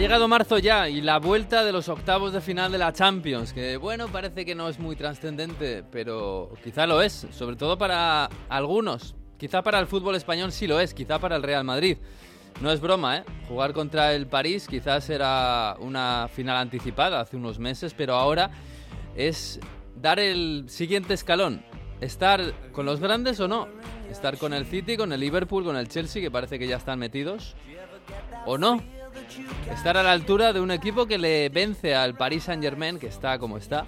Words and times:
llegado 0.00 0.28
marzo 0.28 0.56
ya 0.56 0.88
y 0.88 1.02
la 1.02 1.18
vuelta 1.18 1.62
de 1.62 1.72
los 1.72 1.90
octavos 1.90 2.32
de 2.32 2.40
final 2.40 2.72
de 2.72 2.78
la 2.78 2.90
Champions, 2.90 3.52
que 3.52 3.76
bueno, 3.76 4.08
parece 4.08 4.46
que 4.46 4.54
no 4.54 4.70
es 4.70 4.78
muy 4.78 4.96
trascendente, 4.96 5.84
pero 5.92 6.54
quizá 6.64 6.86
lo 6.86 7.02
es, 7.02 7.26
sobre 7.32 7.56
todo 7.56 7.76
para 7.76 8.30
algunos. 8.48 9.14
Quizá 9.36 9.60
para 9.60 9.78
el 9.78 9.86
fútbol 9.86 10.14
español 10.14 10.52
sí 10.52 10.66
lo 10.66 10.80
es, 10.80 10.94
quizá 10.94 11.18
para 11.18 11.36
el 11.36 11.42
Real 11.42 11.64
Madrid. 11.64 11.98
No 12.62 12.72
es 12.72 12.80
broma, 12.80 13.18
¿eh? 13.18 13.24
Jugar 13.46 13.74
contra 13.74 14.14
el 14.14 14.26
París 14.26 14.66
quizás 14.66 15.10
era 15.10 15.76
una 15.80 16.28
final 16.32 16.56
anticipada 16.56 17.20
hace 17.20 17.36
unos 17.36 17.58
meses, 17.58 17.92
pero 17.94 18.14
ahora 18.14 18.50
es 19.14 19.60
dar 19.96 20.18
el 20.18 20.64
siguiente 20.68 21.12
escalón. 21.12 21.62
Estar 22.00 22.54
con 22.72 22.86
los 22.86 23.00
grandes 23.00 23.38
o 23.38 23.48
no. 23.48 23.68
Estar 24.10 24.38
con 24.38 24.54
el 24.54 24.64
City, 24.64 24.96
con 24.96 25.12
el 25.12 25.20
Liverpool, 25.20 25.62
con 25.62 25.76
el 25.76 25.88
Chelsea, 25.88 26.22
que 26.22 26.30
parece 26.30 26.58
que 26.58 26.66
ya 26.66 26.78
están 26.78 26.98
metidos. 26.98 27.54
O 28.46 28.56
no. 28.56 28.82
Estar 29.72 29.96
a 29.96 30.02
la 30.02 30.12
altura 30.12 30.52
de 30.52 30.60
un 30.60 30.70
equipo 30.70 31.06
que 31.06 31.18
le 31.18 31.48
vence 31.48 31.94
al 31.94 32.16
Paris 32.16 32.44
Saint 32.44 32.62
Germain, 32.62 32.98
que 32.98 33.06
está 33.06 33.38
como 33.38 33.56
está. 33.56 33.86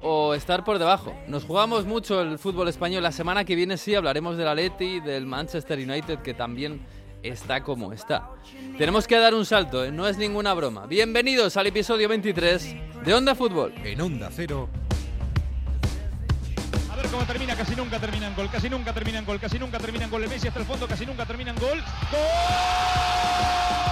O 0.00 0.34
estar 0.34 0.64
por 0.64 0.78
debajo. 0.78 1.14
Nos 1.28 1.44
jugamos 1.44 1.84
mucho 1.84 2.20
el 2.20 2.38
fútbol 2.38 2.68
español. 2.68 3.02
La 3.02 3.12
semana 3.12 3.44
que 3.44 3.54
viene 3.54 3.76
sí 3.76 3.94
hablaremos 3.94 4.36
del 4.36 4.48
Atleti, 4.48 5.00
del 5.00 5.26
Manchester 5.26 5.78
United, 5.78 6.18
que 6.18 6.34
también 6.34 6.84
está 7.22 7.62
como 7.62 7.92
está. 7.92 8.30
Tenemos 8.76 9.06
que 9.06 9.16
dar 9.18 9.34
un 9.34 9.46
salto, 9.46 9.84
¿eh? 9.84 9.92
no 9.92 10.08
es 10.08 10.18
ninguna 10.18 10.54
broma. 10.54 10.86
Bienvenidos 10.86 11.56
al 11.56 11.68
episodio 11.68 12.08
23 12.08 12.76
de 13.04 13.14
Onda 13.14 13.34
Fútbol. 13.34 13.72
En 13.84 14.00
Onda 14.00 14.28
Cero. 14.32 14.68
A 16.90 16.96
ver 16.96 17.06
cómo 17.06 17.24
termina, 17.24 17.56
casi 17.56 17.76
nunca 17.76 17.98
terminan 17.98 18.34
gol, 18.34 18.48
casi 18.50 18.68
nunca 18.68 18.92
terminan 18.92 19.24
gol, 19.24 19.38
casi 19.38 19.58
nunca 19.58 19.78
terminan 19.78 20.10
gol. 20.10 20.24
El 20.24 20.30
Messi 20.30 20.48
hasta 20.48 20.60
el 20.60 20.66
fondo, 20.66 20.86
casi 20.86 21.06
nunca 21.06 21.24
terminan 21.24 21.56
gol. 21.56 21.78
¡Gol! 22.10 23.91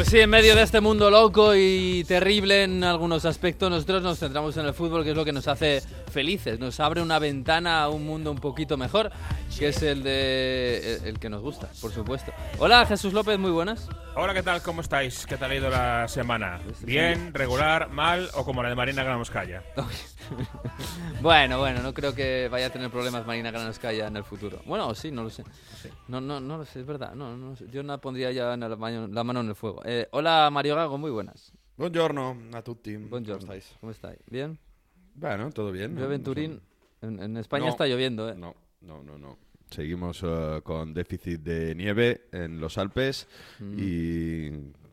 Pues 0.00 0.08
sí, 0.08 0.18
en 0.18 0.30
medio 0.30 0.56
de 0.56 0.62
este 0.62 0.80
mundo 0.80 1.10
loco 1.10 1.54
y 1.54 2.04
terrible 2.04 2.64
en 2.64 2.84
algunos 2.84 3.26
aspectos, 3.26 3.68
nosotros 3.68 4.02
nos 4.02 4.18
centramos 4.18 4.56
en 4.56 4.64
el 4.64 4.72
fútbol, 4.72 5.04
que 5.04 5.10
es 5.10 5.16
lo 5.16 5.26
que 5.26 5.32
nos 5.32 5.46
hace 5.46 5.82
felices, 6.10 6.58
nos 6.58 6.80
abre 6.80 7.02
una 7.02 7.18
ventana 7.18 7.82
a 7.82 7.90
un 7.90 8.06
mundo 8.06 8.30
un 8.30 8.38
poquito 8.38 8.78
mejor, 8.78 9.12
que 9.58 9.68
es 9.68 9.82
el 9.82 10.02
de 10.02 11.00
el, 11.04 11.18
que 11.18 11.28
nos 11.28 11.42
gusta, 11.42 11.68
por 11.82 11.92
supuesto. 11.92 12.32
Hola, 12.58 12.86
Jesús 12.86 13.12
López, 13.12 13.38
muy 13.38 13.50
buenas. 13.50 13.90
Hola, 14.16 14.32
¿qué 14.32 14.42
tal? 14.42 14.62
¿Cómo 14.62 14.80
estáis? 14.80 15.26
¿Qué 15.26 15.36
tal 15.36 15.50
ha 15.50 15.54
ido 15.54 15.68
la 15.68 16.08
semana? 16.08 16.60
¿Bien, 16.80 17.34
regular, 17.34 17.90
mal 17.90 18.30
o 18.34 18.44
como 18.46 18.62
la 18.62 18.70
de 18.70 18.74
Marina 18.76 19.04
Granoscaya? 19.04 19.62
bueno, 21.20 21.58
bueno, 21.58 21.82
no 21.82 21.92
creo 21.94 22.14
que 22.14 22.48
vaya 22.50 22.66
a 22.66 22.70
tener 22.70 22.90
problemas 22.90 23.26
Marina 23.26 23.50
Granovskaya 23.50 24.06
en 24.06 24.16
el 24.16 24.24
futuro. 24.24 24.60
Bueno, 24.64 24.94
sí, 24.94 25.10
no 25.10 25.22
lo 25.24 25.30
sé. 25.30 25.44
No, 26.08 26.20
no, 26.20 26.40
no 26.40 26.58
lo 26.58 26.64
sé, 26.64 26.80
es 26.80 26.86
verdad. 26.86 27.14
No, 27.14 27.36
no, 27.36 27.54
yo 27.70 27.82
no 27.82 27.98
pondría 28.00 28.32
ya 28.32 28.56
la 28.56 28.76
mano 29.24 29.40
en 29.40 29.48
el 29.48 29.54
fuego. 29.54 29.82
Eh, 29.92 30.06
hola, 30.12 30.48
Mario 30.52 30.76
Gago, 30.76 30.98
muy 30.98 31.10
buenas. 31.10 31.52
Buongiorno 31.76 32.36
a 32.52 32.62
tutti. 32.62 32.96
Buongiorno. 32.96 33.40
¿Cómo 33.44 33.52
estáis? 33.54 33.76
¿Cómo 33.80 33.90
estáis? 33.90 34.18
¿Bien? 34.30 34.56
Bueno, 35.16 35.50
todo 35.50 35.72
bien. 35.72 35.96
Llueve 35.96 36.14
en 36.14 36.22
Turín. 36.22 36.60
En, 37.02 37.20
en 37.20 37.36
España 37.36 37.64
No. 37.64 37.70
está 37.72 37.88
lloviendo, 37.88 38.28
¿eh? 38.28 38.36
No, 38.36 38.54
no, 38.82 39.02
no, 39.02 39.18
no. 39.18 39.36
Seguimos 39.68 40.20
eh, 40.22 40.60
con 40.62 40.94
déficit 40.94 41.40
de 41.40 41.74
nieve 41.74 42.28
en 42.30 42.60
los 42.60 42.78
Alpes 42.78 43.26
Mm. 43.58 43.78
y 43.80 44.50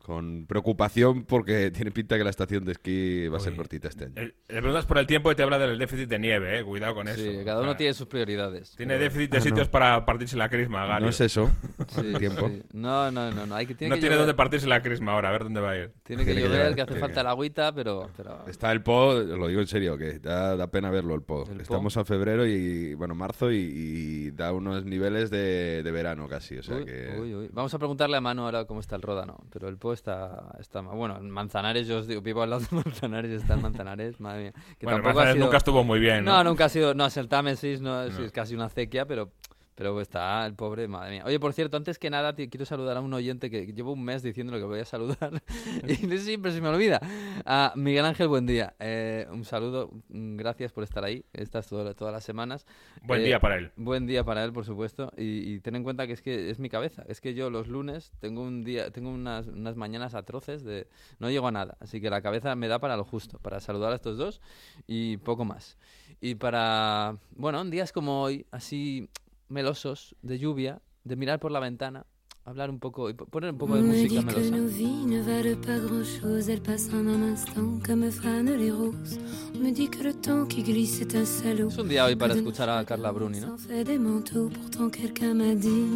con 0.08 0.46
preocupación 0.48 1.26
porque 1.26 1.70
tiene 1.76 1.92
pinta 1.92 2.18
que 2.18 2.24
la 2.24 2.30
estación 2.30 2.64
de 2.64 2.72
esquí 2.72 3.28
va 3.28 3.38
a 3.38 3.40
ser 3.42 3.52
Uy. 3.52 3.58
cortita 3.58 3.90
este 3.90 4.06
año. 4.06 4.14
Le 4.16 4.32
preguntas 4.48 4.86
por 4.86 4.98
el 4.98 5.06
tiempo 5.06 5.30
y 5.32 5.36
te 5.36 5.44
habla 5.44 5.60
del 5.60 5.78
déficit 5.78 6.08
de 6.08 6.18
nieve, 6.18 6.60
eh. 6.60 6.64
Cuidado 6.64 6.96
con 6.96 7.10
eso. 7.10 7.22
Sí, 7.22 7.40
cada 7.44 7.62
uno 7.62 7.76
tiene 7.76 7.94
sus 7.94 8.08
prioridades. 8.08 8.74
Tiene 8.78 8.98
déficit 8.98 9.32
de 9.32 9.38
Ah, 9.38 9.40
no. 9.42 9.44
sitios 9.44 9.68
para 9.68 10.06
partirse 10.06 10.38
la 10.38 10.48
crisma, 10.50 10.86
Gary. 10.86 11.04
No 11.04 11.10
es 11.10 11.20
eso. 11.20 11.52
Sí, 11.90 12.14
tiempo. 12.20 12.48
sí. 12.48 12.64
No, 12.72 13.12
no, 13.12 13.30
no, 13.32 13.46
no. 13.46 13.54
Hay 13.56 13.66
que, 13.66 13.76
tiene 13.76 13.90
no 13.90 13.96
que 13.96 14.00
tiene 14.00 14.16
llover. 14.16 14.28
dónde 14.28 14.38
partirse 14.38 14.66
la 14.68 14.82
crisma 14.82 15.12
ahora, 15.14 15.28
a 15.30 15.32
ver 15.34 15.44
dónde 15.44 15.60
va 15.60 15.72
a 15.72 15.78
ir. 15.78 15.92
Tiene 16.04 16.24
que 16.24 16.32
Tiene 16.32 16.48
que 16.50 16.56
llover, 16.56 16.76
que 16.76 16.82
hace 16.84 16.96
falta 16.96 17.20
el 17.22 17.28
agüita, 17.28 17.74
pero... 17.76 18.10
pero... 18.16 18.48
Está 18.48 18.72
el 18.72 18.82
Po, 18.82 19.14
lo 19.14 19.48
digo 19.48 19.60
en 19.60 19.68
serio, 19.68 19.98
que 19.98 20.20
da, 20.20 20.56
da 20.56 20.68
pena 20.72 20.90
verlo 20.90 21.16
el 21.16 21.22
Po. 21.22 21.44
El 21.50 21.58
Po. 21.58 21.62
Estamos 21.64 21.98
a 21.98 22.06
febrero 22.06 22.46
y, 22.48 22.94
bueno, 22.94 23.14
marzo 23.14 23.52
y, 23.52 23.58
y 23.58 24.32
da 24.32 24.54
unos 24.54 24.86
niveles 24.86 25.30
de, 25.30 25.84
de 25.84 25.92
verano 25.92 26.30
casi. 26.30 26.58
O 26.60 26.64
sea 26.64 26.78
Uy, 26.78 26.86
que... 26.86 27.18
uy, 27.20 27.36
uy. 27.36 27.50
Vamos 27.52 27.74
a 27.74 27.78
preguntarle 27.78 28.16
a 28.16 28.22
Manu 28.22 28.44
ahora 28.44 28.64
cómo 28.66 28.80
está 28.80 28.96
el 28.96 29.02
Ródano, 29.02 29.38
pero 29.52 29.68
el 29.68 29.78
Po 29.78 29.97
está, 29.98 30.56
está 30.60 30.82
bueno, 30.82 31.18
en 31.18 31.30
Manzanares, 31.30 31.88
yo 31.88 31.98
os 31.98 32.08
digo, 32.08 32.22
vivo 32.22 32.42
al 32.42 32.50
lado 32.52 32.62
de 32.62 32.68
Manzanares, 32.86 33.32
está 33.32 33.56
en 33.56 33.62
Manzanares, 33.62 34.20
madre 34.20 34.44
mía. 34.44 34.54
Que 34.80 34.86
bueno, 34.86 34.98
tampoco 34.98 35.10
ha 35.10 35.14
Manzanares 35.14 35.34
sido... 35.34 35.46
nunca 35.46 35.58
estuvo 35.58 35.84
muy 35.84 36.00
bien, 36.00 36.24
¿no? 36.24 36.32
No, 36.32 36.44
nunca 36.44 36.66
ha 36.66 36.70
sido, 36.70 36.94
no, 36.94 37.06
es 37.06 37.18
el 37.18 37.28
Támesis, 37.28 37.82
no, 37.82 38.04
es, 38.04 38.18
No. 38.18 38.26
es 38.26 38.32
casi 38.32 38.56
una 38.56 38.66
acequia, 38.66 39.06
pero, 39.06 39.32
pero 39.78 40.02
está 40.02 40.44
el 40.48 40.56
pobre, 40.56 40.88
madre 40.88 41.12
mía. 41.12 41.24
Oye, 41.24 41.40
por 41.40 41.54
cierto, 41.54 41.78
antes 41.78 42.00
que 42.00 42.10
nada, 42.10 42.34
te 42.34 42.50
quiero 42.50 42.66
saludar 42.66 42.98
a 42.98 43.02
un 43.02 43.14
oyente 43.14 43.52
que 43.52 43.68
llevo 43.74 43.94
un 43.94 44.04
mes 44.04 44.24
diciéndole 44.24 44.58
que 44.58 44.66
voy 44.66 44.80
a 44.80 44.86
saludar 44.86 45.44
y 45.88 46.18
siempre 46.18 46.52
se 46.52 46.62
me 46.62 46.68
olvida. 46.70 47.00
A 47.46 47.74
Miguel 47.76 48.04
Ángel, 48.06 48.28
buen 48.28 48.48
día. 48.48 48.74
Eh, 48.80 49.28
un 49.30 49.46
saludo, 49.46 49.92
mm, 50.10 50.36
gracias 50.36 50.72
por 50.74 50.84
estar 50.84 51.04
ahí, 51.04 51.24
estás 51.32 51.68
todo- 51.68 51.94
todas 51.94 52.12
las 52.12 52.24
semanas. 52.24 52.66
Buen 53.04 53.22
Eh, 53.22 53.26
día 53.26 53.40
para 53.40 53.58
él. 53.58 53.72
Buen 53.76 54.08
día 54.08 54.24
para 54.24 54.44
él, 54.44 54.52
por 54.52 54.66
supuesto. 54.66 55.12
Y, 55.16 55.54
y 55.54 55.60
ten 55.60 55.76
en 55.76 55.84
cuenta 55.84 56.08
que 56.08 56.14
es 56.14 56.24
que 56.24 56.50
es 56.50 56.58
mi 56.58 56.70
cabeza. 56.70 57.04
Es 57.08 57.22
que 57.22 57.36
yo 57.36 57.52
los 57.52 57.68
lunes 57.68 58.12
tengo 58.20 58.42
un 58.42 58.64
día, 58.64 58.90
tengo 58.90 59.12
unas, 59.12 59.46
unas 59.46 59.76
mañanas 59.76 60.16
atroces 60.16 60.64
de 60.64 60.88
no 61.20 61.30
llego 61.30 61.48
a 61.48 61.52
nada. 61.52 61.78
Así 61.80 62.02
que 62.02 62.10
la 62.10 62.24
cabeza 62.24 62.56
me 62.56 62.68
da 62.68 62.80
para 62.80 62.98
lo 62.98 63.04
justo, 63.06 63.38
para 63.38 63.60
saludar 63.60 63.92
a 63.92 63.96
estos 63.96 64.18
dos 64.18 64.42
y 64.88 65.18
poco 65.18 65.46
más. 65.46 65.78
Y 66.20 66.34
para, 66.34 67.18
bueno, 67.36 67.62
en 67.62 67.70
días 67.70 67.92
como 67.92 68.24
hoy, 68.24 68.48
así 68.50 69.08
melosos, 69.50 70.16
de 70.22 70.38
lluvia, 70.40 70.82
de 71.04 71.16
mirar 71.16 71.40
por 71.40 71.52
la 71.52 71.60
ventana, 71.60 72.06
hablar 72.46 72.70
un 72.70 72.80
poco 72.80 73.10
y 73.10 73.14
po- 73.14 73.26
poner 73.26 73.52
un 73.52 73.58
poco 73.58 73.76
de 73.76 73.82
música 73.82 74.22
melosa. 74.22 74.56
nos 74.56 74.72
vies 74.72 75.06
ne 75.06 75.22
valent 75.22 75.60
pas 75.62 75.80
grand-chose, 75.80 76.50
elles 76.50 76.62
passent 76.62 76.90
en 76.94 77.06
un 77.08 77.22
instant 77.34 77.80
comme 77.86 78.10
fanent 78.12 78.56
les 78.58 78.72
roses. 78.72 79.20
On 79.56 79.60
me 79.60 79.72
dit 79.72 79.90
que 79.90 80.04
le 80.04 80.14
temps 80.14 80.46
qui 80.48 80.64
glisse 80.64 81.02
est 81.02 81.16
un 81.16 81.26
salaud. 81.26 81.70
Es 81.70 81.78
un 81.78 81.88
día 81.90 82.06
hoy 82.06 82.16
para 82.16 82.34
escuchar 82.36 82.70
a 82.70 82.86
Carla 82.86 83.12
Bruni, 83.12 83.40
¿no? 83.42 83.48
s'en 83.48 83.58
fait 83.58 83.84
des 83.84 83.98
manteaux, 84.00 84.50
pourtant 84.50 84.90
quelqu'un 84.90 85.34
m'a 85.34 85.56
dit 85.56 85.88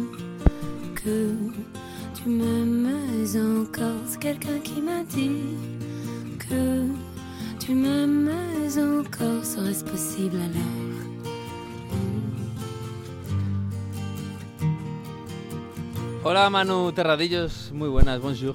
que 0.94 1.34
tu 2.14 2.28
m'aimes 2.28 2.86
encore. 3.62 4.00
C'est 4.06 4.20
quelqu'un 4.20 4.58
qui 4.62 4.80
m'a 4.82 5.04
dit 5.04 5.56
que 6.38 6.86
tu 7.58 7.74
m'aimes 7.74 8.28
encore. 8.78 9.44
Serait-ce 9.44 9.84
possible 9.84 10.36
alors? 10.36 11.11
Hola 16.24 16.48
Manu 16.50 16.92
Terradillos, 16.92 17.70
muy 17.72 17.88
buenas, 17.88 18.20
bonjour. 18.20 18.54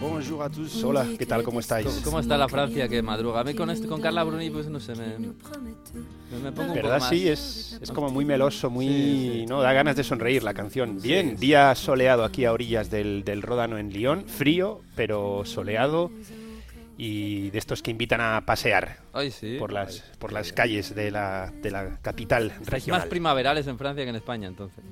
Bonjour 0.00 0.42
a 0.44 0.48
tous, 0.50 0.84
hola, 0.84 1.06
¿qué 1.18 1.26
tal? 1.26 1.42
¿Cómo 1.42 1.58
estáis? 1.58 1.86
¿Cómo, 1.86 2.02
cómo 2.04 2.20
está 2.20 2.36
la 2.38 2.48
Francia 2.48 2.88
que 2.88 3.02
madruga? 3.02 3.40
A 3.40 3.44
mí 3.44 3.54
con, 3.54 3.68
este, 3.70 3.88
con 3.88 4.00
Carla 4.00 4.22
Bruni, 4.22 4.48
pues 4.50 4.68
no 4.68 4.78
sé, 4.78 4.94
me, 4.94 5.18
me, 5.18 5.28
me 5.28 5.32
pongo 5.32 6.48
un 6.48 6.54
poco 6.54 6.72
¿Verdad? 6.74 7.00
Sí, 7.08 7.28
es, 7.28 7.78
es 7.82 7.90
como 7.90 8.08
muy 8.10 8.24
meloso, 8.24 8.70
muy... 8.70 8.86
Sí, 8.86 9.30
sí. 9.40 9.46
¿no? 9.46 9.60
Da 9.60 9.72
ganas 9.72 9.96
de 9.96 10.04
sonreír 10.04 10.44
la 10.44 10.54
canción. 10.54 11.00
Bien, 11.02 11.36
día 11.36 11.74
soleado 11.74 12.22
aquí 12.22 12.44
a 12.44 12.52
orillas 12.52 12.90
del, 12.90 13.24
del 13.24 13.42
Ródano 13.42 13.76
en 13.78 13.90
Lyon, 13.92 14.24
frío, 14.28 14.82
pero 14.94 15.44
soleado 15.44 16.12
y 16.96 17.50
de 17.50 17.58
estos 17.58 17.82
que 17.82 17.90
invitan 17.90 18.20
a 18.20 18.44
pasear 18.46 18.98
Ay, 19.12 19.30
sí. 19.32 19.56
por 19.58 19.72
las, 19.72 20.00
por 20.20 20.32
las 20.32 20.52
calles 20.52 20.94
de 20.94 21.10
la, 21.10 21.52
de 21.60 21.70
la 21.72 21.98
capital 22.02 22.46
Estáis 22.46 22.66
más 22.68 22.70
regional. 22.70 23.08
primaverales 23.08 23.66
en 23.66 23.78
Francia 23.78 24.04
que 24.04 24.10
en 24.10 24.16
España, 24.16 24.46
entonces. 24.46 24.84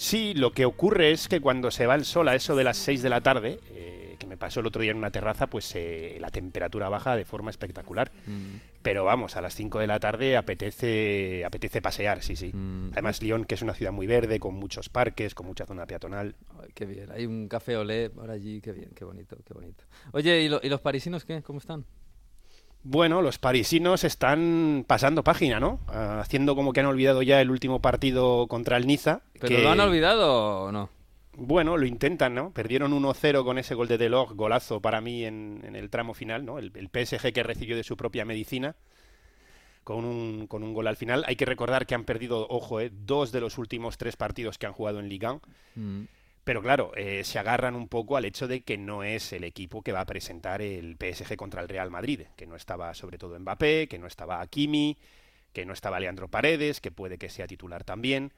Sí, 0.00 0.32
lo 0.34 0.52
que 0.52 0.64
ocurre 0.64 1.10
es 1.10 1.26
que 1.26 1.40
cuando 1.40 1.72
se 1.72 1.86
va 1.86 1.96
el 1.96 2.04
sol 2.04 2.28
a 2.28 2.36
eso 2.36 2.54
de 2.54 2.62
las 2.62 2.76
6 2.76 3.02
de 3.02 3.08
la 3.10 3.20
tarde, 3.20 3.58
eh, 3.70 4.14
que 4.16 4.28
me 4.28 4.36
pasó 4.36 4.60
el 4.60 4.66
otro 4.66 4.80
día 4.80 4.92
en 4.92 4.96
una 4.96 5.10
terraza, 5.10 5.48
pues 5.48 5.72
eh, 5.74 6.18
la 6.20 6.30
temperatura 6.30 6.88
baja 6.88 7.16
de 7.16 7.24
forma 7.24 7.50
espectacular. 7.50 8.12
Mm, 8.26 8.56
Pero 8.82 9.04
vamos, 9.04 9.34
a 9.36 9.40
las 9.40 9.54
5 9.56 9.80
de 9.80 9.88
la 9.88 9.98
tarde 9.98 10.36
apetece, 10.36 11.44
apetece 11.44 11.82
pasear, 11.82 12.22
sí, 12.22 12.36
sí. 12.36 12.52
mm. 12.54 12.90
Además, 12.92 13.20
Lyon, 13.22 13.44
que 13.44 13.56
es 13.56 13.62
una 13.62 13.74
ciudad 13.74 13.90
muy 13.90 14.06
verde, 14.06 14.38
con 14.38 14.54
muchos 14.54 14.88
parques, 14.88 15.34
con 15.34 15.46
mucha 15.46 15.66
zona 15.66 15.84
peatonal. 15.84 16.36
Ay, 16.62 16.68
qué 16.74 16.86
bien. 16.86 17.10
Hay 17.10 17.26
un 17.26 17.48
café 17.48 17.76
olé 17.76 18.08
por 18.08 18.30
allí, 18.30 18.60
qué 18.60 18.70
bien, 18.72 18.90
qué 18.94 19.04
bonito, 19.04 19.36
qué 19.44 19.52
bonito. 19.52 19.82
Oye, 20.12 20.42
¿y, 20.42 20.48
lo- 20.48 20.60
y 20.62 20.68
los 20.68 20.80
parisinos 20.80 21.24
qué? 21.24 21.42
¿Cómo 21.42 21.58
están? 21.58 21.84
Bueno, 22.84 23.20
los 23.22 23.38
parisinos 23.38 24.04
están 24.04 24.84
pasando 24.86 25.22
página, 25.24 25.60
¿no? 25.60 25.80
Ah, 25.88 26.20
haciendo 26.20 26.54
como 26.56 26.72
que 26.72 26.80
han 26.80 26.86
olvidado 26.86 27.22
ya 27.22 27.40
el 27.40 27.50
último 27.50 27.80
partido 27.80 28.46
contra 28.46 28.76
el 28.76 28.86
Niza. 28.86 29.20
¿Pero 29.34 29.48
que- 29.56 29.62
lo 29.62 29.70
han 29.70 29.80
olvidado 29.80 30.62
o 30.64 30.72
no? 30.72 30.88
Bueno, 31.40 31.76
lo 31.76 31.86
intentan, 31.86 32.34
¿no? 32.34 32.50
Perdieron 32.52 32.92
1-0 32.92 33.44
con 33.44 33.58
ese 33.58 33.74
gol 33.74 33.86
de 33.88 33.96
Delors, 33.98 34.32
golazo 34.32 34.80
para 34.80 35.00
mí 35.00 35.24
en, 35.24 35.60
en 35.64 35.76
el 35.76 35.88
tramo 35.90 36.14
final, 36.14 36.44
¿no? 36.44 36.58
El, 36.58 36.72
el 36.74 36.88
PSG 36.88 37.32
que 37.32 37.42
recibió 37.44 37.76
de 37.76 37.84
su 37.84 37.96
propia 37.96 38.24
medicina 38.24 38.74
con 39.84 40.04
un, 40.04 40.46
con 40.48 40.62
un 40.64 40.74
gol 40.74 40.86
al 40.88 40.96
final. 40.96 41.24
Hay 41.28 41.36
que 41.36 41.44
recordar 41.44 41.86
que 41.86 41.94
han 41.94 42.04
perdido, 42.04 42.46
ojo, 42.50 42.80
eh, 42.80 42.90
dos 42.92 43.30
de 43.32 43.40
los 43.40 43.56
últimos 43.58 43.98
tres 43.98 44.16
partidos 44.16 44.58
que 44.58 44.66
han 44.66 44.72
jugado 44.72 44.98
en 45.00 45.08
Liga. 45.08 45.38
Mm. 45.76 46.02
Pero 46.48 46.62
claro, 46.62 46.92
eh, 46.96 47.24
se 47.24 47.38
agarran 47.38 47.74
un 47.74 47.88
poco 47.88 48.16
al 48.16 48.24
hecho 48.24 48.48
de 48.48 48.62
que 48.62 48.78
no 48.78 49.04
es 49.04 49.34
el 49.34 49.44
equipo 49.44 49.82
que 49.82 49.92
va 49.92 50.00
a 50.00 50.06
presentar 50.06 50.62
el 50.62 50.96
PSG 50.96 51.36
contra 51.36 51.60
el 51.60 51.68
Real 51.68 51.90
Madrid, 51.90 52.22
que 52.36 52.46
no 52.46 52.56
estaba 52.56 52.94
sobre 52.94 53.18
todo 53.18 53.38
Mbappé, 53.38 53.86
que 53.86 53.98
no 53.98 54.06
estaba 54.06 54.40
Hakimi, 54.40 54.96
que 55.52 55.66
no 55.66 55.74
estaba 55.74 56.00
Leandro 56.00 56.28
Paredes, 56.28 56.80
que 56.80 56.90
puede 56.90 57.18
que 57.18 57.28
sea 57.28 57.46
titular 57.46 57.84
también. 57.84 58.32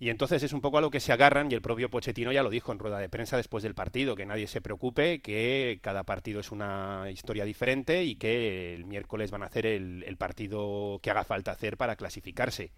Y 0.00 0.10
entonces 0.10 0.42
es 0.42 0.52
un 0.52 0.60
poco 0.60 0.78
a 0.78 0.80
lo 0.80 0.90
que 0.90 0.98
se 0.98 1.12
agarran 1.12 1.52
y 1.52 1.54
el 1.54 1.62
propio 1.62 1.88
Pochettino 1.88 2.32
ya 2.32 2.42
lo 2.42 2.50
dijo 2.50 2.72
en 2.72 2.80
rueda 2.80 2.98
de 2.98 3.08
prensa 3.08 3.36
después 3.36 3.62
del 3.62 3.76
partido, 3.76 4.16
que 4.16 4.26
nadie 4.26 4.48
se 4.48 4.60
preocupe, 4.60 5.20
que 5.20 5.78
cada 5.82 6.02
partido 6.02 6.40
es 6.40 6.50
una 6.50 7.06
historia 7.12 7.44
diferente 7.44 8.02
y 8.02 8.16
que 8.16 8.74
el 8.74 8.86
miércoles 8.86 9.30
van 9.30 9.44
a 9.44 9.46
hacer 9.46 9.66
el, 9.66 10.02
el 10.02 10.16
partido 10.16 10.98
que 11.00 11.12
haga 11.12 11.22
falta 11.22 11.52
hacer 11.52 11.76
para 11.76 11.94
clasificarse. 11.94 12.72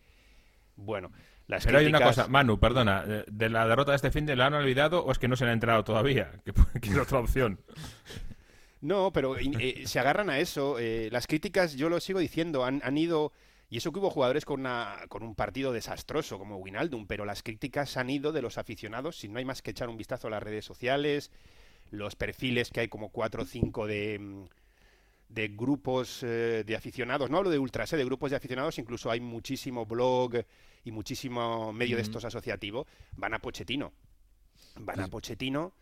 Bueno, 0.76 1.10
las 1.46 1.64
Pero 1.64 1.78
hay 1.78 1.86
una 1.86 2.00
cosa, 2.00 2.26
Manu, 2.26 2.58
perdona, 2.58 3.04
eh, 3.06 3.24
¿de 3.28 3.48
la 3.48 3.66
derrota 3.66 3.92
de 3.92 3.96
este 3.96 4.10
fin 4.10 4.26
de 4.26 4.34
la 4.34 4.46
han 4.46 4.54
olvidado 4.54 5.04
o 5.04 5.12
es 5.12 5.18
que 5.18 5.28
no 5.28 5.36
se 5.36 5.44
le 5.44 5.50
ha 5.50 5.54
enterado 5.54 5.84
todavía? 5.84 6.32
Que, 6.44 6.52
que 6.80 6.90
es 6.90 6.98
otra 6.98 7.20
opción. 7.20 7.60
No, 8.80 9.12
pero 9.12 9.36
eh, 9.38 9.82
se 9.86 9.98
agarran 9.98 10.30
a 10.30 10.38
eso. 10.38 10.78
eh, 10.78 11.08
las 11.10 11.26
críticas, 11.26 11.74
yo 11.74 11.88
lo 11.88 12.00
sigo 12.00 12.18
diciendo, 12.18 12.64
han, 12.64 12.80
han 12.84 12.98
ido... 12.98 13.32
Y 13.68 13.78
eso 13.78 13.90
que 13.90 13.98
hubo 13.98 14.10
jugadores 14.10 14.44
con, 14.44 14.60
una, 14.60 14.96
con 15.08 15.24
un 15.24 15.34
partido 15.34 15.72
desastroso 15.72 16.38
como 16.38 16.58
Winaldum, 16.58 17.08
pero 17.08 17.24
las 17.24 17.42
críticas 17.42 17.96
han 17.96 18.10
ido 18.10 18.30
de 18.30 18.40
los 18.40 18.58
aficionados, 18.58 19.18
si 19.18 19.28
no 19.28 19.38
hay 19.38 19.44
más 19.44 19.60
que 19.60 19.72
echar 19.72 19.88
un 19.88 19.96
vistazo 19.96 20.28
a 20.28 20.30
las 20.30 20.42
redes 20.42 20.64
sociales, 20.64 21.32
los 21.90 22.14
perfiles 22.14 22.70
que 22.70 22.80
hay 22.80 22.88
como 22.88 23.10
cuatro 23.10 23.42
o 23.42 23.44
cinco 23.44 23.88
de, 23.88 24.20
mm, 24.20 24.44
de 25.28 25.48
grupos 25.48 26.22
eh, 26.22 26.62
de 26.66 26.76
aficionados, 26.76 27.28
no 27.30 27.38
hablo 27.38 27.50
de 27.50 27.58
ultras, 27.58 27.92
eh, 27.92 27.96
de 27.96 28.04
grupos 28.04 28.30
de 28.30 28.36
aficionados, 28.36 28.78
incluso 28.78 29.10
hay 29.10 29.20
muchísimo 29.20 29.84
blog 29.86 30.34
y 30.84 30.90
muchísimo 30.92 31.72
medio 31.72 31.96
de 31.96 32.02
estos 32.02 32.24
asociativo, 32.24 32.86
van 33.16 33.34
a 33.34 33.38
Pochettino. 33.40 33.92
Van 34.78 35.00
a 35.00 35.08
Pochettino 35.08 35.72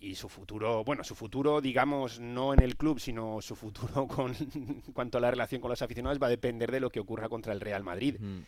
y 0.00 0.16
su 0.16 0.28
futuro, 0.28 0.82
bueno, 0.82 1.04
su 1.04 1.14
futuro, 1.14 1.60
digamos, 1.60 2.18
no 2.18 2.52
en 2.52 2.60
el 2.60 2.76
club, 2.76 2.98
sino 2.98 3.40
su 3.40 3.54
futuro 3.54 4.06
con 4.08 4.34
cuanto 4.92 5.18
a 5.18 5.20
la 5.20 5.30
relación 5.30 5.60
con 5.60 5.70
los 5.70 5.80
aficionados 5.80 6.18
va 6.20 6.26
a 6.26 6.30
depender 6.30 6.72
de 6.72 6.80
lo 6.80 6.90
que 6.90 6.98
ocurra 7.00 7.28
contra 7.28 7.52
el 7.52 7.60
Real 7.60 7.84
Madrid. 7.84 8.16
Mm. 8.18 8.40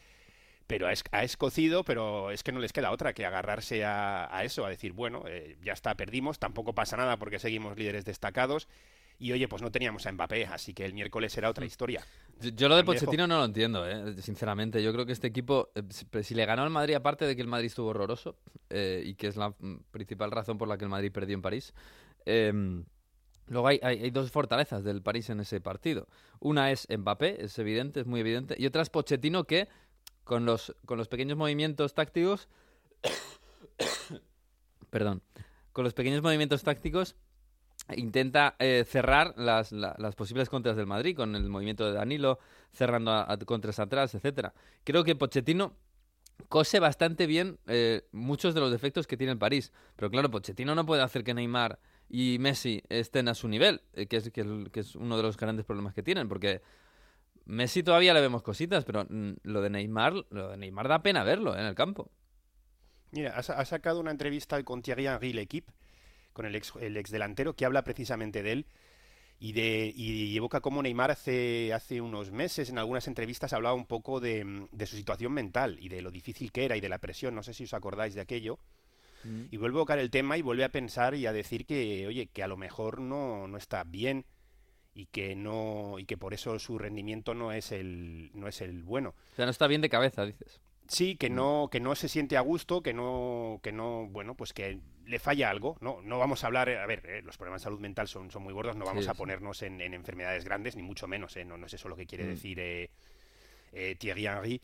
Pero 0.66 0.86
ha, 0.88 0.92
es- 0.92 1.04
ha 1.12 1.22
escocido, 1.22 1.84
pero 1.84 2.30
es 2.32 2.42
que 2.42 2.50
no 2.50 2.58
les 2.58 2.72
queda 2.72 2.90
otra 2.90 3.12
que 3.12 3.24
agarrarse 3.26 3.84
a, 3.84 4.34
a 4.36 4.42
eso, 4.44 4.64
a 4.64 4.70
decir, 4.70 4.92
bueno, 4.92 5.22
eh, 5.28 5.56
ya 5.62 5.74
está, 5.74 5.94
perdimos, 5.94 6.38
tampoco 6.38 6.72
pasa 6.74 6.96
nada 6.96 7.18
porque 7.18 7.38
seguimos 7.38 7.76
líderes 7.76 8.04
destacados. 8.04 8.66
Y 9.18 9.32
oye, 9.32 9.46
pues 9.48 9.62
no 9.62 9.70
teníamos 9.70 10.04
a 10.06 10.12
Mbappé, 10.12 10.46
así 10.46 10.74
que 10.74 10.84
el 10.84 10.92
miércoles 10.92 11.32
será 11.32 11.48
otra 11.48 11.64
historia. 11.64 12.04
Yo, 12.40 12.50
yo 12.50 12.68
lo 12.68 12.76
de 12.76 12.84
Pochettino 12.84 13.26
no 13.26 13.38
lo 13.38 13.44
entiendo, 13.44 13.88
eh, 13.88 14.20
sinceramente. 14.20 14.82
Yo 14.82 14.92
creo 14.92 15.06
que 15.06 15.12
este 15.12 15.28
equipo, 15.28 15.70
eh, 15.74 15.82
si, 16.22 16.34
le 16.34 16.44
ganó 16.44 16.62
al 16.62 16.70
Madrid, 16.70 16.94
aparte 16.94 17.24
de 17.24 17.36
que 17.36 17.42
el 17.42 17.48
Madrid 17.48 17.66
estuvo 17.66 17.88
horroroso, 17.90 18.36
eh, 18.70 19.02
y 19.06 19.14
que 19.14 19.28
es 19.28 19.36
la 19.36 19.50
mm, 19.50 19.84
principal 19.90 20.30
razón 20.32 20.58
por 20.58 20.66
la 20.68 20.76
que 20.76 20.84
el 20.84 20.90
Madrid 20.90 21.12
perdió 21.12 21.34
en 21.34 21.42
París, 21.42 21.74
eh, 22.26 22.52
luego 23.46 23.68
hay, 23.68 23.78
hay- 23.82 24.02
hay 24.02 24.10
dos 24.10 24.30
fortalezas 24.32 24.82
del 24.82 25.00
París 25.00 25.30
en 25.30 25.40
ese 25.40 25.60
partido. 25.60 26.08
Una 26.40 26.72
es 26.72 26.88
Mbappé, 26.90 27.44
es 27.44 27.58
evidente, 27.58 28.00
es 28.00 28.06
muy 28.06 28.20
evidente, 28.20 28.56
y 28.58 28.66
otra 28.66 28.82
es 28.82 28.90
Pochettino 28.90 29.44
que, 29.44 29.68
con 30.24 30.44
los, 30.44 30.74
con 30.86 30.98
los 30.98 31.06
pequeños 31.08 31.36
movimientos 31.38 31.94
tácticos, 31.94 32.48
perdón, 34.90 35.22
con 35.72 35.84
los 35.84 35.94
pequeños 35.94 36.22
movimientos 36.22 36.62
tácticos 36.62 37.16
intenta 37.96 38.56
eh, 38.58 38.84
cerrar 38.88 39.34
las, 39.36 39.72
la- 39.72 39.94
las 39.98 40.14
posibles 40.14 40.48
contras 40.48 40.76
del 40.76 40.86
Madrid 40.86 41.14
con 41.16 41.34
el 41.36 41.48
movimiento 41.48 41.86
de 41.86 41.92
Danilo, 41.92 42.38
cerrando 42.72 43.26
contras 43.46 43.78
atrás, 43.78 44.14
etcétera. 44.14 44.54
Creo 44.84 45.04
que 45.04 45.14
Pochettino 45.16 45.76
cose 46.48 46.80
bastante 46.80 47.26
bien 47.26 47.58
eh, 47.66 48.06
muchos 48.12 48.54
de 48.54 48.60
los 48.60 48.70
defectos 48.70 49.06
que 49.06 49.16
tiene 49.16 49.32
el 49.32 49.38
París, 49.38 49.72
pero 49.96 50.10
claro, 50.10 50.30
Pochettino 50.30 50.74
no 50.74 50.84
puede 50.86 51.02
hacer 51.02 51.22
que 51.24 51.34
Neymar 51.34 51.78
y 52.08 52.38
Messi 52.38 52.82
estén 52.88 53.28
a 53.28 53.34
su 53.34 53.48
nivel, 53.48 53.82
eh, 53.92 54.06
que, 54.06 54.16
es, 54.16 54.30
el- 54.34 54.70
uno 54.96 55.16
de 55.16 55.22
los 55.22 55.36
grandes 55.36 55.64
problemas 55.64 55.94
que 55.94 56.02
tienen, 56.02 56.28
porque 56.28 56.60
Messi 57.46 57.82
todavía 57.82 58.14
le 58.14 58.20
vemos 58.20 58.42
cositas, 58.42 58.84
pero 58.84 59.04
mm, 59.08 59.32
lo 59.42 59.60
de 59.60 59.70
Neymar, 59.70 60.14
lo 60.30 60.48
de 60.50 60.56
Neymar 60.56 60.88
da 60.88 61.02
pena 61.02 61.22
verlo 61.24 61.56
en 61.56 61.66
el 61.66 61.74
campo. 61.74 62.10
Mira, 63.12 63.36
ha, 63.36 63.42
sa- 63.42 63.58
ha 63.58 63.64
sacado 63.64 64.00
una 64.00 64.10
entrevista 64.10 64.62
con 64.64 64.82
Thierry 64.82 65.06
Henry, 65.06 65.32
l'Equipe, 65.32 65.72
con 66.34 66.44
el 66.44 66.54
ex, 66.54 66.74
el 66.80 66.98
ex 66.98 67.10
delantero, 67.10 67.54
que 67.54 67.64
habla 67.64 67.82
precisamente 67.82 68.42
de 68.42 68.52
él 68.52 68.66
y, 69.38 69.52
de, 69.52 69.92
y 69.94 70.36
evoca 70.36 70.60
cómo 70.60 70.82
Neymar 70.82 71.10
hace, 71.10 71.72
hace 71.72 72.00
unos 72.00 72.30
meses 72.30 72.70
en 72.70 72.78
algunas 72.78 73.08
entrevistas 73.08 73.52
hablaba 73.52 73.74
un 73.74 73.86
poco 73.86 74.20
de, 74.20 74.44
mm, 74.44 74.68
de 74.72 74.86
su 74.86 74.96
situación 74.96 75.32
mental 75.32 75.78
y 75.80 75.88
de 75.88 76.02
lo 76.02 76.10
difícil 76.10 76.52
que 76.52 76.64
era 76.64 76.76
y 76.76 76.80
de 76.80 76.88
la 76.88 76.98
presión. 76.98 77.34
No 77.34 77.42
sé 77.42 77.54
si 77.54 77.64
os 77.64 77.74
acordáis 77.74 78.14
de 78.14 78.20
aquello. 78.20 78.58
Y 79.50 79.56
vuelve 79.56 79.78
a 79.78 79.80
tocar 79.80 79.98
el 79.98 80.10
tema 80.10 80.36
y 80.36 80.42
vuelve 80.42 80.64
a 80.64 80.68
pensar 80.68 81.14
y 81.14 81.24
a 81.24 81.32
decir 81.32 81.64
que, 81.64 82.06
oye, 82.06 82.26
que 82.26 82.42
a 82.42 82.46
lo 82.46 82.58
mejor 82.58 83.00
no, 83.00 83.48
no 83.48 83.56
está 83.56 83.82
bien 83.82 84.26
y 84.94 85.06
que 85.06 85.34
no 85.34 85.98
y 85.98 86.04
que 86.04 86.18
por 86.18 86.34
eso 86.34 86.58
su 86.58 86.76
rendimiento 86.78 87.32
no 87.32 87.50
es 87.50 87.72
el 87.72 88.30
no 88.34 88.48
es 88.48 88.60
el 88.60 88.82
bueno. 88.82 89.14
O 89.32 89.36
sea, 89.36 89.46
no 89.46 89.50
está 89.50 89.66
bien 89.66 89.80
de 89.80 89.88
cabeza, 89.88 90.26
dices. 90.26 90.60
Sí, 90.86 91.16
que 91.16 91.30
no, 91.30 91.68
que 91.72 91.80
no 91.80 91.94
se 91.94 92.08
siente 92.08 92.36
a 92.36 92.40
gusto, 92.42 92.82
que 92.82 92.92
no, 92.92 93.58
que 93.62 93.72
no, 93.72 94.06
bueno, 94.10 94.34
pues 94.36 94.52
que 94.52 94.80
le 95.06 95.18
falla 95.18 95.48
algo, 95.50 95.76
¿no? 95.80 96.02
No 96.02 96.18
vamos 96.18 96.44
a 96.44 96.46
hablar, 96.46 96.68
eh, 96.68 96.78
a 96.78 96.86
ver, 96.86 97.06
eh, 97.06 97.22
los 97.22 97.38
problemas 97.38 97.62
de 97.62 97.64
salud 97.64 97.80
mental 97.80 98.06
son, 98.06 98.30
son 98.30 98.42
muy 98.42 98.52
gordos, 98.52 98.76
no 98.76 98.84
vamos 98.84 99.08
Sí, 99.08 99.08
a 99.08 99.14
ponernos 99.14 99.62
en, 99.62 99.80
en 99.80 99.94
enfermedades 99.94 100.44
grandes, 100.44 100.76
ni 100.76 100.82
mucho 100.82 101.06
menos, 101.08 101.36
¿eh? 101.36 101.44
No, 101.44 101.56
no 101.56 101.66
es 101.66 101.74
eso 101.74 101.88
lo 101.88 101.96
que 101.96 102.06
quiere 102.06 102.24
Mm. 102.24 102.26
decir 102.26 102.60
eh, 102.60 102.90
eh, 103.72 103.96
Thierry 103.98 104.26
Henry, 104.26 104.62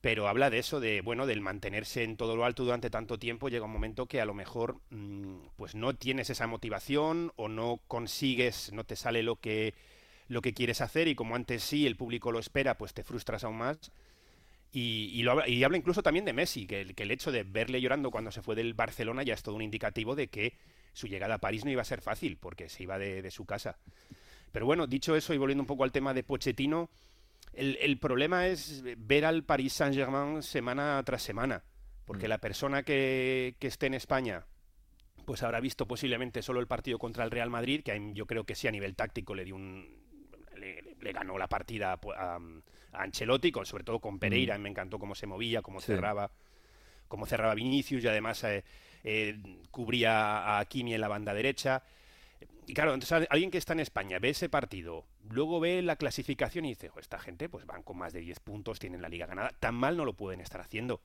pero 0.00 0.28
habla 0.28 0.50
de 0.50 0.58
eso, 0.60 0.80
de, 0.80 1.02
bueno, 1.02 1.26
del 1.26 1.40
mantenerse 1.42 2.04
en 2.04 2.16
todo 2.16 2.36
lo 2.36 2.44
alto 2.44 2.64
durante 2.64 2.90
tanto 2.90 3.18
tiempo, 3.18 3.48
llega 3.48 3.66
un 3.66 3.72
momento 3.72 4.06
que 4.06 4.20
a 4.20 4.26
lo 4.26 4.34
mejor, 4.34 4.80
mm, 4.90 5.38
pues 5.56 5.74
no 5.74 5.94
tienes 5.94 6.30
esa 6.30 6.46
motivación 6.48 7.32
o 7.36 7.48
no 7.48 7.80
consigues, 7.88 8.72
no 8.72 8.84
te 8.84 8.96
sale 8.96 9.22
lo 9.22 9.36
que, 9.36 9.74
lo 10.28 10.42
que 10.42 10.54
quieres 10.54 10.80
hacer 10.82 11.08
y 11.08 11.14
como 11.14 11.36
antes 11.36 11.62
sí 11.64 11.86
el 11.86 11.96
público 11.96 12.32
lo 12.32 12.38
espera, 12.40 12.76
pues 12.78 12.94
te 12.94 13.04
frustras 13.04 13.44
aún 13.44 13.58
más. 13.58 13.92
Y, 14.70 15.10
y 15.14 15.22
lo 15.22 15.32
habla, 15.32 15.48
y 15.48 15.64
habla 15.64 15.78
incluso 15.78 16.02
también 16.02 16.24
de 16.26 16.32
Messi, 16.34 16.66
que 16.66 16.82
el, 16.82 16.94
que 16.94 17.04
el 17.04 17.10
hecho 17.10 17.32
de 17.32 17.42
verle 17.42 17.80
llorando 17.80 18.10
cuando 18.10 18.30
se 18.30 18.42
fue 18.42 18.54
del 18.54 18.74
Barcelona 18.74 19.22
ya 19.22 19.34
es 19.34 19.42
todo 19.42 19.54
un 19.54 19.62
indicativo 19.62 20.14
de 20.14 20.28
que 20.28 20.54
su 20.92 21.06
llegada 21.06 21.36
a 21.36 21.38
París 21.38 21.64
no 21.64 21.70
iba 21.70 21.82
a 21.82 21.86
ser 21.86 22.02
fácil, 22.02 22.36
porque 22.36 22.68
se 22.68 22.82
iba 22.82 22.98
de, 22.98 23.22
de 23.22 23.30
su 23.30 23.46
casa. 23.46 23.78
Pero 24.52 24.66
bueno, 24.66 24.86
dicho 24.86 25.16
eso 25.16 25.32
y 25.32 25.38
volviendo 25.38 25.62
un 25.62 25.66
poco 25.66 25.84
al 25.84 25.92
tema 25.92 26.12
de 26.12 26.22
Pochettino, 26.22 26.90
el, 27.54 27.78
el 27.80 27.98
problema 27.98 28.46
es 28.46 28.82
ver 28.98 29.24
al 29.24 29.44
Paris 29.44 29.72
Saint-Germain 29.72 30.42
semana 30.42 31.02
tras 31.04 31.22
semana, 31.22 31.62
porque 32.04 32.26
Mm. 32.26 32.30
la 32.30 32.38
persona 32.38 32.82
que, 32.82 33.56
que 33.58 33.68
esté 33.68 33.86
en 33.86 33.94
España 33.94 34.44
pues 35.24 35.42
habrá 35.42 35.60
visto 35.60 35.86
posiblemente 35.86 36.40
solo 36.40 36.58
el 36.60 36.66
partido 36.66 36.98
contra 36.98 37.22
el 37.24 37.30
Real 37.30 37.50
Madrid, 37.50 37.82
que 37.82 38.12
yo 38.14 38.24
creo 38.26 38.44
que 38.44 38.54
sí 38.54 38.66
a 38.66 38.70
nivel 38.70 38.96
táctico 38.96 39.34
le 39.34 39.44
dio 39.44 39.56
un 39.56 39.86
le, 40.56 40.96
le 41.00 41.12
ganó 41.12 41.36
la 41.36 41.48
partida 41.48 41.92
a, 42.16 42.38
a, 42.92 43.02
Ancelotti, 43.02 43.50
con, 43.52 43.66
sobre 43.66 43.84
todo 43.84 43.98
con 44.00 44.18
Pereira, 44.18 44.56
me 44.58 44.68
encantó 44.68 44.98
cómo 44.98 45.14
se 45.14 45.26
movía, 45.26 45.62
cómo 45.62 45.80
Sí. 45.80 45.86
cerraba, 45.86 46.30
cómo 47.08 47.26
cerraba 47.26 47.54
Vinicius 47.54 48.04
y 48.04 48.08
además 48.08 48.42
eh, 48.44 48.64
eh, 49.04 49.38
cubría 49.70 50.58
a 50.58 50.64
Kimi 50.66 50.94
en 50.94 51.00
la 51.00 51.08
banda 51.08 51.32
derecha. 51.34 51.82
Y 52.66 52.74
claro, 52.74 52.92
entonces 52.92 53.12
al- 53.12 53.28
alguien 53.30 53.50
que 53.50 53.58
está 53.58 53.72
en 53.72 53.80
España 53.80 54.18
ve 54.18 54.30
ese 54.30 54.48
partido, 54.48 55.06
luego 55.30 55.58
ve 55.60 55.80
la 55.82 55.96
clasificación 55.96 56.64
y 56.66 56.70
dice, 56.70 56.88
"Jo, 56.88 57.00
esta 57.00 57.18
gente 57.18 57.48
pues 57.48 57.64
van 57.66 57.82
con 57.82 57.96
más 57.96 58.12
de 58.12 58.20
10 58.20 58.40
puntos, 58.40 58.78
tienen 58.78 59.00
la 59.02 59.08
liga 59.08 59.26
ganada, 59.26 59.50
tan 59.58 59.74
mal 59.74 59.96
no 59.96 60.04
lo 60.04 60.12
pueden 60.14 60.40
estar 60.40 60.60
haciendo. 60.60 61.00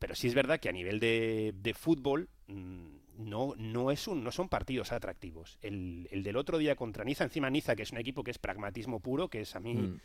Pero 0.00 0.14
sí 0.16 0.26
es 0.26 0.34
verdad 0.34 0.58
que 0.58 0.68
a 0.68 0.72
nivel 0.72 0.98
de, 0.98 1.54
de 1.56 1.72
fútbol 1.74 2.28
mm, 2.48 2.88
no, 3.18 3.54
no, 3.56 3.92
es 3.92 4.08
un, 4.08 4.24
no 4.24 4.32
son 4.32 4.48
partidos 4.48 4.90
atractivos. 4.90 5.56
El, 5.62 6.08
el 6.10 6.24
del 6.24 6.36
otro 6.36 6.58
día 6.58 6.74
contra 6.74 7.04
Niza, 7.04 7.22
encima 7.24 7.48
Niza, 7.48 7.76
que 7.76 7.84
es 7.84 7.92
un 7.92 7.98
equipo 7.98 8.24
que 8.24 8.32
es 8.32 8.38
pragmatismo 8.38 8.98
puro, 8.98 9.28
que 9.28 9.42
es 9.42 9.54
a 9.54 9.60
mí, 9.60 9.74
Mm. 9.74 10.00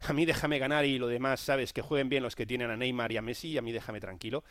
a 0.08 0.12
mí 0.12 0.24
déjame 0.24 0.58
ganar 0.58 0.84
y 0.84 0.98
lo 0.98 1.06
demás, 1.08 1.40
sabes, 1.40 1.72
que 1.72 1.82
jueguen 1.82 2.08
bien 2.08 2.22
los 2.22 2.36
que 2.36 2.46
tienen 2.46 2.70
a 2.70 2.76
Neymar 2.76 3.12
y 3.12 3.16
a 3.16 3.22
Messi, 3.22 3.48
y 3.48 3.58
a 3.58 3.62
mí 3.62 3.72
déjame 3.72 4.00
tranquilo. 4.00 4.44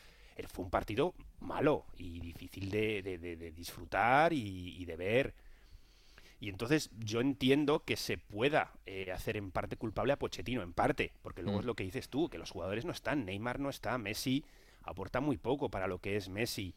Fue 0.48 0.66
un 0.66 0.72
partido 0.72 1.14
malo 1.42 1.86
y 1.98 2.20
difícil 2.20 2.72
de, 2.72 3.04
de- 3.04 3.18
de- 3.20 3.36
de 3.36 3.52
disfrutar 3.52 4.34
y, 4.34 4.76
y 4.78 4.86
de 4.86 4.96
ver. 4.98 5.34
Y 6.40 6.50
entonces 6.50 6.90
yo 7.00 7.22
entiendo 7.22 7.84
que 7.86 7.96
se 7.96 8.18
pueda 8.18 8.72
eh, 8.86 9.12
hacer 9.12 9.38
en 9.38 9.52
parte 9.52 9.78
culpable 9.78 10.12
a 10.14 10.18
Pochettino, 10.20 10.62
en 10.64 10.74
parte, 10.74 11.14
porque 11.22 11.42
luego 11.44 11.60
Mm. 11.60 11.62
es 11.62 11.66
lo 11.68 11.76
que 11.76 11.84
dices 11.84 12.10
tú, 12.10 12.30
que 12.30 12.38
los 12.40 12.52
jugadores 12.52 12.84
no 12.84 12.92
están, 12.92 13.26
Neymar 13.26 13.60
no 13.60 13.70
está, 13.70 13.98
Messi 13.98 14.44
aporta 14.82 15.22
muy 15.22 15.38
poco 15.38 15.70
para 15.70 15.88
lo 15.88 16.00
que 16.00 16.18
es 16.18 16.28
Messi. 16.30 16.74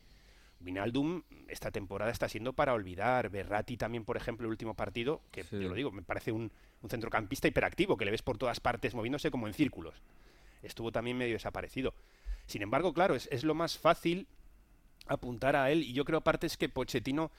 Vinaldum 0.60 1.22
esta 1.48 1.70
temporada 1.70 2.10
está 2.10 2.28
siendo 2.28 2.52
para 2.52 2.72
olvidar. 2.72 3.30
Berratti 3.30 3.76
también, 3.76 4.04
por 4.04 4.16
ejemplo, 4.16 4.46
el 4.46 4.50
último 4.50 4.74
partido, 4.74 5.22
que 5.30 5.44
Sí. 5.44 5.60
yo 5.60 5.68
lo 5.68 5.74
digo, 5.74 5.92
me 5.92 6.02
parece 6.02 6.32
un, 6.32 6.50
un 6.82 6.90
centrocampista 6.90 7.48
hiperactivo, 7.48 7.96
que 7.96 8.04
le 8.04 8.10
ves 8.10 8.22
por 8.22 8.38
todas 8.38 8.60
partes 8.60 8.94
moviéndose 8.94 9.30
como 9.30 9.46
en 9.46 9.54
círculos. 9.54 10.02
Estuvo 10.62 10.90
también 10.92 11.16
medio 11.18 11.34
desaparecido. 11.34 11.94
Sin 12.46 12.62
embargo, 12.62 12.92
claro, 12.92 13.14
es, 13.14 13.28
es 13.30 13.44
lo 13.44 13.54
más 13.54 13.78
fácil 13.78 14.26
apuntar 15.06 15.56
a 15.56 15.70
él. 15.70 15.82
Y 15.82 15.92
yo 15.92 16.04
creo 16.04 16.18
aparte 16.18 16.46
es 16.46 16.56
que 16.56 16.68
Pochettino 16.68 17.30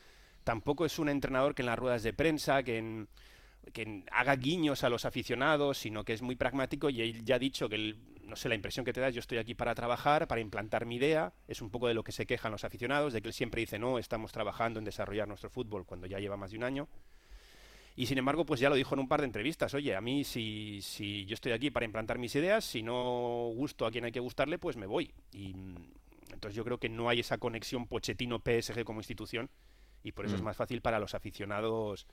tampoco 0.44 0.86
es 0.86 1.00
un 1.00 1.10
entrenador 1.10 1.56
que 1.56 1.62
en 1.64 1.68
las 1.68 1.80
ruedas 1.80 2.04
de 2.04 2.14
prensa, 2.14 2.64
que 2.64 2.78
en, 2.78 3.08
que 3.74 4.04
haga 4.12 4.36
guiños 4.36 4.84
a 4.84 4.90
los 4.90 5.04
aficionados, 5.06 5.78
sino 5.78 6.06
que 6.06 6.14
es 6.14 6.22
muy 6.22 6.36
pragmático 6.36 6.90
y 6.90 7.02
él 7.02 7.26
ya 7.26 7.36
ha 7.36 7.40
dicho 7.40 7.68
que, 7.68 7.76
él- 7.76 7.98
no 8.28 8.36
sé, 8.36 8.50
la 8.50 8.56
impresión 8.56 8.86
que 8.86 8.94
te 8.94 9.00
da 9.02 9.10
yo 9.10 9.20
estoy 9.20 9.38
aquí 9.40 9.56
para 9.56 9.74
trabajar, 9.74 10.28
para 10.28 10.42
implantar 10.42 10.86
mi 10.86 10.98
idea, 10.98 11.34
es 11.48 11.62
un 11.62 11.70
poco 11.70 11.88
de 11.88 11.94
lo 11.94 12.04
que 12.04 12.12
se 12.12 12.26
quejan 12.26 12.52
los 12.52 12.64
aficionados, 12.64 13.14
de 13.14 13.22
que 13.22 13.28
él 13.30 13.34
siempre 13.34 13.62
dice 13.62 13.80
no, 13.80 13.98
estamos 13.98 14.32
trabajando 14.32 14.80
en 14.80 14.86
desarrollar 14.86 15.28
nuestro 15.28 15.50
fútbol 15.50 15.86
cuando 15.86 16.06
ya 16.08 16.20
lleva 16.20 16.38
más 16.38 16.52
de 16.52 16.58
un 16.58 16.64
año. 16.64 16.88
Y 17.96 18.06
sin 18.06 18.20
embargo, 18.20 18.46
pues 18.46 18.60
ya 18.60 18.70
lo 18.70 18.76
dijo 18.76 18.94
en 18.94 19.00
un 19.00 19.08
par 19.08 19.22
de 19.22 19.26
entrevistas, 19.26 19.74
oye, 19.74 19.96
a 19.96 20.02
mí 20.02 20.24
si, 20.24 20.80
si 20.84 21.26
yo 21.26 21.34
estoy 21.34 21.52
aquí 21.54 21.72
para 21.72 21.86
implantar 21.86 22.20
mis 22.20 22.36
ideas, 22.36 22.64
si 22.64 22.84
no 22.84 23.50
gusto 23.56 23.88
a 23.88 23.92
quien 23.92 24.06
hay 24.06 24.12
que 24.12 24.20
gustarle, 24.20 24.60
pues 24.60 24.78
me 24.78 24.86
voy. 24.86 25.12
Y 25.32 25.54
mm, 25.56 25.76
entonces 26.34 26.54
yo 26.56 26.64
creo 26.64 26.78
que 26.78 26.90
no 26.90 27.10
hay 27.10 27.22
esa 27.22 27.40
conexión 27.40 27.88
Pochettino-PSG 27.88 28.84
como 28.84 29.00
institución 29.00 29.50
y 30.04 30.12
por 30.12 30.26
eso 30.26 30.36
es 30.36 30.42
Mm. 30.42 30.46
más 30.46 30.56
fácil 30.58 30.82
para 30.82 31.00
los 31.00 31.16
aficionados 31.16 32.06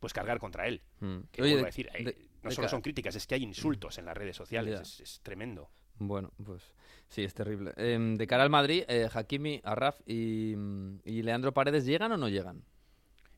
pues 0.00 0.12
cargar 0.12 0.38
contra 0.40 0.66
él. 0.66 0.80
Mm. 1.00 1.18
Que 1.30 1.42
Oye, 1.42 1.56
de- 1.56 1.62
decir, 1.64 1.88
eh, 1.94 2.04
de- 2.04 2.27
no 2.42 2.50
solo 2.50 2.68
son 2.68 2.82
críticas, 2.82 3.14
es 3.16 3.26
que 3.26 3.34
hay 3.34 3.42
insultos 3.42 3.98
en 3.98 4.04
las 4.04 4.16
redes 4.16 4.36
sociales, 4.36 4.80
es, 4.80 5.00
es 5.00 5.20
tremendo. 5.22 5.68
Bueno, 5.98 6.32
pues 6.44 6.62
sí, 7.08 7.24
es 7.24 7.34
terrible. 7.34 7.72
Em, 7.76 8.16
de 8.16 8.26
cara 8.26 8.44
al 8.44 8.50
Madrid, 8.50 8.84
eh, 8.88 9.08
Hakimi, 9.12 9.60
Arraf 9.64 10.00
y, 10.06 10.54
mm, 10.56 11.00
y 11.04 11.22
Leandro 11.22 11.52
Paredes, 11.52 11.84
¿llegan 11.84 12.12
o 12.12 12.16
no 12.16 12.28
llegan? 12.28 12.62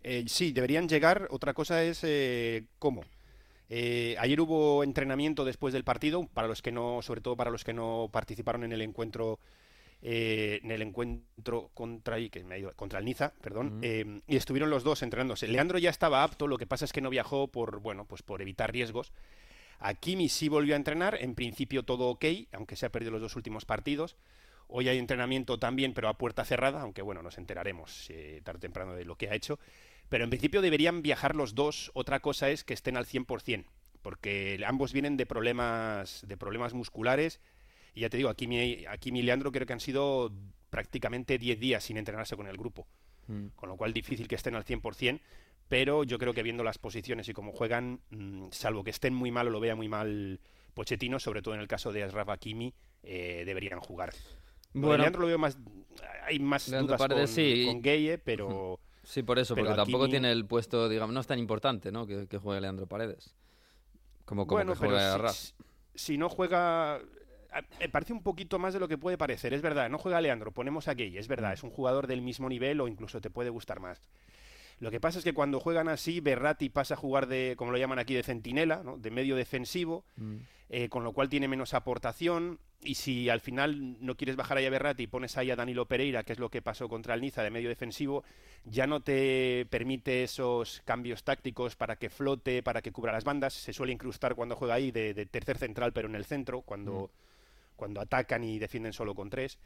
Eh, 0.03 0.25
sí, 0.27 0.53
deberían 0.53 0.89
llegar. 0.89 1.29
Otra 1.31 1.55
cosa 1.55 1.83
es 1.83 2.01
eh, 2.05 2.67
cómo. 2.79 3.03
Eh, 3.69 4.17
ayer 4.19 4.41
hubo 4.41 4.83
entrenamiento 4.83 5.45
después 5.45 5.73
del 5.73 5.85
partido, 5.85 6.27
para 6.35 6.49
los 6.49 6.63
que 6.63 6.73
no, 6.73 7.03
sobre 7.03 7.21
todo 7.21 7.37
para 7.37 7.51
los 7.51 7.65
que 7.65 7.73
no 7.73 8.09
participaron 8.13 8.65
en 8.65 8.73
el 8.73 8.83
encuentro, 8.83 9.39
eh, 10.03 10.61
en 10.63 10.71
el 10.71 10.83
encuentro 10.83 11.71
contra 11.75 12.19
y 12.19 12.31
que 12.31 12.43
me 12.45 12.55
ha 12.55 12.59
ido- 12.59 12.73
contra 12.75 12.99
el 12.99 13.05
Niza, 13.05 13.33
perdón, 13.41 13.81
eh, 13.83 14.21
y 14.27 14.37
estuvieron 14.37 14.71
los 14.71 14.83
dos 14.85 15.03
entrenándose. 15.03 15.47
Leandro 15.49 15.79
ya 15.79 15.91
estaba 15.91 16.23
apto, 16.23 16.47
lo 16.47 16.57
que 16.59 16.67
pasa 16.67 16.85
es 16.85 16.93
que 16.93 17.01
no 17.01 17.11
viajó 17.11 17.49
por, 17.49 17.81
bueno, 17.81 18.07
pues 18.07 18.23
por 18.23 18.41
evitar 18.43 18.73
riesgos. 18.73 19.13
Aquí 19.79 20.29
sí 20.29 20.49
volvió 20.49 20.75
a 20.75 20.77
entrenar, 20.77 21.17
en 21.21 21.35
principio 21.35 21.83
todo 21.85 22.09
ok, 22.09 22.25
aunque 22.53 22.77
se 22.77 22.87
ha 22.87 22.93
perdido 22.93 23.13
los 23.13 23.21
dos 23.23 23.37
últimos 23.37 23.65
partidos. 23.65 24.17
Hoy 24.69 24.89
hay 24.89 24.99
entrenamiento 24.99 25.59
también, 25.59 25.95
pero 25.95 26.09
a 26.09 26.19
puerta 26.19 26.45
cerrada, 26.45 26.83
aunque 26.83 27.03
bueno, 27.03 27.23
nos 27.23 27.39
enteraremos 27.39 28.07
eh, 28.11 28.41
tarde 28.45 28.59
o 28.59 28.61
temprano 28.61 28.95
de 28.95 29.05
lo 29.05 29.17
que 29.17 29.29
ha 29.29 29.35
hecho. 29.35 29.59
Pero 30.09 30.25
en 30.25 30.31
principio 30.31 30.61
deberían 30.61 31.03
viajar 31.03 31.35
los 31.35 31.55
dos. 31.55 31.91
Otra 31.95 32.21
cosa 32.21 32.51
es 32.51 32.63
que 32.63 32.75
estén 32.75 32.97
al 32.97 33.07
100%, 33.07 33.65
porque 34.03 34.63
ambos 34.67 34.93
vienen 34.93 35.17
de 35.17 35.27
problemas, 35.27 36.25
de 36.27 36.37
problemas 36.37 36.75
musculares. 36.75 37.41
Y 37.95 38.01
ya 38.01 38.11
te 38.11 38.17
digo, 38.17 38.29
aquí 38.29 38.47
mi, 38.47 38.85
aquí 38.87 39.13
mi 39.13 39.23
Leandro 39.23 39.53
creo 39.53 39.67
que 39.67 39.73
han 39.73 39.81
sido 39.81 40.33
prácticamente 40.71 41.39
10 41.39 41.59
días 41.59 41.85
sin 41.85 41.97
entrenarse 41.97 42.37
con 42.37 42.47
el 42.47 42.57
grupo. 42.57 42.87
Mm. 43.27 43.49
Con 43.57 43.69
lo 43.69 43.77
cual 43.77 43.93
difícil 43.93 44.29
que 44.29 44.37
estén 44.37 44.55
al 44.55 44.65
100%, 44.65 45.21
pero 45.69 46.05
yo 46.05 46.19
creo 46.19 46.35
que 46.35 46.43
viendo 46.43 46.65
las 46.65 46.79
posiciones 46.79 47.29
y 47.29 47.33
cómo 47.33 47.53
juegan, 47.53 48.01
mm, 48.11 48.47
salvo 48.51 48.83
que 48.83 48.91
estén 48.91 49.15
muy 49.15 49.31
mal 49.31 49.49
o 49.49 49.51
lo 49.51 49.61
vea 49.61 49.77
muy 49.77 49.89
mal 49.89 50.41
Pochettino, 50.75 51.19
sobre 51.21 51.43
todo 51.43 51.55
en 51.55 51.61
el 51.61 51.69
caso 51.69 51.93
de 51.93 52.03
Asraf 52.03 52.29
Hakimi, 52.29 52.75
eh, 53.03 53.45
deberían 53.47 53.81
jugar. 53.81 54.13
Bueno. 54.73 54.99
Leandro 54.99 55.23
lo 55.23 55.27
veo 55.29 55.39
más... 55.39 55.59
Hay 56.25 56.39
más 56.39 56.69
Leandro 56.69 56.97
dudas 56.97 57.09
con, 57.09 57.29
sí. 57.29 57.67
con 57.67 57.83
Gueye, 57.83 58.19
pero... 58.19 58.81
Sí, 59.03 59.23
por 59.23 59.39
eso, 59.39 59.55
Pero 59.55 59.69
porque 59.69 59.83
tampoco 59.83 60.09
tiene 60.09 60.31
el 60.31 60.47
puesto, 60.47 60.89
digamos, 60.89 61.15
no 61.15 61.21
es 61.21 61.27
tan 61.27 61.39
importante, 61.39 61.91
¿no? 61.91 62.07
Que, 62.07 62.29
que 62.29 62.39
juegue 62.39 62.61
Leandro 62.61 62.87
Paredes. 62.87 63.35
Como, 64.25 64.47
como 64.47 64.59
bueno, 64.59 64.75
que 64.75 64.81
pero 64.81 65.33
si 65.95 66.19
no 66.19 66.29
juega... 66.29 67.01
Me 67.81 67.89
parece 67.89 68.13
un 68.13 68.23
poquito 68.23 68.59
más 68.59 68.75
de 68.75 68.81
lo 68.81 68.89
que 68.89 68.99
puede 68.99 69.19
parecer, 69.19 69.53
es 69.55 69.63
verdad, 69.63 69.89
no 69.91 69.99
juega 69.99 70.21
Leandro, 70.21 70.53
ponemos 70.53 70.89
a 70.89 70.95
Gueye, 70.95 71.19
es 71.19 71.27
Mm. 71.27 71.31
verdad, 71.31 71.53
es 71.53 71.63
un 71.63 71.71
jugador 71.71 72.07
del 72.07 72.23
mismo 72.23 72.49
nivel 72.49 72.81
o 72.81 72.89
incluso 72.89 73.21
te 73.21 73.31
puede 73.31 73.51
gustar 73.51 73.81
más. 73.81 74.01
Lo 74.79 74.91
que 74.91 74.99
pasa 75.01 75.19
es 75.19 75.25
que 75.25 75.35
cuando 75.35 75.61
juegan 75.61 75.89
así, 75.89 76.21
Berratti 76.21 76.71
pasa 76.71 76.95
a 76.95 76.97
jugar 76.97 77.27
de, 77.27 77.55
como 77.59 77.71
lo 77.71 77.77
llaman 77.77 77.99
aquí, 77.99 78.15
de 78.15 78.23
centinela, 78.23 78.83
¿no? 78.83 78.97
de 78.97 79.11
medio 79.11 79.37
defensivo, 79.37 80.05
Mm. 80.17 80.37
eh, 80.71 80.89
con 80.89 81.05
lo 81.05 81.13
cual 81.13 81.29
tiene 81.29 81.49
menos 81.49 81.75
aportación. 81.75 82.59
Y 82.83 82.95
si 82.95 83.29
al 83.29 83.41
final 83.41 83.97
no 84.01 84.17
quieres 84.17 84.37
bajar 84.37 84.57
ahí 84.57 84.65
a 84.65 84.71
Berratti 84.71 85.03
y 85.03 85.07
pones 85.07 85.37
ahí 85.37 85.51
a 85.51 85.57
Danilo 85.57 85.85
Pereira, 85.85 86.23
que 86.23 86.33
es 86.33 86.39
lo 86.39 86.49
que 86.49 86.63
pasó 86.63 86.89
contra 86.89 87.13
el 87.13 87.21
Niza 87.21 87.43
de 87.43 87.51
medio 87.51 87.69
defensivo, 87.69 88.25
ya 88.65 88.87
no 88.87 89.01
te 89.01 89.67
permite 89.69 90.23
esos 90.23 90.81
cambios 90.87 91.25
tácticos 91.25 91.77
para 91.77 91.97
que 91.97 92.09
flote, 92.09 92.63
para 92.63 92.81
que 92.81 92.91
cubra 92.91 93.13
las 93.13 93.25
bandas. 93.25 93.53
Se 93.53 93.75
suele 93.75 93.93
incrustar 93.93 94.35
cuando 94.35 94.57
juega 94.57 94.75
ahí 94.75 94.93
de, 94.93 95.13
de 95.13 95.27
tercer 95.27 95.59
central, 95.59 95.93
pero 95.93 96.09
en 96.09 96.15
el 96.15 96.25
centro, 96.25 96.63
cuando, 96.63 97.11
cuando 97.81 98.01
atacan 98.01 98.45
y 98.45 98.59
defienden 98.61 98.93
solo 98.93 99.15
con 99.15 99.31
tres. 99.31 99.59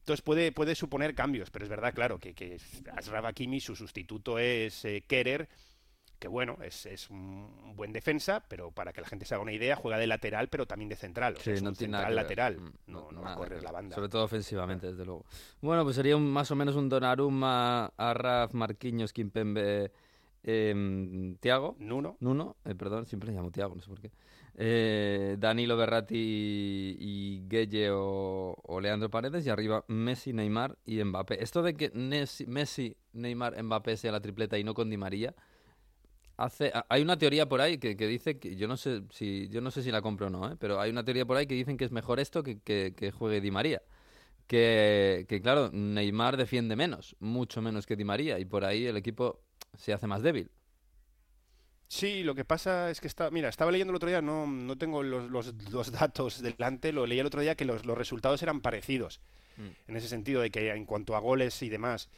Entonces 0.00 0.20
puede, 0.22 0.52
puede 0.52 0.74
suponer 0.74 1.14
cambios, 1.14 1.50
pero 1.50 1.64
es 1.64 1.68
verdad, 1.70 1.94
claro, 1.94 2.18
que, 2.18 2.34
que 2.34 2.58
Hakimi, 3.24 3.60
su 3.60 3.74
sustituto 3.74 4.38
es 4.38 4.84
eh, 4.84 5.02
Kerer, 5.06 5.48
que 6.18 6.28
bueno, 6.28 6.58
es, 6.62 6.84
es 6.86 7.08
un 7.10 7.74
buen 7.76 7.92
defensa, 7.92 8.42
pero 8.48 8.70
para 8.70 8.92
que 8.92 9.00
la 9.00 9.06
gente 9.06 9.24
se 9.24 9.34
haga 9.34 9.42
una 9.42 9.52
idea, 9.52 9.76
juega 9.76 9.96
de 9.98 10.06
lateral, 10.06 10.48
pero 10.48 10.66
también 10.66 10.88
de 10.90 10.96
central. 10.96 11.34
O 11.34 11.36
sea, 11.36 11.44
Sí, 11.44 11.50
es 11.52 11.62
no 11.62 11.70
un 11.70 11.76
tiene 11.76 11.92
nada 11.92 12.04
central 12.08 12.26
que 12.26 12.34
ver. 12.34 12.38
lateral. 12.38 12.60
Mm, 12.60 12.92
No, 12.92 13.12
no 13.12 13.20
va 13.20 13.26
a 13.28 13.30
nada 13.30 13.36
correr 13.36 13.62
la 13.62 13.72
banda. 13.72 13.94
Sobre 13.94 14.08
todo 14.10 14.24
ofensivamente, 14.24 14.88
desde 14.88 15.04
luego. 15.06 15.24
Bueno, 15.62 15.84
pues 15.84 15.96
sería 15.96 16.16
un, 16.16 16.30
más 16.30 16.50
o 16.50 16.54
menos 16.56 16.76
un 16.76 16.88
Donnarumma, 16.88 17.86
Arraf, 17.96 18.52
Marquinhos, 18.52 19.12
Kimpembe, 19.12 19.90
em, 20.42 21.36
Tiago. 21.36 21.76
Nuno. 21.78 22.16
Nuno, 22.20 22.56
eh, 22.64 22.74
perdón, 22.74 23.06
siempre 23.06 23.30
le 23.30 23.36
llamo 23.36 23.50
Tiago, 23.50 23.74
no 23.74 23.80
sé 23.80 23.88
por 23.88 24.00
qué. 24.00 24.10
Eh, 24.56 25.36
Danilo 25.38 25.76
Berratti 25.76 26.16
y, 26.16 27.44
y 27.50 27.86
o, 27.90 28.80
Leandro 28.80 29.10
Paredes 29.10 29.44
y 29.46 29.50
arriba 29.50 29.84
Messi, 29.88 30.32
Neymar 30.32 30.78
y 30.86 31.02
Mbappé. 31.02 31.42
Esto 31.42 31.62
de 31.62 31.74
que 31.74 31.90
Messi, 31.90 32.96
Neymar, 33.12 33.60
Mbappé 33.62 33.96
sea 33.96 34.12
la 34.12 34.20
tripleta 34.20 34.56
y 34.58 34.64
no 34.64 34.74
con 34.74 34.90
Di 34.90 34.96
María, 34.96 35.34
hace, 36.36 36.72
hay 36.88 37.02
una 37.02 37.18
teoría 37.18 37.48
por 37.48 37.60
ahí 37.60 37.78
que, 37.78 37.96
que 37.96 38.06
dice 38.06 38.38
que 38.38 38.56
yo 38.56 38.68
no 38.68 38.76
sé 38.76 39.02
si 39.10 39.48
yo 39.48 39.60
no 39.60 39.70
sé 39.70 39.82
si 39.82 39.90
la 39.90 40.02
compro 40.02 40.28
o 40.28 40.30
no, 40.30 40.52
¿eh? 40.52 40.56
pero 40.58 40.80
hay 40.80 40.90
una 40.90 41.04
teoría 41.04 41.26
por 41.26 41.36
ahí 41.36 41.46
que 41.46 41.54
dicen 41.54 41.76
que 41.76 41.84
es 41.84 41.92
mejor 41.92 42.20
esto 42.20 42.42
que, 42.42 42.60
que, 42.60 42.94
que 42.96 43.10
juegue 43.10 43.40
Di 43.40 43.50
María. 43.50 43.82
Que, 44.46 45.24
que 45.28 45.40
claro, 45.40 45.70
Neymar 45.72 46.36
defiende 46.36 46.76
menos, 46.76 47.16
mucho 47.18 47.62
menos 47.62 47.86
que 47.86 47.96
Di 47.96 48.04
María 48.04 48.38
y 48.38 48.44
por 48.44 48.64
ahí 48.64 48.86
el 48.86 48.96
equipo 48.96 49.40
se 49.76 49.92
hace 49.92 50.06
más 50.06 50.22
débil. 50.22 50.50
Sí, 51.88 52.24
lo 52.24 52.34
que 52.34 52.44
pasa 52.44 52.90
es 52.90 53.00
que 53.00 53.06
está, 53.06 53.30
mira, 53.30 53.48
estaba 53.48 53.70
leyendo 53.70 53.92
el 53.92 53.96
otro 53.96 54.08
día, 54.08 54.20
no, 54.22 54.46
no 54.46 54.76
tengo 54.76 55.02
los, 55.02 55.30
los, 55.30 55.54
los 55.70 55.92
datos 55.92 56.42
delante, 56.42 56.92
lo 56.92 57.06
leí 57.06 57.20
el 57.20 57.26
otro 57.26 57.40
día 57.40 57.54
que 57.54 57.64
los, 57.64 57.84
los 57.84 57.96
resultados 57.96 58.42
eran 58.42 58.60
parecidos, 58.60 59.20
Mm. 59.56 59.90
en 59.90 59.96
ese 59.96 60.08
sentido 60.08 60.40
de 60.40 60.50
que 60.50 60.70
en 60.70 60.84
cuanto 60.84 61.14
a 61.14 61.20
goles 61.20 61.62
y 61.62 61.68
demás, 61.68 62.08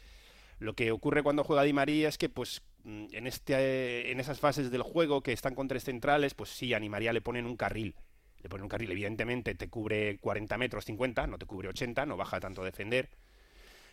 lo 0.59 0.73
que 0.73 0.91
ocurre 0.91 1.23
cuando 1.23 1.43
juega 1.43 1.63
Di 1.63 1.73
María 1.73 2.09
es 2.09 2.17
que 2.17 2.29
pues 2.29 2.63
mm, 2.83 3.05
en 3.11 3.27
este 3.27 4.11
en 4.11 4.19
esas 4.19 4.39
fases 4.39 4.71
del 4.71 4.81
juego 4.81 5.21
que 5.21 5.33
están 5.33 5.55
con 5.55 5.67
tres 5.67 5.83
centrales, 5.83 6.33
pues 6.33 6.49
sí, 6.49 6.73
a 6.73 6.79
Di 6.79 6.89
María 6.89 7.13
le 7.13 7.21
ponen 7.21 7.45
un 7.45 7.55
carril. 7.55 7.95
Le 8.41 8.49
ponen 8.49 8.63
un 8.63 8.69
carril, 8.69 8.91
evidentemente 8.91 9.55
te 9.55 9.67
cubre 9.67 10.19
40 10.19 10.57
metros, 10.57 10.85
50, 10.85 11.27
no 11.27 11.37
te 11.37 11.45
cubre 11.45 11.69
80, 11.69 12.05
no 12.05 12.17
baja 12.17 12.39
tanto 12.39 12.61
a 12.61 12.65
defender, 12.65 13.09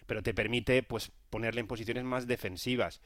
pero 0.07 0.23
te 0.23 0.35
permite 0.35 0.83
pues 0.83 1.11
ponerle 1.31 1.61
en 1.61 1.67
posiciones 1.67 2.05
más 2.05 2.27
defensivas. 2.27 3.01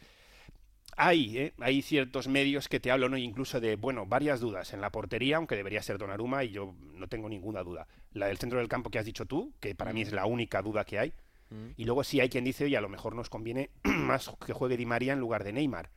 Hay, 0.97 1.39
¿eh? 1.39 1.53
hay 1.61 1.83
ciertos 1.83 2.27
medios 2.27 2.69
que 2.69 2.81
te 2.81 2.91
hablan 2.91 3.15
hoy 3.15 3.23
incluso 3.23 3.61
de, 3.61 3.77
bueno, 3.77 4.05
varias 4.07 4.41
dudas 4.41 4.73
en 4.73 4.81
la 4.81 4.91
portería, 4.91 5.37
aunque 5.37 5.55
debería 5.55 5.81
ser 5.83 5.97
Donnarumma 5.99 6.43
y 6.45 6.51
yo 6.51 6.75
no 6.95 7.07
tengo 7.09 7.29
ninguna 7.29 7.63
duda. 7.63 7.87
La 8.13 8.27
del 8.27 8.39
centro 8.39 8.59
del 8.59 8.69
campo 8.69 8.91
que 8.91 8.99
has 8.99 9.05
dicho 9.07 9.25
tú, 9.27 9.53
que 9.61 9.75
para 9.77 9.93
mí 9.93 10.03
es 10.03 10.13
la 10.13 10.27
única 10.27 10.61
duda 10.61 10.85
que 10.85 10.99
hay. 10.99 11.13
Mm. 11.51 11.69
Y 11.77 11.85
luego 11.85 12.03
sí 12.03 12.21
hay 12.21 12.29
quien 12.29 12.45
dice, 12.45 12.65
oye, 12.65 12.77
a 12.77 12.81
lo 12.81 12.89
mejor 12.89 13.15
nos 13.15 13.31
conviene 13.31 13.71
más 13.85 14.31
que 14.45 14.53
juegue 14.53 14.77
Di 14.77 14.87
María 14.87 15.13
en 15.13 15.21
lugar 15.21 15.45
de 15.45 15.53
Neymar. 15.53 15.91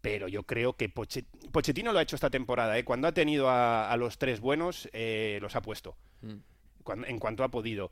Pero 0.00 0.28
yo 0.28 0.44
creo 0.44 0.74
que 0.74 0.88
Poche- 0.88 1.26
Pochettino 1.52 1.92
lo 1.92 1.98
ha 1.98 2.02
hecho 2.02 2.16
esta 2.16 2.30
temporada, 2.30 2.78
¿eh? 2.78 2.84
Cuando 2.84 3.08
ha 3.08 3.12
tenido 3.12 3.50
a, 3.50 3.90
a 3.90 3.96
los 3.96 4.16
tres 4.16 4.40
buenos, 4.40 4.88
eh, 4.92 5.38
los 5.42 5.54
ha 5.56 5.60
puesto. 5.60 5.96
Mm. 6.22 6.36
Cuan- 6.84 7.04
en 7.06 7.18
cuanto 7.18 7.44
ha 7.44 7.48
podido. 7.48 7.90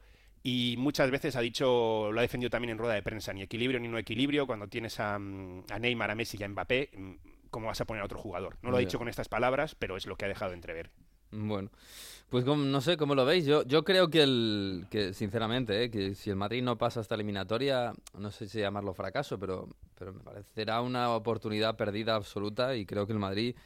Y 0.49 0.77
muchas 0.79 1.11
veces 1.11 1.35
ha 1.35 1.41
dicho, 1.41 2.13
lo 2.13 2.21
ha 2.21 2.23
defendido 2.23 2.51
también 2.51 2.71
en 2.71 2.79
rueda 2.79 2.95
de 2.95 3.03
prensa, 3.03 3.33
ni 3.33 3.43
equilibrio 3.43 3.81
ni 3.81 3.89
no 3.89 3.99
equilibrio. 3.99 4.47
Cuando 4.47 4.69
tienes 4.69 5.01
a, 5.01 5.19
mm, 5.19 5.65
a 5.73 5.79
Neymar, 5.81 6.13
a 6.13 6.15
Messi 6.15 6.37
y 6.39 6.45
a 6.45 6.49
Mbappé, 6.49 6.91
mm, 6.97 7.13
¿cómo 7.51 7.67
vas 7.67 7.81
a 7.81 7.85
poner 7.85 8.03
a 8.03 8.05
otro 8.07 8.21
jugador? 8.21 8.57
No 8.63 8.71
lo 8.71 8.77
ha 8.77 8.81
dicho 8.81 8.97
con 8.97 9.09
estas 9.09 9.29
palabras, 9.29 9.75
pero 9.75 9.97
es 9.97 10.07
lo 10.07 10.15
que 10.15 10.25
ha 10.25 10.29
dejado 10.29 10.53
entrever. 10.53 10.91
Bueno, 11.33 11.71
pues 12.31 12.45
como- 12.45 12.63
no 12.63 12.81
sé 12.81 12.97
cómo 12.97 13.17
lo 13.17 13.25
veis. 13.25 13.45
Yo, 13.45 13.65
yo 13.65 13.83
creo 13.83 14.09
que, 14.09 14.23
el, 14.23 14.87
que 14.89 15.13
sinceramente, 15.15 15.83
eh, 15.83 15.91
que 15.91 16.15
si 16.15 16.31
el 16.31 16.37
Madrid 16.37 16.63
no 16.63 16.79
pasa 16.79 17.01
esta 17.01 17.17
eliminatoria, 17.17 17.93
no 18.17 18.31
sé 18.31 18.47
si 18.49 18.61
llamarlo 18.61 18.95
fracaso, 18.95 19.41
pero, 19.41 19.69
pero 19.99 20.13
me 20.13 20.21
parecerá 20.23 20.81
una 20.81 21.11
oportunidad 21.11 21.77
perdida 21.77 22.15
absoluta 22.15 22.77
y 22.77 22.87
creo 22.87 23.05
que 23.05 23.15
el 23.15 23.19
Madrid 23.19 23.57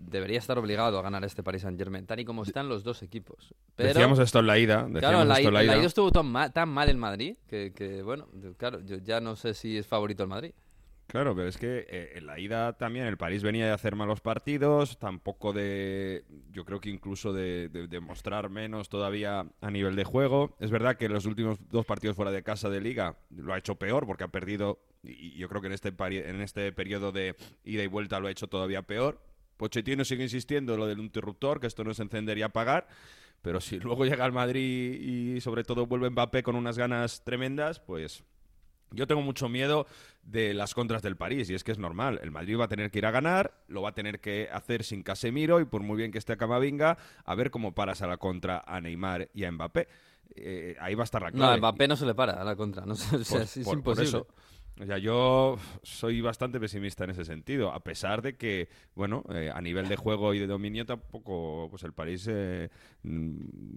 debería 0.00 0.38
estar 0.38 0.58
obligado 0.58 0.98
a 0.98 1.02
ganar 1.02 1.24
este 1.24 1.42
Paris 1.42 1.62
Saint 1.62 1.78
Germain, 1.78 2.06
tal 2.06 2.20
y 2.20 2.24
como 2.24 2.42
están 2.42 2.68
los 2.68 2.82
dos 2.84 3.02
equipos. 3.02 3.54
Pero, 3.76 3.88
Decíamos 3.90 4.18
esto 4.18 4.40
en 4.40 4.46
la 4.46 4.58
ida. 4.58 4.86
Claro, 4.98 5.22
en 5.22 5.28
la, 5.28 5.34
esto 5.36 5.48
en 5.48 5.52
i- 5.52 5.54
la 5.54 5.60
en 5.62 5.66
la 5.68 5.76
ida. 5.78 5.86
estuvo 5.86 6.10
tan 6.10 6.26
mal, 6.26 6.52
tan 6.52 6.68
mal 6.68 6.88
el 6.88 6.96
Madrid 6.96 7.36
que, 7.48 7.72
que, 7.74 8.02
bueno, 8.02 8.28
claro, 8.56 8.80
yo 8.84 8.96
ya 8.98 9.20
no 9.20 9.36
sé 9.36 9.54
si 9.54 9.76
es 9.78 9.86
favorito 9.86 10.22
el 10.22 10.28
Madrid. 10.28 10.52
Claro, 11.06 11.34
pero 11.34 11.48
es 11.48 11.56
que 11.58 11.86
eh, 11.88 12.12
en 12.14 12.26
la 12.26 12.38
ida 12.38 12.74
también 12.78 13.04
el 13.06 13.16
París 13.16 13.42
venía 13.42 13.66
de 13.66 13.72
hacer 13.72 13.96
malos 13.96 14.20
partidos, 14.20 14.96
tampoco 15.00 15.52
de, 15.52 16.24
yo 16.52 16.64
creo 16.64 16.80
que 16.80 16.88
incluso 16.88 17.32
de, 17.32 17.68
de- 17.68 17.88
de 17.88 17.98
mostrar 18.00 18.48
menos 18.48 18.88
todavía 18.88 19.44
a 19.60 19.70
nivel 19.72 19.96
de 19.96 20.04
juego. 20.04 20.56
Es 20.60 20.70
verdad 20.70 20.96
que 20.96 21.08
los 21.08 21.26
últimos 21.26 21.58
dos 21.68 21.84
partidos 21.84 22.14
fuera 22.14 22.30
de 22.30 22.44
casa 22.44 22.68
de 22.70 22.80
liga 22.80 23.16
lo 23.30 23.52
ha 23.52 23.58
hecho 23.58 23.74
peor 23.74 24.06
porque 24.06 24.22
ha 24.22 24.28
perdido, 24.28 24.78
y 25.02 25.36
yo 25.36 25.48
creo 25.48 25.60
que 25.60 25.66
en 25.66 25.72
este, 25.72 25.92
en 25.98 26.40
este 26.42 26.70
periodo 26.70 27.10
de 27.10 27.34
ida 27.64 27.82
y 27.82 27.88
vuelta 27.88 28.20
lo 28.20 28.28
ha 28.28 28.30
hecho 28.30 28.46
todavía 28.46 28.82
peor. 28.82 29.20
Pochettino 29.60 30.06
sigue 30.06 30.22
insistiendo 30.22 30.72
en 30.72 30.80
lo 30.80 30.86
del 30.86 31.00
interruptor, 31.00 31.60
que 31.60 31.66
esto 31.66 31.84
no 31.84 31.90
es 31.90 32.00
encender 32.00 32.38
y 32.38 32.42
apagar, 32.42 32.88
pero 33.42 33.60
si 33.60 33.78
luego 33.80 34.06
llega 34.06 34.24
al 34.24 34.32
Madrid 34.32 34.98
y 34.98 35.40
sobre 35.42 35.64
todo 35.64 35.84
vuelve 35.86 36.08
Mbappé 36.08 36.42
con 36.42 36.56
unas 36.56 36.78
ganas 36.78 37.22
tremendas, 37.24 37.78
pues 37.78 38.24
yo 38.92 39.06
tengo 39.06 39.20
mucho 39.20 39.50
miedo 39.50 39.86
de 40.22 40.54
las 40.54 40.72
contras 40.72 41.02
del 41.02 41.16
París, 41.16 41.50
y 41.50 41.54
es 41.54 41.62
que 41.62 41.72
es 41.72 41.78
normal. 41.78 42.18
El 42.22 42.30
Madrid 42.30 42.58
va 42.58 42.64
a 42.64 42.68
tener 42.68 42.90
que 42.90 42.98
ir 42.98 43.06
a 43.06 43.10
ganar, 43.10 43.52
lo 43.68 43.82
va 43.82 43.90
a 43.90 43.94
tener 43.94 44.18
que 44.20 44.48
hacer 44.50 44.82
sin 44.82 45.02
Casemiro, 45.02 45.60
y 45.60 45.66
por 45.66 45.82
muy 45.82 45.98
bien 45.98 46.10
que 46.10 46.18
esté 46.18 46.38
Camavinga, 46.38 46.96
a 47.24 47.34
ver 47.34 47.50
cómo 47.50 47.74
paras 47.74 48.00
a 48.00 48.06
la 48.06 48.16
contra 48.16 48.64
a 48.66 48.80
Neymar 48.80 49.28
y 49.34 49.44
a 49.44 49.52
Mbappé. 49.52 49.88
Eh, 50.36 50.76
ahí 50.80 50.94
va 50.94 51.02
a 51.02 51.04
estar 51.04 51.20
la 51.22 51.30
No, 51.30 51.36
clave. 51.36 51.54
a 51.54 51.56
Mbappé 51.58 51.86
no 51.86 51.96
se 51.96 52.06
le 52.06 52.14
para 52.14 52.40
a 52.40 52.44
la 52.44 52.56
contra. 52.56 52.86
No, 52.86 52.94
o 52.94 52.96
sea, 52.96 53.42
es, 53.42 53.58
por 53.62 53.74
imposible. 53.74 54.08
eso. 54.08 54.26
O 54.78 54.86
sea, 54.86 54.96
yo 54.96 55.58
soy 55.82 56.22
bastante 56.22 56.58
pesimista 56.58 57.04
en 57.04 57.10
ese 57.10 57.24
sentido, 57.26 57.70
a 57.72 57.80
pesar 57.84 58.22
de 58.22 58.36
que, 58.36 58.68
bueno, 58.94 59.24
eh, 59.30 59.50
a 59.54 59.60
nivel 59.60 59.88
de 59.88 59.96
juego 59.96 60.32
y 60.32 60.38
de 60.38 60.46
dominio 60.46 60.86
tampoco, 60.86 61.66
pues 61.68 61.82
el 61.82 61.92
París 61.92 62.26
eh, 62.30 62.70
mm, 63.02 63.30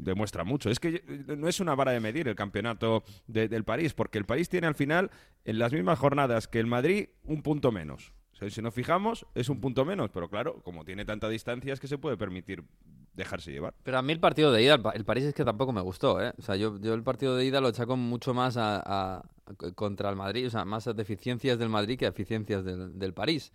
demuestra 0.04 0.46
mucho. 0.46 0.70
Es 0.70 0.80
que 0.80 1.04
eh, 1.06 1.36
no 1.38 1.50
es 1.50 1.60
una 1.60 1.76
vara 1.76 1.92
de 1.92 2.00
medir 2.00 2.30
el 2.30 2.36
campeonato 2.36 3.04
de- 3.28 3.50
del 3.50 3.66
París, 3.66 3.94
porque 3.94 4.18
el 4.18 4.26
París 4.26 4.48
tiene 4.48 4.68
al 4.68 4.76
final, 4.76 5.12
en 5.44 5.60
las 5.60 5.74
mismas 5.74 6.00
jornadas 6.00 6.48
que 6.48 6.60
el 6.60 6.68
Madrid, 6.68 7.10
un 7.26 7.42
punto 7.42 7.72
menos. 7.72 8.14
Si 8.50 8.62
nos 8.62 8.74
fijamos, 8.74 9.26
es 9.36 9.48
un 9.48 9.62
punto 9.62 9.86
menos, 9.86 10.10
pero 10.10 10.30
claro, 10.30 10.62
como 10.64 10.84
tiene 10.84 11.06
tanta 11.06 11.30
distancia, 11.30 11.72
es 11.74 11.80
que 11.80 11.88
se 11.88 11.98
puede 11.98 12.18
permitir 12.18 12.64
dejarse 13.13 13.51
llevar. 13.51 13.74
Pero 13.84 13.98
a 13.98 14.01
mí 14.01 14.13
el 14.13 14.20
partido 14.20 14.51
de 14.51 14.63
ida, 14.63 14.75
el, 14.75 14.82
Pa- 14.82 14.91
el 14.91 15.05
París 15.05 15.25
es 15.25 15.34
que 15.34 15.46
tampoco 15.46 15.72
me 15.74 15.82
gustó, 15.82 16.22
¿eh? 16.22 16.34
O 16.38 16.41
sea, 16.41 16.55
yo, 16.55 16.79
yo 16.79 16.93
el 16.93 17.03
partido 17.03 17.36
de 17.36 17.46
ida 17.46 17.62
lo 17.62 17.70
echaco 17.70 17.96
mucho 17.98 18.34
más 18.34 18.58
a, 18.58 18.77
a- 18.77 19.17
a- 19.20 19.72
contra 19.75 20.10
el 20.10 20.15
Madrid, 20.15 20.48
o 20.48 20.50
sea, 20.50 20.65
más 20.65 20.88
a 20.88 20.93
deficiencias 20.93 21.60
del 21.60 21.70
Madrid 21.70 21.98
que 22.00 22.05
a 22.05 22.10
eficiencias 22.10 22.63
del, 22.63 22.98
del 22.98 23.13
París. 23.13 23.51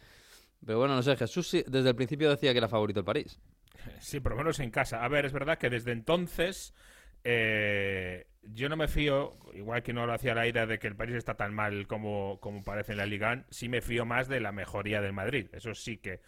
Pero 0.66 0.78
bueno, 0.78 0.96
no 0.96 1.02
sé, 1.02 1.16
Jesús 1.16 1.48
sí- 1.48 1.64
desde 1.68 1.90
el 1.90 1.96
principio 1.96 2.30
decía 2.30 2.52
que 2.52 2.58
era 2.58 2.68
favorito 2.68 3.00
el 3.00 3.06
París. 3.06 3.40
Sí, 4.00 4.20
por 4.20 4.32
lo 4.32 4.38
menos 4.38 4.58
en 4.60 4.70
casa. 4.70 5.04
A 5.04 5.08
ver, 5.08 5.24
es 5.24 5.32
verdad 5.32 5.58
que 5.58 5.70
desde 5.70 5.92
entonces 5.92 6.74
eh, 7.24 8.26
yo 8.42 8.68
no 8.68 8.76
me 8.76 8.88
fío, 8.88 9.38
igual 9.54 9.82
que 9.82 9.92
no 9.92 10.06
lo 10.06 10.12
hacía 10.12 10.34
la 10.34 10.46
ida 10.46 10.66
de 10.66 10.78
que 10.78 10.86
el 10.88 10.96
París 10.96 11.16
está 11.16 11.36
tan 11.36 11.54
mal 11.54 11.86
como, 11.86 12.38
como 12.40 12.62
parece 12.64 12.92
en 12.92 12.98
la 12.98 13.06
Liga, 13.06 13.44
sí 13.50 13.68
me 13.68 13.80
fío 13.80 14.04
más 14.04 14.28
de 14.28 14.40
la 14.40 14.52
mejoría 14.52 15.00
del 15.00 15.12
Madrid. 15.12 15.48
Eso 15.52 15.74
sí 15.74 15.98
que, 15.98 16.20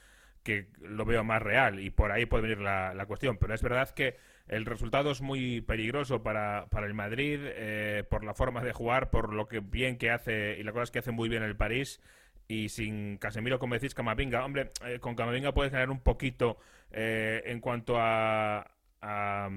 que 0.42 0.68
lo 0.80 1.04
veo 1.04 1.24
más 1.24 1.42
real 1.42 1.80
y 1.80 1.90
por 1.90 2.12
ahí 2.12 2.26
puede 2.26 2.42
venir 2.42 2.58
la, 2.58 2.94
la 2.94 3.06
cuestión. 3.06 3.36
Pero 3.38 3.54
es 3.54 3.62
verdad 3.62 3.90
que 3.90 4.16
el 4.50 4.66
resultado 4.66 5.12
es 5.12 5.20
muy 5.20 5.60
peligroso 5.60 6.24
para, 6.24 6.66
para 6.70 6.86
el 6.86 6.94
Madrid 6.94 7.38
eh, 7.42 8.04
por 8.10 8.24
la 8.24 8.34
forma 8.34 8.62
de 8.64 8.72
jugar, 8.72 9.10
por 9.10 9.32
lo 9.32 9.46
que 9.46 9.60
bien 9.60 9.96
que 9.96 10.10
hace 10.10 10.56
y 10.58 10.64
las 10.64 10.74
cosas 10.74 10.90
que 10.90 10.98
hace 10.98 11.12
muy 11.12 11.28
bien 11.28 11.44
el 11.44 11.56
París. 11.56 12.00
Y 12.48 12.68
sin 12.68 13.16
Casemiro, 13.18 13.60
como 13.60 13.74
decís, 13.74 13.94
Camavinga, 13.94 14.44
hombre, 14.44 14.72
eh, 14.84 14.98
con 14.98 15.14
Camavinga 15.14 15.54
puedes 15.54 15.72
ganar 15.72 15.88
un 15.88 16.00
poquito 16.00 16.58
eh, 16.90 17.42
en 17.46 17.60
cuanto 17.60 17.94
a, 17.96 18.66
a, 19.02 19.48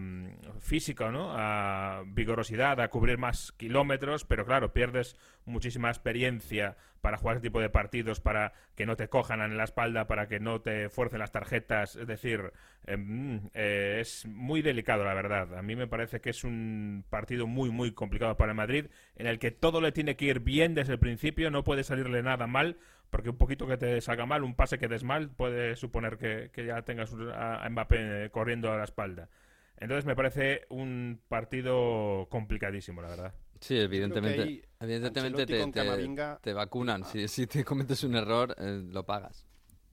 físico, 0.60 1.12
¿no? 1.12 1.34
A 1.34 2.04
vigorosidad, 2.06 2.80
a 2.80 2.90
cubrir 2.90 3.18
más 3.18 3.52
kilómetros, 3.54 4.26
pero 4.26 4.46
claro, 4.46 4.74
pierdes 4.74 5.18
muchísima 5.46 5.90
experiencia 5.90 6.78
para 7.02 7.18
jugar 7.18 7.36
ese 7.36 7.44
tipo 7.44 7.60
de 7.60 7.70
partidos, 7.70 8.22
para 8.22 8.54
que 8.76 8.86
no 8.86 8.96
te 8.96 9.10
cojan 9.10 9.42
en 9.42 9.58
la 9.58 9.66
espalda, 9.66 10.08
para 10.08 10.30
que 10.30 10.40
no 10.40 10.62
te 10.62 10.88
fuercen 10.88 11.20
las 11.20 11.34
tarjetas. 11.34 11.98
Es 11.98 12.08
decir, 12.08 12.54
eh, 12.88 12.96
mm, 12.96 13.50
eh, 13.54 13.98
es 14.00 14.26
muy 14.26 14.62
delicado, 14.62 15.04
la 15.04 15.14
verdad. 15.14 15.58
A 15.58 15.62
mí 15.62 15.76
me 15.76 15.88
parece 15.88 16.22
que 16.22 16.30
es 16.30 16.46
un 16.46 17.04
partido 17.10 17.46
muy, 17.46 17.72
muy 17.72 17.92
complicado 17.92 18.38
para 18.38 18.54
Madrid, 18.54 18.86
en 19.18 19.28
el 19.28 19.38
que 19.38 19.52
todo 19.52 19.82
le 19.82 19.92
tiene 19.92 20.16
que 20.16 20.26
ir 20.26 20.40
bien 20.40 20.76
desde 20.76 20.94
el 20.94 21.00
principio, 21.00 21.52
no 21.52 21.66
puede 21.66 21.84
salirle 21.84 22.24
nada 22.24 22.48
mal, 22.48 22.78
porque 23.14 23.30
un 23.30 23.38
poquito 23.38 23.68
que 23.68 23.78
te 23.78 24.02
salga 24.02 24.26
mal, 24.26 24.44
un 24.44 24.56
pase 24.56 24.80
que 24.80 24.88
des 24.88 25.04
mal, 25.04 25.30
puede 25.30 25.76
suponer 25.76 26.18
que, 26.18 26.50
que 26.52 26.66
ya 26.66 26.82
tengas 26.82 27.12
un- 27.12 27.30
a 27.30 27.64
Mbappé 27.70 28.26
eh, 28.26 28.30
corriendo 28.32 28.72
a 28.72 28.78
la 28.78 28.86
espalda. 28.86 29.30
Entonces 29.78 30.04
me 30.06 30.16
parece 30.16 30.66
un 30.70 31.22
partido 31.28 32.28
complicadísimo, 32.32 33.04
la 33.04 33.10
verdad. 33.10 33.34
Sí, 33.60 33.78
evidentemente. 33.80 34.64
Evidentemente 34.80 35.46
te, 35.46 35.60
con 35.60 35.72
te- 35.72 35.82
Camavinga- 35.82 36.40
te 36.42 36.54
vacunan. 36.54 37.06
Si, 37.06 37.28
si 37.28 37.46
te 37.46 37.64
cometes 37.64 38.04
un 38.04 38.16
error, 38.16 38.56
eh, 38.58 38.82
lo 38.84 39.06
pagas. 39.06 39.46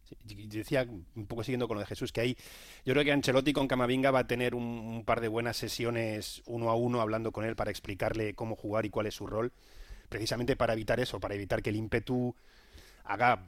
Sí, 0.04 0.16
decía, 0.48 0.86
un 1.14 1.26
poco 1.26 1.44
siguiendo 1.44 1.68
con 1.68 1.74
lo 1.74 1.82
de 1.82 1.86
Jesús, 1.86 2.12
que 2.12 2.22
ahí 2.22 2.36
yo 2.86 2.94
creo 2.94 3.04
que 3.04 3.12
Ancelotti 3.12 3.52
con 3.52 3.68
Camavinga 3.68 4.10
va 4.10 4.20
a 4.20 4.26
tener 4.26 4.54
un, 4.54 4.64
un 4.64 5.04
par 5.04 5.20
de 5.20 5.28
buenas 5.28 5.58
sesiones 5.58 6.42
uno 6.46 6.70
a 6.70 6.74
uno 6.74 7.02
hablando 7.02 7.32
con 7.32 7.44
él 7.44 7.54
para 7.54 7.70
explicarle 7.70 8.34
cómo 8.34 8.56
jugar 8.56 8.86
y 8.86 8.90
cuál 8.90 9.06
es 9.08 9.14
su 9.14 9.26
rol, 9.26 9.52
precisamente 10.08 10.56
para 10.56 10.72
evitar 10.72 10.98
eso, 11.00 11.20
para 11.20 11.34
evitar 11.34 11.60
que 11.62 11.68
el 11.68 11.76
ímpetu 11.76 12.34
haga 13.12 13.46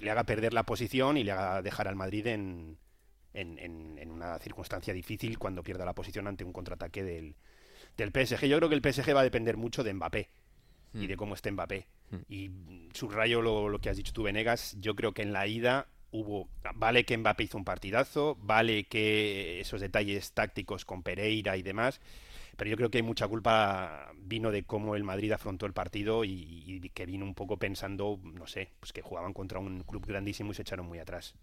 le 0.00 0.10
haga 0.10 0.24
perder 0.24 0.52
la 0.52 0.64
posición 0.64 1.16
y 1.16 1.24
le 1.24 1.32
haga 1.32 1.62
dejar 1.62 1.88
al 1.88 1.96
Madrid 1.96 2.26
en, 2.26 2.76
en, 3.32 3.58
en- 3.58 3.98
en 3.98 4.10
una 4.10 4.38
circunstancia 4.38 4.92
difícil 4.92 5.38
cuando 5.38 5.62
pierda 5.62 5.84
la 5.84 5.94
posición 5.94 6.26
ante 6.26 6.44
un 6.44 6.52
contraataque 6.52 7.02
del, 7.02 7.36
del 7.96 8.10
PSG. 8.12 8.46
Yo 8.46 8.58
creo 8.58 8.68
que 8.68 8.74
el 8.74 8.82
PSG 8.82 9.14
va 9.16 9.20
a 9.20 9.24
depender 9.24 9.56
mucho 9.56 9.82
de 9.82 9.94
Mbappé 9.94 10.28
y 10.92 11.06
de 11.06 11.16
cómo 11.16 11.34
esté 11.34 11.50
Mbappé. 11.50 11.86
Y 12.28 12.48
mm, 12.50 12.90
subrayo 12.92 13.40
lo, 13.42 13.68
lo 13.68 13.80
que 13.80 13.88
has 13.88 13.96
dicho 13.96 14.12
tú, 14.12 14.22
Venegas. 14.24 14.76
Yo 14.78 14.94
creo 14.94 15.12
que 15.12 15.22
en 15.22 15.32
la 15.32 15.46
ida 15.46 15.86
hubo. 16.12 16.48
Vale 16.74 17.04
que 17.04 17.16
Mbappé 17.16 17.44
hizo 17.44 17.56
un 17.58 17.64
partidazo, 17.64 18.36
vale 18.40 18.84
que 18.84 19.60
esos 19.60 19.80
detalles 19.80 20.32
tácticos 20.32 20.84
con 20.84 21.02
Pereira 21.02 21.56
y 21.56 21.62
demás. 21.62 22.00
Pero 22.56 22.70
yo 22.70 22.76
creo 22.76 22.90
que 22.90 22.98
hay 22.98 23.02
mucha 23.02 23.28
culpa 23.28 24.12
vino 24.16 24.50
de 24.50 24.64
cómo 24.64 24.96
el 24.96 25.04
Madrid 25.04 25.32
afrontó 25.32 25.66
el 25.66 25.72
partido 25.72 26.24
y, 26.24 26.90
que 26.94 27.06
vino 27.06 27.24
un 27.24 27.34
poco 27.34 27.58
pensando, 27.58 28.20
no 28.22 28.46
sé, 28.46 28.70
pues 28.80 28.92
que 28.92 29.02
jugaban 29.02 29.32
contra 29.32 29.58
un 29.58 29.82
club 29.82 30.06
grandísimo 30.06 30.52
y 30.52 30.54
se 30.54 30.62
echaron 30.62 30.86
muy 30.86 30.98
atrás. 30.98 31.34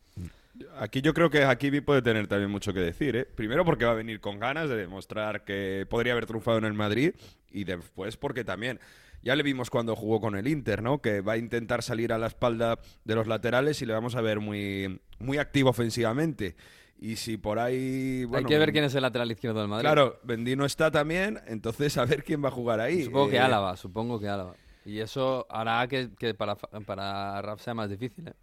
Aquí 0.78 1.02
yo 1.02 1.14
creo 1.14 1.30
que 1.30 1.44
Hakimi 1.44 1.82
puede 1.82 2.02
tener 2.02 2.28
también 2.28 2.52
mucho 2.52 2.74
que 2.74 2.80
decir, 2.80 3.16
¿eh? 3.16 3.26
Primero 3.26 3.64
porque 3.66 3.86
va 3.86 3.92
a 3.92 3.96
venir 3.96 4.20
con 4.20 4.40
ganas 4.40 4.70
de 4.70 4.76
demostrar 4.76 5.44
que 5.44 5.86
podría 5.90 6.14
haber 6.14 6.26
triunfado 6.26 6.58
en 6.58 6.66
el 6.66 6.74
Madrid 6.74 7.14
y 7.52 7.64
después 7.64 8.18
porque 8.18 8.44
también 8.44 8.80
ya 9.24 9.36
le 9.36 9.44
vimos 9.44 9.70
cuando 9.70 9.96
jugó 9.96 10.20
con 10.20 10.36
el 10.36 10.48
Inter, 10.48 10.82
¿no? 10.82 11.02
Que 11.02 11.22
va 11.22 11.34
a 11.34 11.38
intentar 11.38 11.84
salir 11.84 12.12
a 12.12 12.18
la 12.18 12.28
espalda 12.28 12.80
de 13.04 13.16
los 13.16 13.28
laterales 13.28 13.82
y 13.82 13.86
le 13.86 13.94
vamos 13.94 14.16
a 14.16 14.22
ver 14.22 14.40
muy, 14.40 15.00
muy 15.20 15.38
activo 15.38 15.70
ofensivamente. 15.70 16.56
Y 17.02 17.16
si 17.16 17.38
por 17.38 17.58
ahí... 17.58 18.26
Bueno, 18.26 18.48
Hay 18.48 18.54
que 18.54 18.60
ver 18.60 18.72
quién 18.72 18.84
es 18.84 18.94
el 18.94 19.02
lateral 19.02 19.32
izquierdo 19.32 19.60
del 19.60 19.68
Madrid. 19.68 19.86
Claro, 19.86 20.20
Bendino 20.24 20.66
está 20.66 20.92
también, 20.92 21.40
entonces 21.48 21.98
a 21.98 22.06
ver 22.06 22.24
quién 22.24 22.44
va 22.44 22.50
a 22.50 22.52
jugar 22.52 22.80
ahí. 22.80 23.06
Supongo 23.06 23.30
que 23.30 23.38
Eh, 23.38 23.40
Álava, 23.40 23.76
supongo 23.76 24.20
que 24.20 24.30
Álava. 24.30 24.56
Y 24.86 25.00
eso 25.00 25.48
hará 25.50 25.88
que, 25.88 26.12
que 26.18 26.36
para, 26.36 26.56
para 26.56 27.42
Raf 27.42 27.60
sea 27.60 27.74
más 27.74 27.90
difícil, 27.90 28.28
¿eh? 28.28 28.34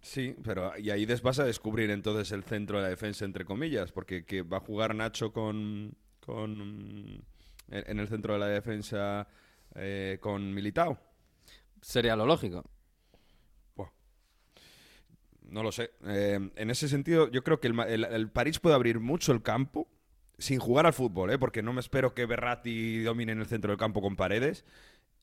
Sí, 0.00 0.34
pero 0.42 0.76
y 0.76 0.90
ahí 0.90 1.06
vas 1.22 1.38
a 1.38 1.44
descubrir 1.44 1.90
entonces 1.90 2.32
el 2.32 2.42
centro 2.42 2.78
de 2.78 2.82
la 2.82 2.88
defensa, 2.88 3.24
entre 3.24 3.44
comillas, 3.44 3.92
porque 3.92 4.24
que 4.24 4.42
va 4.42 4.56
a 4.56 4.60
jugar 4.60 4.96
Nacho 4.96 5.32
con, 5.32 5.94
con 6.18 6.60
en 6.60 7.22
en 7.70 8.00
el 8.00 8.08
centro 8.08 8.32
de 8.34 8.40
la 8.40 8.46
defensa 8.46 9.28
eh, 9.76 10.18
con 10.20 10.52
Militao. 10.52 10.98
Sería 11.80 12.16
lo 12.16 12.26
lógico. 12.26 12.64
No 15.52 15.62
lo 15.62 15.70
sé. 15.70 15.90
Eh, 16.06 16.40
en 16.56 16.70
ese 16.70 16.88
sentido, 16.88 17.30
yo 17.30 17.44
creo 17.44 17.60
que 17.60 17.66
el, 17.68 17.74
Ma- 17.74 17.86
el- 17.86 18.04
el 18.04 18.30
París 18.30 18.58
puede 18.58 18.74
abrir 18.74 19.00
mucho 19.00 19.32
el 19.32 19.42
campo 19.42 19.86
sin 20.38 20.58
jugar 20.58 20.86
al 20.86 20.92
fútbol, 20.94 21.30
¿eh? 21.30 21.38
porque 21.38 21.62
no 21.62 21.72
me 21.72 21.80
espero 21.80 22.14
que 22.14 22.26
Berratti 22.26 23.02
domine 23.02 23.32
en 23.32 23.40
el 23.40 23.46
centro 23.46 23.70
del 23.70 23.78
campo 23.78 24.00
con 24.00 24.16
paredes 24.16 24.64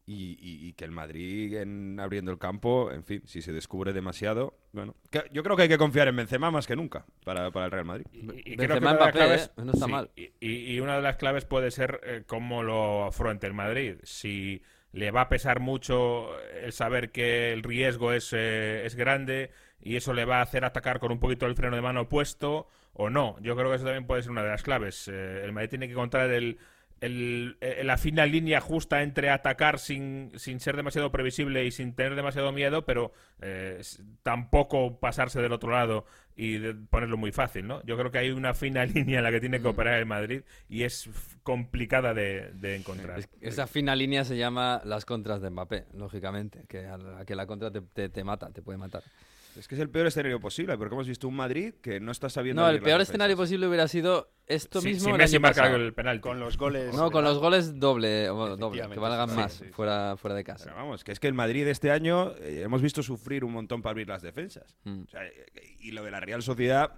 y, 0.05 0.37
y- 0.39 0.67
y 0.67 0.73
que 0.73 0.85
el 0.85 0.91
Madrid 0.91 1.55
en 1.57 1.99
abriendo 1.99 2.31
el 2.31 2.37
campo, 2.37 2.91
en 2.91 3.03
fin, 3.03 3.21
si 3.25 3.41
se 3.41 3.51
descubre 3.51 3.91
demasiado, 3.91 4.57
bueno, 4.71 4.95
que- 5.09 5.25
yo 5.33 5.43
creo 5.43 5.55
que 5.55 5.63
hay 5.63 5.69
que 5.69 5.77
confiar 5.77 6.07
en 6.07 6.15
Benzema 6.15 6.51
más 6.51 6.67
que 6.67 6.75
nunca 6.75 7.05
para, 7.25 7.51
para 7.51 7.65
el 7.65 7.71
Real 7.71 7.85
Madrid. 7.85 8.05
Y, 8.13 8.19
y 8.19 8.55
Benzema, 8.55 8.55
creo 8.55 8.67
que 8.67 8.77
una 8.77 8.77
de 8.77 8.83
las 8.83 8.93
Mbappé, 8.95 9.11
claves, 9.17 9.51
¿eh? 9.57 9.61
No 9.65 9.71
está 9.73 9.85
sí, 9.87 9.91
mal. 9.91 10.09
Y, 10.15 10.31
y- 10.39 10.75
y 10.75 10.79
una 10.79 10.95
de 10.95 11.01
las 11.01 11.17
claves 11.17 11.45
puede 11.45 11.71
ser 11.71 11.99
eh, 12.03 12.23
cómo 12.27 12.61
lo 12.63 13.05
afronte 13.05 13.45
el 13.47 13.53
Madrid. 13.53 13.95
Si 14.03 14.61
le 14.93 15.11
va 15.11 15.21
a 15.21 15.29
pesar 15.29 15.59
mucho 15.59 16.29
el 16.63 16.71
saber 16.71 17.11
que 17.11 17.51
el 17.51 17.61
riesgo 17.63 18.13
es, 18.13 18.31
eh, 18.33 18.85
es 18.85 18.95
grande 18.95 19.51
y 19.81 19.95
eso 19.95 20.13
le 20.13 20.25
va 20.25 20.39
a 20.39 20.41
hacer 20.41 20.65
atacar 20.65 20.99
con 20.99 21.11
un 21.11 21.19
poquito 21.19 21.45
el 21.45 21.55
freno 21.55 21.75
de 21.75 21.81
mano 21.81 22.09
puesto 22.09 22.67
o 22.93 23.09
no. 23.09 23.37
Yo 23.41 23.55
creo 23.55 23.69
que 23.69 23.75
eso 23.75 23.85
también 23.85 24.05
puede 24.07 24.21
ser 24.23 24.31
una 24.31 24.43
de 24.43 24.49
las 24.49 24.63
claves. 24.63 25.07
Eh, 25.11 25.41
el 25.43 25.51
Madrid 25.53 25.69
tiene 25.69 25.87
que 25.87 25.93
encontrar 25.93 26.29
el, 26.31 26.57
el- 27.01 27.57
eh, 27.61 27.81
la 27.85 27.97
fina 27.97 28.25
línea 28.25 28.59
justa 28.59 29.01
entre 29.03 29.29
atacar 29.29 29.79
sin, 29.79 30.31
sin 30.35 30.59
ser 30.59 30.75
demasiado 30.75 31.11
previsible 31.11 31.63
y 31.65 31.71
sin 31.71 31.93
tener 31.93 32.15
demasiado 32.15 32.51
miedo, 32.51 32.85
pero 32.85 33.13
eh, 33.41 33.81
tampoco 34.23 34.99
pasarse 34.99 35.41
del 35.41 35.53
otro 35.53 35.71
lado 35.71 36.05
y 36.35 36.57
de- 36.57 36.73
ponerlo 36.73 37.15
muy 37.15 37.31
fácil, 37.31 37.67
¿no? 37.67 37.81
Yo 37.85 37.97
creo 37.97 38.11
que 38.11 38.17
hay 38.17 38.31
una 38.31 38.53
fina 38.53 38.85
línea 38.85 39.19
en 39.19 39.23
la 39.23 39.31
que 39.31 39.39
tiene 39.39 39.59
que 39.61 39.67
Mm. 39.67 39.71
operar 39.71 39.93
el 39.99 40.05
Madrid 40.05 40.41
y 40.67 40.83
es 40.83 41.09
complicada 41.43 42.13
de, 42.13 42.51
de 42.53 42.75
encontrar. 42.75 43.19
Es- 43.19 43.29
esa 43.39 43.65
fina 43.67 43.95
línea 43.95 44.25
se 44.25 44.35
llama 44.37 44.81
las 44.83 45.05
contras 45.05 45.41
de 45.41 45.49
Mbappé, 45.51 45.85
lógicamente, 45.93 46.65
que 46.67 46.85
a 46.85 46.97
la 46.97 47.23
que 47.25 47.35
la 47.35 47.45
contra 47.45 47.71
te, 47.71 47.79
te- 47.81 48.09
te 48.09 48.23
mata, 48.25 48.49
te 48.51 48.61
puede 48.61 48.77
matar. 48.77 49.03
Es 49.57 49.67
que 49.67 49.75
es 49.75 49.81
el 49.81 49.89
peor 49.89 50.07
escenario 50.07 50.39
posible, 50.39 50.77
porque 50.77 50.95
hemos 50.95 51.07
visto 51.07 51.27
un 51.27 51.35
Madrid 51.35 51.73
que 51.81 51.99
no 51.99 52.11
está 52.11 52.29
sabiendo. 52.29 52.61
No, 52.61 52.69
el 52.69 52.81
peor 52.81 53.01
escenario 53.01 53.35
posible 53.35 53.67
hubiera 53.67 53.87
sido 53.87 54.31
esto 54.45 54.81
Sí, 54.81 54.89
mismo 54.89 55.15
si 55.27 55.35
el 55.35 55.41
marca 55.41 55.71
penalti. 55.95 56.21
Con 56.21 56.39
los 56.39 56.57
goles. 56.57 56.93
No, 56.93 57.11
con 57.11 57.23
los 57.23 57.39
goles 57.39 57.79
doble, 57.79 58.29
bueno, 58.29 58.57
doble, 58.57 58.87
que 58.89 58.99
valgan 58.99 59.29
sí, 59.29 59.35
más 59.35 59.53
sí, 59.53 59.65
sí. 59.65 59.71
fuera, 59.71 60.17
fuera 60.17 60.35
de 60.35 60.43
casa. 60.43 60.65
Pero 60.65 60.75
vamos, 60.75 61.03
que 61.03 61.11
es 61.11 61.19
que 61.19 61.27
el 61.27 61.33
Madrid 61.33 61.65
de 61.65 61.71
este 61.71 61.91
año 61.91 62.33
eh, 62.37 62.61
hemos 62.63 62.81
visto 62.81 63.03
sufrir 63.03 63.43
un 63.43 63.53
montón 63.53 63.81
para 63.81 63.91
abrir 63.91 64.07
las 64.07 64.21
defensas. 64.21 64.77
Mm. 64.83 65.01
O 65.03 65.09
sea, 65.09 65.25
eh, 65.25 65.45
y 65.79 65.91
lo 65.91 66.03
de 66.03 66.11
la 66.11 66.19
Real 66.19 66.41
Sociedad, 66.41 66.93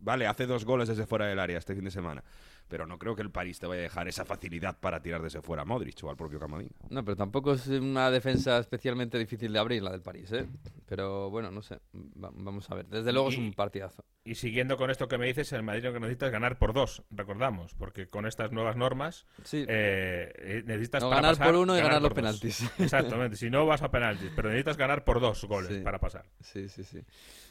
vale, 0.00 0.26
hace 0.26 0.46
dos 0.46 0.64
goles 0.64 0.88
desde 0.88 1.06
fuera 1.06 1.26
del 1.26 1.38
área 1.38 1.58
este 1.58 1.74
fin 1.74 1.84
de 1.84 1.90
semana. 1.90 2.24
Pero 2.68 2.86
no 2.86 2.98
creo 2.98 3.16
que 3.16 3.22
el 3.22 3.30
París 3.30 3.58
te 3.58 3.66
vaya 3.66 3.80
a 3.80 3.82
dejar 3.84 4.08
esa 4.08 4.24
facilidad 4.26 4.78
para 4.78 5.00
tirar 5.00 5.22
desde 5.22 5.40
fuera 5.40 5.62
a 5.62 5.64
Modric 5.64 6.02
o 6.04 6.10
al 6.10 6.16
propio 6.16 6.38
Camavinga. 6.38 6.74
No, 6.90 7.02
pero 7.04 7.16
tampoco 7.16 7.54
es 7.54 7.66
una 7.66 8.10
defensa 8.10 8.58
especialmente 8.58 9.18
difícil 9.18 9.52
de 9.52 9.58
abrir 9.58 9.82
la 9.82 9.90
del 9.90 10.02
París, 10.02 10.30
¿eh? 10.32 10.46
Pero 10.86 11.30
bueno, 11.30 11.50
no 11.50 11.62
sé, 11.62 11.76
va- 11.94 12.30
vamos 12.34 12.70
a 12.70 12.74
ver. 12.74 12.86
Desde 12.86 13.12
luego 13.12 13.30
es 13.30 13.38
un 13.38 13.52
partidazo. 13.54 14.04
Y 14.24 14.34
siguiendo 14.34 14.76
con 14.76 14.90
esto 14.90 15.08
que 15.08 15.16
me 15.16 15.26
dices, 15.26 15.50
el 15.54 15.62
Madrid 15.62 15.84
lo 15.84 15.92
que 15.94 16.00
necesita 16.00 16.26
es 16.26 16.32
ganar 16.32 16.58
por 16.58 16.74
dos, 16.74 17.02
recordamos, 17.10 17.72
porque 17.74 18.08
con 18.08 18.26
estas 18.26 18.52
nuevas 18.52 18.76
normas 18.76 19.26
Sí. 19.44 19.64
eh, 19.66 20.30
eh, 20.36 20.62
necesitas 20.66 21.02
No, 21.02 21.08
para 21.08 21.22
ganar 21.22 21.36
pasar, 21.38 21.46
por 21.52 21.56
uno 21.62 21.74
y 21.74 21.80
ganar 21.80 22.02
los 22.02 22.10
dos. 22.10 22.12
penaltis. 22.16 22.60
Exactamente, 22.78 23.36
si 23.38 23.48
no 23.48 23.64
vas 23.64 23.80
a 23.82 23.90
penaltis, 23.90 24.30
pero 24.36 24.48
necesitas 24.50 24.76
ganar 24.76 25.04
por 25.04 25.20
dos 25.20 25.42
goles 25.44 25.74
Sí. 25.78 25.80
para 25.82 25.98
pasar. 25.98 26.26
Sí, 26.40 26.68
sí, 26.68 26.84
sí. 26.84 27.00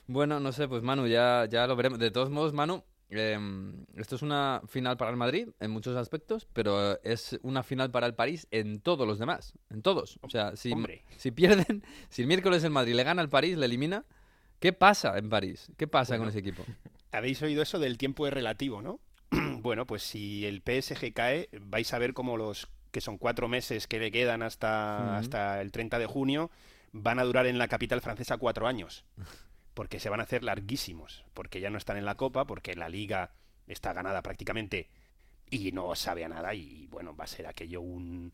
Bueno, 0.06 0.40
no 0.40 0.52
sé, 0.52 0.68
pues 0.68 0.84
Manu, 0.84 1.08
ya, 1.08 1.48
ya 1.50 1.66
lo 1.66 1.76
veremos. 1.76 1.98
De 1.98 2.12
todos 2.12 2.30
modos, 2.30 2.54
Manu, 2.54 2.84
em, 3.10 3.86
esto 3.96 4.16
es 4.16 4.22
una 4.22 4.62
final 4.68 4.98
para 4.98 5.12
el 5.12 5.18
Madrid 5.18 5.50
en 5.60 5.72
muchos 5.72 5.96
aspectos, 5.96 6.48
pero 6.54 7.02
es 7.04 7.40
una 7.42 7.64
final 7.64 7.92
para 7.92 8.08
el 8.08 8.16
París 8.16 8.48
en 8.52 8.80
todos 8.80 9.08
los 9.08 9.20
demás. 9.20 9.54
En 9.70 9.82
todos. 9.82 10.20
O 10.22 10.30
sea, 10.30 10.56
si, 10.56 10.74
pierden, 11.32 11.84
si 12.10 12.22
el 12.22 12.28
miércoles 12.28 12.64
el 12.64 12.72
Madrid 12.72 12.96
le 12.96 13.04
gana 13.04 13.22
al 13.22 13.30
París, 13.30 13.58
le 13.58 13.66
elimina, 13.66 14.06
¿qué 14.60 14.74
pasa 14.74 15.18
en 15.18 15.30
París? 15.30 15.72
¿Qué 15.78 15.88
pasa 15.88 16.18
con 16.18 16.30
ese 16.30 16.40
equipo? 16.40 16.64
Habéis 17.12 17.42
oído 17.42 17.62
eso 17.62 17.80
del 17.80 17.98
tiempo 17.98 18.28
es 18.28 18.34
relativo, 18.34 18.82
¿no? 18.82 19.00
bueno, 19.62 19.86
pues 19.86 20.04
si 20.04 20.46
el 20.46 20.62
PSG 20.62 21.14
cae, 21.14 21.50
vais 21.62 21.94
a 21.94 22.00
ver 22.00 22.14
cómo 22.14 22.38
los 22.38 22.68
que 22.92 23.02
son 23.02 23.18
cuatro 23.18 23.48
meses 23.48 23.88
que 23.88 24.00
le 24.00 24.12
quedan 24.12 24.42
hasta, 24.42 25.18
hasta 25.18 25.62
el 25.62 25.72
30 25.72 26.00
de 26.00 26.06
junio 26.06 26.50
van 26.92 27.20
a 27.20 27.24
durar 27.24 27.46
en 27.46 27.58
la 27.58 27.68
capital 27.68 28.02
francesa 28.02 28.38
cuatro 28.38 28.68
años. 28.68 29.06
Porque 29.78 30.00
se 30.00 30.10
van 30.10 30.22
a 30.22 30.24
hacer 30.24 30.44
larguísimos. 30.44 31.24
Porque 31.36 31.60
ya 31.60 31.70
no 31.70 31.78
están 31.78 31.98
en 31.98 32.06
la 32.06 32.16
Copa, 32.16 32.46
porque 32.46 32.74
la 32.74 32.90
Liga 32.90 33.30
está 33.68 33.94
ganada 33.94 34.24
prácticamente 34.24 34.90
y 35.52 35.72
no 35.72 35.94
sabe 35.94 36.26
a 36.26 36.30
nada. 36.30 36.56
Y 36.56 36.88
bueno, 36.88 37.16
va 37.16 37.26
a 37.26 37.28
ser 37.28 37.46
aquello 37.46 37.82
un. 37.82 38.34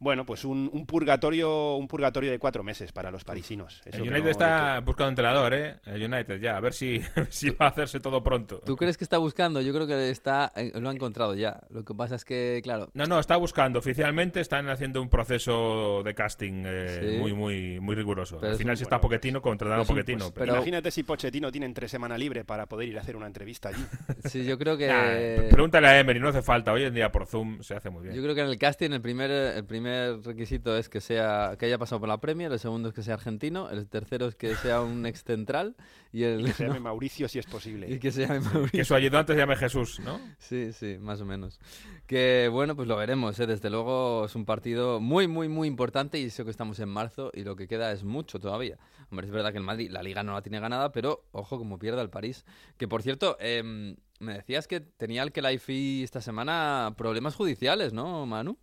Bueno, 0.00 0.24
pues 0.24 0.44
un, 0.44 0.70
un 0.72 0.86
purgatorio 0.86 1.74
un 1.76 1.88
purgatorio 1.88 2.30
de 2.30 2.38
cuatro 2.38 2.62
meses 2.62 2.92
para 2.92 3.10
los 3.10 3.24
parisinos. 3.24 3.80
Eso 3.84 3.96
El 3.96 4.02
United 4.02 4.24
no- 4.24 4.30
está 4.30 4.80
buscando 4.80 5.08
entrenador, 5.10 5.54
¿eh? 5.54 5.76
El 5.86 6.02
United, 6.04 6.40
ya, 6.40 6.56
a 6.56 6.60
ver 6.60 6.72
si, 6.72 7.00
si 7.30 7.50
va 7.50 7.66
a 7.66 7.68
hacerse 7.70 7.98
todo 8.00 8.22
pronto. 8.22 8.60
¿Tú 8.64 8.76
crees 8.76 8.96
que 8.96 9.04
está 9.04 9.18
buscando? 9.18 9.60
Yo 9.60 9.72
creo 9.74 9.86
que 9.86 10.10
está, 10.10 10.52
eh, 10.54 10.72
lo 10.74 10.88
ha 10.88 10.92
encontrado 10.92 11.34
ya. 11.34 11.60
Lo 11.70 11.84
que 11.84 11.94
pasa 11.94 12.14
es 12.14 12.24
que, 12.24 12.60
claro, 12.62 12.90
No, 12.94 13.06
no, 13.06 13.18
está 13.18 13.36
buscando. 13.36 13.78
Oficialmente 13.80 14.40
están 14.40 14.68
haciendo 14.68 15.02
un 15.02 15.08
proceso 15.08 16.02
de 16.04 16.14
casting 16.14 16.62
eh, 16.66 16.98
Sí. 17.14 17.18
muy, 17.18 17.32
muy, 17.32 17.80
muy 17.80 17.94
riguroso. 17.94 18.36
Pero 18.36 18.48
Al 18.48 18.52
es 18.52 18.58
final, 18.58 18.72
un- 18.72 18.76
si 18.76 18.82
está 18.84 18.96
bueno, 18.96 19.02
Poquetino, 19.08 19.42
contratado 19.42 19.80
a 19.80 19.82
es 19.84 19.88
un- 19.90 19.94
Poquetino. 19.96 20.18
pues, 20.18 20.32
pero- 20.32 20.44
pero- 20.46 20.56
Imagínate 20.56 20.90
si 20.90 21.02
Pochettino 21.02 21.50
tiene 21.50 21.68
tres 21.72 21.90
semanas 21.90 22.18
libre 22.18 22.44
para 22.44 22.66
poder 22.66 22.88
ir 22.88 22.98
a 22.98 23.00
hacer 23.00 23.16
una 23.16 23.26
entrevista 23.26 23.70
allí. 23.70 23.84
sí, 24.26 24.44
yo 24.44 24.58
creo 24.58 24.76
que... 24.76 24.86
Nah, 24.86 25.02
pre- 25.02 25.48
pregúntale 25.50 25.86
a 25.88 25.98
Emery, 25.98 26.20
no 26.20 26.28
hace 26.28 26.42
falta. 26.42 26.72
Hoy 26.72 26.84
en 26.84 26.94
día 26.94 27.10
por 27.10 27.26
Zoom 27.26 27.62
se 27.62 27.74
hace 27.74 27.90
muy 27.90 28.04
bien. 28.04 28.14
Yo 28.14 28.22
creo 28.22 28.34
que 28.34 28.42
en 28.42 28.48
el 28.48 28.58
casting 28.58 28.90
el 28.92 29.00
primer, 29.00 29.30
el 29.30 29.64
primer 29.64 29.87
requisito 30.24 30.76
es 30.76 30.88
que 30.88 31.00
sea 31.00 31.56
que 31.58 31.66
haya 31.66 31.78
pasado 31.78 32.00
por 32.00 32.08
la 32.08 32.18
Premier, 32.20 32.50
el 32.52 32.58
segundo 32.58 32.88
es 32.88 32.94
que 32.94 33.02
sea 33.02 33.14
argentino, 33.14 33.70
el 33.70 33.88
tercero 33.88 34.26
es 34.26 34.34
que 34.34 34.54
sea 34.56 34.80
un 34.82 35.04
ex 35.06 35.24
central 35.24 35.76
y 36.12 36.22
el 36.24 36.44
Que 36.44 36.52
se 36.52 36.64
llame 36.66 36.76
no, 36.76 36.84
Mauricio 36.84 37.28
si 37.28 37.38
es 37.38 37.46
posible. 37.46 37.90
y 37.90 37.98
que 37.98 38.10
se 38.10 38.22
llame 38.22 38.40
Mauricio. 38.40 38.78
Que 38.78 38.84
su 38.84 38.94
ayudante 38.94 39.32
se 39.34 39.38
llame 39.38 39.56
Jesús, 39.56 40.00
¿no? 40.00 40.20
Sí, 40.38 40.72
sí, 40.72 40.96
más 40.98 41.20
o 41.20 41.24
menos. 41.26 41.60
Que 42.06 42.48
bueno, 42.50 42.74
pues 42.76 42.88
lo 42.88 42.96
veremos, 42.96 43.38
¿eh? 43.40 43.46
desde 43.46 43.70
luego 43.70 44.24
es 44.26 44.34
un 44.34 44.44
partido 44.44 45.00
muy, 45.00 45.28
muy, 45.28 45.48
muy 45.48 45.68
importante 45.68 46.18
y 46.18 46.24
eso 46.24 46.44
que 46.44 46.50
estamos 46.50 46.78
en 46.80 46.88
marzo 46.88 47.30
y 47.34 47.44
lo 47.44 47.56
que 47.56 47.68
queda 47.68 47.92
es 47.92 48.04
mucho 48.04 48.38
todavía. 48.38 48.78
Hombre, 49.10 49.26
es 49.26 49.32
verdad 49.32 49.52
que 49.52 49.58
el 49.58 49.64
Madrid 49.64 49.90
la 49.90 50.02
liga 50.02 50.22
no 50.22 50.32
la 50.32 50.42
tiene 50.42 50.60
ganada, 50.60 50.92
pero 50.92 51.24
ojo 51.32 51.58
como 51.58 51.78
pierda 51.78 52.02
el 52.02 52.10
París. 52.10 52.44
Que 52.76 52.88
por 52.88 53.02
cierto, 53.02 53.36
em, 53.40 53.96
me 54.20 54.34
decías 54.34 54.66
que 54.66 54.80
tenía 54.80 55.22
el 55.22 55.32
Kelaifi 55.32 56.02
esta 56.02 56.20
semana 56.20 56.94
problemas 56.96 57.34
judiciales, 57.34 57.92
¿no, 57.92 58.26
Manu? 58.26 58.58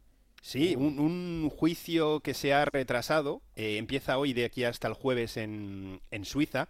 Sí, 0.46 0.76
un, 0.76 1.00
un 1.00 1.50
juicio 1.50 2.20
que 2.20 2.36
se 2.36 2.54
ha 2.54 2.66
retrasado, 2.66 3.42
eh, 3.56 3.78
empieza 3.78 4.20
hoy 4.20 4.32
de 4.34 4.46
aquí 4.46 4.64
hasta 4.64 4.88
el 4.88 4.94
jueves 4.94 5.38
en, 5.38 6.02
en 6.12 6.24
Suiza. 6.24 6.70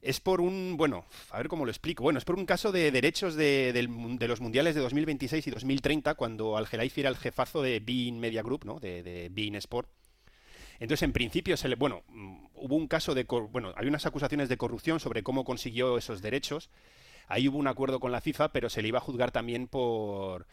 Es 0.00 0.20
por 0.20 0.40
un, 0.40 0.76
bueno, 0.76 1.04
a 1.30 1.38
ver 1.38 1.48
cómo 1.48 1.64
lo 1.64 1.72
explico. 1.72 2.04
Bueno, 2.04 2.18
es 2.20 2.24
por 2.24 2.36
un 2.36 2.46
caso 2.46 2.70
de 2.70 2.92
derechos 2.92 3.34
de, 3.34 3.72
mun- 3.88 4.16
de 4.18 4.28
los 4.28 4.40
mundiales 4.40 4.76
de 4.76 4.80
2026 4.80 5.44
y 5.48 5.50
2030, 5.50 6.14
cuando 6.14 6.56
Al 6.56 6.68
Khelaifi 6.68 7.00
era 7.00 7.10
el 7.10 7.16
jefazo 7.16 7.62
de 7.62 7.80
Bein 7.80 8.20
Media 8.20 8.42
Group, 8.42 8.64
¿no? 8.64 8.78
De, 8.78 9.02
de 9.02 9.28
Bein 9.28 9.56
Sport. 9.56 9.88
Entonces, 10.80 11.02
en 11.02 11.12
principio, 11.12 11.56
se 11.56 11.68
le, 11.68 11.74
bueno, 11.76 12.02
mm, 12.08 12.36
hubo 12.54 12.76
un 12.76 12.86
caso 12.86 13.14
de, 13.14 13.24
bueno, 13.24 13.72
hay 13.76 13.88
unas 13.88 14.06
acusaciones 14.06 14.48
de 14.48 14.56
corrupción 14.56 15.00
sobre 15.00 15.22
cómo 15.22 15.44
consiguió 15.44 15.98
esos 15.98 16.22
derechos. 16.22 16.70
Ahí 17.26 17.48
hubo 17.48 17.58
un 17.58 17.66
acuerdo 17.68 18.00
con 18.00 18.12
la 18.12 18.20
FIFA, 18.20 18.52
pero 18.52 18.70
se 18.70 18.82
le 18.82 18.88
iba 18.88 18.98
a 18.98 19.02
juzgar 19.02 19.32
también 19.32 19.66
por, 19.68 20.46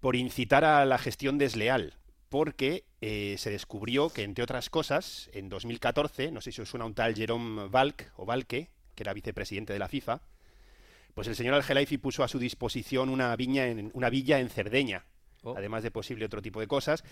por 0.00 0.16
incitar 0.16 0.64
a 0.64 0.84
la 0.84 0.98
gestión 0.98 1.38
desleal, 1.38 1.94
porque 2.28 2.84
eh, 3.00 3.36
se 3.38 3.50
descubrió 3.50 4.10
que, 4.10 4.22
entre 4.22 4.44
otras 4.44 4.70
cosas, 4.70 5.30
en 5.32 5.48
2014, 5.48 6.30
no 6.32 6.40
sé 6.40 6.52
si 6.52 6.60
os 6.60 6.68
suena 6.68 6.86
un 6.86 6.94
tal 6.94 7.14
Jerome 7.14 7.68
Valk, 7.68 8.12
o 8.16 8.24
Valque, 8.26 8.70
que 8.94 9.02
era 9.02 9.12
vicepresidente 9.14 9.72
de 9.72 9.78
la 9.78 9.88
FIFA, 9.88 10.20
pues 11.14 11.26
el 11.28 11.34
señor 11.36 11.54
Al-Khelaifi 11.54 11.98
puso 11.98 12.22
a 12.22 12.28
su 12.28 12.38
disposición 12.38 13.08
una, 13.08 13.34
viña 13.36 13.66
en, 13.66 13.90
una 13.94 14.10
villa 14.10 14.38
en 14.40 14.48
Cerdeña, 14.48 15.04
Oh. 15.42 15.54
además 15.56 15.82
de 15.82 15.90
posible 15.90 16.26
otro 16.26 16.42
tipo 16.42 16.60
de 16.60 16.66
cosas, 16.66 17.02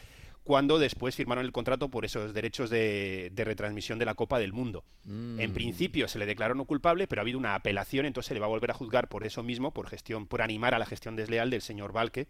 cuando 0.45 0.79
después 0.79 1.17
firmaron 1.17 1.47
el 1.47 1.51
contrato 1.51 1.89
por 1.89 2.05
esos 2.05 2.35
derechos 2.35 2.69
de, 2.69 3.31
de 3.33 3.45
retransmisión 3.45 3.99
de 3.99 4.05
la 4.05 4.15
Copa 4.15 4.39
del 4.39 4.53
Mundo. 4.53 4.85
En 5.07 5.51
Mm. 5.51 5.55
principio 5.55 6.09
se 6.09 6.19
le 6.19 6.27
declaró 6.27 6.55
no 6.55 6.67
culpable, 6.67 7.07
pero 7.09 7.21
ha 7.21 7.25
habido 7.25 7.39
una 7.39 7.55
apelación, 7.55 8.05
entonces 8.05 8.29
se 8.29 8.35
le 8.35 8.41
va 8.41 8.45
a 8.45 8.51
volver 8.51 8.71
a 8.71 8.75
juzgar 8.75 9.09
por 9.09 9.25
eso 9.25 9.43
mismo, 9.43 9.73
por 9.73 9.89
gestión, 9.89 10.27
por 10.27 10.43
animar 10.43 10.75
a 10.75 10.79
la 10.79 10.85
gestión 10.85 11.17
desleal 11.17 11.49
del 11.49 11.63
señor 11.63 11.93
Valque 11.95 12.29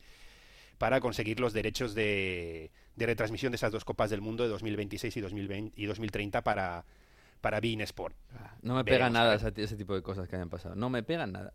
para 0.79 1.01
conseguir 1.01 1.41
los 1.41 1.53
derechos 1.53 1.95
de, 1.95 2.71
de 2.97 3.07
retransmisión 3.07 3.53
de 3.53 3.57
esas 3.57 3.73
dos 3.73 3.85
copas 3.85 4.11
del 4.11 4.21
mundo 4.21 4.45
de 4.45 4.49
2026 4.51 5.17
y, 5.17 5.21
2020, 5.21 5.81
y 5.81 5.87
2030 5.87 6.43
para 6.43 6.85
para 7.41 7.61
Bein 7.61 7.81
Sport. 7.83 8.17
No 8.63 8.75
me 8.75 8.85
pega 8.85 9.09
Veremos, 9.09 9.13
nada 9.13 9.35
ese, 9.35 9.53
ese 9.63 9.77
tipo 9.77 9.95
de 9.95 10.03
cosas 10.03 10.29
que 10.29 10.37
hayan 10.37 10.51
pasado. 10.51 10.75
No 10.75 10.91
me 10.91 11.03
pegan 11.03 11.33
nada. 11.33 11.53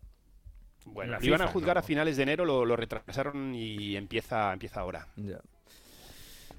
Bueno, 0.86 1.12
La 1.12 1.18
lo 1.18 1.24
iban 1.24 1.42
a 1.42 1.48
juzgar 1.48 1.76
no. 1.76 1.80
a 1.80 1.82
finales 1.82 2.16
de 2.16 2.22
enero, 2.22 2.44
lo, 2.44 2.64
lo 2.64 2.76
retrasaron 2.76 3.54
y 3.54 3.96
empieza 3.96 4.52
empieza 4.52 4.80
ahora. 4.80 5.08
Ya. 5.16 5.40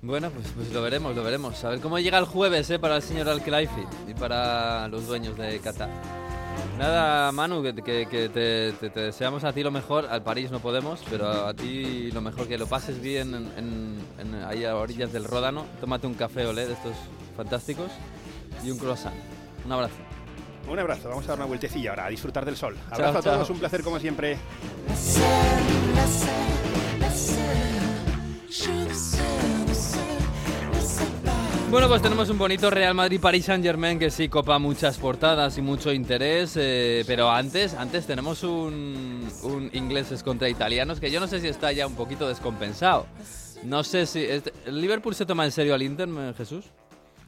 Bueno, 0.02 0.30
pues, 0.30 0.48
pues 0.56 0.72
lo 0.72 0.82
veremos, 0.82 1.16
lo 1.16 1.24
veremos. 1.24 1.64
A 1.64 1.70
ver 1.70 1.80
cómo 1.80 2.00
llega 2.00 2.18
el 2.18 2.26
jueves 2.26 2.70
¿eh? 2.70 2.80
para 2.80 2.98
el 2.98 3.02
señor 3.02 3.30
Al-Khelaifi 3.30 3.84
y 4.08 4.14
para 4.14 4.88
los 4.88 5.08
dueños 5.08 5.38
de 5.38 5.60
Qatar. 5.60 5.90
Nada, 6.78 7.32
Manu, 7.32 7.64
que, 7.64 7.74
que- 7.76 8.06
que 8.06 8.30
te, 8.30 8.74
te- 8.74 8.90
te 8.90 9.00
deseamos 9.00 9.44
a 9.46 9.54
ti 9.54 9.64
lo 9.64 9.72
mejor. 9.72 10.06
Al 10.08 10.24
París 10.24 10.52
no 10.52 10.60
podemos, 10.60 11.02
pero 11.10 11.30
a 11.48 11.54
ti 11.54 12.12
lo 12.12 12.22
mejor 12.22 12.48
que 12.48 12.58
lo 12.58 12.68
pases 12.68 13.00
bien 13.02 13.34
en, 13.34 13.48
en- 13.58 14.00
en- 14.20 14.44
ahí 14.44 14.66
a 14.66 14.76
orillas 14.76 15.14
del 15.14 15.24
Ródano. 15.24 15.66
Tómate 15.80 16.06
un 16.08 16.16
café 16.16 16.46
olé 16.46 16.66
de 16.68 16.74
estos 16.74 16.94
fantásticos 17.38 17.92
y 18.64 18.72
un 18.72 18.78
croissant. 18.78 19.16
Un 19.66 19.72
abrazo. 19.72 19.96
Un 20.70 20.80
abrazo, 20.80 21.10
vamos 21.10 21.26
a 21.26 21.28
dar 21.30 21.38
una 21.38 21.46
vueltecilla 21.46 21.92
ahora, 21.92 22.06
a 22.06 22.10
disfrutar 22.10 22.44
del 22.44 22.58
sol. 22.58 22.76
Chao, 22.90 22.96
Abrazo 22.96 23.20
a 23.20 23.22
chao. 23.22 23.34
todos, 23.36 23.50
un 23.52 23.60
placer 23.60 23.84
como 23.84 24.00
siempre. 24.00 24.38
Bueno, 31.72 31.90
pues 31.90 32.02
tenemos 32.02 32.30
un 32.30 32.38
bonito 32.38 32.70
Real 32.70 32.94
Madrid-Paris 32.94 33.46
Saint-Germain 33.46 34.00
que 34.00 34.10
sí 34.10 34.30
copa 34.30 34.60
muchas 34.60 34.98
portadas 34.98 35.58
y 35.58 35.62
mucho 35.62 35.92
interés, 35.92 36.56
eh, 36.58 37.04
pero 37.06 37.30
antes, 37.30 37.74
antes 37.74 38.08
tenemos 38.08 38.44
un, 38.44 39.28
un 39.44 39.70
ingleses 39.74 40.24
contra 40.24 40.48
italianos 40.48 41.00
que 41.02 41.12
yo 41.12 41.20
no 41.20 41.28
sé 41.28 41.42
si 41.42 41.48
está 41.48 41.72
ya 41.74 41.86
un 41.86 41.96
poquito 41.96 42.30
descompensado. 42.30 43.08
No 43.64 43.84
sé 43.84 44.06
si... 44.06 44.24
este- 44.24 44.54
¿El 44.66 44.80
Liverpool 44.80 45.16
se 45.16 45.26
toma 45.26 45.44
en 45.44 45.52
serio 45.52 45.74
al 45.76 45.82
Inter, 45.82 46.08
Jesús? 46.38 46.66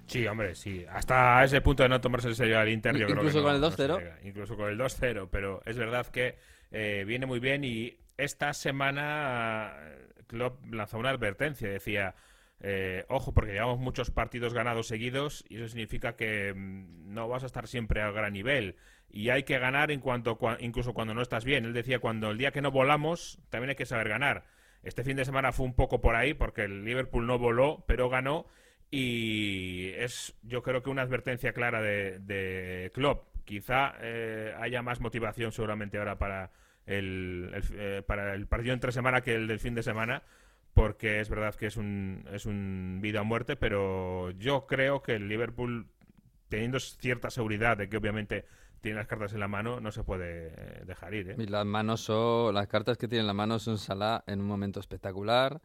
Sí, 0.06 0.26
hombre, 0.28 0.56
sí. 0.56 0.86
Hasta 0.90 1.44
ese 1.44 1.60
punto 1.60 1.84
de 1.84 1.90
no 1.90 2.00
tomarse 2.00 2.30
en 2.30 2.36
serio 2.36 2.58
al 2.60 2.70
Inter, 2.70 2.94
yo 2.96 3.06
creo 3.08 3.08
que 3.08 3.14
Incluso 3.28 3.40
no- 3.40 3.44
con 3.46 3.56
el 3.56 3.62
no 3.62 3.72
se 3.72 3.84
2-0. 3.88 3.98
llega. 4.00 4.18
Incluso 4.24 4.56
con 4.56 4.70
el 4.70 4.78
2-0, 4.78 5.28
pero 5.30 5.62
es 5.66 5.78
verdad 5.78 6.06
que 6.08 6.38
eh, 6.72 7.04
viene 7.06 7.26
muy 7.26 7.40
bien 7.40 7.66
y 7.66 7.98
esta 8.18 8.54
semana 8.54 9.74
eh, 9.82 10.08
Klopp 10.28 10.64
lanzó 10.72 11.00
una 11.00 11.10
advertencia, 11.10 11.68
decía, 11.68 12.16
eh, 12.60 13.06
ojo, 13.10 13.34
porque 13.34 13.54
llevamos 13.54 13.80
muchos 13.80 14.10
partidos 14.12 14.54
ganados 14.54 14.88
seguidos 14.88 15.46
y 15.50 15.58
eso 15.58 15.68
significa 15.68 16.16
que 16.16 16.54
mm, 16.56 17.14
no 17.14 17.28
vas 17.28 17.44
a 17.44 17.46
estar 17.48 17.68
siempre 17.68 18.02
al 18.02 18.14
gran 18.14 18.34
nivel 18.34 18.76
y 19.10 19.30
hay 19.30 19.44
que 19.44 19.60
ganar 19.60 19.92
en 19.92 20.00
cuanto 20.02 20.38
cua- 20.38 20.58
incluso 20.60 20.94
cuando 20.94 21.14
no 21.14 21.22
estás 21.22 21.46
bien. 21.46 21.66
Él 21.66 21.74
decía, 21.74 22.00
cuando 22.00 22.32
el 22.32 22.38
día 22.38 22.52
que 22.52 22.62
no 22.62 22.72
volamos, 22.72 23.40
también 23.50 23.70
hay 23.70 23.76
que 23.76 23.86
saber 23.86 24.10
ganar. 24.10 24.46
Este 24.84 25.04
fin 25.04 25.16
de 25.18 25.26
semana 25.26 25.52
fue 25.52 25.66
un 25.66 25.74
poco 25.76 26.02
por 26.02 26.16
ahí 26.16 26.34
porque 26.34 26.64
el 26.64 26.84
Liverpool 26.86 27.26
no 27.28 27.38
voló, 27.40 27.84
pero 27.88 28.10
ganó 28.10 28.48
y 28.92 29.90
es 29.98 30.36
yo 30.44 30.62
creo 30.64 30.82
que 30.82 30.90
una 30.90 31.02
advertencia 31.04 31.54
clara 31.54 31.82
de, 31.82 32.20
de 32.20 32.92
Klopp. 32.94 33.28
Quizá 33.46 33.94
eh, 34.02 34.54
haya 34.60 34.82
más 34.82 35.00
motivación 35.00 35.52
seguramente 35.52 35.98
ahora 35.98 36.18
para 36.18 36.52
el- 36.86 37.52
eh, 37.74 38.02
para 38.06 38.34
el 38.34 38.48
partido 38.48 38.74
entre 38.74 38.92
semana 38.92 39.22
que 39.22 39.36
el 39.36 39.48
del 39.48 39.60
fin 39.60 39.74
de 39.76 39.84
semana, 39.84 40.24
porque 40.78 41.20
es 41.20 41.28
verdad 41.28 41.56
que 41.56 41.66
es 41.66 41.76
un, 41.76 42.24
es 42.32 42.46
un 42.46 43.00
vida 43.02 43.22
o 43.22 43.26
muerte, 43.26 43.56
pero 43.56 44.30
yo 44.38 44.68
creo 44.68 45.02
que 45.02 45.16
el 45.16 45.28
Liverpool, 45.28 45.88
teniendo 46.50 46.80
cierta 46.80 47.32
seguridad 47.32 47.78
de 47.78 47.90
que 47.90 47.98
obviamente 47.98 48.46
tiene 48.82 48.98
las 48.98 49.08
cartas 49.08 49.34
en 49.34 49.40
la 49.40 49.48
mano, 49.48 49.80
no 49.80 49.92
se 49.92 50.04
puede 50.04 50.50
eh, 50.50 50.84
dejar 50.86 51.16
ir. 51.16 51.32
¿eh? 51.32 51.48
Las 51.48 51.66
manos 51.66 52.02
son, 52.02 52.54
las 52.54 52.68
cartas 52.68 53.00
que 53.00 53.08
tiene 53.08 53.22
en 53.22 53.28
la 53.28 53.34
mano 53.34 53.58
son 53.58 53.80
Salah 53.80 54.24
en 54.28 54.40
un 54.40 54.46
momento 54.46 54.80
espectacular 54.80 55.62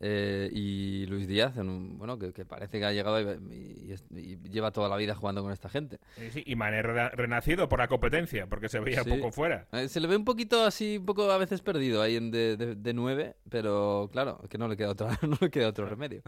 eh, 0.00 0.50
y 0.52 1.06
Luis 1.06 1.26
Díaz 1.28 1.56
en 1.56 1.68
un, 1.68 1.98
bueno 1.98 2.18
que, 2.18 2.32
que 2.32 2.44
parece 2.44 2.78
que 2.78 2.84
ha 2.86 2.92
llegado 2.92 3.20
y, 3.20 3.52
y 3.52 3.92
y 4.18 4.36
lleva 4.50 4.70
toda 4.72 4.88
la 4.88 4.96
vida 4.96 5.14
jugando 5.14 5.42
con 5.42 5.52
esta 5.52 5.68
gente. 5.68 5.98
Y, 6.16 6.30
sí, 6.30 6.42
y 6.46 6.56
Mané 6.56 6.82
rena- 6.82 7.10
renacido 7.10 7.68
por 7.68 7.78
la 7.78 7.88
competencia, 7.88 8.46
porque 8.46 8.68
se 8.68 8.80
veía 8.80 9.04
Sí. 9.04 9.10
poco 9.10 9.30
fuera. 9.32 9.68
Eh, 9.72 9.88
Se 9.88 10.00
le 10.00 10.08
ve 10.08 10.16
un 10.16 10.24
poquito 10.24 10.64
así, 10.64 10.96
un 10.98 11.06
poco 11.06 11.30
a 11.30 11.38
veces 11.38 11.60
perdido 11.60 12.02
ahí 12.02 12.16
en 12.16 12.30
de, 12.30 12.56
de, 12.56 12.74
de 12.74 12.94
nueve, 12.94 13.36
pero 13.48 14.08
claro, 14.12 14.40
que 14.48 14.58
no 14.58 14.66
le 14.68 14.76
queda 14.76 14.90
otro, 14.90 15.08
no 15.22 15.36
le 15.40 15.50
queda 15.50 15.68
otro 15.68 15.86
remedio. 15.86 16.22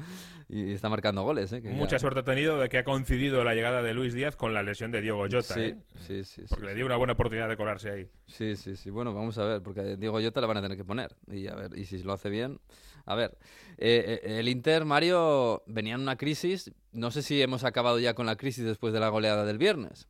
Y 0.48 0.72
está 0.72 0.88
marcando 0.88 1.22
goles, 1.22 1.52
¿eh? 1.52 1.62
que 1.62 1.68
ya- 1.70 1.74
Mucha 1.74 1.98
suerte 1.98 2.20
ha 2.20 2.24
tenido 2.24 2.58
de 2.60 2.68
que 2.68 2.78
ha 2.78 2.84
coincidido 2.84 3.42
la 3.44 3.54
llegada 3.54 3.82
de 3.82 3.94
Luis 3.94 4.14
Díaz 4.14 4.36
con 4.36 4.52
la 4.54 4.62
lesión 4.62 4.90
de 4.92 5.00
Diego 5.00 5.26
Sí, 5.28 5.36
¿eh? 5.60 5.76
sí, 6.00 6.24
sí, 6.24 6.24
sí, 6.24 6.42
porque 6.48 6.64
le 6.66 6.70
sí. 6.72 6.76
dio 6.76 6.86
una 6.86 6.96
buena 6.96 7.14
oportunidad 7.14 7.48
de 7.48 7.56
colarse 7.56 7.90
ahí. 7.90 8.08
Sí, 8.26 8.56
sí, 8.56 8.76
sí. 8.76 8.90
Bueno, 8.90 9.14
vamos 9.14 9.36
a 9.38 9.44
ver, 9.44 9.62
porque 9.62 9.96
Diego 9.96 10.20
Jota 10.20 10.40
la 10.40 10.46
van 10.46 10.58
a 10.58 10.62
tener 10.62 10.76
que 10.76 10.84
poner. 10.84 11.14
Y 11.30 11.46
a 11.48 11.54
ver, 11.54 11.76
y 11.78 11.84
si 11.86 12.02
lo 12.02 12.12
hace 12.12 12.28
bien. 12.30 12.58
A 13.06 13.14
ver, 13.14 13.36
eh, 13.78 14.20
eh, 14.24 14.38
el 14.40 14.48
Inter, 14.48 14.84
Mario, 14.84 15.62
venía 15.66 15.94
en 15.94 16.00
una 16.00 16.16
crisis. 16.16 16.72
No 16.92 17.10
sé 17.10 17.22
si 17.22 17.40
hemos 17.42 17.64
acabado 17.64 17.98
ya 17.98 18.14
con 18.14 18.26
la 18.26 18.36
crisis 18.36 18.64
después 18.64 18.92
de 18.92 19.00
la 19.00 19.08
goleada 19.08 19.44
del 19.44 19.58
viernes. 19.58 20.08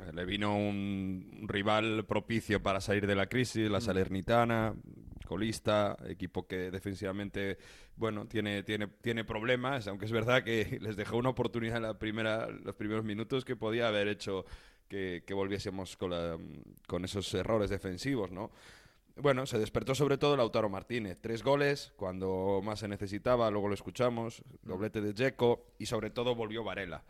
Eh, 0.00 0.12
Le 0.14 0.24
vino 0.24 0.56
un 0.56 1.44
rival 1.48 2.04
propicio 2.06 2.62
para 2.62 2.80
salir 2.80 3.06
de 3.06 3.14
la 3.16 3.26
crisis, 3.26 3.68
Mm. 3.68 3.72
la 3.72 3.80
Salernitana, 3.80 4.74
colista, 5.26 5.96
equipo 6.08 6.46
que 6.46 6.70
defensivamente, 6.70 7.58
bueno, 7.96 8.26
tiene, 8.26 8.62
tiene, 8.64 8.88
tiene 8.88 9.24
problemas, 9.24 9.86
aunque 9.86 10.06
es 10.06 10.12
verdad 10.12 10.42
que 10.42 10.78
les 10.80 10.96
dejó 10.96 11.16
una 11.18 11.28
oportunidad 11.30 11.76
en 11.78 11.82
la 11.84 11.98
primera, 11.98 12.48
los 12.48 12.74
primeros 12.74 13.04
minutos 13.04 13.44
que 13.44 13.56
podía 13.56 13.88
haber 13.88 14.08
hecho 14.08 14.44
que, 14.88 15.22
que 15.24 15.34
volviésemos 15.34 15.96
con, 15.96 16.10
la- 16.10 16.36
con 16.88 17.04
esos 17.04 17.32
errores 17.34 17.70
defensivos, 17.70 18.30
¿no? 18.32 18.50
Bueno, 19.22 19.46
se 19.46 19.58
despertó 19.58 19.94
sobre 19.94 20.18
todo 20.18 20.36
Lautaro 20.36 20.68
Martínez. 20.68 21.18
Tres 21.20 21.42
goles 21.42 21.92
cuando 21.96 22.60
más 22.64 22.80
se 22.80 22.88
necesitaba, 22.88 23.50
luego 23.50 23.68
lo 23.68 23.74
escuchamos, 23.74 24.42
doblete 24.62 25.00
de 25.00 25.12
Dzeko 25.12 25.74
y 25.78 25.86
sobre 25.86 26.10
todo 26.10 26.34
volvió 26.34 26.64
Varela. 26.64 27.04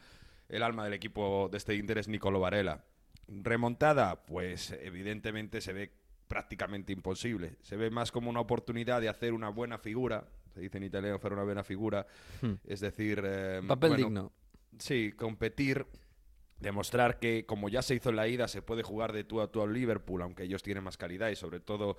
El 0.49 0.63
alma 0.63 0.85
del 0.85 0.95
equipo 0.95 1.49
de 1.51 1.59
este 1.59 1.75
Inter 1.75 1.99
es 1.99 2.09
Nicolo 2.09 2.41
Varela. 2.41 2.85
Remontada, 3.29 4.25
pues 4.25 4.73
evidentemente 4.73 5.61
se 5.61 5.73
ve 5.73 5.93
prácticamente 6.27 6.93
imposible. 6.93 7.57
Se 7.61 7.77
ve 7.77 7.91
más 7.91 8.11
como 8.11 8.31
una 8.31 8.41
oportunidad 8.41 9.01
de 9.01 9.09
hacer 9.09 9.33
una 9.33 9.49
buena 9.49 9.79
figura. 9.79 10.29
Se 10.55 10.61
dice 10.61 10.79
en 10.79 10.85
italiano 10.85 11.17
hacer 11.17 11.33
una 11.33 11.45
buena 11.45 11.63
figura. 11.63 12.07
Hmm. 12.43 12.55
Es 12.65 12.81
decir, 12.81 13.23
eh, 13.25 13.63
Papel 13.67 13.91
bueno, 13.91 14.05
digno. 14.05 14.33
Sí, 14.79 15.13
competir, 15.13 15.87
demostrar 16.61 17.19
que 17.19 17.47
como 17.47 17.69
ya 17.69 17.83
se 17.83 17.95
hizo 17.95 18.11
en 18.11 18.17
la 18.17 18.29
ida, 18.29 18.49
se 18.49 18.63
puede 18.63 18.83
jugar 18.83 19.13
de 19.13 19.25
tú 19.25 19.41
a 19.41 19.51
tú 19.51 19.63
al 19.63 19.73
Liverpool, 19.73 20.23
aunque 20.23 20.45
ellos 20.45 20.63
tienen 20.63 20.85
más 20.85 20.97
calidad 20.97 21.29
y 21.31 21.37
sobre 21.37 21.61
todo 21.61 21.97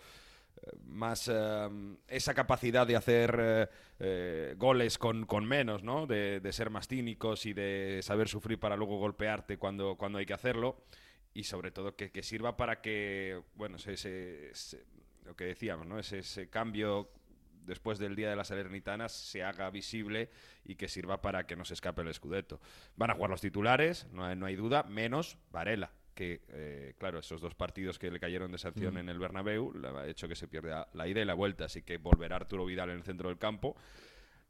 eh, 0.64 0.70
más 0.86 1.30
eh, 1.34 1.70
esa 2.08 2.34
capacidad 2.34 2.86
de 2.86 2.96
hacer 2.96 3.38
eh, 3.40 3.68
eh, 4.00 4.56
goles 4.58 4.98
con, 4.98 5.26
con 5.26 5.46
menos, 5.46 5.84
¿no? 5.84 6.06
De, 6.08 6.40
de 6.40 6.54
ser 6.54 6.70
más 6.70 6.88
cínicos 6.88 7.46
y 7.46 7.54
de 7.54 8.00
saber 8.04 8.28
sufrir 8.28 8.60
para 8.60 8.76
luego 8.76 8.98
golpearte 9.00 9.58
cuando, 9.58 9.96
cuando 9.96 10.20
hay 10.20 10.26
que 10.26 10.34
hacerlo. 10.34 10.78
Y 11.34 11.46
sobre 11.46 11.72
todo 11.72 11.96
que, 11.96 12.12
que 12.12 12.24
sirva 12.24 12.58
para 12.58 12.82
que, 12.82 13.42
bueno, 13.56 13.78
se, 13.80 13.96
se- 13.96 14.54
se- 14.54 14.84
lo 15.26 15.36
que 15.36 15.46
decíamos, 15.46 15.88
¿no? 15.88 15.98
Ese, 15.98 16.20
ese 16.20 16.50
cambio 16.50 17.10
después 17.66 18.00
del 18.00 18.16
Día 18.16 18.30
de 18.30 18.36
la 18.36 18.44
Salernitana 18.44 19.10
se 19.10 19.44
haga 19.44 19.70
visible 19.70 20.30
y 20.66 20.76
que 20.76 20.88
sirva 20.88 21.22
para 21.22 21.46
que 21.46 21.56
no 21.56 21.66
se 21.66 21.74
escape 21.74 22.02
el 22.02 22.14
Scudetto. 22.14 22.60
Van 22.96 23.12
a 23.12 23.16
jugar 23.16 23.30
los 23.30 23.42
titulares, 23.42 24.08
no 24.12 24.26
hay, 24.26 24.36
no 24.36 24.46
hay 24.46 24.56
duda, 24.56 24.84
menos 24.84 25.38
Varela, 25.52 25.92
que, 26.14 26.42
eh, 26.50 26.96
claro, 26.98 27.20
esos 27.20 27.42
dos 27.42 27.56
partidos 27.56 27.98
que 27.98 28.12
le 28.12 28.20
cayeron 28.20 28.52
de 28.52 28.58
sanción 28.58 28.96
Mm. 28.96 28.98
en 28.98 29.10
el 29.10 29.20
Bernabéu 29.20 29.74
le 29.74 29.88
ha 29.88 30.08
hecho 30.08 30.28
que 30.28 30.36
se 30.36 30.48
pierda 30.48 30.88
la 30.94 31.08
ida 31.08 31.22
y 31.22 31.26
la 31.26 31.34
vuelta, 31.34 31.66
así 31.66 31.84
que 31.84 31.98
volverá 31.98 32.36
Arturo 32.36 32.66
Vidal 32.66 32.90
en 32.90 32.98
el 32.98 33.04
centro 33.04 33.30
del 33.30 33.38
campo. 33.38 33.76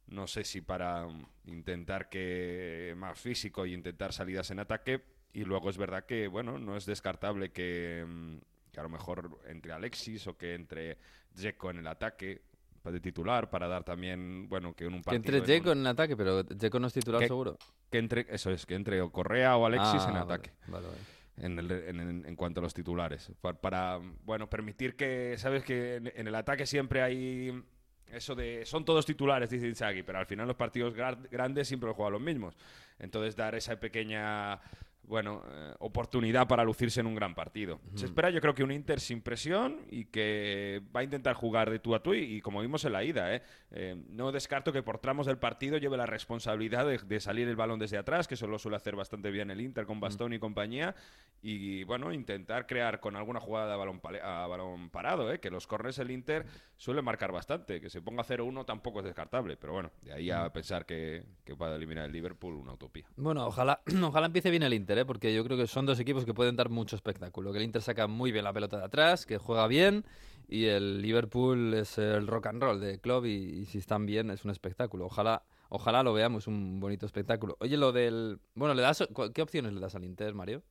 No 0.07 0.27
sé 0.27 0.43
si 0.43 0.61
para 0.61 1.07
mm, 1.07 1.25
intentar 1.45 2.09
que 2.09 2.93
más 2.97 3.19
físico 3.19 3.65
y 3.65 3.73
intentar 3.73 4.11
salidas 4.13 4.51
en 4.51 4.59
ataque. 4.59 5.03
Y 5.33 5.45
luego 5.45 5.69
es 5.69 5.77
verdad 5.77 6.05
que, 6.05 6.27
bueno, 6.27 6.57
no 6.59 6.75
es 6.75 6.85
descartable 6.85 7.51
que, 7.51 8.05
mm, 8.05 8.37
que 8.71 8.79
a 8.79 8.83
lo 8.83 8.89
mejor 8.89 9.39
entre 9.47 9.71
Alexis 9.71 10.27
o 10.27 10.37
que 10.37 10.55
entre 10.55 10.97
Dzeko 11.33 11.69
en 11.69 11.79
el 11.79 11.87
ataque 11.87 12.41
de 12.89 12.99
titular 12.99 13.49
para 13.49 13.67
dar 13.67 13.83
también, 13.83 14.49
bueno, 14.49 14.73
que 14.73 14.85
en 14.85 14.93
un 14.93 14.99
Que 15.01 15.05
partido... 15.05 15.17
entre 15.17 15.35
en 15.37 15.41
un- 15.41 15.45
Dzeko 15.47 15.71
en 15.73 15.79
el 15.79 15.87
ataque, 15.87 16.17
pero 16.17 16.43
Dzeko 16.43 16.79
no 16.79 16.87
es 16.87 16.93
titular 16.93 17.19
Que- 17.21 17.27
seguro. 17.27 17.57
que 17.91 17.97
entre, 17.99 18.25
eso 18.29 18.49
es, 18.49 18.65
que 18.65 18.73
entre 18.75 19.01
o 19.01 19.11
Correa 19.11 19.55
o 19.57 19.65
Alexis 19.67 20.01
Ah, 20.01 20.07
en 20.07 20.13
vale, 20.13 20.23
ataque. 20.25 20.51
vale, 20.67 20.87
vale. 20.87 20.99
En, 21.37 21.59
el- 21.59 21.71
en- 21.71 22.25
en- 22.25 22.35
cuanto 22.35 22.59
a 22.59 22.63
los 22.63 22.73
titulares. 22.73 23.31
Pa- 23.41 23.53
Para, 23.53 23.99
bueno, 24.23 24.49
permitir 24.49 24.95
que, 24.95 25.35
¿sabes? 25.37 25.63
Que 25.63 25.95
en, 25.97 26.27
el 26.27 26.35
ataque 26.35 26.65
siempre 26.65 27.01
hay 27.01 27.63
eso 28.07 28.35
de. 28.35 28.65
Son 28.65 28.83
todos 28.83 29.05
titulares, 29.05 29.49
dice 29.49 29.67
Inzaghi, 29.67 30.03
pero 30.03 30.19
al 30.19 30.25
final 30.25 30.47
los 30.47 30.57
partidos 30.57 30.93
gra- 30.95 31.17
grandes 31.31 31.67
siempre 31.67 31.91
juegan 31.93 32.13
los 32.13 32.21
mismos. 32.21 32.55
Entonces, 32.99 33.35
dar 33.35 33.55
esa 33.55 33.79
pequeña. 33.79 34.59
Bueno, 35.03 35.43
eh, 35.49 35.73
oportunidad 35.79 36.47
para 36.47 36.63
lucirse 36.63 37.01
en 37.01 37.07
un 37.07 37.15
gran 37.15 37.35
partido. 37.35 37.81
Se 37.95 38.05
espera, 38.05 38.29
yo 38.29 38.39
creo 38.39 38.53
que 38.53 38.63
un 38.63 38.71
Inter 38.71 38.99
sin 38.99 39.21
presión 39.21 39.81
y 39.89 40.05
que 40.05 40.81
va 40.95 41.01
a 41.01 41.03
intentar 41.03 41.35
jugar 41.35 41.69
de 41.69 41.79
tú 41.79 41.95
a 41.95 42.01
tú. 42.01 42.13
Y, 42.13 42.35
y 42.35 42.41
como 42.41 42.61
vimos 42.61 42.85
en 42.85 42.93
la 42.93 43.03
ida, 43.03 43.35
¿eh? 43.35 43.41
Eh, 43.71 43.95
no 44.09 44.31
descarto 44.31 44.71
que 44.71 44.83
por 44.83 44.99
tramos 44.99 45.25
del 45.27 45.37
partido 45.37 45.77
lleve 45.77 45.97
la 45.97 46.05
responsabilidad 46.05 46.85
de, 46.85 46.97
de 46.97 47.19
salir 47.19 47.47
el 47.47 47.55
balón 47.55 47.79
desde 47.79 47.97
atrás, 47.97 48.27
que 48.27 48.35
eso 48.35 48.47
lo 48.47 48.59
suele 48.59 48.77
hacer 48.77 48.95
bastante 48.95 49.31
bien 49.31 49.51
el 49.51 49.61
Inter 49.61 49.85
con 49.85 49.99
Bastón 49.99 50.33
y 50.33 50.39
compañía. 50.39 50.95
Y 51.41 51.83
bueno, 51.85 52.13
intentar 52.13 52.67
crear 52.67 52.99
con 52.99 53.15
alguna 53.15 53.39
jugada 53.39 53.73
a 53.73 53.77
balón, 53.77 54.01
a 54.23 54.47
balón 54.47 54.89
parado, 54.89 55.31
¿eh? 55.31 55.39
que 55.39 55.49
los 55.49 55.67
corners 55.67 55.99
el 55.99 56.11
Inter 56.11 56.45
suele 56.77 57.01
marcar 57.01 57.31
bastante. 57.31 57.81
Que 57.81 57.89
se 57.89 58.01
ponga 58.01 58.23
0-1 58.23 58.65
tampoco 58.65 58.99
es 58.99 59.05
descartable, 59.05 59.57
pero 59.57 59.73
bueno, 59.73 59.91
de 60.01 60.13
ahí 60.13 60.31
a 60.31 60.51
pensar 60.51 60.85
que, 60.85 61.23
que 61.43 61.53
va 61.53 61.69
a 61.69 61.75
eliminar 61.75 62.05
el 62.05 62.11
Liverpool, 62.11 62.53
una 62.55 62.73
utopía. 62.73 63.05
Bueno, 63.15 63.45
ojalá, 63.45 63.81
ojalá 64.03 64.27
empiece 64.27 64.49
bien 64.49 64.63
el 64.63 64.73
Inter, 64.73 64.90
¿eh? 64.97 65.05
porque 65.05 65.33
yo 65.33 65.43
creo 65.43 65.57
que 65.57 65.67
son 65.67 65.85
dos 65.85 65.99
equipos 65.99 66.25
que 66.25 66.33
pueden 66.33 66.55
dar 66.55 66.69
mucho 66.69 66.95
espectáculo. 66.95 67.51
Que 67.51 67.59
el 67.59 67.65
Inter 67.65 67.81
saca 67.81 68.07
muy 68.07 68.31
bien 68.31 68.43
la 68.43 68.53
pelota 68.53 68.77
de 68.77 68.85
atrás, 68.85 69.25
que 69.25 69.37
juega 69.37 69.67
bien, 69.67 70.05
y 70.47 70.65
el 70.65 71.01
Liverpool 71.01 71.73
es 71.73 71.97
el 71.97 72.27
rock 72.27 72.47
and 72.47 72.61
roll 72.61 72.79
de 72.79 72.99
club, 72.99 73.25
y, 73.25 73.29
y 73.61 73.65
si 73.65 73.77
están 73.77 74.05
bien 74.05 74.29
es 74.31 74.43
un 74.45 74.51
espectáculo. 74.51 75.05
Ojalá, 75.05 75.43
ojalá 75.69 76.03
lo 76.03 76.13
veamos, 76.13 76.47
un 76.47 76.79
bonito 76.79 77.05
espectáculo. 77.05 77.57
Oye, 77.59 77.77
lo 77.77 77.91
del... 77.91 78.39
Bueno, 78.55 78.73
¿le 78.73 78.81
das, 78.81 79.07
¿qué 79.33 79.41
opciones 79.41 79.73
le 79.73 79.79
das 79.79 79.95
al 79.95 80.03
Inter, 80.03 80.33
Mario? 80.33 80.63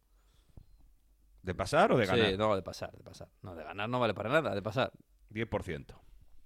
¿De 1.42 1.54
pasar 1.54 1.90
o 1.92 1.96
de 1.96 2.06
ganar? 2.06 2.30
Sí, 2.30 2.36
no, 2.36 2.54
de 2.54 2.62
pasar, 2.62 2.92
de 2.92 3.02
pasar. 3.02 3.28
No, 3.42 3.54
de 3.54 3.64
ganar 3.64 3.88
no 3.88 3.98
vale 3.98 4.12
para 4.12 4.28
nada, 4.28 4.54
de 4.54 4.62
pasar. 4.62 4.92
10%. 5.30 5.86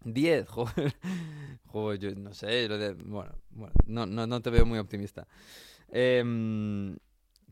10, 0.05 0.49
joder. 0.49 0.97
Joder, 1.67 1.99
yo 1.99 2.15
no 2.15 2.33
sé. 2.35 2.69
lo 2.69 2.79
de- 2.79 2.93
bueno, 2.95 3.33
bueno 3.51 3.75
no, 3.87 4.07
no, 4.07 4.27
no 4.27 4.41
te 4.41 4.51
veo 4.51 4.65
muy 4.65 4.79
optimista. 4.79 5.27
Em, 5.89 6.97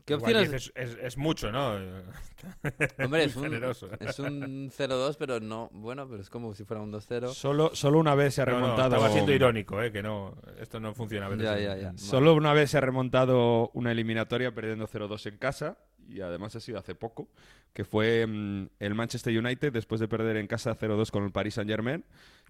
¿Qué 0.05 0.15
opciones? 0.15 0.71
Es, 0.75 0.97
es 1.01 1.17
mucho, 1.17 1.51
¿no? 1.51 1.75
Hombre, 3.03 3.23
es 3.23 3.35
un, 3.35 3.43
generoso. 3.43 3.89
es 3.99 4.19
un 4.19 4.69
0-2, 4.69 5.15
pero 5.17 5.39
no. 5.39 5.69
Bueno, 5.71 6.07
pero 6.09 6.21
es 6.21 6.29
como 6.29 6.53
si 6.53 6.65
fuera 6.65 6.83
un 6.83 6.91
2-0. 6.91 7.29
Solo, 7.33 7.73
solo 7.73 7.99
una 7.99 8.13
vez 8.15 8.33
se 8.33 8.41
ha 8.41 8.45
No, 8.45 8.51
no, 8.51 8.59
remontado. 8.59 8.95
estaba 8.95 9.11
siendo 9.11 9.31
irónico, 9.31 9.81
¿eh? 9.81 9.91
Que 9.91 10.03
no, 10.03 10.35
esto 10.59 10.79
no 10.79 10.93
funciona 10.93 11.27
a 11.27 11.29
veces. 11.29 11.45
Ya, 11.45 11.57
ya, 11.57 11.77
ya. 11.77 11.97
Solo 11.97 12.33
una 12.33 12.53
vez 12.53 12.71
se 12.71 12.77
ha 12.77 12.81
remontado 12.81 13.69
una 13.73 13.91
eliminatoria 13.91 14.53
perdiendo 14.53 14.87
0-2 14.87 15.27
en 15.27 15.37
casa 15.37 15.77
y 16.09 16.21
además 16.21 16.55
ha 16.55 16.59
sido 16.59 16.79
hace 16.79 16.95
poco, 16.95 17.29
que 17.71 17.85
fue 17.85 18.25
mm, 18.27 18.67
el 18.79 18.95
Manchester 18.95 19.37
United 19.37 19.71
después 19.71 20.01
de 20.01 20.07
perder 20.07 20.35
en 20.37 20.47
casa 20.47 20.77
0-2 20.77 21.11
con 21.11 21.23
el 21.23 21.31
Paris 21.31 21.53
Saint-Germain. 21.53 22.03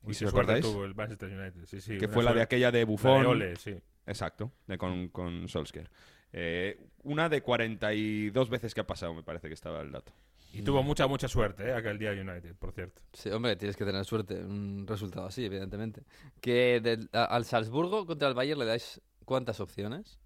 ¿Y 0.08 0.14
si 0.16 0.26
os 0.26 0.32
acordáis? 0.32 0.66
tuvo 0.66 0.86
el 0.86 0.96
Manchester 0.96 1.30
United, 1.30 1.66
sí, 1.66 1.80
sí, 1.80 1.98
que 1.98 2.08
fue 2.08 2.24
la 2.24 2.34
de 2.34 2.42
aquella 2.42 2.72
de 2.72 2.80
la 2.80 2.80
de 2.80 2.86
Buffon. 2.86 3.26
Ole, 3.26 3.56
sí. 3.56 3.76
Exacto, 4.06 4.52
de 4.68 4.78
con, 4.78 5.10
con 5.10 5.48
Solskjaer. 5.48 5.90
Eh, 6.34 6.80
una 7.04 7.30
de 7.30 7.42
42 7.42 8.50
veces 8.50 8.74
que 8.74 8.82
ha 8.82 8.88
pasado, 8.88 9.14
me 9.14 9.24
parece 9.24 9.48
que 9.48 9.54
estaba 9.54 9.82
el 9.82 9.92
dato. 9.92 10.12
Y 10.52 10.62
tuvo 10.62 10.84
mucha, 10.84 11.08
mucha 11.08 11.28
suerte 11.28 11.70
¿eh? 11.70 11.74
aquel 11.74 11.98
día 11.98 12.12
United, 12.12 12.56
por 12.56 12.72
cierto. 12.74 13.02
Sí, 13.14 13.30
hombre, 13.30 13.56
tienes 13.56 13.76
que 13.76 13.86
tener 13.86 14.04
suerte, 14.06 14.36
un 14.44 14.86
resultado 14.88 15.26
así, 15.28 15.46
evidentemente. 15.46 16.04
Que 16.42 16.80
del- 16.82 17.10
a- 17.14 17.26
al 17.26 17.46
Salzburgo 17.46 18.06
contra 18.06 18.28
el 18.28 18.36
Bayern 18.36 18.60
le 18.60 18.66
dais 18.66 19.02
cuántas 19.26 19.60
opciones. 19.60 20.20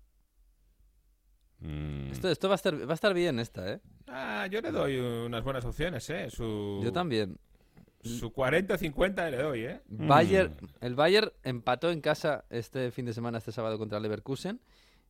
Mm, 1.60 2.12
Esto, 2.12 2.30
esto 2.30 2.48
va, 2.50 2.54
a 2.54 2.58
estar, 2.58 2.88
va 2.88 2.92
a 2.92 2.94
estar 2.94 3.14
bien 3.14 3.40
esta, 3.40 3.72
¿eh? 3.74 3.80
Ah, 4.08 4.48
yo 4.52 4.62
le 4.62 4.72
doy 4.72 4.98
unas 5.00 5.44
buenas 5.44 5.66
opciones, 5.66 6.08
¿eh? 6.10 6.30
Su, 6.30 6.82
Yo 6.84 6.92
también. 6.92 7.38
Su 8.04 8.32
40-50 8.32 9.30
le 9.32 9.38
doy, 9.38 9.62
¿eh? 9.66 9.82
Bayern, 9.88 10.56
el 10.82 10.94
Bayern 10.96 11.32
empató 11.44 11.90
en 11.90 12.00
casa 12.00 12.46
este 12.50 12.92
fin 12.92 13.06
de 13.06 13.14
semana, 13.14 13.40
este 13.40 13.52
sábado 13.52 13.78
contra 13.78 13.98
el 13.98 14.04
Leverkusen. 14.04 14.62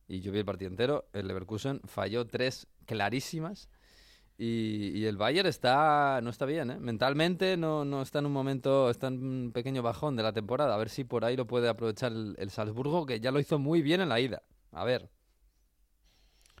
Y 0.08 0.20
yo 0.20 0.32
vi 0.32 0.38
el 0.38 0.44
partido 0.44 0.70
entero. 0.70 1.08
El 1.12 1.28
Leverkusen 1.28 1.80
falló 1.84 2.26
tres 2.26 2.66
clarísimas. 2.86 3.68
Y, 4.38 4.92
y 4.94 5.06
el 5.06 5.16
Bayern 5.16 5.48
está 5.48 6.20
no 6.22 6.30
está 6.30 6.46
bien, 6.46 6.70
¿eh? 6.70 6.78
Mentalmente 6.78 7.56
no, 7.56 7.84
no 7.84 8.02
está 8.02 8.20
en 8.20 8.26
un 8.26 8.32
momento, 8.32 8.88
está 8.88 9.08
en 9.08 9.22
un 9.22 9.52
pequeño 9.52 9.82
bajón 9.82 10.16
de 10.16 10.22
la 10.22 10.32
temporada. 10.32 10.74
A 10.74 10.78
ver 10.78 10.88
si 10.88 11.04
por 11.04 11.24
ahí 11.24 11.36
lo 11.36 11.46
puede 11.46 11.68
aprovechar 11.68 12.12
el, 12.12 12.36
el 12.38 12.50
Salzburgo, 12.50 13.04
que 13.04 13.20
ya 13.20 13.32
lo 13.32 13.40
hizo 13.40 13.58
muy 13.58 13.82
bien 13.82 14.00
en 14.00 14.08
la 14.08 14.20
ida. 14.20 14.42
A 14.72 14.84
ver. 14.84 15.10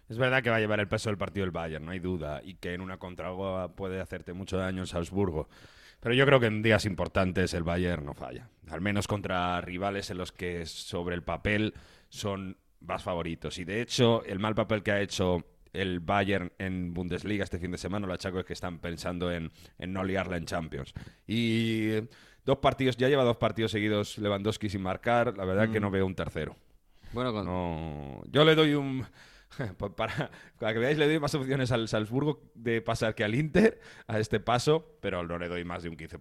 Es 0.08 0.18
verdad 0.18 0.42
que 0.42 0.50
va 0.50 0.56
a 0.56 0.60
llevar 0.60 0.80
el 0.80 0.88
peso 0.88 1.10
del 1.10 1.18
partido 1.18 1.44
el 1.44 1.50
Bayern, 1.50 1.84
no 1.84 1.92
hay 1.92 1.98
duda, 1.98 2.40
y 2.42 2.54
que 2.54 2.72
en 2.72 2.80
una 2.80 2.98
contragua 2.98 3.74
puede 3.76 4.00
hacerte 4.00 4.32
mucho 4.32 4.56
daño 4.56 4.82
en 4.82 4.86
Salzburgo. 4.86 5.48
Pero 6.00 6.14
yo 6.14 6.24
creo 6.24 6.40
que 6.40 6.46
en 6.46 6.62
días 6.62 6.84
importantes 6.84 7.52
el 7.54 7.62
Bayern 7.62 8.06
no 8.06 8.14
falla. 8.14 8.48
Al 8.70 8.80
menos 8.80 9.06
contra 9.06 9.60
rivales 9.60 10.10
en 10.10 10.18
los 10.18 10.32
que 10.32 10.64
sobre 10.64 11.14
el 11.14 11.22
papel 11.22 11.74
son 12.08 12.56
más 12.80 13.02
favoritos. 13.02 13.58
Y 13.58 13.64
de 13.64 13.80
hecho, 13.82 14.24
el 14.24 14.38
mal 14.38 14.54
papel 14.54 14.82
que 14.82 14.92
ha 14.92 15.00
hecho 15.00 15.44
el 15.72 16.00
Bayern 16.00 16.50
en 16.58 16.94
Bundesliga 16.94 17.44
este 17.44 17.58
fin 17.58 17.70
de 17.70 17.78
semana 17.78 18.06
lo 18.06 18.12
achaco 18.14 18.38
es 18.40 18.44
que 18.46 18.54
están 18.54 18.78
pensando 18.78 19.30
en, 19.30 19.50
en 19.78 19.92
no 19.92 20.02
liarla 20.04 20.36
en 20.38 20.46
Champions. 20.46 20.92
Y 21.26 21.90
dos 22.44 22.58
partidos, 22.60 22.96
ya 22.96 23.08
lleva 23.08 23.22
dos 23.24 23.36
partidos 23.36 23.70
seguidos 23.72 24.16
Lewandowski 24.18 24.68
sin 24.70 24.80
marcar, 24.82 25.36
la 25.36 25.44
verdad 25.44 25.70
que 25.70 25.80
no 25.80 25.90
veo 25.90 26.06
un 26.06 26.14
tercero. 26.14 26.56
Bueno, 27.12 27.32
con- 27.32 27.44
No, 27.46 28.22
yo 28.30 28.44
le 28.44 28.54
doy 28.54 28.74
un. 28.74 29.04
pa- 29.78 29.94
Para, 29.94 30.30
para 30.58 30.72
que 30.72 30.78
veáis, 30.78 30.98
le 30.98 31.06
doy 31.06 31.18
más 31.20 31.34
opciones 31.34 31.70
al 31.72 31.88
Salzburgo 31.88 32.42
de 32.54 32.80
pasar 32.82 33.14
que 33.14 33.24
al 33.24 33.34
Inter 33.34 33.80
a 34.06 34.18
este 34.18 34.40
paso, 34.40 34.98
pero 35.00 35.22
no 35.26 35.38
le 35.38 35.48
doy 35.48 35.64
más 35.64 35.82
de 35.82 35.88
un 35.90 35.96
15%, 35.96 36.18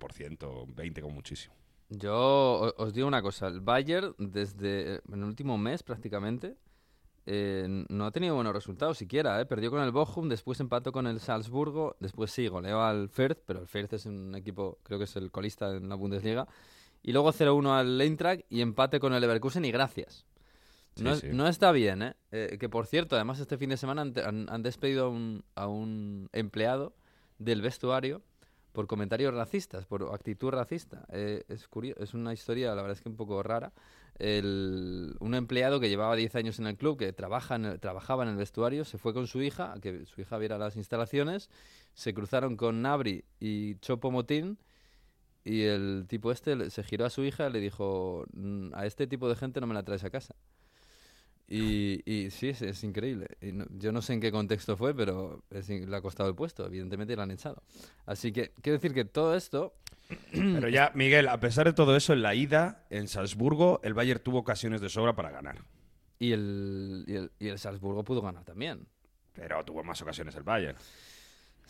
20% 0.75 1.01
como 1.01 1.13
muchísimo. 1.15 1.53
Yo 1.89 2.73
os 2.78 2.93
digo 2.93 3.08
una 3.08 3.21
cosa, 3.21 3.47
el 3.47 3.62
Bayern 3.62 4.13
desde 4.17 4.95
eh, 4.95 5.02
el 5.12 5.23
último 5.23 5.58
mes 5.58 5.84
prácticamente 5.84 6.58
eh, 7.26 7.65
no 7.89 8.06
ha 8.06 8.12
tenido 8.12 8.36
buenos 8.36 8.54
resultados 8.54 8.97
siquiera, 8.97 9.39
¿eh? 9.39 9.45
perdió 9.45 9.69
con 9.71 9.82
el 9.82 9.91
Bochum, 9.91 10.28
después 10.30 10.60
empató 10.60 10.91
con 10.91 11.08
el 11.08 11.19
Salzburgo, 11.19 11.95
después 12.00 12.32
sí, 12.32 12.47
goleó 12.47 12.82
al 12.82 13.10
Fürth, 13.10 13.39
pero 13.45 13.62
el 13.62 13.67
Fürth 13.67 13.93
es 13.93 14.06
un 14.06 14.36
equipo, 14.36 14.80
creo 14.84 14.97
que 14.97 15.06
es 15.06 15.15
el 15.15 15.32
colista 15.32 15.76
en 15.76 15.88
la 15.89 15.95
Bundesliga, 15.95 16.47
y 17.04 17.12
luego 17.13 17.32
0-1 17.32 17.71
al 17.78 18.00
Eintracht 18.02 18.41
y 18.50 18.62
empate 18.62 19.00
con 19.00 19.13
el 19.13 19.21
Leverkusen 19.21 19.63
y 19.65 19.71
gracias. 19.71 20.26
No, 20.97 21.12
Sí, 21.15 21.26
es- 21.28 21.32
sí. 21.32 21.38
no 21.38 21.47
está 21.47 21.71
bien, 21.71 22.02
¿eh? 22.02 22.15
Eh, 22.32 22.58
Que 22.60 22.69
por 22.69 22.86
cierto, 22.88 23.15
además 23.15 23.39
este 23.39 23.58
fin 23.58 23.69
de 23.69 23.78
semana 23.78 24.02
han, 24.02 24.13
han- 24.26 24.47
han 24.50 24.63
despedido 24.63 25.06
a 25.06 25.10
un, 25.10 25.43
a 25.56 25.67
un 25.67 26.28
empleado 26.34 26.93
del 27.39 27.62
vestuario 27.62 28.21
por 28.77 28.85
comentarios 28.85 29.33
racistas, 29.33 29.87
por 29.87 30.03
actitud 30.13 30.51
racista. 30.51 31.03
Eh, 31.11 31.43
es, 31.47 31.67
curio- 31.67 31.95
es 31.97 32.13
una 32.13 32.31
historia, 32.31 32.75
la 32.75 32.83
verdad 32.83 32.91
es 32.91 33.01
que 33.01 33.09
un 33.09 33.15
poco 33.15 33.41
rara. 33.41 33.73
El- 34.19 35.15
un 35.19 35.33
empleado 35.33 35.79
que 35.79 35.89
llevaba 35.89 36.15
10 36.15 36.35
años 36.35 36.59
en 36.59 36.67
el 36.67 36.77
club, 36.77 36.95
que 36.99 37.11
trabaja 37.11 37.55
en 37.55 37.65
el- 37.65 37.79
trabajaba 37.79 38.21
en 38.21 38.29
el 38.29 38.35
vestuario, 38.35 38.85
se 38.85 38.99
fue 38.99 39.15
con 39.15 39.25
su 39.25 39.41
hija, 39.41 39.73
a 39.73 39.79
que 39.79 40.05
su 40.05 40.21
hija 40.21 40.37
viera 40.37 40.59
las 40.59 40.75
instalaciones, 40.75 41.49
se 41.95 42.13
cruzaron 42.13 42.55
con 42.55 42.83
Nabri 42.83 43.25
y 43.39 43.77
Chopo 43.79 44.11
Motín, 44.11 44.59
y 45.43 45.63
el 45.63 46.05
tipo 46.07 46.31
este 46.31 46.69
se 46.69 46.83
giró 46.83 47.05
a 47.05 47.09
su 47.09 47.23
hija 47.23 47.49
y 47.49 47.53
le 47.53 47.59
dijo, 47.59 48.25
"Mm, 48.33 48.75
a 48.75 48.85
este 48.85 49.07
tipo 49.07 49.27
de 49.27 49.35
gente 49.35 49.59
no 49.59 49.65
me 49.65 49.73
la 49.73 49.81
traes 49.81 50.03
a 50.03 50.11
casa. 50.11 50.35
Y, 51.49 52.01
y 52.05 52.29
sí, 52.29 52.49
es, 52.49 52.62
es 52.62 52.83
increíble. 52.83 53.27
Y 53.41 53.53
no- 53.53 53.65
yo 53.77 53.91
no 53.91 54.01
sé 54.01 54.13
en 54.13 54.19
qué 54.21 54.31
contexto 54.31 54.75
fue, 54.75 54.93
pero 54.93 55.43
es 55.49 55.69
le 55.69 55.95
ha 55.95 56.01
costado 56.01 56.27
el 56.29 56.36
puesto. 56.36 56.65
Evidentemente 56.65 57.15
le 57.15 57.21
han 57.21 57.31
echado. 57.31 57.63
Así 58.05 58.31
que 58.33 58.51
quiero 58.62 58.77
decir 58.77 58.93
que 58.93 59.05
todo 59.05 59.36
esto... 59.36 59.73
Pero 60.31 60.69
ya, 60.69 60.91
Miguel, 60.95 61.27
a 61.27 61.38
pesar 61.41 61.65
de 61.67 61.73
todo 61.73 61.95
eso, 61.97 62.13
en 62.13 62.21
la 62.21 62.33
ida, 62.33 62.86
en 62.89 63.10
Salzburgo, 63.10 63.81
el 63.83 63.93
Bayern 63.93 64.21
tuvo 64.21 64.38
ocasiones 64.39 64.79
de 64.79 64.88
sobra 64.88 65.15
para 65.17 65.31
ganar. 65.31 65.57
Y 66.17 66.31
el, 66.31 67.03
y 67.07 67.15
el, 67.15 67.31
y 67.39 67.47
el 67.49 67.60
Salzburgo 67.60 68.05
pudo 68.05 68.21
ganar 68.21 68.45
también. 68.45 68.88
Pero 69.33 69.63
tuvo 69.65 69.83
más 69.83 70.01
ocasiones 70.01 70.33
el 70.36 70.43
Bayern. 70.43 70.77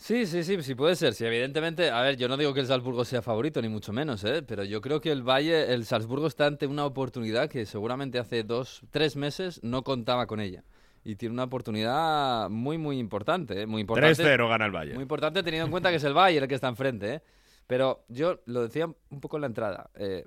Sí, 0.00 0.26
sí, 0.26 0.44
sí, 0.44 0.62
sí 0.62 0.74
puede 0.76 0.94
ser. 0.94 1.12
Sí, 1.12 1.24
evidentemente, 1.24 1.90
a 1.90 2.00
ver, 2.02 2.16
yo 2.16 2.28
no 2.28 2.36
digo 2.36 2.54
que 2.54 2.60
el 2.60 2.66
Salzburgo 2.66 3.04
sea 3.04 3.20
favorito, 3.20 3.60
ni 3.60 3.68
mucho 3.68 3.92
menos, 3.92 4.22
¿eh? 4.22 4.42
Pero 4.46 4.62
yo 4.62 4.80
creo 4.80 5.00
que 5.00 5.10
el 5.10 5.22
Valle, 5.28 5.74
el 5.74 5.84
Salzburgo 5.84 6.28
está 6.28 6.46
ante 6.46 6.68
una 6.68 6.84
oportunidad 6.86 7.50
que 7.50 7.66
seguramente 7.66 8.20
hace 8.20 8.44
dos, 8.44 8.82
tres 8.92 9.16
meses 9.16 9.60
no 9.64 9.82
contaba 9.82 10.26
con 10.28 10.38
ella. 10.40 10.62
Y 11.04 11.16
tiene 11.16 11.32
una 11.32 11.44
oportunidad 11.44 12.48
muy, 12.48 12.78
muy 12.78 12.98
importante, 12.98 13.62
¿eh? 13.62 13.66
Muy 13.66 13.80
importante. 13.80 14.22
3-0 14.22 14.48
gana 14.48 14.66
el 14.66 14.70
Bayern. 14.72 14.94
Muy 14.94 15.02
importante 15.02 15.42
teniendo 15.42 15.64
en 15.66 15.70
cuenta 15.72 15.90
que 15.90 15.96
es 15.96 16.04
el 16.04 16.14
Bayern 16.14 16.44
el 16.44 16.48
que 16.48 16.54
está 16.54 16.68
enfrente, 16.68 17.14
¿eh? 17.14 17.22
Pero 17.66 18.04
yo 18.08 18.40
lo 18.46 18.62
decía 18.62 18.86
un 18.86 19.20
poco 19.20 19.36
en 19.36 19.40
la 19.42 19.46
entrada. 19.48 19.90
eh, 19.96 20.24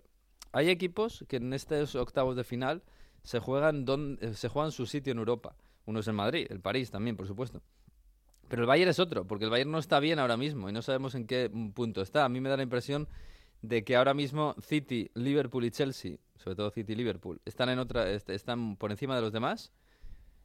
hay 0.54 0.70
equipos 0.70 1.24
que 1.30 1.38
en 1.38 1.54
estos 1.54 1.96
octavos 1.96 2.36
de 2.36 2.44
final 2.44 2.84
se 3.24 3.40
juegan, 3.40 3.86
don- 3.86 4.18
eh, 4.22 4.34
se 4.34 4.50
juegan 4.50 4.74
su 4.74 4.86
sitio 4.86 5.12
en 5.14 5.20
Europa. 5.20 5.56
Uno 5.86 6.02
es 6.02 6.08
el 6.10 6.14
Madrid, 6.14 6.46
el 6.50 6.60
París 6.60 6.92
también, 6.92 7.16
por 7.16 7.26
supuesto. 7.26 7.62
Pero 8.52 8.64
el 8.64 8.68
Bayern 8.68 8.90
es 8.92 9.00
otro, 9.00 9.26
porque 9.26 9.46
el 9.46 9.50
Bayern 9.50 9.72
no 9.72 9.80
está 9.80 10.02
bien 10.02 10.20
ahora 10.20 10.36
mismo 10.36 10.70
y 10.70 10.74
no 10.74 10.82
sabemos 10.82 11.16
en 11.16 11.26
qué 11.26 11.50
punto 11.74 12.02
está. 12.02 12.26
A 12.26 12.30
mí 12.30 12.42
me 12.42 12.50
da 12.50 12.58
la 12.58 12.64
impresión 12.64 13.08
de 13.62 13.86
que 13.86 13.96
ahora 13.96 14.14
mismo 14.14 14.56
City, 14.62 15.10
Liverpool 15.14 15.64
y 15.64 15.72
Chelsea, 15.72 16.18
sobre 16.36 16.58
todo 16.58 16.70
City 16.70 16.92
y 16.92 16.96
Liverpool, 16.98 17.40
están 17.46 17.70
en 17.70 17.80
otra, 17.80 18.12
est- 18.12 18.30
están 18.30 18.76
por 18.76 18.92
encima 18.92 19.16
de 19.16 19.22
los 19.22 19.32
demás. 19.32 19.72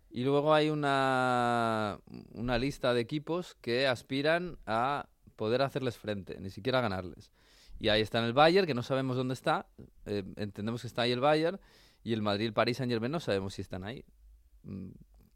Y 0.09 0.23
luego 0.23 0.55
hay 0.55 0.71
una, 0.71 1.99
una 2.33 2.59
lista 2.59 2.95
de 2.95 3.01
equipos 3.01 3.57
que 3.61 3.89
aspiran 3.89 4.57
a 4.67 5.09
poder 5.35 5.63
hacerles 5.63 5.99
frente, 5.99 6.39
ni 6.39 6.51
siquiera 6.51 6.81
ganarles. 6.81 7.33
Y 7.81 7.89
ahí 7.89 8.03
está 8.03 8.25
el 8.25 8.33
Bayern, 8.35 8.69
que 8.69 8.75
no 8.75 8.85
sabemos 8.85 9.17
dónde 9.17 9.35
está. 9.35 9.67
eh, 10.05 10.23
entendemos 10.37 10.83
que 10.83 10.87
está 10.87 11.03
ahí 11.03 11.11
el 11.11 11.19
Bayern. 11.19 11.59
Y 12.05 12.13
el 12.13 12.23
Madrid, 12.23 12.47
el 12.47 12.53
París, 12.53 12.77
Saint 12.77 12.93
Germain 12.93 13.11
no 13.11 13.19
sabemos 13.19 13.55
si 13.55 13.63
están 13.63 13.83
ahí. 13.83 14.05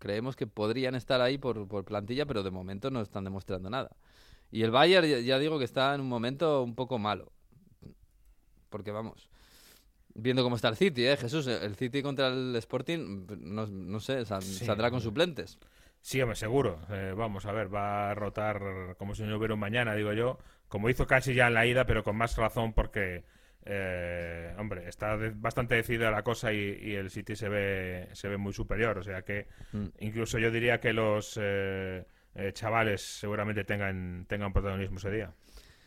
Creemos 0.00 0.34
que 0.34 0.48
podrían 0.48 0.96
estar 0.96 1.20
ahí 1.20 1.38
por, 1.38 1.68
por 1.68 1.84
plantilla, 1.84 2.26
pero 2.26 2.42
de 2.42 2.50
momento 2.50 2.90
no 2.90 3.00
están 3.00 3.22
demostrando 3.22 3.70
nada. 3.70 3.90
Y 4.50 4.62
el 4.62 4.72
Bayern, 4.72 5.06
ya, 5.06 5.20
ya 5.20 5.38
digo 5.38 5.58
que 5.60 5.64
está 5.64 5.94
en 5.94 6.00
un 6.00 6.08
momento 6.08 6.62
un 6.64 6.74
poco 6.74 6.98
malo. 6.98 7.30
Porque 8.68 8.90
vamos, 8.92 9.28
viendo 10.14 10.42
cómo 10.42 10.56
está 10.56 10.68
el 10.68 10.76
City, 10.76 11.06
¿eh? 11.06 11.16
Jesús, 11.16 11.46
el 11.46 11.74
City 11.76 12.02
contra 12.02 12.28
el 12.28 12.54
Sporting, 12.56 13.26
no, 13.40 13.66
no 13.66 14.00
sé, 14.00 14.24
sal- 14.24 14.42
Sí. 14.42 14.64
saldrá 14.64 14.90
con 14.90 15.00
suplentes. 15.00 15.58
Sí, 16.00 16.20
hombre, 16.22 16.36
seguro. 16.36 16.80
Eh, 16.90 17.12
vamos 17.16 17.44
a 17.46 17.52
ver, 17.52 17.72
va 17.72 18.10
a 18.10 18.14
rotar 18.14 18.96
como 18.98 19.14
si 19.14 19.22
no 19.24 19.36
hubiera 19.36 19.54
un 19.54 19.60
mañana, 19.60 19.94
digo 19.94 20.12
yo. 20.12 20.38
Como 20.68 20.88
hizo 20.88 21.06
casi 21.06 21.34
ya 21.34 21.48
en 21.48 21.54
la 21.54 21.66
ida, 21.66 21.84
pero 21.84 22.02
con 22.04 22.16
más 22.16 22.36
razón 22.36 22.72
porque, 22.72 23.24
eh, 23.72 24.52
hombre, 24.59 24.88
está 24.88 25.16
de- 25.16 25.30
bastante 25.30 25.76
decidida 25.76 26.11
la 26.11 26.22
cosa 26.22 26.52
y, 26.52 26.59
y 26.83 26.94
el 26.94 27.09
City 27.11 27.37
se 27.37 27.48
ve, 27.48 28.09
se 28.12 28.28
ve 28.28 28.37
muy 28.37 28.52
superior. 28.52 28.98
O 28.98 29.02
sea 29.02 29.22
que 29.22 29.46
Mm. 29.72 29.87
incluso 30.00 30.38
yo 30.38 30.50
diría 30.50 30.80
que 30.80 30.92
los 30.92 31.38
eh, 31.40 32.04
eh, 32.35 32.50
chavales 32.52 33.00
seguramente 33.00 33.64
tengan, 33.64 34.26
tengan 34.28 34.52
protagonismo 34.52 34.98
ese 34.98 35.11
día. 35.11 35.33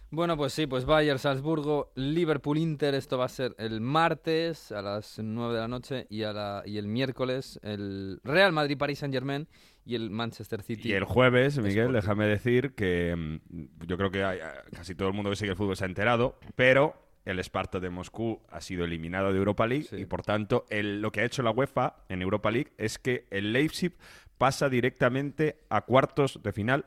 Bueno, 0.09 0.37
pues 0.37 0.53
sí, 0.53 0.67
pues 0.67 0.85
Bayern, 0.85 1.17
Salzburgo, 1.17 1.91
Liverpool, 1.95 2.59
Inter, 2.59 2.93
esto 2.93 3.17
va 3.17 3.25
a 3.25 3.29
ser 3.29 3.55
el 3.57 3.81
martes 3.81 4.71
a 4.71 4.81
las 4.83 5.17
9 5.17 5.55
de 5.55 5.59
la 5.59 5.67
noche 5.67 6.05
y, 6.07 6.21
a 6.21 6.31
la, 6.31 6.61
y 6.67 6.77
el 6.77 6.87
miércoles 6.87 7.59
el 7.63 8.19
Real 8.23 8.51
Madrid, 8.51 8.77
París, 8.77 8.99
Saint 8.99 9.11
Germain 9.13 9.47
y 9.85 9.95
el 9.95 10.11
Manchester 10.11 10.61
City. 10.61 10.89
Y 10.89 10.93
el 10.93 11.03
jueves, 11.03 11.57
Miguel, 11.57 11.71
Sporting. 11.87 11.93
déjame 11.95 12.27
decir 12.27 12.75
que 12.75 13.15
mm, 13.49 13.85
yo 13.87 13.97
creo 13.97 14.11
que 14.11 14.23
hay- 14.23 14.39
a- 14.39 14.63
casi 14.75 14.93
todo 14.93 15.07
el 15.07 15.15
mundo 15.15 15.31
que 15.31 15.35
sigue 15.35 15.49
el 15.51 15.57
fútbol 15.57 15.75
se 15.75 15.83
ha 15.85 15.87
enterado, 15.87 16.37
pero 16.55 16.95
el 17.25 17.39
Sparta 17.39 17.79
de 17.79 17.89
Moscú 17.89 18.41
ha 18.51 18.61
sido 18.61 18.83
eliminado 18.85 19.31
de 19.31 19.37
Europa 19.39 19.65
League 19.67 19.85
Sí. 19.89 19.97
y 19.97 20.05
por 20.05 20.23
tanto 20.23 20.65
el- 20.69 21.01
lo 21.01 21.11
que 21.11 21.21
ha 21.21 21.25
hecho 21.25 21.41
la 21.43 21.51
UEFA 21.51 21.95
en 22.09 22.21
Europa 22.21 22.51
League 22.51 22.71
es 22.77 22.99
que 22.99 23.25
el 23.31 23.53
Leipzig 23.53 23.93
pasa 24.37 24.67
directamente 24.69 25.57
a 25.69 25.81
cuartos 25.81 26.41
de 26.43 26.51
final 26.51 26.85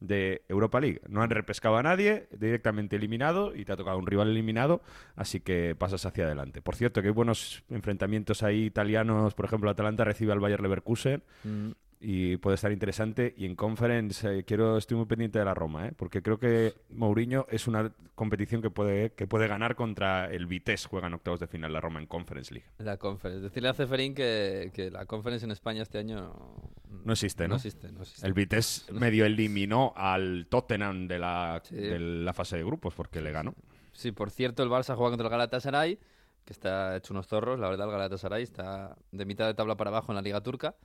de 0.00 0.42
Europa 0.48 0.78
League. 0.80 1.00
No 1.08 1.22
han 1.22 1.30
repescado 1.30 1.76
a 1.76 1.82
nadie, 1.82 2.28
directamente 2.30 2.94
eliminado 2.96 3.54
y 3.56 3.64
te 3.64 3.72
ha 3.72 3.76
tocado 3.76 3.98
un 3.98 4.06
rival 4.06 4.28
eliminado, 4.28 4.80
así 5.16 5.40
que 5.40 5.74
pasas 5.74 6.06
hacia 6.06 6.24
adelante. 6.24 6.62
Por 6.62 6.76
cierto, 6.76 7.00
que 7.02 7.08
hay 7.08 7.14
buenos 7.14 7.64
enfrentamientos 7.68 8.42
ahí 8.44 8.64
italianos, 8.66 9.34
por 9.34 9.46
ejemplo, 9.46 9.70
Atalanta 9.70 10.04
recibe 10.04 10.32
al 10.32 10.38
Bayer 10.40 10.60
Leverkusen 10.60 11.22
Mm, 11.44 11.70
y 12.00 12.36
puede 12.36 12.54
estar 12.54 12.70
interesante. 12.72 13.34
Y 13.36 13.44
en 13.46 13.56
Conference 13.56 14.38
eh, 14.38 14.44
quiero 14.44 14.76
estoy 14.78 14.96
muy 14.96 15.06
pendiente 15.06 15.38
de 15.38 15.44
la 15.44 15.54
Roma, 15.54 15.88
¿eh? 15.88 15.92
porque 15.96 16.22
creo 16.22 16.38
que 16.38 16.74
Mourinho 16.90 17.46
es 17.50 17.66
una 17.66 17.92
competición 18.14 18.62
que 18.62 18.70
puede, 18.70 19.10
que 19.12 19.26
puede 19.26 19.48
ganar 19.48 19.74
contra 19.74 20.26
el 20.26 20.46
Vitesse, 20.46 20.86
juegan 20.88 21.14
octavos 21.14 21.40
de 21.40 21.46
final 21.46 21.72
la 21.72 21.80
Roma 21.80 22.00
en 22.00 22.06
Conference 22.06 22.52
League. 22.52 22.68
La 22.78 22.96
Conference. 22.96 23.40
Decirle 23.42 23.68
a 23.68 23.74
Ceferín 23.74 24.14
que, 24.14 24.70
que 24.74 24.90
la 24.90 25.06
Conference 25.06 25.44
en 25.44 25.50
España 25.50 25.82
este 25.82 25.98
año 25.98 26.20
no, 26.20 26.70
No 27.04 27.12
existe, 27.12 27.44
¿no? 27.44 27.50
No 27.50 27.56
existe, 27.56 27.90
no 27.92 28.02
existe. 28.02 28.26
El 28.26 28.32
Vitesse 28.32 28.84
medio 28.92 29.24
eliminó 29.26 29.92
al 29.96 30.46
Tottenham 30.48 31.08
de 31.08 31.18
la, 31.18 31.60
Sí. 31.64 31.76
de 31.76 31.98
la 31.98 32.32
fase 32.32 32.56
de 32.56 32.64
grupos 32.64 32.94
porque 32.94 33.20
le 33.20 33.32
ganó. 33.32 33.54
Sí, 33.92 34.12
por 34.12 34.30
cierto, 34.30 34.62
el 34.62 34.68
Barça 34.68 34.94
juega 34.94 35.10
contra 35.10 35.26
el 35.26 35.30
Galatasaray, 35.32 35.98
que 36.44 36.52
está 36.52 36.96
hecho 36.96 37.12
unos 37.12 37.26
zorros, 37.26 37.58
la 37.58 37.68
verdad, 37.68 37.86
el 37.86 37.92
Galatasaray 37.92 38.42
está 38.42 38.96
de 39.10 39.24
mitad 39.24 39.46
de 39.46 39.54
tabla 39.54 39.76
para 39.76 39.90
abajo 39.90 40.12
en 40.12 40.16
la 40.16 40.22
Liga 40.22 40.40
Turca. 40.40 40.76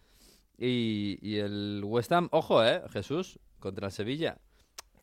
Y, 0.58 1.18
y 1.22 1.40
el 1.40 1.82
West 1.86 2.12
Ham, 2.12 2.30
ojo, 2.32 2.64
eh, 2.64 2.82
Jesús, 2.92 3.40
contra 3.60 3.88
el 3.88 3.92
Sevilla. 3.92 4.38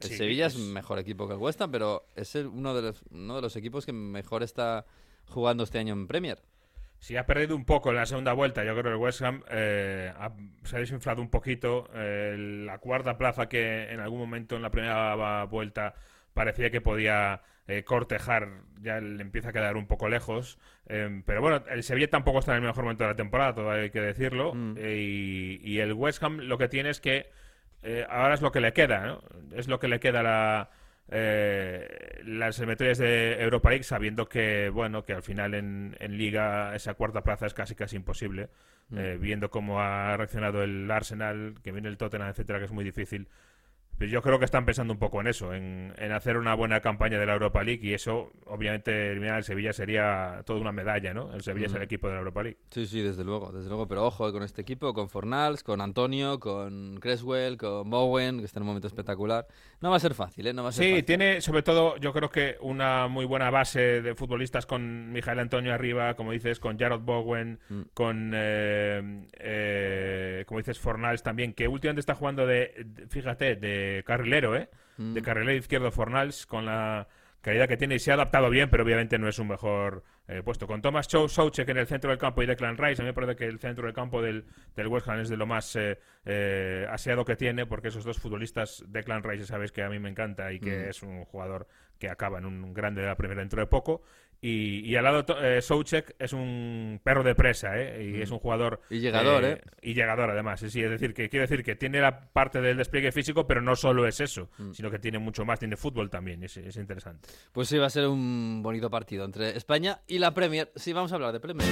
El 0.01 0.09
Sí, 0.11 0.17
Sevilla 0.17 0.47
es 0.47 0.55
es- 0.55 0.61
mejor 0.61 0.99
equipo 0.99 1.27
que 1.27 1.35
el 1.35 1.41
West 1.41 1.61
Ham, 1.61 1.71
pero 1.73 2.07
es 2.17 2.35
el- 2.37 2.47
uno, 2.47 2.75
de 2.75 2.83
los, 2.83 3.03
uno 3.11 3.37
de 3.37 3.43
los 3.43 3.57
equipos 3.57 3.85
que 3.85 3.93
mejor 3.93 4.43
está 4.43 4.87
jugando 5.27 5.65
este 5.65 5.79
año 5.79 5.93
en 5.93 6.07
Premier. 6.07 6.41
Sí, 7.01 7.17
ha 7.17 7.25
perdido 7.27 7.57
un 7.57 7.65
poco 7.65 7.91
en 7.91 7.97
la 7.97 8.07
segunda 8.07 8.33
vuelta. 8.35 8.63
Yo 8.65 8.73
creo 8.73 8.83
que 8.85 8.91
el 8.91 8.97
West 8.97 9.23
Ham 9.23 9.43
eh, 9.51 10.13
ha- 10.17 10.35
se 10.65 10.77
ha 10.77 10.79
desinflado 10.81 11.23
un 11.23 11.31
poquito. 11.31 11.89
Eh, 11.95 12.37
la 12.67 12.79
cuarta 12.79 13.17
plaza 13.19 13.49
que 13.49 13.91
en 13.91 14.01
algún 14.01 14.19
momento 14.19 14.57
en 14.57 14.63
la 14.63 14.71
primera 14.71 15.45
vuelta 15.45 15.95
parecía 16.35 16.71
que 16.71 16.81
podía 16.83 17.43
eh, 17.71 17.85
cortejar, 17.85 18.49
ya 18.83 19.01
le 19.01 19.23
empieza 19.23 19.51
a 19.51 19.53
quedar 19.53 19.77
un 19.77 19.87
poco 19.87 20.09
lejos. 20.09 20.59
Eh, 20.87 21.23
pero 21.25 21.41
bueno, 21.41 21.63
el 21.71 21.83
Sevilla 21.83 22.09
tampoco 22.11 22.41
está 22.41 22.53
en 22.53 22.63
el 22.63 22.69
mejor 22.69 22.85
momento 22.85 23.05
de 23.05 23.11
la 23.11 23.17
temporada, 23.17 23.55
todavía 23.55 23.85
hay 23.85 23.91
que 23.91 24.01
decirlo. 24.01 24.55
Mm. 24.55 24.77
Eh, 24.79 24.97
y, 24.97 25.61
y 25.63 25.81
el 25.81 25.93
West 25.93 26.23
Ham 26.23 26.39
lo 26.41 26.59
que 26.59 26.69
tiene 26.69 26.91
es 26.91 27.01
que 27.01 27.31
eh, 27.83 28.07
ahora 28.09 28.35
es 28.35 28.43
lo 28.43 28.53
que 28.53 28.61
le 28.61 28.73
queda, 28.73 29.07
¿no? 29.07 29.23
Es 29.57 29.69
lo 29.69 29.79
que 29.79 29.89
le 29.89 30.01
queda 30.01 30.23
la, 30.23 30.71
eh, 31.09 32.21
las 32.25 32.59
eliminatorias 32.59 32.99
de 32.99 33.43
Europa 33.43 33.71
League, 33.71 33.85
sabiendo 33.85 34.29
que, 34.29 34.69
bueno, 34.69 35.05
que 35.05 35.13
al 35.13 35.23
final 35.23 35.55
en, 35.55 35.97
en 35.99 36.19
Liga 36.19 36.75
esa 36.75 36.95
cuarta 36.95 37.23
plaza 37.23 37.47
es 37.47 37.55
casi 37.55 37.75
casi 37.75 37.97
imposible, 37.97 38.49
eh, 38.95 39.17
viendo 39.21 39.51
cómo 39.51 39.81
ha 39.81 40.17
reaccionado 40.17 40.63
el 40.63 40.91
Arsenal, 40.91 41.55
que 41.63 41.73
viene 41.73 41.89
el 41.89 41.97
Tottenham, 41.97 42.29
etcétera, 42.29 42.59
que 42.59 42.67
es 42.67 42.73
muy 42.73 42.85
difícil. 42.85 43.29
Pero 44.01 44.13
yo 44.13 44.23
creo 44.23 44.39
que 44.39 44.47
están 44.47 44.65
pensando 44.65 44.95
un 44.95 44.99
poco 44.99 45.21
en 45.21 45.27
eso, 45.27 45.53
en, 45.53 45.93
en 45.99 46.13
hacer 46.13 46.39
una 46.39 46.55
buena 46.55 46.81
campaña 46.81 47.19
de 47.19 47.27
la 47.27 47.35
Europa 47.35 47.63
League 47.63 47.87
y 47.87 47.93
eso, 47.93 48.33
obviamente, 48.47 49.11
eliminar 49.11 49.35
al 49.37 49.45
Sevilla 49.45 49.75
sería 49.75 50.41
toda 50.47 50.59
una 50.59 50.73
medalla, 50.73 51.13
¿no? 51.13 51.35
El 51.35 51.43
Sevilla 51.43 51.67
es 51.67 51.75
el 51.75 51.83
equipo 51.83 52.07
de 52.09 52.15
la 52.15 52.21
Europa 52.21 52.43
League. 52.43 52.57
Sí, 52.71 52.87
sí, 52.87 53.03
desde 53.03 53.25
luego, 53.25 53.53
desde 53.53 53.69
luego. 53.69 53.87
Pero 53.89 54.07
ojo 54.07 54.27
eh, 54.27 54.33
con 54.33 54.43
este 54.43 54.63
equipo, 54.63 54.95
con 54.95 55.11
Fornals, 55.11 55.63
con 55.63 55.83
Antonio, 55.83 56.41
con 56.41 56.99
Creswell, 56.99 57.59
con 57.59 57.91
Bowen, 57.91 58.39
que 58.39 58.47
está 58.47 58.59
en 58.59 58.63
un 58.63 58.69
momento 58.69 58.89
espectacular. 58.89 59.47
No 59.83 59.91
va 59.91 59.97
a 59.97 60.01
ser 60.01 60.15
fácil, 60.15 60.47
¿eh? 60.47 60.55
No 60.55 60.63
va 60.63 60.71
a 60.71 60.73
ser 60.73 60.85
Sí, 60.87 60.91
fácil. 60.93 61.05
tiene 61.05 61.41
sobre 61.43 61.63
todo, 61.63 61.99
yo 61.99 62.15
creo 62.15 62.31
que 62.31 62.57
una 62.63 63.07
muy 63.07 63.27
buena 63.27 63.51
base 63.51 64.01
de 64.01 64.15
futbolistas 64.15 64.65
con 64.65 65.13
Mijael 65.13 65.41
Antonio 65.41 65.75
arriba, 65.75 66.15
como 66.15 66.33
dices, 66.33 66.59
con 66.59 66.79
Jarrod 66.79 67.03
Bowen, 67.03 67.59
Mm. 67.69 67.81
con, 67.93 68.33
eh, 68.35 69.27
eh, 69.39 70.45
como 70.47 70.57
dices, 70.59 70.79
Fornals 70.79 71.23
también, 71.23 71.53
que 71.53 71.69
últimamente 71.69 72.01
está 72.01 72.15
jugando 72.15 72.47
de, 72.47 72.73
de- 72.87 73.07
fíjate, 73.09 73.57
de 73.57 73.90
carrilero, 74.07 74.57
¿eh? 74.57 74.69
Mm. 74.97 75.15
De 75.15 75.23
carrilero 75.23 75.59
izquierdo 75.59 75.91
Fornals, 75.91 76.47
con 76.47 76.67
la 76.67 77.09
calidad 77.41 77.69
que 77.69 77.77
tiene 77.79 77.95
y 77.95 77.99
se 77.99 78.11
ha 78.11 78.15
adaptado 78.15 78.51
bien, 78.51 78.69
pero 78.69 78.85
obviamente 78.85 79.19
no 79.19 79.27
es 79.27 79.39
un 79.39 79.49
mejor 79.49 80.05
eh, 80.29 80.43
puesto. 80.43 80.67
Con 80.67 80.83
Thomas 80.83 81.09
Chow, 81.09 81.27
Soucek 81.27 81.67
en 81.71 81.79
el 81.79 81.87
centro 81.87 82.11
del 82.11 82.19
campo 82.19 82.43
y 82.43 82.47
Declan 82.47 82.77
Rice, 82.77 83.01
a 83.01 83.05
mí 83.05 83.09
me 83.11 83.15
parece 83.15 83.35
que 83.35 83.47
el 83.47 83.59
centro 83.59 83.87
del 83.87 83.95
campo 83.95 84.21
del, 84.21 84.45
del 84.77 84.87
West 84.89 85.09
Ham 85.09 85.21
es 85.21 85.31
de 85.31 85.39
lo 85.39 85.47
más 85.47 85.75
eh, 85.77 85.99
eh, 86.27 86.87
aseado 86.91 87.25
que 87.25 87.37
tiene, 87.37 87.65
porque 87.65 87.89
esos 87.89 88.05
dos 88.05 88.19
futbolistas, 88.19 88.85
Declan 88.89 89.23
Rice, 89.23 89.47
sabéis 89.47 89.73
que 89.73 89.83
a 89.83 89.89
mí 89.89 89.99
me 89.99 90.11
encanta 90.11 90.53
y 90.53 90.61
que 90.61 90.85
Mm. 90.87 90.89
es 90.91 91.03
un 91.03 91.25
jugador 91.25 91.67
que 91.99 92.11
acaba 92.11 92.39
en 92.39 92.45
un 92.45 92.75
grande 92.75 93.01
de 93.01 93.07
la 93.07 93.17
primera 93.17 93.41
dentro 93.41 93.61
de 93.61 93.67
poco. 93.67 94.03
Y, 94.43 94.81
y 94.91 94.97
al 94.97 95.05
lado 95.05 95.25
eh, 95.43 95.61
Soucek 95.61 96.17
es 96.19 96.33
un 96.33 96.99
perro 97.05 97.23
de 97.23 97.35
presa, 97.35 97.79
¿eh? 97.79 98.03
Y 98.05 98.13
Mm. 98.19 98.23
es 98.23 98.31
un 98.31 98.39
jugador... 98.39 98.81
Y 98.89 98.99
llegador, 99.01 99.45
¿eh? 99.45 99.61
Y 99.83 99.93
llegador, 99.93 100.31
además. 100.31 100.61
Sí, 100.61 100.83
es 100.83 100.91
decir, 100.91 101.13
que 101.13 101.29
quiero 101.29 101.43
decir 101.47 101.63
que 101.63 101.77
tiene 101.77 102.01
la 102.01 102.21
parte 102.33 102.61
del 102.63 102.79
despliegue 102.79 103.13
físico, 103.13 103.47
pero 103.47 103.61
no 103.61 103.77
solo 103.77 104.07
es 104.07 104.19
eso, 104.21 104.49
Mm. 104.59 104.73
sino 104.73 104.91
que 104.91 104.99
tiene 104.99 105.19
mucho 105.19 105.45
más, 105.45 105.59
tiene 105.59 105.77
fútbol 105.77 106.09
también, 106.09 106.43
es, 106.43 106.57
es 106.57 106.77
interesante. 106.77 107.29
Pues 107.53 107.69
sí, 107.69 107.77
va 107.77 107.87
a 107.87 107.91
ser 107.91 108.07
un 108.09 108.63
bonito 108.63 108.89
partido 108.91 109.25
entre 109.27 109.57
España 109.57 110.01
y 110.07 110.19
la 110.19 110.33
Premier. 110.33 110.71
Sí, 110.75 110.93
vamos 110.95 111.13
a 111.13 111.17
hablar 111.17 111.33
de 111.33 111.41
Premier. 111.41 111.69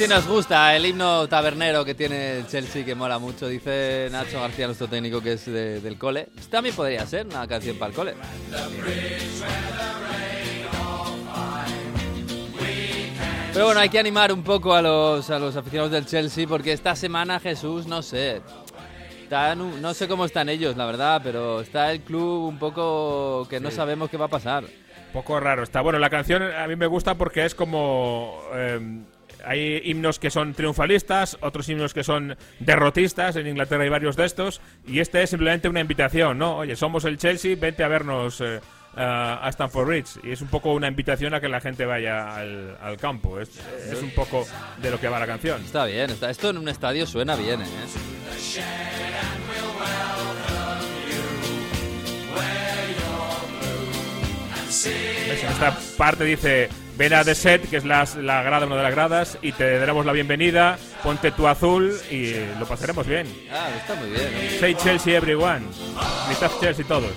Sí, 0.00 0.08
nos 0.08 0.26
gusta 0.26 0.74
el 0.74 0.86
himno 0.86 1.28
tabernero 1.28 1.84
que 1.84 1.94
tiene 1.94 2.38
el 2.38 2.46
Chelsea, 2.46 2.86
que 2.86 2.94
mola 2.94 3.18
mucho. 3.18 3.46
Dice 3.46 4.08
Nacho 4.10 4.40
García, 4.40 4.64
nuestro 4.64 4.88
técnico, 4.88 5.20
que 5.20 5.34
es 5.34 5.44
de- 5.44 5.78
del 5.82 5.98
cole. 5.98 6.28
También 6.48 6.74
podría 6.74 7.04
ser 7.04 7.26
una 7.26 7.46
canción 7.46 7.76
para 7.76 7.90
el 7.90 7.94
cole. 7.94 8.14
Pero 13.52 13.66
bueno, 13.66 13.80
hay 13.80 13.90
que 13.90 13.98
animar 13.98 14.32
un 14.32 14.42
poco 14.42 14.72
a 14.74 14.80
los, 14.80 15.28
a 15.28 15.38
los 15.38 15.54
aficionados 15.54 15.92
del 15.92 16.06
Chelsea 16.06 16.46
porque 16.48 16.72
esta 16.72 16.96
semana 16.96 17.38
Jesús, 17.38 17.86
no 17.86 18.00
sé, 18.00 18.40
están 19.24 19.82
no 19.82 19.92
sé 19.92 20.08
cómo 20.08 20.24
están 20.24 20.48
ellos, 20.48 20.78
la 20.78 20.86
verdad, 20.86 21.20
pero 21.22 21.60
está 21.60 21.92
el 21.92 22.00
club 22.00 22.48
un 22.48 22.58
poco 22.58 23.46
que 23.50 23.60
no 23.60 23.70
sabemos 23.70 24.08
qué 24.08 24.16
va 24.16 24.24
a 24.24 24.28
pasar. 24.28 24.64
Poco 25.12 25.38
raro 25.40 25.62
está. 25.62 25.82
Bueno, 25.82 25.98
la 25.98 26.08
canción 26.08 26.42
a 26.42 26.66
mí 26.68 26.74
me 26.76 26.86
gusta 26.86 27.16
porque 27.16 27.44
es 27.44 27.54
como... 27.54 28.40
eh, 28.54 29.00
hay 29.44 29.82
himnos 29.84 30.18
que 30.18 30.30
son 30.30 30.54
triunfalistas, 30.54 31.38
otros 31.40 31.68
himnos 31.68 31.94
que 31.94 32.04
son 32.04 32.36
derrotistas. 32.58 33.36
En 33.36 33.46
Inglaterra 33.46 33.82
hay 33.84 33.88
varios 33.88 34.16
de 34.16 34.24
estos. 34.24 34.60
Y 34.86 35.00
este 35.00 35.22
es 35.22 35.30
simplemente 35.30 35.68
una 35.68 35.80
invitación, 35.80 36.38
¿no? 36.38 36.58
Oye, 36.58 36.76
somos 36.76 37.04
el 37.04 37.18
Chelsea, 37.18 37.56
vente 37.56 37.84
a 37.84 37.88
vernos 37.88 38.40
eh, 38.40 38.60
a 38.96 39.48
Stamford 39.50 39.86
Bridge. 39.86 40.18
Y 40.22 40.32
es 40.32 40.40
un 40.40 40.48
poco 40.48 40.72
una 40.72 40.88
invitación 40.88 41.34
a 41.34 41.40
que 41.40 41.48
la 41.48 41.60
gente 41.60 41.86
vaya 41.86 42.36
al, 42.36 42.76
al 42.80 42.96
campo. 42.96 43.40
Es, 43.40 43.50
es 43.90 44.02
un 44.02 44.10
poco 44.10 44.46
de 44.82 44.90
lo 44.90 45.00
que 45.00 45.08
va 45.08 45.18
la 45.18 45.26
canción. 45.26 45.62
Está 45.62 45.84
bien, 45.84 46.10
está, 46.10 46.30
esto 46.30 46.50
en 46.50 46.58
un 46.58 46.68
estadio 46.68 47.06
suena 47.06 47.36
bien, 47.36 47.62
¿eh? 47.62 47.66
En 54.82 55.48
esta 55.48 55.76
parte 55.96 56.24
dice, 56.24 56.68
ven 57.00 57.14
a 57.14 57.24
The 57.24 57.34
Set, 57.34 57.70
que 57.70 57.78
es 57.78 57.86
la, 57.86 58.06
la 58.20 58.42
grada, 58.42 58.66
una 58.66 58.76
de 58.76 58.82
las 58.82 58.92
gradas, 58.94 59.38
y 59.40 59.52
te 59.52 59.78
daremos 59.78 60.04
la 60.04 60.12
bienvenida, 60.12 60.76
ponte 61.02 61.30
tu 61.32 61.48
azul 61.48 61.94
y 62.10 62.34
lo 62.58 62.66
pasaremos 62.66 63.06
bien. 63.06 63.26
Ah, 63.50 63.70
está 63.74 63.94
muy 63.94 64.10
bien. 64.10 64.22
¿eh? 64.34 64.56
Say 64.60 64.74
Chelsea 64.74 65.16
everyone. 65.16 65.62
Gritad 66.28 66.50
Chelsea 66.60 66.84
todos. 66.86 67.10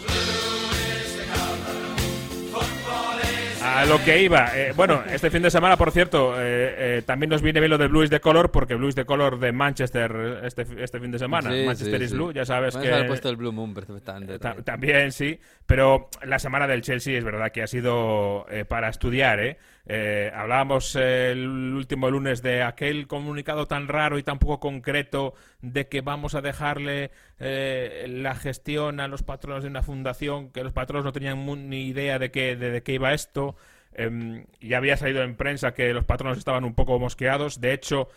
A 3.62 3.86
lo 3.86 4.02
que 4.04 4.22
iba. 4.22 4.52
eh, 4.58 4.72
bueno, 4.74 5.04
este 5.12 5.30
fin 5.32 5.42
de 5.42 5.50
semana, 5.52 5.76
por 5.76 5.92
cierto, 5.92 6.36
eh, 6.38 7.00
eh, 7.00 7.02
también 7.06 7.30
nos 7.32 7.42
viene 7.42 7.60
bien 7.60 7.72
lo 7.72 7.78
de 7.78 7.88
Blues 7.88 8.10
de 8.10 8.20
Color, 8.22 8.52
porque 8.52 8.76
Blues 8.76 8.94
de 8.96 9.04
Color 9.04 9.40
de 9.40 9.52
Manchester 9.52 10.42
este, 10.46 10.66
este 10.78 11.00
fin 11.02 11.12
de 11.12 11.20
semana. 11.20 11.50
Sí, 11.52 11.64
Manchester 11.66 11.98
sí, 12.00 12.04
is 12.06 12.12
sí. 12.12 12.16
Blue, 12.16 12.32
ya 12.32 12.46
sabes 12.46 12.74
Puedes 12.76 12.90
haber 12.92 13.04
que... 13.04 13.08
puesto 13.08 13.30
el 13.30 13.36
Blue 13.36 13.52
Moon 13.52 13.74
perfectamente. 13.74 14.34
Ta- 14.40 14.50
también. 14.50 14.64
también 14.64 15.12
sí, 15.12 15.40
pero 15.66 16.10
la 16.24 16.40
semana 16.40 16.68
del 16.68 16.82
Chelsea 16.84 17.18
es 17.18 17.24
verdad 17.26 17.52
que 17.52 17.64
ha 17.64 17.68
sido 17.68 18.46
eh, 18.50 18.64
para 18.64 18.88
estudiar. 18.90 19.40
¿eh? 19.40 19.58
Eh, 19.86 20.32
hablábamos 20.34 20.96
el 20.96 21.46
último 21.46 22.10
lunes 22.10 22.42
de 22.42 22.64
aquel 22.64 23.06
comunicado 23.08 23.66
tan 23.66 23.90
raro 23.90 24.18
y 24.18 24.24
tan 24.24 24.40
poco 24.40 24.60
concreto 24.60 25.34
de 25.62 25.90
que 25.90 26.00
vamos 26.00 26.36
a 26.36 26.42
dejarle 26.42 27.12
eh, 27.40 28.06
la 28.08 28.34
gestión 28.36 29.02
a 29.02 29.10
los 29.10 29.24
patronos 29.24 29.64
de 29.64 29.70
una 29.70 29.84
fundación, 29.84 30.52
que 30.52 30.64
los 30.64 30.72
patronos 30.72 31.04
no 31.04 31.12
tenían 31.12 31.46
ni 31.70 31.88
idea 31.88 32.18
de 32.18 32.32
qué, 32.32 32.56
de, 32.56 32.72
de 32.72 32.84
qué 32.84 32.94
iba 32.94 33.14
esto. 33.14 33.56
Em, 33.96 34.46
ya 34.60 34.78
había 34.78 34.98
salido 34.98 35.22
en 35.24 35.36
prensa 35.36 35.74
que 35.74 35.94
los 35.94 36.06
patronos 36.06 36.38
estaban 36.38 36.64
un 36.64 36.74
poco 36.74 36.98
mosqueados. 37.00 37.60
De 37.62 37.74
hecho, 37.74 38.10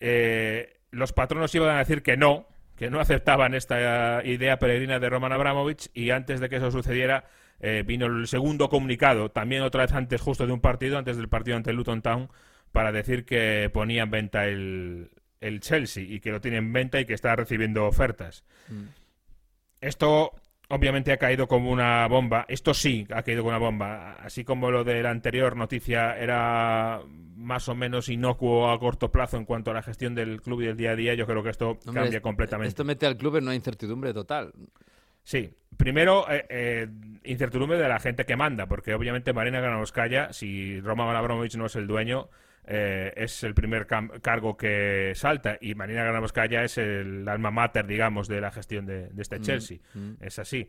eh, 0.00 0.78
los 0.90 1.12
patronos 1.12 1.54
iban 1.54 1.76
a 1.76 1.78
decir 1.80 2.02
que 2.02 2.16
no, 2.16 2.46
que 2.76 2.90
no 2.90 3.00
aceptaban 3.00 3.54
esta 3.54 4.22
idea 4.24 4.58
peregrina 4.58 4.98
de 4.98 5.10
Roman 5.10 5.32
Abramovich 5.32 5.90
y 5.94 6.10
antes 6.10 6.40
de 6.40 6.48
que 6.48 6.56
eso 6.56 6.70
sucediera 6.70 7.24
eh, 7.60 7.82
vino 7.86 8.06
el 8.06 8.26
segundo 8.26 8.68
comunicado, 8.68 9.30
también 9.30 9.62
otra 9.62 9.82
vez 9.82 9.92
antes 9.92 10.20
justo 10.20 10.46
de 10.46 10.52
un 10.52 10.60
partido, 10.60 10.98
antes 10.98 11.16
del 11.16 11.28
partido 11.28 11.56
ante 11.56 11.72
Luton 11.72 12.02
Town, 12.02 12.28
para 12.72 12.92
decir 12.92 13.24
que 13.24 13.70
ponía 13.72 14.02
en 14.02 14.10
venta 14.10 14.46
el, 14.46 15.10
el 15.40 15.60
Chelsea 15.60 16.04
y 16.04 16.20
que 16.20 16.30
lo 16.30 16.40
tiene 16.40 16.58
en 16.58 16.72
venta 16.72 17.00
y 17.00 17.04
que 17.04 17.14
está 17.14 17.34
recibiendo 17.36 17.86
ofertas. 17.86 18.44
Mm. 18.68 18.84
Esto 19.80 20.32
obviamente 20.68 21.12
ha 21.12 21.16
caído 21.16 21.48
como 21.48 21.70
una 21.70 22.06
bomba. 22.08 22.44
Esto 22.48 22.74
sí 22.74 23.06
ha 23.12 23.22
caído 23.22 23.42
como 23.42 23.50
una 23.50 23.58
bomba. 23.58 24.12
Así 24.14 24.44
como 24.44 24.70
lo 24.70 24.84
de 24.84 25.02
la 25.02 25.10
anterior 25.10 25.56
noticia 25.56 26.16
era 26.18 27.00
más 27.36 27.68
o 27.68 27.74
menos 27.74 28.08
inocuo 28.08 28.70
a 28.70 28.78
corto 28.78 29.10
plazo 29.10 29.36
en 29.36 29.44
cuanto 29.44 29.70
a 29.70 29.74
la 29.74 29.82
gestión 29.82 30.14
del 30.14 30.42
club 30.42 30.62
y 30.62 30.66
del 30.66 30.76
día 30.76 30.90
a 30.90 30.96
día, 30.96 31.14
yo 31.14 31.26
creo 31.26 31.42
que 31.42 31.50
esto 31.50 31.78
Hombre, 31.86 32.02
cambia 32.02 32.20
completamente. 32.20 32.68
Esto 32.68 32.84
mete 32.84 33.06
al 33.06 33.16
club 33.16 33.36
en 33.36 33.44
una 33.44 33.54
incertidumbre 33.54 34.12
total. 34.12 34.52
Sí, 35.22 35.50
primero, 35.76 36.30
eh, 36.30 36.46
eh, 36.48 36.88
incertidumbre 37.30 37.78
de 37.78 37.88
la 37.88 37.98
gente 38.00 38.24
que 38.26 38.36
manda, 38.36 38.66
porque 38.66 38.94
obviamente 38.94 39.32
Marina 39.32 39.60
Granovskaya, 39.60 40.32
si 40.32 40.80
Roman 40.80 41.14
Abramovich 41.14 41.56
no 41.56 41.66
es 41.66 41.76
el 41.76 41.86
dueño, 41.86 42.28
eh, 42.66 43.12
es 43.16 43.44
el 43.44 43.54
primer 43.54 43.86
cam- 43.86 44.20
cargo 44.20 44.56
que 44.56 45.12
salta, 45.14 45.56
y 45.60 45.74
Marina 45.74 46.04
Granovskaya 46.04 46.64
es 46.64 46.76
el 46.78 47.26
alma 47.28 47.50
mater, 47.50 47.86
digamos, 47.86 48.28
de 48.28 48.40
la 48.40 48.50
gestión 48.50 48.84
de, 48.86 49.08
de 49.08 49.22
este 49.22 49.38
Mm, 49.38 49.42
Chelsea. 49.42 49.78
mm. 49.94 50.12
Es 50.20 50.38
así. 50.38 50.68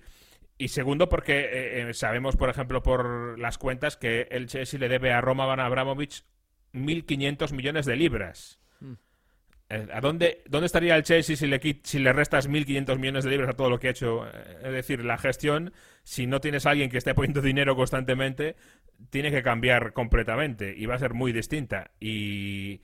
Y 0.57 0.67
segundo, 0.69 1.07
porque 1.09 1.39
eh, 1.39 1.89
eh, 1.89 1.93
sabemos, 1.93 2.35
por 2.37 2.49
ejemplo, 2.49 2.83
por 2.83 3.39
las 3.39 3.57
cuentas, 3.57 3.95
que 3.97 4.27
el 4.31 4.47
Chelsea 4.47 4.79
le 4.79 4.89
debe 4.89 5.11
a 5.13 5.21
Roman 5.21 5.59
Abramovich 5.59 6.23
1.500 6.73 7.53
millones 7.53 7.85
de 7.85 7.95
libras. 7.95 8.59
Mm. 8.79 8.93
Eh, 9.69 9.87
¿A 9.93 10.01
dónde, 10.01 10.43
dónde 10.47 10.65
estaría 10.65 10.95
el 10.95 11.03
Chelsea 11.03 11.35
si 11.35 11.47
le, 11.47 11.59
si 11.83 11.99
le 11.99 12.11
restas 12.13 12.49
1.500 12.49 12.97
millones 12.97 13.23
de 13.23 13.29
libras 13.31 13.49
a 13.49 13.53
todo 13.53 13.69
lo 13.69 13.79
que 13.79 13.87
ha 13.87 13.91
hecho? 13.91 14.25
Es 14.63 14.71
decir, 14.73 15.03
la 15.05 15.17
gestión, 15.17 15.73
si 16.09 16.25
no 16.25 16.41
tienes 16.41 16.65
a 16.65 16.71
alguien 16.71 16.89
que 16.89 16.97
esté 16.97 17.13
poniendo 17.13 17.39
dinero 17.39 17.75
constantemente, 17.75 18.55
tiene 19.11 19.29
que 19.29 19.43
cambiar 19.43 19.93
completamente 19.93 20.73
y 20.75 20.87
va 20.87 20.95
a 20.95 20.97
ser 20.97 21.13
muy 21.13 21.31
distinta. 21.31 21.91
Y 21.99 22.81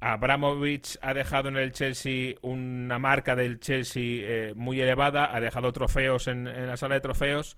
Abramovich 0.00 0.98
ha 1.00 1.14
dejado 1.14 1.48
en 1.48 1.56
el 1.56 1.72
Chelsea 1.72 2.34
una 2.42 2.98
marca 2.98 3.34
del 3.34 3.58
Chelsea 3.58 4.02
eh, 4.02 4.52
muy 4.54 4.82
elevada, 4.82 5.34
ha 5.34 5.40
dejado 5.40 5.72
trofeos 5.72 6.28
en, 6.28 6.46
en 6.46 6.66
la 6.66 6.76
sala 6.76 6.96
de 6.96 7.00
trofeos, 7.00 7.56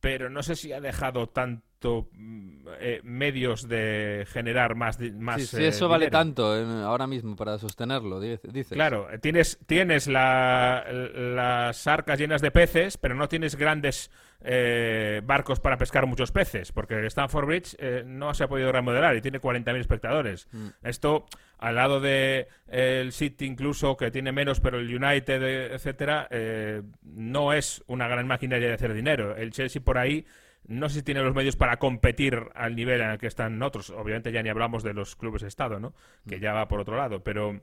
pero 0.00 0.30
no 0.30 0.42
sé 0.42 0.56
si 0.56 0.72
ha 0.72 0.80
dejado 0.80 1.28
tanto 1.28 1.73
mm, 2.12 2.54
eh, 2.80 3.00
medios 3.04 3.68
de 3.68 4.26
generar 4.30 4.74
más, 4.74 4.98
más 5.00 5.40
Sí, 5.42 5.46
sí, 5.58 5.62
eh, 5.64 5.68
eso 5.68 5.88
vale 5.88 6.10
tanto 6.10 6.58
en- 6.58 6.82
ahora 6.82 7.06
mismo 7.06 7.36
para 7.36 7.58
sostenerlo, 7.58 8.20
di- 8.20 8.38
dices. 8.52 8.72
Claro, 8.72 9.08
eh, 9.10 9.18
tienes, 9.18 9.58
tienes 9.66 10.06
la- 10.08 10.84
las 10.90 11.86
arcas 11.86 12.18
llenas 12.18 12.40
de 12.42 12.50
peces, 12.50 12.96
pero 12.96 13.14
no 13.14 13.28
tienes 13.28 13.56
grandes 13.56 14.10
eh, 14.46 15.22
barcos 15.24 15.58
para 15.58 15.78
pescar 15.78 16.06
muchos 16.06 16.30
peces, 16.30 16.70
porque 16.70 16.92
el 16.94 17.06
Stanford 17.06 17.46
Bridge 17.46 17.76
eh, 17.78 18.02
no 18.04 18.34
se 18.34 18.44
ha 18.44 18.48
podido 18.48 18.72
remodelar 18.72 19.16
y 19.16 19.22
tiene 19.22 19.40
40.000 19.40 19.80
espectadores. 19.80 20.48
Mm. 20.52 20.66
Esto, 20.82 21.24
al 21.58 21.76
lado 21.76 21.98
de 22.00 22.48
eh, 22.68 23.00
el 23.00 23.12
City 23.12 23.46
incluso, 23.46 23.96
que 23.96 24.10
tiene 24.10 24.32
menos, 24.32 24.60
pero 24.60 24.78
el 24.78 24.94
United, 24.94 25.42
eh, 25.42 25.74
etcétera, 25.74 26.28
eh, 26.30 26.82
no 27.04 27.54
es 27.54 27.82
una 27.86 28.06
gran 28.06 28.26
maquinaria 28.26 28.68
de 28.68 28.74
hacer 28.74 28.92
dinero. 28.92 29.34
El 29.34 29.50
Chelsea 29.50 29.80
por 29.82 29.96
ahí 29.96 30.26
no 30.66 30.88
sé 30.88 30.96
si 30.96 31.02
tiene 31.02 31.22
los 31.22 31.34
medios 31.34 31.56
para 31.56 31.78
competir 31.78 32.48
al 32.54 32.74
nivel 32.76 33.00
en 33.00 33.10
el 33.10 33.18
que 33.18 33.26
están 33.26 33.62
otros. 33.62 33.90
Obviamente 33.90 34.32
ya 34.32 34.42
ni 34.42 34.48
hablamos 34.48 34.82
de 34.82 34.94
los 34.94 35.16
clubes 35.16 35.42
de 35.42 35.48
Estado, 35.48 35.80
¿no? 35.80 35.94
Que 36.28 36.40
ya 36.40 36.52
va 36.52 36.68
por 36.68 36.80
otro 36.80 36.96
lado, 36.96 37.22
pero... 37.22 37.60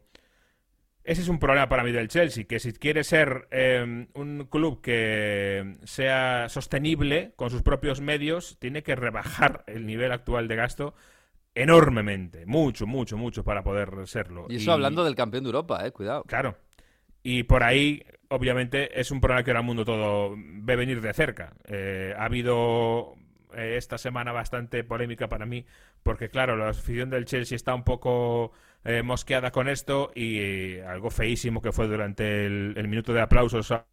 Ese 1.04 1.24
es 1.24 1.30
un 1.30 1.40
problema 1.40 1.68
para 1.68 1.84
mí 1.84 1.92
del 1.92 2.10
Chelsea, 2.10 2.44
que 2.44 2.60
si 2.60 2.74
quiere 2.74 3.04
ser 3.04 3.48
eh, 3.50 4.06
un 4.14 4.48
club 4.52 4.82
que 4.82 5.78
sea 5.84 6.48
sostenible 6.48 7.34
con 7.36 7.50
sus 7.50 7.64
propios 7.64 8.02
medios, 8.02 8.60
tiene 8.60 8.84
que 8.84 8.96
rebajar 8.96 9.64
el 9.66 9.88
nivel 9.88 10.12
actual 10.12 10.48
de 10.48 10.56
gasto 10.58 10.94
enormemente, 11.56 12.46
mucho, 12.46 12.86
mucho, 12.86 13.18
mucho 13.18 13.44
para 13.44 13.64
poder 13.64 14.08
serlo. 14.08 14.46
Y 14.50 14.58
eso 14.58 14.72
hablando 14.72 15.04
del 15.04 15.16
campeón 15.16 15.44
de 15.44 15.48
Europa, 15.48 15.86
eh, 15.86 15.92
cuidado. 15.92 16.24
Claro. 16.24 16.56
Y 17.24 17.44
por 17.44 17.64
ahí, 17.64 18.04
obviamente, 18.30 19.00
es 19.00 19.12
un 19.12 19.22
problema 19.22 19.44
que 19.44 19.52
el 19.52 19.64
mundo 19.64 19.86
todo 19.86 20.36
ve 20.38 20.76
venir 20.76 21.02
de 21.02 21.14
cerca. 21.14 21.54
Eh, 21.68 22.14
ha 22.18 22.26
habido 22.26 23.16
eh, 23.54 23.76
esta 23.78 23.98
semana 23.98 24.32
bastante 24.32 24.84
polémica 24.84 25.30
para 25.30 25.46
mí, 25.46 25.66
porque 26.04 26.30
claro, 26.30 26.56
la 26.56 26.70
afición 26.70 27.10
del 27.10 27.26
Chelsea 27.26 27.56
está 27.56 27.76
un 27.76 27.84
poco 27.84 28.52
eh, 28.84 29.04
mosqueada 29.04 29.52
con 29.52 29.68
esto 29.70 30.12
y 30.16 30.80
algo 30.80 31.10
feísimo 31.12 31.62
que 31.62 31.72
fue 31.72 31.88
durante 31.88 32.46
el, 32.46 32.74
el 32.78 32.88
minuto 32.88 33.14
de 33.14 33.22
aplausos 33.22 33.72
a, 33.72 33.86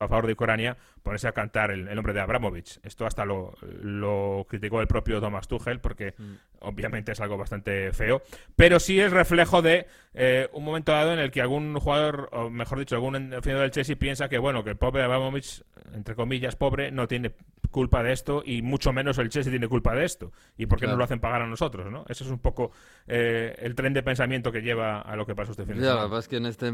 a 0.00 0.08
favor 0.08 0.26
de 0.26 0.34
Ucrania, 0.34 0.76
ponerse 1.02 1.28
a 1.28 1.32
cantar 1.32 1.70
el, 1.70 1.88
el 1.88 1.94
nombre 1.94 2.12
de 2.12 2.20
Abramovich. 2.20 2.78
Esto 2.82 3.06
hasta 3.06 3.24
lo, 3.24 3.54
lo 3.82 4.46
criticó 4.48 4.80
el 4.80 4.86
propio 4.86 5.20
Thomas 5.20 5.48
Tuchel, 5.48 5.80
porque 5.80 6.14
obviamente 6.60 7.12
es 7.12 7.20
algo 7.20 7.36
bastante 7.36 7.92
feo, 7.92 8.22
pero 8.56 8.80
sí 8.80 9.00
es 9.00 9.12
reflejo 9.12 9.62
de 9.62 9.86
eh, 10.14 10.48
un 10.52 10.64
momento 10.64 10.92
dado 10.92 11.12
en 11.12 11.18
el 11.18 11.30
que 11.30 11.40
algún 11.40 11.78
jugador, 11.78 12.28
o 12.32 12.50
mejor 12.50 12.78
dicho, 12.80 12.94
algún 12.96 13.16
aficionado 13.32 13.62
del 13.62 13.70
Chelsea 13.70 13.96
piensa 13.96 14.28
que, 14.28 14.38
bueno, 14.38 14.64
que 14.64 14.70
el 14.70 14.76
pobre 14.76 15.02
Abramovich, 15.02 15.62
entre 15.94 16.14
comillas, 16.14 16.56
pobre, 16.56 16.90
no 16.90 17.06
tiene 17.06 17.32
culpa 17.70 18.02
de 18.02 18.12
esto 18.12 18.42
y 18.44 18.62
mucho 18.62 18.94
menos 18.94 19.18
el 19.18 19.28
Chelsea 19.28 19.50
tiene 19.50 19.68
culpa 19.68 19.94
de 19.94 20.04
esto. 20.04 20.32
¿Y 20.56 20.64
por 20.66 20.78
qué 20.78 20.84
Claro. 20.86 20.94
no 20.94 20.98
lo 20.98 21.04
hacen 21.04 21.20
pagar 21.20 21.42
a 21.42 21.46
nosotros, 21.46 21.92
no? 21.92 22.04
Ese 22.08 22.24
es 22.24 22.30
un 22.30 22.38
poco 22.38 22.72
eh, 23.06 23.54
el 23.58 23.74
tren 23.74 23.92
de 23.92 24.02
pensamiento 24.02 24.50
que 24.50 24.62
lleva 24.62 25.02
a 25.02 25.16
lo 25.16 25.26
que 25.26 25.34
pasó 25.34 25.50
este 25.52 25.64
fin 25.66 25.74
de 25.76 25.82
semana. 25.82 26.08
pasa 26.08 26.20
es 26.20 26.28
que 26.28 26.36
en 26.38 26.46
este, 26.46 26.72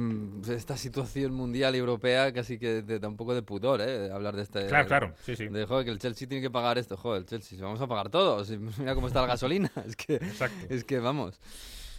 esta 0.55 0.77
situación 0.77 1.35
mundial 1.35 1.75
y 1.75 1.79
europea 1.79 2.33
casi 2.33 2.59
que 2.59 2.83
te 2.83 3.01
da 3.01 3.09
un 3.09 3.17
poco 3.17 3.35
de 3.35 3.43
pudor, 3.43 3.81
¿eh? 3.83 4.11
Hablar 4.27 4.37
de 4.37 4.43
este... 4.43 4.67
Claro, 4.67 4.87
claro, 4.89 5.15
sí, 5.23 5.37
sí. 5.37 5.49
De, 5.49 5.67
joder, 5.67 5.85
que 5.85 5.91
el 5.91 5.99
Chelsea 5.99 6.27
tiene 6.29 6.41
que 6.43 6.51
pagar 6.51 6.79
esto. 6.79 6.97
Joder, 6.97 7.21
el 7.23 7.27
Chelsea, 7.27 7.59
vamos 7.63 7.81
a 7.81 7.87
pagar 7.87 8.09
todos. 8.09 8.49
Mira 8.79 8.95
cómo 8.95 9.07
está 9.09 9.21
la 9.21 9.27
gasolina. 9.27 9.71
Es 9.87 9.97
que, 9.97 10.15
Exacto. 10.15 10.67
es 10.71 10.85
que 10.85 10.99
vamos. 10.99 11.41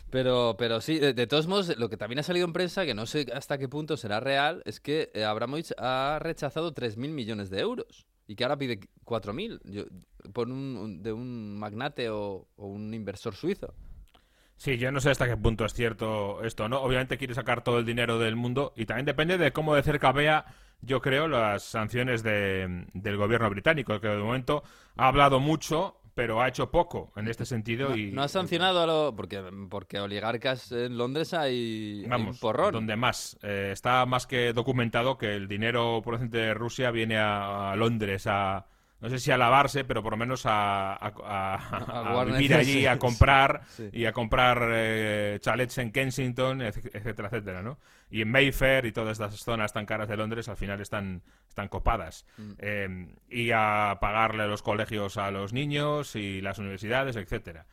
Pero, 0.09 0.55
pero 0.57 0.81
sí, 0.81 0.97
de, 0.99 1.13
de 1.13 1.27
todos 1.27 1.47
modos, 1.47 1.77
lo 1.77 1.89
que 1.89 1.97
también 1.97 2.19
ha 2.19 2.23
salido 2.23 2.45
en 2.45 2.53
prensa, 2.53 2.85
que 2.85 2.93
no 2.93 3.05
sé 3.05 3.25
hasta 3.33 3.57
qué 3.57 3.67
punto 3.67 3.97
será 3.97 4.19
real, 4.19 4.61
es 4.65 4.79
que 4.79 5.11
eh, 5.13 5.23
Abramovich 5.25 5.73
ha 5.77 6.19
rechazado 6.21 6.73
3.000 6.73 7.09
millones 7.11 7.49
de 7.49 7.59
euros 7.59 8.05
y 8.27 8.35
que 8.35 8.43
ahora 8.43 8.57
pide 8.57 8.79
4.000 9.03 9.59
yo- 9.65 9.85
por 10.33 10.47
un, 10.47 10.77
un- 10.77 11.03
de 11.03 11.11
un 11.13 11.57
magnate 11.59 12.09
o, 12.09 12.47
o 12.55 12.67
un 12.67 12.93
inversor 12.93 13.35
suizo. 13.35 13.73
Sí, 14.57 14.77
yo 14.77 14.89
no 14.91 15.01
sé 15.01 15.09
hasta 15.09 15.27
qué 15.27 15.35
punto 15.35 15.65
es 15.65 15.73
cierto 15.73 16.41
esto, 16.45 16.69
¿no? 16.69 16.79
Obviamente 16.81 17.17
quiere 17.17 17.33
sacar 17.33 17.61
todo 17.63 17.77
el 17.79 17.85
dinero 17.85 18.17
del 18.19 18.37
mundo 18.37 18.71
y 18.77 18.85
también 18.85 19.05
depende 19.05 19.37
de 19.37 19.51
cómo 19.51 19.75
de 19.75 19.83
cerca 19.83 20.13
vea, 20.13 20.45
yo 20.81 21.01
creo, 21.01 21.27
las 21.27 21.63
sanciones 21.63 22.23
de- 22.23 22.85
del 22.93 23.17
gobierno 23.17 23.49
británico, 23.49 23.99
que 23.99 24.07
de 24.07 24.17
momento 24.17 24.63
ha 24.97 25.07
hablado 25.07 25.39
mucho, 25.39 25.97
pero 26.13 26.41
ha 26.41 26.47
hecho 26.47 26.71
poco 26.71 27.11
en 27.17 27.27
este 27.27 27.45
sentido 27.45 27.89
No, 27.89 27.97
y... 27.97 28.11
no 28.11 28.23
ha 28.23 28.27
sancionado 28.29 28.81
a 28.81 28.85
lo... 28.87 29.15
Porque, 29.15 29.43
porque 29.69 29.99
oligarcas 29.99 30.71
en 30.71 30.97
Londres 30.97 31.33
hay, 31.33 32.05
Vamos, 32.07 32.39
porrón. 32.39 32.71
donde 32.71 32.95
más. 32.95 33.37
Eh, 33.43 33.71
está 33.73 34.05
más 34.05 34.25
que 34.25 34.53
documentado 34.53 35.17
que 35.17 35.35
el 35.35 35.47
dinero 35.49 36.01
procedente 36.03 36.37
de 36.37 36.53
Rusia 36.53 36.91
viene 36.91 37.17
a, 37.17 37.71
a 37.71 37.75
Londres 37.75 38.27
a... 38.27 38.65
No 39.01 39.09
sé 39.09 39.19
si 39.19 39.29
a 39.29 39.37
lavarse, 39.37 39.83
pero 39.83 40.01
por 40.01 40.13
lo 40.13 40.17
menos 40.17 40.45
a, 40.45 40.93
a- 40.93 41.13
a- 41.25 41.55
a 42.09 42.13
guarnecerse. 42.13 42.37
vivir 42.39 42.53
allí, 42.55 42.85
a 42.87 42.97
comprar 42.97 43.61
Sí. 43.67 43.89
y 43.91 44.05
a 44.05 44.13
comprar 44.13 44.69
eh, 44.71 45.37
chalets 45.41 45.77
en 45.79 45.91
Kensington, 45.91 46.61
etcétera, 46.61 47.27
etcétera, 47.27 47.61
¿no? 47.61 47.77
Y 48.09 48.21
en 48.21 48.29
Mayfair 48.31 48.85
y 48.85 48.91
todas 48.91 49.13
estas 49.19 49.35
zonas 49.43 49.73
tan 49.73 49.85
caras 49.85 50.07
de 50.07 50.15
Londres 50.17 50.47
al 50.47 50.57
final 50.57 50.79
están, 50.79 51.23
están 51.49 51.67
copadas. 51.67 52.25
Mm. 52.37 52.51
Eh, 52.59 53.07
y 53.29 53.51
a 53.51 53.97
pagarle 53.99 54.47
los 54.47 54.61
colegios 54.61 55.17
a 55.17 55.31
los 55.31 55.53
niños 55.53 56.15
y 56.15 56.41
las 56.41 56.59
universidades, 56.59 57.15
etcétera. 57.15 57.65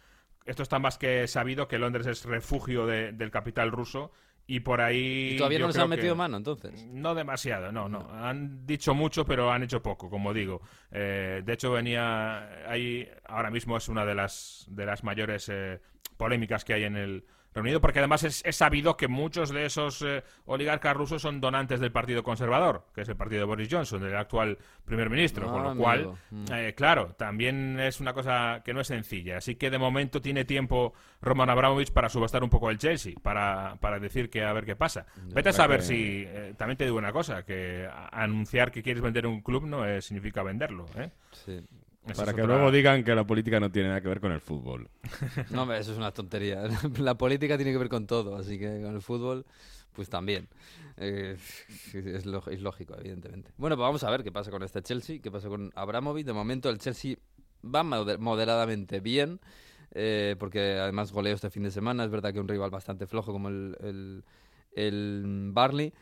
Esto 0.44 0.62
está 0.62 0.78
más 0.78 0.98
que 0.98 1.28
sabido 1.28 1.68
que 1.68 1.78
Londres 1.78 2.06
es 2.06 2.24
refugio 2.24 2.86
de- 2.86 3.12
del 3.12 3.30
capital 3.30 3.70
ruso 3.70 4.10
y 4.44 4.58
por 4.60 4.80
ahí... 4.80 5.34
Y 5.34 5.36
todavía 5.36 5.60
no 5.60 5.68
les 5.68 5.78
han 5.78 5.88
metido 5.88 6.16
mano, 6.16 6.36
entonces. 6.36 6.84
no 6.86 7.14
demasiado, 7.14 7.70
no, 7.70 7.88
no. 7.88 8.10
Han 8.10 8.66
dicho 8.66 8.92
mucho, 8.92 9.24
pero 9.24 9.52
han 9.52 9.62
hecho 9.62 9.80
poco, 9.82 10.10
como 10.10 10.34
digo. 10.34 10.60
Eh, 10.90 11.42
de 11.44 11.52
hecho, 11.52 11.70
venía 11.70 12.68
ahí, 12.68 13.08
ahora 13.26 13.50
mismo 13.52 13.76
es 13.76 13.88
una 13.88 14.04
de 14.04 14.16
las, 14.16 14.66
de 14.68 14.84
las 14.84 15.04
mayores 15.04 15.48
eh, 15.48 15.80
polémicas 16.16 16.64
que 16.64 16.74
hay 16.74 16.84
en 16.84 16.96
el 16.96 17.24
Reunido, 17.54 17.80
porque 17.80 17.98
además 17.98 18.24
es, 18.24 18.42
es 18.46 18.56
sabido 18.56 18.96
que 18.96 19.08
muchos 19.08 19.50
de 19.50 19.66
esos 19.66 20.00
eh, 20.02 20.22
oligarcas 20.46 20.96
rusos 20.96 21.20
son 21.20 21.40
donantes 21.40 21.80
del 21.80 21.92
Partido 21.92 22.22
Conservador, 22.22 22.86
que 22.94 23.02
es 23.02 23.08
el 23.08 23.16
partido 23.16 23.40
de 23.40 23.44
Boris 23.46 23.68
Johnson, 23.70 24.00
del 24.02 24.16
actual 24.16 24.56
primer 24.86 25.10
ministro, 25.10 25.46
con 25.50 25.60
Ah, 25.60 25.62
lo 25.64 25.68
amigo. 25.70 25.82
cual, 25.84 26.12
Mm. 26.30 26.44
eh, 26.52 26.74
claro, 26.74 27.14
también 27.18 27.78
es 27.78 28.00
una 28.00 28.14
cosa 28.14 28.62
que 28.64 28.72
no 28.72 28.80
es 28.80 28.86
sencilla. 28.86 29.36
Así 29.36 29.56
que 29.56 29.68
de 29.70 29.78
momento 29.78 30.20
tiene 30.22 30.44
tiempo 30.46 30.94
Roman 31.20 31.50
Abramovich 31.50 31.92
para 31.92 32.08
subastar 32.08 32.42
un 32.42 32.50
poco 32.50 32.70
el 32.70 32.78
Chelsea, 32.78 33.14
para, 33.22 33.76
para 33.80 33.98
decir 33.98 34.30
que 34.30 34.42
a 34.44 34.52
ver 34.54 34.64
qué 34.64 34.74
pasa. 34.76 35.04
Vete 35.34 35.50
a 35.50 35.52
saber 35.52 35.80
que- 35.80 35.86
si. 35.86 36.24
eh, 36.26 36.54
también 36.56 36.78
te 36.78 36.84
digo 36.84 36.96
una 36.96 37.12
cosa: 37.12 37.44
que 37.44 37.86
anunciar 38.12 38.70
que 38.72 38.82
quieres 38.82 39.02
vender 39.02 39.26
un 39.26 39.42
club 39.42 39.66
no 39.66 39.84
significa 40.00 40.42
venderlo. 40.42 40.86
Sí. 41.32 41.60
Para 42.16 42.32
que 42.34 42.42
otra- 42.42 42.54
luego 42.56 42.70
digan 42.72 43.04
que 43.04 43.14
la 43.14 43.24
política 43.24 43.60
no 43.60 43.70
tiene 43.70 43.88
nada 43.88 44.00
que 44.00 44.08
ver 44.08 44.20
con 44.20 44.32
el 44.32 44.40
fútbol. 44.40 44.88
No, 45.50 45.62
hombre, 45.62 45.78
eso 45.78 45.92
es 45.92 45.98
una 45.98 46.10
tontería. 46.12 46.62
La 46.98 47.14
política 47.16 47.56
tiene 47.56 47.72
que 47.72 47.78
ver 47.78 47.88
con 47.88 48.06
todo, 48.06 48.36
así 48.36 48.58
que 48.58 48.80
con 48.82 48.94
el 48.94 49.00
fútbol, 49.02 49.46
pues 49.92 50.08
también. 50.08 50.48
Eh, 50.96 51.36
es, 51.94 52.26
lo- 52.26 52.44
es 52.50 52.60
lógico, 52.60 52.94
evidentemente. 52.98 53.52
Bueno, 53.56 53.76
pues 53.76 53.84
vamos 53.86 54.04
a 54.04 54.10
ver 54.10 54.22
qué 54.24 54.32
pasa 54.32 54.50
con 54.50 54.62
este 54.62 54.82
Chelsea, 54.82 55.20
qué 55.22 55.30
pasa 55.30 55.48
con 55.48 55.70
Abramovich. 55.74 56.26
De 56.26 56.32
momento 56.32 56.70
el 56.70 56.78
Chelsea 56.78 57.16
va 57.64 57.82
mode- 57.84 58.18
moderadamente 58.18 58.98
bien, 59.00 59.38
eh, 59.92 60.34
porque 60.40 60.78
además 60.80 61.12
goleo 61.12 61.34
este 61.34 61.50
fin 61.50 61.62
de 61.62 61.70
semana. 61.70 62.04
Es 62.04 62.10
verdad 62.10 62.32
que 62.32 62.40
un 62.40 62.48
rival 62.48 62.70
bastante 62.70 63.06
flojo 63.06 63.30
como 63.32 63.48
el, 63.48 63.76
el, 63.80 64.24
el 64.74 65.50
Barley. 65.52 65.92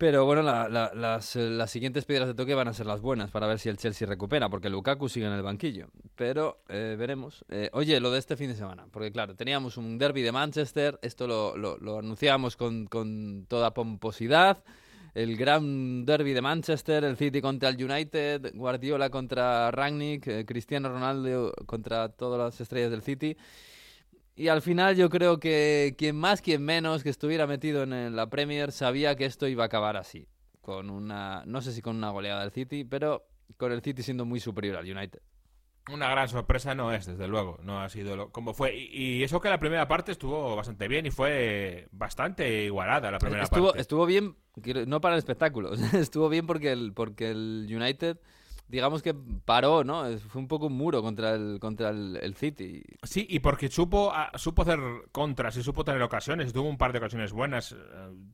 Pero 0.00 0.24
bueno, 0.24 0.40
la- 0.40 0.66
la- 0.70 0.92
las, 0.94 1.36
eh, 1.36 1.50
las 1.50 1.70
siguientes 1.70 2.06
piedras 2.06 2.26
de 2.26 2.32
toque 2.32 2.54
van 2.54 2.68
a 2.68 2.72
ser 2.72 2.86
las 2.86 3.02
buenas 3.02 3.30
para 3.30 3.46
ver 3.46 3.58
si 3.58 3.68
el 3.68 3.76
Chelsea 3.76 4.08
recupera, 4.08 4.48
porque 4.48 4.70
Lukaku 4.70 5.10
sigue 5.10 5.26
en 5.26 5.32
el 5.34 5.42
banquillo. 5.42 5.88
Pero 6.16 6.62
eh, 6.70 6.96
veremos. 6.98 7.44
Eh, 7.50 7.68
oye, 7.74 8.00
lo 8.00 8.10
de 8.10 8.18
este 8.18 8.34
fin 8.38 8.48
de 8.48 8.54
semana, 8.56 8.86
porque 8.90 9.12
claro, 9.12 9.36
teníamos 9.36 9.76
un 9.76 9.98
derby 9.98 10.22
de 10.22 10.32
Manchester, 10.32 10.98
esto 11.02 11.26
lo, 11.26 11.54
lo- 11.54 11.76
lo 11.76 11.98
anunciábamos 11.98 12.56
con, 12.56 12.86
con 12.86 13.44
toda 13.46 13.74
pomposidad. 13.74 14.64
El 15.12 15.36
gran 15.36 16.06
derby 16.06 16.32
de 16.32 16.40
Manchester, 16.40 17.04
el 17.04 17.18
City 17.18 17.42
contra 17.42 17.68
el 17.68 17.84
United, 17.84 18.52
Guardiola 18.54 19.10
contra 19.10 19.70
Rangnick, 19.70 20.26
eh, 20.28 20.44
Cristiano 20.46 20.88
Ronaldo 20.88 21.52
contra 21.66 22.08
todas 22.08 22.38
las 22.38 22.58
estrellas 22.58 22.90
del 22.90 23.02
City. 23.02 23.36
Y 24.36 24.48
al 24.48 24.62
final 24.62 24.96
yo 24.96 25.10
creo 25.10 25.38
que 25.38 25.94
quien 25.98 26.16
más, 26.16 26.40
quien 26.40 26.62
menos 26.64 27.02
que 27.02 27.10
estuviera 27.10 27.46
metido 27.46 27.82
en 27.82 28.16
la 28.16 28.30
Premier 28.30 28.72
sabía 28.72 29.14
que 29.16 29.26
esto 29.26 29.46
iba 29.48 29.64
a 29.64 29.66
acabar 29.66 29.96
así. 29.96 30.28
Con 30.60 30.88
una, 30.90 31.42
no 31.46 31.60
sé 31.62 31.72
si 31.72 31.82
con 31.82 31.96
una 31.96 32.10
goleada 32.10 32.40
del 32.42 32.50
City, 32.52 32.84
pero 32.84 33.26
con 33.56 33.72
el 33.72 33.82
City 33.82 34.02
siendo 34.02 34.24
muy 34.24 34.40
superior 34.40 34.76
al 34.76 34.84
United. 34.90 35.20
Una 35.90 36.08
gran 36.10 36.28
sorpresa 36.28 36.74
no 36.74 36.92
es, 36.92 37.06
desde 37.06 37.26
luego. 37.26 37.58
No 37.62 37.80
ha 37.80 37.88
sido 37.88 38.14
lo- 38.14 38.30
como 38.30 38.54
fue. 38.54 38.76
Y, 38.76 39.16
y 39.18 39.22
eso 39.24 39.40
que 39.40 39.48
la 39.48 39.58
primera 39.58 39.88
parte 39.88 40.12
estuvo 40.12 40.54
bastante 40.54 40.86
bien 40.88 41.06
y 41.06 41.10
fue 41.10 41.88
bastante 41.90 42.64
igualada 42.64 43.10
la 43.10 43.18
primera 43.18 43.42
Estuvo, 43.44 43.66
parte. 43.68 43.80
estuvo 43.80 44.06
bien, 44.06 44.36
no 44.86 45.00
para 45.00 45.14
el 45.14 45.18
espectáculo, 45.18 45.72
estuvo 45.94 46.28
bien 46.28 46.46
porque 46.46 46.70
el, 46.72 46.92
porque 46.92 47.30
el 47.30 47.66
United, 47.68 48.18
digamos 48.70 49.02
que 49.02 49.14
paró, 49.44 49.84
¿no? 49.84 50.04
Fue 50.18 50.40
un 50.40 50.48
poco 50.48 50.66
un 50.66 50.74
muro 50.76 51.02
contra 51.02 51.34
el, 51.34 51.58
contra 51.60 51.90
el, 51.90 52.34
City. 52.36 52.82
Sí, 53.02 53.26
y 53.28 53.40
porque 53.40 53.68
supo, 53.68 54.12
ah, 54.14 54.30
supo 54.36 54.62
hacer 54.62 54.78
contras 55.12 55.56
y 55.56 55.62
supo 55.62 55.84
tener 55.84 56.02
ocasiones, 56.02 56.52
tuvo 56.52 56.68
un 56.68 56.78
par 56.78 56.92
de 56.92 56.98
ocasiones 56.98 57.32
buenas, 57.32 57.72
eh, 57.72 57.76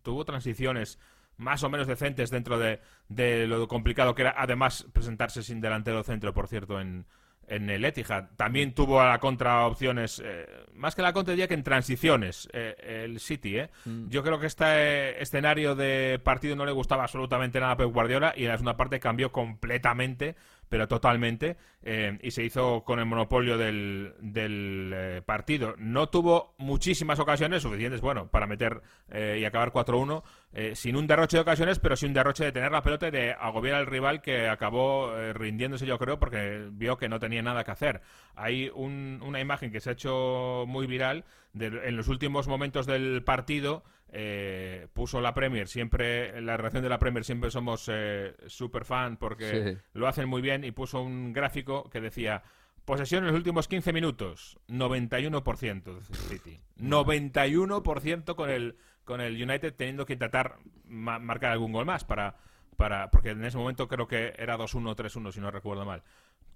tuvo 0.02 0.24
transiciones 0.24 0.98
más 1.38 1.62
o 1.62 1.68
menos 1.68 1.86
decentes 1.86 2.30
dentro 2.30 2.58
de, 2.58 2.80
de 3.08 3.46
lo 3.46 3.66
complicado 3.66 4.14
que 4.14 4.22
era, 4.22 4.34
además, 4.36 4.86
presentarse 4.92 5.42
sin 5.42 5.60
delantero 5.60 6.02
centro, 6.02 6.32
por 6.32 6.48
cierto, 6.48 6.80
en, 6.80 7.06
en 7.48 7.70
el 7.70 7.84
Etihad. 7.84 8.30
También 8.36 8.72
tuvo 8.72 9.00
a 9.00 9.08
la 9.08 9.18
contra 9.18 9.66
opciones, 9.66 10.22
eh, 10.24 10.46
más 10.74 10.94
que 10.94 11.02
la 11.02 11.12
contra 11.12 11.32
diría 11.32 11.48
que 11.48 11.54
en 11.54 11.62
transiciones, 11.62 12.48
eh, 12.52 13.04
el 13.04 13.20
City, 13.20 13.58
¿eh? 13.58 13.70
Mm. 13.84 14.08
Yo 14.08 14.22
creo 14.22 14.38
que 14.38 14.46
este 14.46 15.22
escenario 15.22 15.74
de 15.74 16.20
partido 16.22 16.56
no 16.56 16.66
le 16.66 16.72
gustaba 16.72 17.04
absolutamente 17.04 17.60
nada 17.60 17.72
a 17.72 17.76
Pep 17.76 17.92
Guardiola 17.92 18.34
y 18.36 18.44
en 18.44 18.48
la 18.48 18.56
segunda 18.56 18.76
parte 18.76 19.00
cambió 19.00 19.32
completamente, 19.32 20.36
pero 20.68 20.88
totalmente, 20.88 21.56
eh, 21.82 22.18
y 22.22 22.30
se 22.32 22.42
hizo 22.44 22.82
con 22.84 22.98
el 22.98 23.06
monopolio 23.06 23.56
del, 23.56 24.14
del, 24.20 24.92
eh, 24.94 25.22
partido. 25.24 25.74
No 25.78 26.08
tuvo 26.08 26.54
muchísimas 26.58 27.18
ocasiones 27.20 27.62
suficientes, 27.62 28.00
bueno, 28.00 28.28
para 28.28 28.46
meter 28.46 28.82
eh, 29.10 29.38
y 29.40 29.44
acabar 29.44 29.72
4-1, 29.72 30.22
eh, 30.52 30.74
sin 30.74 30.96
un 30.96 31.06
derroche 31.06 31.36
de 31.36 31.42
ocasiones, 31.42 31.78
pero 31.78 31.96
sin 31.96 32.08
un 32.08 32.14
derroche 32.14 32.44
de 32.44 32.52
tener 32.52 32.72
la 32.72 32.82
pelota 32.82 33.08
y 33.08 33.12
de 33.12 33.32
agobiar 33.32 33.76
al 33.76 33.86
rival 33.86 34.22
que 34.22 34.48
acabó 34.48 35.16
eh, 35.16 35.32
rindiéndose, 35.32 35.86
yo 35.86 35.98
creo, 35.98 36.18
porque 36.18 36.68
vio 36.72 36.96
que 36.96 37.08
no 37.08 37.18
tenía 37.20 37.42
nada 37.42 37.62
que 37.64 37.70
hacer. 37.70 38.00
Hay 38.34 38.70
un- 38.74 39.20
una 39.24 39.40
imagen 39.40 39.70
que 39.70 39.80
se 39.80 39.90
ha 39.90 39.92
hecho 39.92 40.64
muy 40.66 40.86
viral 40.86 41.24
de- 41.52 41.88
en 41.88 41.96
los 41.96 42.08
últimos 42.08 42.48
momentos 42.48 42.86
del 42.86 43.22
partido. 43.22 43.84
Eh, 44.12 44.86
puso 44.92 45.20
la 45.20 45.34
Premier, 45.34 45.68
siempre, 45.68 46.40
la 46.40 46.56
reacción 46.56 46.82
de 46.82 46.88
la 46.88 46.98
Premier 46.98 47.24
siempre 47.24 47.50
somos 47.50 47.88
eh, 47.92 48.34
super 48.46 48.84
fan 48.84 49.16
porque 49.16 49.74
Sí. 49.74 49.78
lo 49.94 50.06
hacen 50.08 50.28
muy 50.28 50.40
bien 50.42 50.64
y 50.64 50.70
puso 50.72 51.00
un 51.02 51.32
gráfico 51.32 51.90
que 51.90 52.00
decía 52.00 52.42
posesión 52.84 53.24
en 53.24 53.28
los 53.30 53.36
últimos 53.36 53.66
15 53.66 53.92
minutos, 53.92 54.58
91% 54.68 55.82
del 55.94 56.04
City. 56.04 56.60
91% 56.78 58.34
con 58.34 58.50
el, 58.50 58.76
con 59.04 59.20
el 59.20 59.34
United 59.42 59.74
teniendo 59.74 60.06
que 60.06 60.14
intentar 60.14 60.56
ma- 60.84 61.18
marcar 61.18 61.52
algún 61.52 61.72
gol 61.72 61.84
más 61.86 62.04
para, 62.04 62.36
para 62.76 63.10
porque 63.10 63.30
en 63.30 63.44
ese 63.44 63.58
momento 63.58 63.88
creo 63.88 64.06
que 64.06 64.34
era 64.38 64.56
2-1 64.56 64.90
o 64.90 64.96
3-1 64.96 65.32
si 65.32 65.40
no 65.40 65.50
recuerdo 65.50 65.84
mal. 65.84 66.02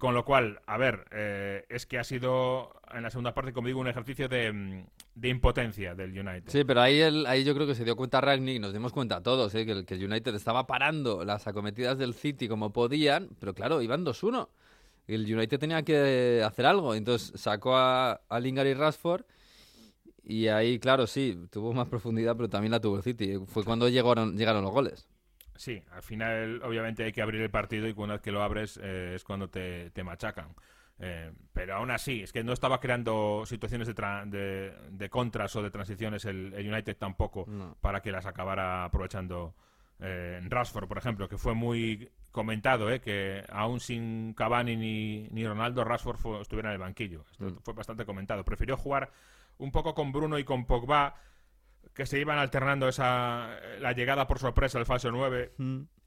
Con 0.01 0.15
lo 0.15 0.25
cual, 0.25 0.63
a 0.65 0.79
ver, 0.79 1.05
eh, 1.11 1.67
es 1.69 1.85
que 1.85 1.99
ha 1.99 2.05
sido 2.05 2.73
en 2.91 3.03
la 3.03 3.11
segunda 3.11 3.35
parte, 3.35 3.53
como 3.53 3.67
digo, 3.67 3.81
un 3.81 3.87
ejercicio 3.87 4.31
de, 4.31 4.51
mm, 4.51 5.27
impotencia 5.27 5.95
del 5.95 6.19
United. 6.19 6.45
Sí, 6.47 6.65
pero 6.65 6.81
ahí, 6.81 7.01
el, 7.01 7.27
ahí 7.27 7.45
yo 7.45 7.55
creo 7.55 7.67
que 7.67 7.75
se 7.75 7.85
dio 7.85 7.97
cuenta 7.97 8.19
Ragnick, 8.19 8.63
nos 8.63 8.73
dimos 8.73 8.95
cuenta 8.95 9.23
todos, 9.23 9.55
¿eh? 9.55 9.67
que, 9.67 9.73
el, 9.73 9.85
que 9.85 10.03
United 10.03 10.35
estaba 10.35 10.67
parando 10.67 11.23
las 11.23 11.47
acometidas 11.47 11.99
del 11.99 12.15
City 12.15 12.49
como 12.49 12.73
podían, 12.73 13.29
pero 13.39 13.53
claro, 13.53 13.83
iban 13.83 14.03
2-1. 14.03 14.49
Y 15.07 15.17
el 15.17 15.37
United 15.37 15.59
tenía 15.59 15.83
que 15.83 16.43
hacer 16.43 16.65
algo, 16.65 16.95
entonces 16.95 17.39
sacó 17.39 17.77
a, 17.77 18.23
a 18.27 18.41
y 18.41 18.73
Rashford 18.73 19.25
y 20.25 20.49
ahí, 20.49 20.79
claro, 20.79 21.07
sí, 21.07 21.37
tuvo 21.51 21.75
más 21.75 21.89
profundidad, 21.89 22.37
pero 22.37 22.49
también 22.49 22.73
la 22.73 22.81
tuvo 22.81 22.97
el 22.97 23.03
City. 23.03 23.35
Fue 23.49 23.65
cuando 23.65 23.87
llegaron, 23.91 24.39
llegaron 24.39 24.63
los 24.63 24.73
goles. 24.73 25.10
Sí, 25.61 25.83
al 25.93 26.03
final 26.03 26.63
obviamente 26.65 27.05
hay 27.05 27.13
que 27.13 27.21
abrir 27.21 27.43
el 27.43 27.51
partido 27.51 27.87
y 27.87 27.93
una 27.95 28.15
vez 28.15 28.23
que 28.23 28.33
lo 28.33 28.43
abres 28.43 28.81
eh, 28.83 29.13
es 29.15 29.25
cuando 29.25 29.51
te, 29.51 29.91
te 29.91 30.03
machacan. 30.03 30.55
Eh, 30.99 31.31
pero 31.53 31.75
aún 31.77 31.91
así, 31.91 32.23
es 32.23 32.33
que 32.33 32.43
no 32.43 32.55
estaba 32.55 32.81
creando 32.81 33.43
situaciones 33.45 33.87
de, 33.87 33.95
tra- 33.95 34.25
de, 34.25 34.73
de 34.91 35.11
contras 35.11 35.55
o 35.57 35.63
de 35.63 35.71
transiciones 35.71 36.25
el, 36.25 36.55
el 36.55 36.67
United 36.73 36.97
tampoco 36.97 37.45
No. 37.47 37.77
para 37.83 38.01
que 38.01 38.11
las 38.11 38.25
acabara 38.25 38.85
aprovechando 38.85 39.55
eh, 39.99 40.39
en 40.41 40.51
Rashford, 40.51 40.89
por 40.89 40.97
ejemplo, 40.97 41.29
que 41.29 41.37
fue 41.37 41.53
muy 41.53 42.11
comentado, 42.33 42.91
eh, 42.91 43.01
que 43.03 43.45
aún 43.51 43.81
sin 43.81 44.33
Cavani 44.33 44.77
ni, 44.77 45.29
ni 45.31 45.47
Ronaldo, 45.47 45.85
Rashford 45.85 46.17
fue- 46.17 46.41
estuviera 46.41 46.71
en 46.71 46.75
el 46.77 46.81
banquillo. 46.81 47.27
Esto 47.33 47.45
Mm. 47.51 47.59
fue 47.63 47.75
bastante 47.75 48.07
comentado. 48.07 48.45
Prefirió 48.47 48.79
jugar 48.79 49.11
un 49.59 49.71
poco 49.73 49.95
con 49.95 50.11
Bruno 50.11 50.39
y 50.39 50.45
con 50.45 50.65
Pogba, 50.65 51.17
que 52.01 52.07
se 52.07 52.19
iban 52.19 52.39
alternando 52.39 52.89
esa 52.89 53.61
la 53.79 53.93
llegada 53.93 54.27
por 54.27 54.39
sorpresa 54.39 54.79
al 54.79 54.87
falso 54.87 55.11
9 55.11 55.53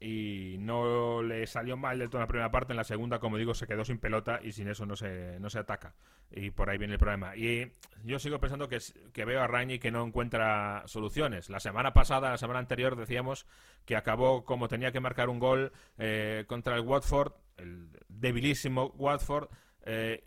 y 0.00 0.56
no 0.58 1.22
le 1.22 1.46
salió 1.46 1.76
mal 1.76 2.00
del 2.00 2.10
todo 2.10 2.18
en 2.18 2.22
la 2.24 2.26
primera 2.26 2.50
parte. 2.50 2.72
En 2.72 2.78
la 2.78 2.82
segunda, 2.82 3.20
como 3.20 3.38
digo, 3.38 3.54
se 3.54 3.68
quedó 3.68 3.84
sin 3.84 3.98
pelota 3.98 4.40
y 4.42 4.50
sin 4.50 4.66
eso 4.66 4.86
no 4.86 4.96
se, 4.96 5.38
no 5.38 5.50
se 5.50 5.60
ataca. 5.60 5.94
Y 6.32 6.50
por 6.50 6.68
ahí 6.68 6.78
viene 6.78 6.94
el 6.94 6.98
problema. 6.98 7.36
Y 7.36 7.70
yo 8.02 8.18
sigo 8.18 8.40
pensando 8.40 8.68
que, 8.68 8.78
que 9.12 9.24
veo 9.24 9.40
a 9.40 9.46
Rañi 9.46 9.78
que 9.78 9.92
no 9.92 10.04
encuentra 10.04 10.82
soluciones. 10.86 11.48
La 11.48 11.60
semana 11.60 11.92
pasada, 11.92 12.30
la 12.30 12.38
semana 12.38 12.58
anterior, 12.58 12.96
decíamos 12.96 13.46
que 13.84 13.94
acabó 13.94 14.44
como 14.44 14.66
tenía 14.66 14.90
que 14.90 14.98
marcar 14.98 15.28
un 15.28 15.38
gol 15.38 15.70
eh, 15.96 16.42
contra 16.48 16.74
el 16.74 16.80
Watford, 16.80 17.34
el 17.56 17.88
debilísimo 18.08 18.86
Watford. 18.96 19.48
eh, 19.86 20.24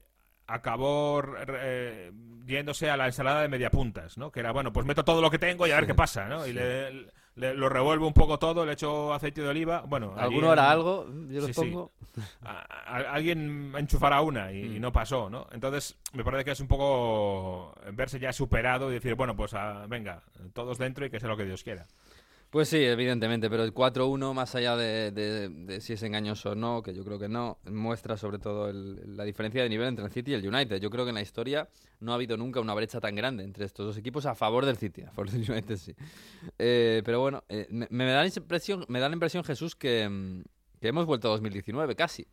acabó 0.48 1.22
eh, 1.48 2.12
yéndose 2.46 2.90
a 2.90 2.98
la 2.98 3.06
ensalada 3.08 3.42
de 3.42 3.48
mediapuntas, 3.50 4.18
¿no? 4.18 4.32
Que 4.32 4.40
era, 4.40 4.52
bueno, 4.52 4.72
pues 4.74 4.86
meto 4.86 5.04
todo 5.04 5.22
lo 5.22 5.30
que 5.30 5.40
tengo 5.40 5.68
y 5.68 5.72
a 5.72 5.76
ver 5.76 5.88
qué 5.88 5.94
pasa, 5.96 6.26
¿no? 6.28 6.48
Y 6.48 6.54
le, 6.54 6.92
le- 7.36 7.54
lo 7.54 7.70
revuelvo 7.70 8.08
un 8.08 8.14
poco 8.14 8.40
todo, 8.40 8.66
le 8.66 8.74
echo 8.74 9.14
aceite 9.14 9.42
de 9.42 9.50
oliva, 9.50 9.84
bueno... 9.86 10.14
¿Alguno 10.18 10.52
hará 10.52 10.72
algo? 10.72 11.06
Yo 11.30 11.42
los 11.42 11.48
Sí, 11.48 11.54
pongo. 11.54 11.92
a- 12.44 12.66
a- 12.98 13.12
alguien 13.14 13.74
enchufará 13.78 14.22
una 14.22 14.52
y, 14.52 14.78
y 14.78 14.80
no 14.80 14.92
pasó, 14.92 15.30
¿no? 15.30 15.48
Entonces, 15.52 15.98
me 16.14 16.24
parece 16.24 16.46
que 16.46 16.52
es 16.52 16.60
un 16.62 16.68
poco 16.68 17.76
verse 17.94 18.18
ya 18.20 18.32
superado 18.34 18.90
y 18.90 18.94
decir, 18.96 19.16
bueno, 19.16 19.36
pues 19.36 19.54
ah, 19.54 19.86
venga, 19.88 20.24
todos 20.54 20.78
dentro 20.78 21.06
y 21.06 21.10
que 21.12 21.20
sea 21.20 21.30
lo 21.30 21.38
que 21.38 21.46
Dios 21.46 21.64
quiera. 21.64 21.86
Pues 22.50 22.70
sí, 22.70 22.78
evidentemente, 22.78 23.50
pero 23.50 23.64
el 23.64 23.74
4-1, 23.74 24.34
más 24.34 24.56
allá 24.56 24.78
de, 24.78 25.80
si 25.82 25.94
es 25.94 26.04
engañoso 26.04 26.52
o 26.52 26.56
no, 26.56 26.82
que 26.82 26.94
yo 26.94 27.04
creo 27.04 27.20
que 27.20 27.28
no, 27.28 27.58
muestra 27.70 28.16
sobre 28.16 28.40
todo 28.40 28.72
la 28.72 29.26
diferencia 29.26 29.62
de 29.62 29.68
nivel 29.68 29.90
entre 29.90 30.06
el 30.06 30.12
City 30.12 30.32
y 30.32 30.34
el 30.36 30.48
United. 30.48 30.80
Yo 30.80 30.90
creo 30.90 31.04
que 31.04 31.10
en 31.10 31.16
la 31.16 31.22
historia 31.22 31.68
no 32.00 32.14
ha 32.14 32.16
habido 32.16 32.38
nunca 32.38 32.62
una 32.62 32.74
brecha 32.74 33.02
tan 33.02 33.16
grande 33.16 33.44
entre 33.44 33.66
estos 33.66 33.86
dos 33.88 33.98
equipos 33.98 34.26
a 34.26 34.34
favor 34.34 34.66
del 34.66 34.78
City, 34.78 35.02
a 35.02 35.12
favor 35.12 35.30
United 35.34 35.76
sí. 35.76 35.94
Eh, 36.58 37.02
pero 37.04 37.20
bueno, 37.20 37.44
eh, 37.50 37.68
me, 37.70 38.06
da 38.06 38.22
la 38.24 38.28
impresión, 38.28 38.86
me 38.88 39.02
da 39.02 39.10
la 39.10 39.16
impresión 39.16 39.44
Jesús 39.44 39.76
que, 39.76 40.08
mm, 40.08 40.44
hemos 40.82 41.06
vuelto 41.06 41.28
a 41.28 41.32
2019 41.32 41.96
casi. 41.96 42.28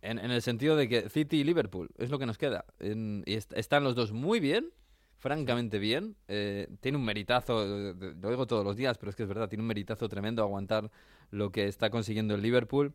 En, 0.00 0.18
el 0.18 0.40
sentido 0.40 0.76
de 0.76 0.88
que 0.88 1.10
City 1.10 1.38
y 1.40 1.44
Liverpool 1.44 1.90
es 1.98 2.10
lo 2.10 2.18
que 2.18 2.26
nos 2.26 2.38
queda. 2.38 2.64
Y 2.80 3.34
est- 3.34 3.52
están 3.54 3.84
los 3.84 3.94
dos 3.96 4.12
muy 4.12 4.40
bien, 4.40 4.70
francamente 5.18 5.78
bien. 5.78 6.16
Eh, 6.28 6.68
tiene 6.80 6.98
un 6.98 7.04
meritazo, 7.04 7.64
eh, 7.64 7.94
lo 8.20 8.30
digo 8.30 8.46
todos 8.46 8.64
los 8.64 8.76
días, 8.76 8.98
pero 8.98 9.10
es 9.10 9.16
que 9.16 9.22
es 9.22 9.28
verdad, 9.28 9.48
tiene 9.48 9.62
un 9.62 9.68
meritazo 9.68 10.08
tremendo 10.08 10.42
aguantar 10.42 10.90
lo 11.30 11.50
que 11.50 11.66
está 11.66 11.90
consiguiendo 11.90 12.34
el 12.34 12.42
Liverpool, 12.42 12.94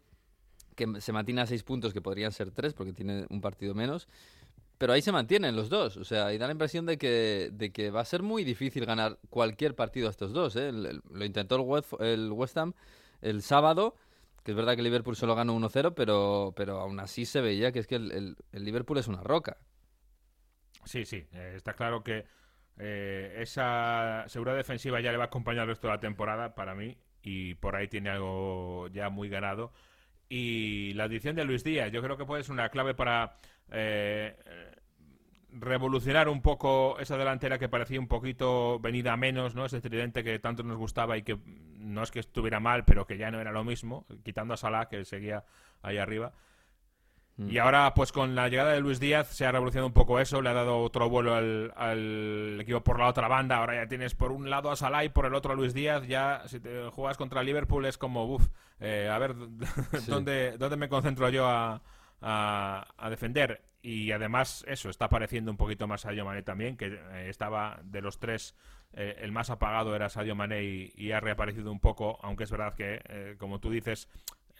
que 0.76 1.01
se 1.01 1.11
mantiene 1.11 1.41
a 1.41 1.45
seis 1.45 1.63
puntos, 1.63 1.93
que 1.93 2.01
podrían 2.01 2.32
ser 2.32 2.51
tres, 2.51 2.74
porque 2.74 2.93
tiene 2.93 3.26
un 3.30 3.41
partido 3.41 3.74
menos. 3.74 4.07
Pero 4.78 4.93
ahí 4.93 5.01
se 5.01 5.11
mantienen 5.11 5.55
los 5.55 5.69
dos, 5.69 5.97
o 5.97 6.03
sea, 6.03 6.34
y 6.34 6.39
da 6.39 6.47
la 6.47 6.53
impresión 6.53 6.88
de 6.88 6.97
que, 6.97 7.49
de 7.53 7.72
que 7.72 7.91
va 7.91 8.01
a 8.01 8.05
ser 8.05 8.24
muy 8.24 8.43
difícil 8.43 8.86
ganar 8.86 9.19
cualquier 9.30 9.76
partido 9.76 10.07
a 10.07 10.11
estos 10.11 10.34
dos. 10.34 10.55
¿eh? 10.55 10.72
Lo 10.72 11.26
intentó 11.26 11.55
el 11.55 11.61
West, 11.61 11.93
el 11.99 12.34
Ham 12.55 12.74
el 13.22 13.43
sábado, 13.43 13.95
que 14.43 14.51
es 14.51 14.57
verdad 14.57 14.76
que 14.76 14.82
Liverpool 14.82 15.15
solo 15.15 15.36
ganó 15.36 15.55
1-0, 15.55 15.93
pero, 15.95 16.53
pero 16.55 16.80
aún 16.80 16.99
así 16.99 17.26
se 17.26 17.41
veía 17.41 17.72
que 17.72 17.78
es 17.78 17.86
que 17.86 17.95
el 17.95 18.36
Liverpool 18.53 18.97
es 18.97 19.07
una 19.07 19.22
roca. 19.22 19.57
Sí, 20.86 21.05
sí, 21.05 21.27
eh, 21.34 21.53
está 21.55 21.73
claro 21.73 22.03
que 22.03 22.25
eh, 22.77 23.36
esa 23.39 24.25
seguridad 24.27 24.55
defensiva 24.55 24.99
ya 25.01 25.11
le 25.11 25.17
va 25.17 25.25
a 25.25 25.27
acompañar 25.27 25.63
el 25.63 25.69
resto 25.69 25.88
de 25.88 25.93
la 25.93 25.99
temporada 25.99 26.55
para 26.55 26.73
mí 26.75 26.97
y 27.21 27.55
por 27.55 27.75
ahí 27.75 27.88
tiene 27.88 28.09
algo 28.09 28.88
ya 28.89 29.09
muy 29.09 29.29
ganado. 29.29 29.73
Y 30.29 30.93
la 30.93 31.05
adición 31.05 31.36
de 31.36 31.43
Luis 31.45 31.63
Díaz, 31.63 31.91
yo 31.91 32.01
creo 32.01 32.17
que 32.17 32.25
puede 32.25 32.43
ser 32.43 32.53
una 32.53 32.69
clave 32.69 32.93
para 32.95 33.36
eh, 33.71 34.36
revolucionar 35.51 36.29
un 36.29 36.41
poco 36.41 36.97
esa 36.99 37.17
delantera 37.17 37.59
que 37.59 37.69
parecía 37.69 37.99
un 37.99 38.07
poquito 38.07 38.79
venida 38.79 39.13
a 39.13 39.17
menos, 39.17 39.55
¿no? 39.55 39.65
Ese 39.65 39.82
tridente 39.82 40.23
que 40.23 40.39
tanto 40.39 40.63
nos 40.63 40.77
gustaba 40.77 41.17
y 41.17 41.23
que 41.23 41.38
no 41.77 42.03
es 42.03 42.11
que 42.11 42.19
estuviera 42.19 42.59
mal, 42.59 42.86
pero 42.86 43.05
que 43.05 43.17
ya 43.17 43.32
no 43.32 43.41
era 43.41 43.51
lo 43.51 43.63
mismo, 43.63 44.05
quitando 44.23 44.53
a 44.53 44.57
Salah, 44.57 44.88
que 44.88 45.03
seguía 45.05 45.43
ahí 45.82 45.97
arriba. 45.97 46.34
Mm. 47.41 47.49
Y 47.49 47.57
ahora, 47.57 47.93
pues 47.93 48.11
con 48.11 48.35
la 48.35 48.49
llegada 48.49 48.73
de 48.73 48.79
Luis 48.79 48.99
Díaz, 48.99 49.29
se 49.29 49.45
ha 49.45 49.51
revolucionado 49.51 49.87
un 49.87 49.93
poco 49.93 50.19
eso, 50.19 50.41
le 50.41 50.49
ha 50.49 50.53
dado 50.53 50.79
otro 50.79 51.09
vuelo 51.09 51.33
al, 51.33 51.73
al 51.75 52.59
equipo 52.61 52.81
por 52.83 52.99
la 52.99 53.07
otra 53.07 53.27
banda. 53.27 53.57
Ahora 53.57 53.83
ya 53.83 53.87
tienes 53.87 54.15
por 54.15 54.31
un 54.31 54.49
lado 54.49 54.69
a 54.71 54.75
Salah 54.75 55.03
y 55.03 55.09
por 55.09 55.25
el 55.25 55.33
otro 55.33 55.53
a 55.53 55.55
Luis 55.55 55.73
Díaz. 55.73 56.07
Ya, 56.07 56.43
si 56.47 56.59
te 56.59 56.89
juegas 56.89 57.17
contra 57.17 57.43
Liverpool, 57.43 57.85
es 57.85 57.97
como, 57.97 58.25
uff, 58.25 58.47
a 58.79 59.17
ver, 59.17 59.35
¿dónde, 60.07 60.57
¿dónde 60.57 60.77
me 60.77 60.89
concentro 60.89 61.29
yo 61.29 61.47
a, 61.47 61.81
a, 62.21 62.87
a 62.97 63.09
defender? 63.09 63.61
Y 63.83 64.11
además, 64.11 64.63
eso, 64.67 64.89
está 64.89 65.05
apareciendo 65.05 65.49
un 65.49 65.57
poquito 65.57 65.87
más 65.87 66.01
Sadio 66.01 66.23
Mané 66.23 66.43
también, 66.43 66.77
que 66.77 66.85
eh, 66.85 67.29
estaba 67.29 67.79
de 67.83 68.01
los 68.01 68.19
tres, 68.19 68.55
eh, 68.93 69.17
el 69.21 69.31
más 69.31 69.49
apagado 69.49 69.95
era 69.95 70.09
Sadio 70.09 70.35
Mané 70.35 70.63
y, 70.63 70.93
y 70.95 71.11
ha 71.11 71.19
reaparecido 71.19 71.71
un 71.71 71.79
poco, 71.79 72.19
aunque 72.21 72.43
es 72.43 72.51
verdad 72.51 72.75
que, 72.75 73.01
eh, 73.09 73.35
como 73.39 73.59
tú 73.59 73.71
dices, 73.71 74.07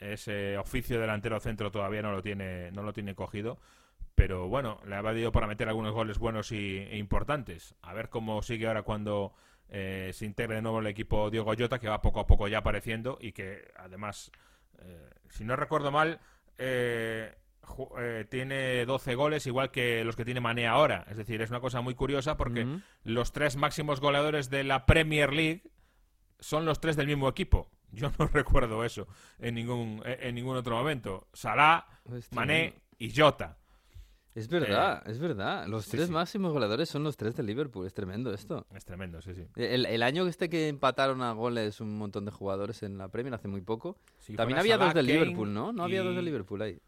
ese 0.02 0.58
oficio 0.58 1.00
delantero 1.00 1.40
centro 1.40 1.72
todavía 1.72 2.02
no 2.02 2.12
lo 2.12 2.22
tiene, 2.22 2.72
no 2.72 2.84
lo 2.84 2.94
tiene 2.94 3.16
cogido. 3.16 3.60
Pero 4.16 4.48
bueno, 4.50 4.80
le 4.86 4.96
ha 4.96 5.02
valido 5.02 5.32
para 5.32 5.48
meter 5.48 5.70
algunos 5.70 5.94
goles 5.94 6.20
buenos 6.20 6.52
y, 6.52 6.78
e 6.78 6.98
importantes. 6.98 7.76
A 7.82 7.94
ver 7.94 8.10
cómo 8.10 8.42
sigue 8.42 8.68
ahora 8.68 8.84
cuando 8.84 9.34
eh, 9.70 10.12
se 10.14 10.26
integre 10.26 10.56
de 10.56 10.62
nuevo 10.62 10.80
el 10.80 10.88
equipo 10.88 11.30
Diego 11.30 11.54
Jota, 11.58 11.80
que 11.80 11.88
va 11.88 12.02
poco 12.02 12.20
a 12.20 12.28
poco 12.28 12.48
ya 12.48 12.60
apareciendo 12.60 13.18
y 13.22 13.32
que 13.32 13.72
además, 13.78 14.32
eh, 14.80 15.10
si 15.30 15.46
no 15.46 15.56
recuerdo 15.56 15.92
mal, 15.92 16.20
eh, 16.58 17.34
eh, 17.98 18.26
tiene 18.30 18.86
12 18.86 19.16
goles, 19.16 19.48
igual 19.48 19.72
que 19.72 20.04
los 20.04 20.16
que 20.16 20.26
tiene 20.26 20.42
Mané 20.42 20.68
ahora. 20.68 21.06
Es 21.10 21.18
decir, 21.18 21.42
es 21.42 21.50
una 21.50 21.60
cosa 21.60 21.82
muy 21.82 21.96
curiosa 21.96 22.38
porque 22.38 22.68
los 23.04 23.32
tres 23.32 23.56
máximos 23.56 24.02
goleadores 24.02 24.50
de 24.50 24.64
la 24.64 24.86
Premier 24.86 25.32
League 25.34 25.64
son 26.40 26.66
los 26.66 26.82
tres 26.82 26.96
del 26.96 27.08
mismo 27.08 27.30
equipo. 27.30 27.70
Yo 27.92 28.12
no 28.18 28.28
recuerdo 28.34 28.84
eso 28.84 29.08
en 29.40 29.56
ningún, 29.56 30.02
en 30.06 30.36
ningún 30.36 30.58
otro 30.58 30.76
momento. 30.76 31.28
Salah, 31.34 31.86
Es 32.16 32.32
Mané 32.34 32.74
y 32.98 33.14
Jota. 33.16 33.58
Es 34.34 34.48
verdad, 34.48 35.04
es 35.10 35.20
verdad. 35.20 35.68
Los 35.68 35.84
sí, 35.84 35.92
tres 35.92 36.08
sí. 36.08 36.14
máximos 36.14 36.54
goleadores 36.54 36.88
son 36.88 37.04
los 37.04 37.18
tres 37.18 37.36
de 37.36 37.44
Liverpool. 37.44 37.86
Es 37.86 37.94
tremendo 37.94 38.34
esto. 38.34 38.66
Es 38.74 38.86
tremendo, 38.86 39.22
sí, 39.22 39.34
sí. 39.36 39.46
El, 39.58 39.86
el 39.86 40.02
año 40.04 40.26
este 40.26 40.48
que 40.50 40.70
empataron 40.70 41.22
a 41.22 41.34
goles 41.34 41.82
un 41.82 41.98
montón 41.98 42.24
de 42.24 42.32
jugadores 42.32 42.82
en 42.84 42.98
la 42.98 43.10
Premier 43.10 43.34
hace 43.34 43.50
muy 43.50 43.60
poco. 43.60 43.98
También 44.38 44.58
había 44.58 44.78
dos 44.78 44.94
Kane 44.94 45.04
Liverpool, 45.04 45.54
¿no? 45.54 45.74
No 45.74 45.84
había 45.84 46.02
dos 46.02 46.16
del 46.16 46.24
y- 46.24 46.28
Liverpool 46.28 46.62
ahí. 46.62 46.80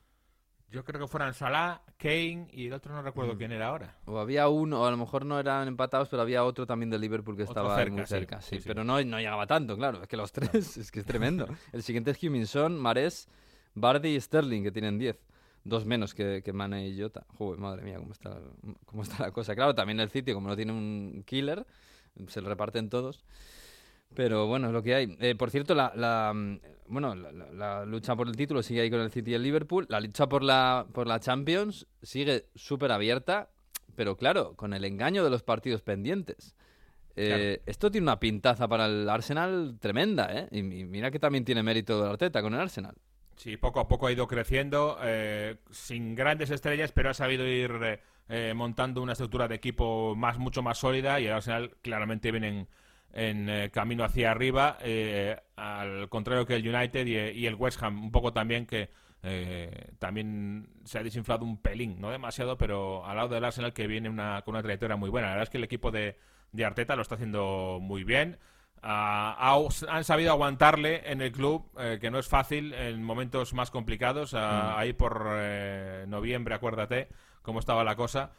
Yo 0.74 0.84
creo 0.84 0.99
que 1.01 1.07
fueran 1.07 1.34
Salah, 1.34 1.82
Kane 1.97 2.47
y 2.51 2.65
el 2.67 2.74
otro 2.74 2.93
no 2.93 3.01
recuerdo 3.03 3.36
Mm. 3.36 3.38
quién 3.38 3.51
era 3.51 3.67
ahora. 3.67 3.95
O 4.05 4.17
había 4.19 4.49
uno, 4.49 4.82
o 4.82 4.86
a 4.86 4.91
lo 4.91 4.97
mejor 4.97 5.24
no 5.26 5.39
eran 5.39 5.67
empatados, 5.67 6.09
pero 6.09 6.21
había 6.24 6.43
otro 6.43 6.65
también 6.65 6.89
del 6.89 6.99
Liverpool 6.99 7.38
que 7.38 7.43
Otro 7.43 7.51
estaba 7.53 7.76
cerca, 7.78 7.91
muy 7.95 8.05
cerca. 8.07 8.41
sí, 8.41 8.55
Sí, 8.55 8.61
sí. 8.63 8.67
pero 8.67 8.84
no, 8.84 9.01
no 9.03 9.17
llegaba 9.19 9.45
tanto, 9.47 9.78
claro. 9.78 10.01
Es 10.01 10.07
que 10.07 10.17
los 10.17 10.32
tres, 10.32 10.76
es 10.78 10.91
que 10.91 10.99
es 11.01 11.05
tremendo. 11.05 11.47
El 11.71 11.84
siguiente 11.84 12.11
es 12.11 12.21
Huminson, 12.24 12.78
Mares, 12.80 13.30
Bardi 13.76 14.09
y 14.15 14.19
Sterling, 14.19 14.63
que 14.63 14.71
tienen 14.71 14.97
10. 14.97 15.17
Dos 15.63 15.86
menos 15.86 16.13
que, 16.13 16.41
que 16.43 16.51
Mane 16.51 16.88
y 16.89 16.99
Jota. 16.99 17.26
Joder, 17.38 17.57
madre 17.59 17.84
mía, 17.84 17.97
cómo 17.97 18.11
está, 18.11 18.38
cómo 18.86 19.03
está 19.03 19.24
la 19.24 19.32
cosa. 19.32 19.55
Claro, 19.55 19.74
también 19.76 19.99
el 20.01 20.09
City, 20.09 20.34
como 20.34 20.49
no 20.49 20.55
tiene 20.57 20.74
un 20.74 21.24
killer, 21.26 21.65
se 22.28 22.41
le 22.41 22.49
reparten 22.49 22.89
todos. 22.89 23.24
Pero 24.16 24.47
bueno, 24.47 24.68
es 24.68 24.74
lo 24.74 24.84
que 24.84 24.95
hay. 24.95 25.18
Eh, 25.20 25.36
por 25.36 25.49
cierto, 25.51 25.74
la, 25.74 25.91
la, 25.95 26.32
mm, 26.34 26.59
bueno, 26.88 27.16
la, 27.16 27.86
lucha 27.86 28.16
por 28.16 28.28
el 28.28 28.36
título 28.36 28.61
sigue 28.61 28.82
ahí 28.82 28.89
con 28.89 28.99
el 28.99 29.11
City 29.11 29.32
y 29.32 29.34
el 29.34 29.43
Liverpool. 29.43 29.86
La 29.89 29.99
lucha 29.99 30.28
por 30.28 30.43
la, 30.43 30.86
por 30.93 31.07
la 31.07 31.20
Champions 31.20 31.88
sigue 32.01 32.45
súper 32.55 32.91
abierta, 32.91 33.49
pero 33.95 34.16
claro, 34.18 34.55
con 34.55 34.74
el 34.74 34.86
engaño 34.86 35.24
de 35.24 35.30
los 35.30 35.43
partidos 35.43 35.82
pendientes. 35.82 36.55
Eh, 37.16 37.61
Esto 37.66 37.91
tiene 37.91 38.05
una 38.05 38.20
pintaza 38.20 38.68
para 38.68 38.88
el 38.88 39.07
Arsenal 39.07 39.78
tremenda, 39.80 40.30
¿eh? 40.32 40.47
Y, 40.51 40.59
y 40.59 40.86
mira 40.86 41.11
que 41.11 41.20
también 41.20 41.45
tiene 41.45 41.61
mérito 41.61 42.01
de 42.01 42.09
Arteta 42.09 42.41
con 42.41 42.53
el 42.53 42.59
Arsenal. 42.59 42.95
Sí, 43.36 43.57
poco 43.57 43.80
a 43.80 43.88
poco 43.88 44.07
ha 44.07 44.11
ido 44.11 44.28
creciendo, 44.28 44.97
eh, 45.01 45.57
sin 45.72 46.16
grandes 46.16 46.49
estrellas, 46.49 46.91
pero 46.91 47.09
ha 47.09 47.14
sabido 47.14 47.47
ir 47.47 47.99
eh, 48.30 48.53
montando 48.55 49.01
una 49.01 49.14
estructura 49.14 49.47
de 49.47 49.55
equipo 49.55 50.16
más 50.16 50.38
mucho 50.38 50.61
más 50.61 50.78
sólida 50.78 51.20
y 51.20 51.26
el 51.26 51.34
Arsenal 51.34 51.76
claramente 51.82 52.32
viene 52.32 52.47
en, 52.47 52.68
en, 53.14 53.47
eh, 53.49 53.70
camino 53.72 54.03
hacia 54.03 54.32
arriba, 54.32 54.78
eh, 54.82 55.38
al 55.55 56.09
contrario 56.09 56.45
que 56.45 56.55
el 56.55 56.68
United 56.76 57.05
y, 57.05 57.16
y 57.39 57.45
el 57.47 57.55
West 57.55 57.82
Ham, 57.84 58.03
un 58.03 58.11
poco 58.11 58.34
también 58.34 58.66
que 58.66 58.89
eh, 59.26 59.91
también 59.99 60.68
se 60.84 60.99
ha 60.99 61.03
desinflado 61.03 61.45
un 61.45 61.57
pelín, 61.57 62.01
no 62.01 62.11
demasiado, 62.11 62.57
pero 62.57 63.05
al 63.05 63.16
lado 63.16 63.30
del 63.30 63.45
Arsenal 63.45 63.72
que 63.74 63.88
viene 63.88 64.09
una, 64.09 64.41
con 64.43 64.55
una 64.55 64.61
trayectoria 64.64 64.97
muy 64.97 65.09
buena. 65.09 65.28
La 65.28 65.34
verdad 65.34 65.43
es 65.43 65.49
que 65.49 65.57
el 65.59 65.64
equipo 65.64 65.91
de, 65.91 66.18
de 66.51 66.66
Arteta 66.66 66.95
lo 66.95 67.03
está 67.03 67.16
haciendo 67.16 67.80
muy 67.82 68.03
bien. 68.03 68.38
Ah, 68.82 69.38
ha- 69.39 69.95
han 69.95 70.03
sabido 70.03 70.32
aguantarle 70.32 71.09
en 71.09 71.22
el 71.22 71.32
club, 71.32 71.72
eh, 71.80 71.99
que 72.01 72.11
no 72.11 72.20
es 72.20 72.28
fácil 72.28 72.74
en 72.74 73.01
momentos 73.01 73.53
más 73.53 73.72
complicados. 73.72 74.34
Ah, 74.34 74.78
Ahí 74.78 74.91
por 74.91 75.26
noviembre, 76.07 76.55
acuérdate 76.55 77.07
cómo 77.41 77.59
estaba 77.59 77.84
la 77.86 77.95
cosa. 77.95 78.32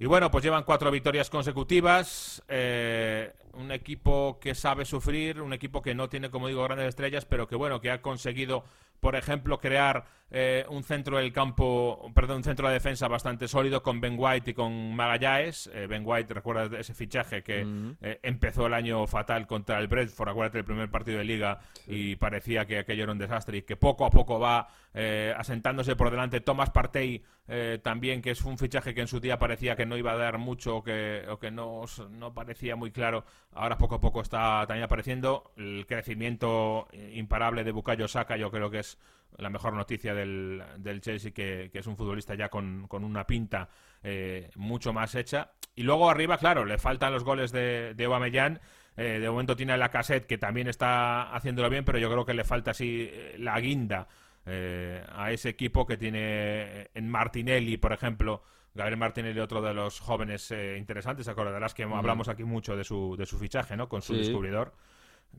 Y 0.00 0.06
bueno, 0.06 0.30
pues 0.30 0.44
llevan 0.44 0.62
cuatro 0.62 0.90
victorias 0.90 1.28
consecutivas. 1.28 2.42
eh, 2.48 3.32
un 3.54 3.72
equipo 3.72 4.38
que 4.38 4.54
sabe 4.54 4.84
sufrir, 4.84 5.40
un 5.40 5.52
equipo 5.52 5.82
que 5.82 5.92
no 5.92 6.08
tiene, 6.08 6.30
como 6.30 6.46
digo, 6.46 6.62
grandes 6.62 6.86
estrellas, 6.86 7.24
pero 7.24 7.48
que 7.48 7.56
bueno, 7.56 7.80
que 7.80 7.90
ha 7.90 8.00
conseguido, 8.00 8.62
por 9.00 9.16
ejemplo, 9.16 9.58
crear 9.58 10.04
eh, 10.30 10.64
un 10.68 10.84
centro 10.84 11.16
del 11.16 11.32
campo, 11.32 12.12
perdón, 12.14 12.36
un 12.36 12.44
centro 12.44 12.68
de 12.68 12.74
defensa 12.74 13.08
bastante 13.08 13.48
sólido 13.48 13.82
con 13.82 14.00
Ben 14.00 14.14
White 14.16 14.52
y 14.52 14.54
con 14.54 14.94
Magallanes. 14.94 15.68
Eh, 15.74 15.88
ben 15.88 16.04
White, 16.06 16.32
recuerda 16.34 16.78
ese 16.78 16.94
fichaje 16.94 17.42
que 17.42 17.66
empezó 18.22 18.66
el 18.66 18.74
año 18.74 19.04
fatal 19.08 19.48
contra 19.48 19.80
el 19.80 19.88
Brentford, 19.88 20.28
acuérdate 20.28 20.58
el 20.58 20.64
primer 20.64 20.88
partido 20.88 21.18
de 21.18 21.24
liga 21.24 21.58
y 21.88 22.14
parecía 22.14 22.64
que 22.64 22.78
aquello 22.78 23.02
era 23.02 23.12
un 23.12 23.18
desastre 23.18 23.58
y 23.58 23.62
que 23.62 23.74
poco 23.74 24.06
a 24.06 24.10
poco 24.10 24.38
va 24.38 24.68
eh, 25.00 25.32
asentándose 25.36 25.94
por 25.94 26.10
delante. 26.10 26.40
Thomas 26.40 26.70
Partey 26.70 27.22
eh, 27.46 27.78
también, 27.80 28.20
que 28.20 28.32
es 28.32 28.42
un 28.42 28.58
fichaje 28.58 28.94
que 28.94 29.00
en 29.00 29.06
su 29.06 29.20
día 29.20 29.38
parecía 29.38 29.76
que 29.76 29.86
no 29.86 29.96
iba 29.96 30.10
a 30.10 30.16
dar 30.16 30.38
mucho 30.38 30.78
o 30.78 30.82
que, 30.82 31.24
o 31.28 31.38
que 31.38 31.52
no, 31.52 31.84
no 32.10 32.34
parecía 32.34 32.74
muy 32.74 32.90
claro, 32.90 33.24
ahora 33.52 33.78
poco 33.78 33.94
a 33.94 34.00
poco 34.00 34.22
está 34.22 34.66
también 34.66 34.82
apareciendo. 34.82 35.52
El 35.56 35.86
crecimiento 35.86 36.88
imparable 37.12 37.62
de 37.62 37.70
Bukayo 37.70 38.08
Saka 38.08 38.36
yo 38.36 38.50
creo 38.50 38.70
que 38.70 38.80
es 38.80 38.98
la 39.36 39.50
mejor 39.50 39.72
noticia 39.72 40.14
del, 40.14 40.64
del 40.78 41.00
Chelsea, 41.00 41.30
que, 41.30 41.70
que 41.72 41.78
es 41.78 41.86
un 41.86 41.96
futbolista 41.96 42.34
ya 42.34 42.48
con, 42.48 42.88
con 42.88 43.04
una 43.04 43.24
pinta 43.24 43.68
eh, 44.02 44.50
mucho 44.56 44.92
más 44.92 45.14
hecha. 45.14 45.52
Y 45.76 45.84
luego 45.84 46.10
arriba, 46.10 46.38
claro, 46.38 46.64
le 46.64 46.76
faltan 46.76 47.12
los 47.12 47.22
goles 47.22 47.52
de, 47.52 47.94
de 47.94 48.04
Aubameyang. 48.04 48.58
De 48.96 49.30
momento 49.30 49.54
tiene 49.54 49.78
la 49.78 49.90
cassette 49.90 50.26
que 50.26 50.38
también 50.38 50.66
está 50.66 51.32
haciéndolo 51.32 51.70
bien, 51.70 51.84
pero 51.84 52.00
yo 52.00 52.10
creo 52.10 52.26
que 52.26 52.34
le 52.34 52.42
falta 52.42 52.72
así 52.72 53.08
la 53.36 53.60
guinda 53.60 54.08
eh, 54.48 55.04
a 55.12 55.30
ese 55.32 55.50
equipo 55.50 55.86
que 55.86 55.96
tiene 55.96 56.18
eh, 56.22 56.90
en 56.94 57.08
Martinelli, 57.08 57.76
por 57.76 57.92
ejemplo. 57.92 58.42
Gabriel 58.74 58.98
Martinelli, 58.98 59.40
otro 59.40 59.60
de 59.60 59.74
los 59.74 59.98
jóvenes 59.98 60.50
eh, 60.52 60.76
interesantes, 60.78 61.26
acordarás 61.26 61.74
que 61.74 61.82
hablamos 61.82 62.28
aquí 62.28 62.44
mucho 62.44 62.76
de 62.76 62.84
su, 62.84 63.16
de 63.16 63.26
su 63.26 63.38
fichaje, 63.38 63.76
¿no? 63.76 63.88
Con 63.88 64.02
su 64.02 64.12
Sí. 64.14 64.20
descubridor, 64.20 64.72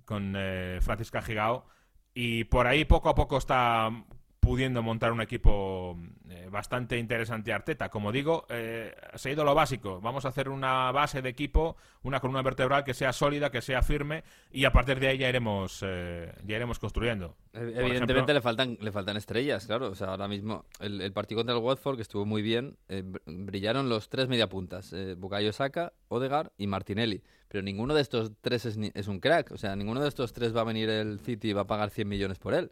con 0.05 0.33
eh, 0.37 0.79
Francis 0.81 1.09
Cajigao. 1.11 1.65
Y 2.13 2.43
por 2.45 2.67
ahí 2.67 2.85
poco 2.85 3.07
a 3.09 3.15
poco 3.15 3.37
está 3.37 3.89
pudiendo 4.41 4.81
montar 4.83 5.11
un 5.13 5.21
equipo 5.21 5.97
bastante 6.49 6.97
interesante 6.97 7.53
Arteta. 7.53 7.89
Como 7.89 8.11
digo, 8.11 8.45
eh, 8.49 8.93
se 9.15 9.29
ha 9.29 9.31
ido 9.33 9.43
lo 9.43 9.55
básico. 9.55 9.99
Vamos 10.01 10.25
a 10.25 10.29
hacer 10.29 10.49
una 10.49 10.91
base 10.91 11.21
de 11.21 11.29
equipo, 11.29 11.75
una 12.03 12.19
columna 12.19 12.41
vertebral 12.41 12.83
que 12.83 12.93
sea 12.93 13.13
sólida, 13.13 13.49
que 13.51 13.61
sea 13.61 13.81
firme 13.81 14.23
y 14.51 14.65
a 14.65 14.71
partir 14.71 14.99
de 14.99 15.07
ahí 15.09 15.17
ya 15.17 15.29
iremos, 15.29 15.81
eh, 15.85 16.31
ya 16.45 16.55
iremos 16.55 16.79
construyendo. 16.79 17.35
Evidentemente 17.53 18.13
ejemplo- 18.13 18.33
le 18.33 18.41
faltan 18.41 18.77
le 18.79 18.91
faltan 18.91 19.17
estrellas, 19.17 19.65
claro. 19.65 19.87
O 19.87 19.95
sea, 19.95 20.07
ahora 20.09 20.27
mismo 20.27 20.65
el, 20.79 21.01
el 21.01 21.13
partido 21.13 21.39
contra 21.39 21.55
el 21.55 21.61
Watford, 21.61 21.95
que 21.95 22.01
estuvo 22.03 22.25
muy 22.25 22.41
bien, 22.41 22.77
eh, 22.87 23.03
br- 23.05 23.21
brillaron 23.25 23.89
los 23.89 24.09
tres 24.09 24.27
mediapuntas, 24.27 24.93
eh, 24.93 25.15
Bukayo 25.17 25.51
Saka, 25.53 25.93
Odegaard 26.09 26.51
y 26.57 26.67
Martinelli. 26.67 27.23
Pero 27.47 27.63
ninguno 27.63 27.95
de 27.95 28.01
estos 28.01 28.31
tres 28.41 28.65
es, 28.65 28.77
es 28.93 29.07
un 29.07 29.19
crack. 29.19 29.51
O 29.51 29.57
sea, 29.57 29.75
ninguno 29.75 30.01
de 30.01 30.07
estos 30.07 30.33
tres 30.33 30.55
va 30.55 30.61
a 30.61 30.65
venir 30.65 30.87
el 30.89 31.19
City 31.19 31.49
y 31.49 31.53
va 31.53 31.61
a 31.61 31.67
pagar 31.67 31.89
100 31.89 32.07
millones 32.07 32.37
por 32.37 32.53
él. 32.53 32.71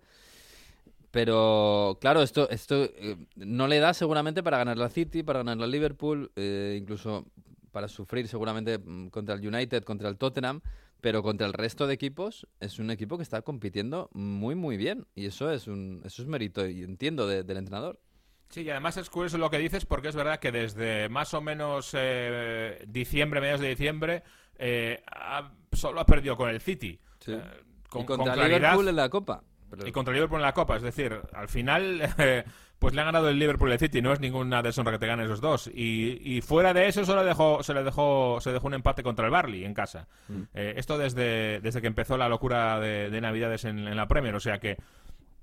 Pero 1.18 1.97
claro, 1.99 2.22
esto, 2.22 2.47
esto 2.51 2.84
eh, 2.84 3.18
no 3.38 3.65
le 3.68 3.80
da 3.80 3.95
seguramente 3.95 4.43
para 4.43 4.59
ganar 4.59 4.78
la 4.78 4.88
City, 4.88 5.24
para 5.24 5.39
ganar 5.39 5.57
la 5.57 5.65
Liverpool, 5.65 6.32
eh, 6.36 6.78
incluso 6.80 7.26
para 7.72 7.88
sufrir 7.88 8.28
seguramente 8.28 8.78
mm, 8.78 9.07
contra 9.07 9.34
el 9.34 9.47
United, 9.47 9.84
contra 9.84 10.09
el 10.09 10.18
Tottenham, 10.20 10.61
pero 11.01 11.24
contra 11.24 11.47
el 11.47 11.53
resto 11.53 11.88
de 11.88 11.95
equipos 11.95 12.45
es 12.59 12.78
un 12.78 12.91
equipo 12.91 13.18
que 13.18 13.24
está 13.24 13.41
compitiendo 13.41 14.11
muy 14.13 14.53
muy 14.53 14.78
bien 14.78 15.07
y 15.15 15.26
eso 15.26 15.49
es 15.51 15.65
un 15.65 16.03
eso 16.05 16.22
es 16.22 16.28
mérito 16.28 16.68
y 16.68 16.84
entiendo 16.84 17.26
de- 17.26 17.41
del 17.43 17.57
entrenador. 17.57 17.99
Sí, 18.49 18.61
y 18.61 18.70
además 18.70 18.97
es 18.97 19.09
curioso 19.09 19.39
lo 19.39 19.49
que 19.49 19.57
dices 19.57 19.88
porque 19.88 20.09
es 20.09 20.15
verdad 20.15 20.38
que 20.39 20.51
desde 20.51 21.09
más 21.09 21.34
o 21.34 21.41
menos 21.41 21.95
eh, 21.97 22.86
diciembre, 22.88 23.41
mediados 23.41 23.61
de 23.61 23.70
diciembre, 23.70 24.22
eh, 24.59 25.01
ha- 25.11 25.51
solo 25.74 25.99
ha 25.99 26.05
perdido 26.05 26.38
con 26.38 26.49
el 26.51 26.61
City. 26.61 26.99
Sí. 27.20 27.34
Con, 27.89 28.03
y 28.03 28.05
contra 28.05 28.18
con 28.18 28.34
claridad. 28.36 28.59
Liverpool 28.59 28.88
en 28.89 28.95
la 28.95 29.09
Copa. 29.09 29.43
Pero- 29.70 29.88
Y 29.88 29.91
contra 29.91 30.11
el 30.11 30.15
Liverpool 30.18 30.39
en 30.39 30.45
la 30.45 30.53
Copa, 30.53 30.76
es 30.78 30.82
decir, 30.82 31.20
al 31.34 31.47
final 31.47 32.01
eh, 32.18 32.43
pues 32.80 32.93
le 32.93 33.01
ha 33.01 33.05
ganado 33.05 33.30
el 33.30 33.39
Liverpool 33.39 33.70
y 33.70 33.74
el 33.74 33.80
City, 33.80 34.01
no 34.01 34.13
es 34.13 34.20
ninguna 34.20 34.61
deshonra 34.61 34.91
que 34.93 34.99
te 34.99 35.07
ganen 35.07 35.26
esos 35.26 35.41
dos. 35.41 35.68
Y, 35.74 36.22
y 36.24 36.41
fuera 36.41 36.74
de 36.74 36.88
eso 36.88 37.03
solo 37.05 37.24
dejó, 37.24 37.63
se 37.63 37.74
le 37.74 37.84
dejó 37.84 38.39
se 38.39 38.51
dejó 38.51 38.68
un 38.68 38.76
empate 38.76 39.03
contra 39.03 39.26
el 39.26 39.32
Barley 39.32 39.65
en 39.65 39.74
casa. 39.74 40.07
Eh, 40.53 40.74
esto 40.78 40.97
desde, 40.97 41.59
desde 41.61 41.82
que 41.82 41.88
empezó 41.88 42.18
la 42.18 42.30
locura 42.30 42.80
de, 42.80 43.09
de 43.09 43.22
Navidades 43.22 43.65
en, 43.65 43.80
en 43.88 43.95
la 43.97 44.07
Premier, 44.07 44.36
o 44.36 44.39
sea 44.39 44.59
que 44.59 44.78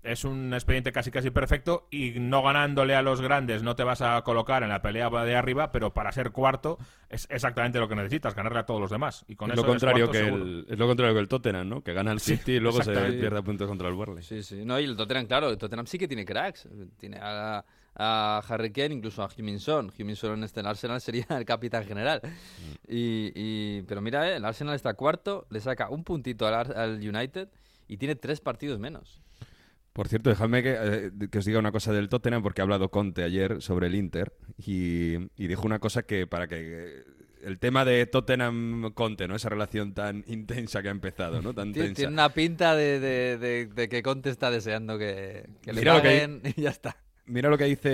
es 0.04 0.24
un 0.24 0.52
expediente 0.54 0.92
casi 0.92 1.10
casi 1.10 1.30
perfecto 1.30 1.88
y 1.90 2.12
no 2.20 2.42
ganándole 2.42 2.94
a 2.94 3.02
los 3.02 3.20
grandes 3.20 3.62
no 3.62 3.74
te 3.74 3.82
vas 3.84 4.02
a 4.02 4.20
colocar 4.22 4.62
en 4.62 4.68
la 4.68 4.82
pelea 4.82 5.08
de 5.10 5.34
arriba, 5.34 5.72
pero 5.72 5.92
para 5.94 6.12
ser 6.12 6.30
cuarto 6.30 6.78
es 7.08 7.26
exactamente 7.30 7.78
lo 7.78 7.88
que 7.88 7.94
necesitas, 7.96 8.34
ganarle 8.34 8.58
a 8.60 8.66
todos 8.66 8.80
los 8.80 8.90
demás. 8.90 9.24
Y 9.28 9.36
con 9.36 9.50
es 9.50 9.54
eso 9.54 9.62
lo 9.62 9.68
contrario 9.68 10.10
que 10.10 10.18
el, 10.20 10.66
es 10.68 10.78
lo 10.78 10.86
contrario 10.86 11.14
que 11.14 11.20
el 11.20 11.28
Tottenham, 11.28 11.68
¿no? 11.68 11.82
Que 11.82 11.92
gana 11.92 12.12
el 12.12 12.20
City 12.20 12.52
y 12.52 12.60
luego 12.60 12.82
se 12.82 12.92
pierde 12.92 13.42
puntos 13.42 13.66
contra 13.68 13.88
el 13.88 13.94
Burnley. 13.94 14.22
Sí, 14.22 14.42
sí. 14.42 14.64
No, 14.64 14.78
y 14.78 14.84
el 14.84 14.96
Tottenham, 14.96 15.26
claro, 15.26 15.50
el 15.50 15.58
Tottenham 15.58 15.86
sí 15.86 15.98
que 15.98 16.06
tiene 16.08 16.24
cracks. 16.24 16.68
Tiene 16.98 17.18
a, 17.20 17.64
a 17.96 18.42
Harry 18.48 18.72
Kane, 18.72 18.94
incluso 18.94 19.22
a 19.22 19.28
Jiminson. 19.28 19.90
Jiminson 19.90 20.34
en 20.38 20.44
este 20.44 20.60
en 20.60 20.66
Arsenal 20.66 21.00
sería 21.00 21.26
el 21.30 21.44
capitán 21.44 21.84
general. 21.84 22.20
Y, 22.88 23.32
y- 23.34 23.82
pero 23.82 24.00
mira, 24.00 24.28
eh, 24.30 24.36
el 24.36 24.44
Arsenal 24.44 24.74
está 24.74 24.94
cuarto, 24.94 25.46
le 25.50 25.60
saca 25.60 25.88
un 25.90 26.04
puntito 26.04 26.46
al, 26.46 26.54
Ar- 26.54 26.76
al 26.76 26.96
United 26.98 27.48
y 27.88 27.96
tiene 27.96 28.14
tres 28.16 28.40
partidos 28.40 28.78
menos. 28.78 29.22
Por 29.94 30.08
cierto, 30.08 30.28
dejadme 30.28 30.62
que, 30.62 30.76
eh, 30.78 31.10
que 31.30 31.38
os 31.38 31.44
diga 31.46 31.58
una 31.58 31.72
cosa 31.72 31.92
del 31.92 32.08
Tottenham, 32.10 32.42
porque 32.42 32.60
ha 32.60 32.64
hablado 32.64 32.90
Conte 32.90 33.22
ayer 33.22 33.62
sobre 33.62 33.86
el 33.86 33.94
Inter 33.94 34.34
y, 34.58 35.14
y 35.36 35.46
dijo 35.46 35.62
una 35.64 35.78
cosa 35.78 36.02
que 36.02 36.26
para 36.26 36.46
que 36.48 36.56
eh, 36.58 37.02
el 37.44 37.58
tema 37.58 37.84
de 37.84 38.04
Tottenham-Conte, 38.06 39.28
¿no? 39.28 39.36
Esa 39.36 39.48
relación 39.48 39.94
tan 39.94 40.24
intensa 40.26 40.82
que 40.82 40.88
ha 40.88 40.90
empezado, 40.90 41.40
¿no? 41.42 41.54
Tan 41.54 41.72
Tiene, 41.72 41.90
tensa. 41.94 42.08
una 42.10 42.28
pinta 42.30 42.74
de, 42.76 43.00
de- 43.00 43.38
de- 43.38 43.66
de 43.66 43.88
que 43.88 44.02
Conte 44.02 44.30
está 44.30 44.50
deseando 44.50 44.98
que, 44.98 45.46
que 45.62 45.72
le 45.72 45.84
lo 45.84 45.94
que 45.94 46.00
paguen 46.00 46.42
y 46.56 46.62
ya 46.62 46.70
está. 46.70 46.96
Mira 47.26 47.48
lo 47.48 47.56
que 47.56 47.64
dice 47.64 47.86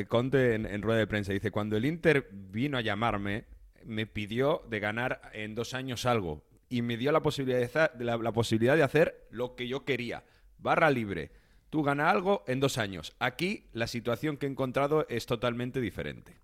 eh, 0.00 0.06
Conte 0.08 0.54
en, 0.54 0.66
en 0.66 0.82
rueda 0.82 0.98
de 0.98 1.06
prensa. 1.06 1.32
Dice, 1.32 1.50
cuando 1.50 1.76
el 1.76 1.84
Inter 1.84 2.28
vino 2.32 2.76
a 2.78 2.80
llamarme, 2.80 3.44
me 3.84 4.06
pidió 4.06 4.62
de 4.68 4.80
ganar 4.80 5.20
en 5.32 5.54
dos 5.54 5.74
años 5.74 6.06
algo 6.06 6.42
y 6.68 6.82
me 6.82 6.96
dio 6.96 7.12
la 7.12 7.20
posibilidad 7.22 7.92
de, 7.92 8.04
la 8.04 8.32
posibilidad 8.32 8.76
de 8.76 8.82
hacer 8.82 9.26
lo 9.30 9.54
que 9.54 9.68
yo 9.68 9.84
quería. 9.84 10.24
Barra 10.58 10.90
libre. 10.90 11.30
Tú 11.70 11.82
gana 11.82 12.10
algo 12.10 12.44
en 12.46 12.60
dos 12.60 12.78
años. 12.78 13.14
Aquí 13.18 13.66
la 13.72 13.86
situación 13.86 14.36
que 14.36 14.46
he 14.46 14.48
encontrado 14.50 15.06
es 15.08 15.26
totalmente 15.26 15.80
diferente. 15.80 16.36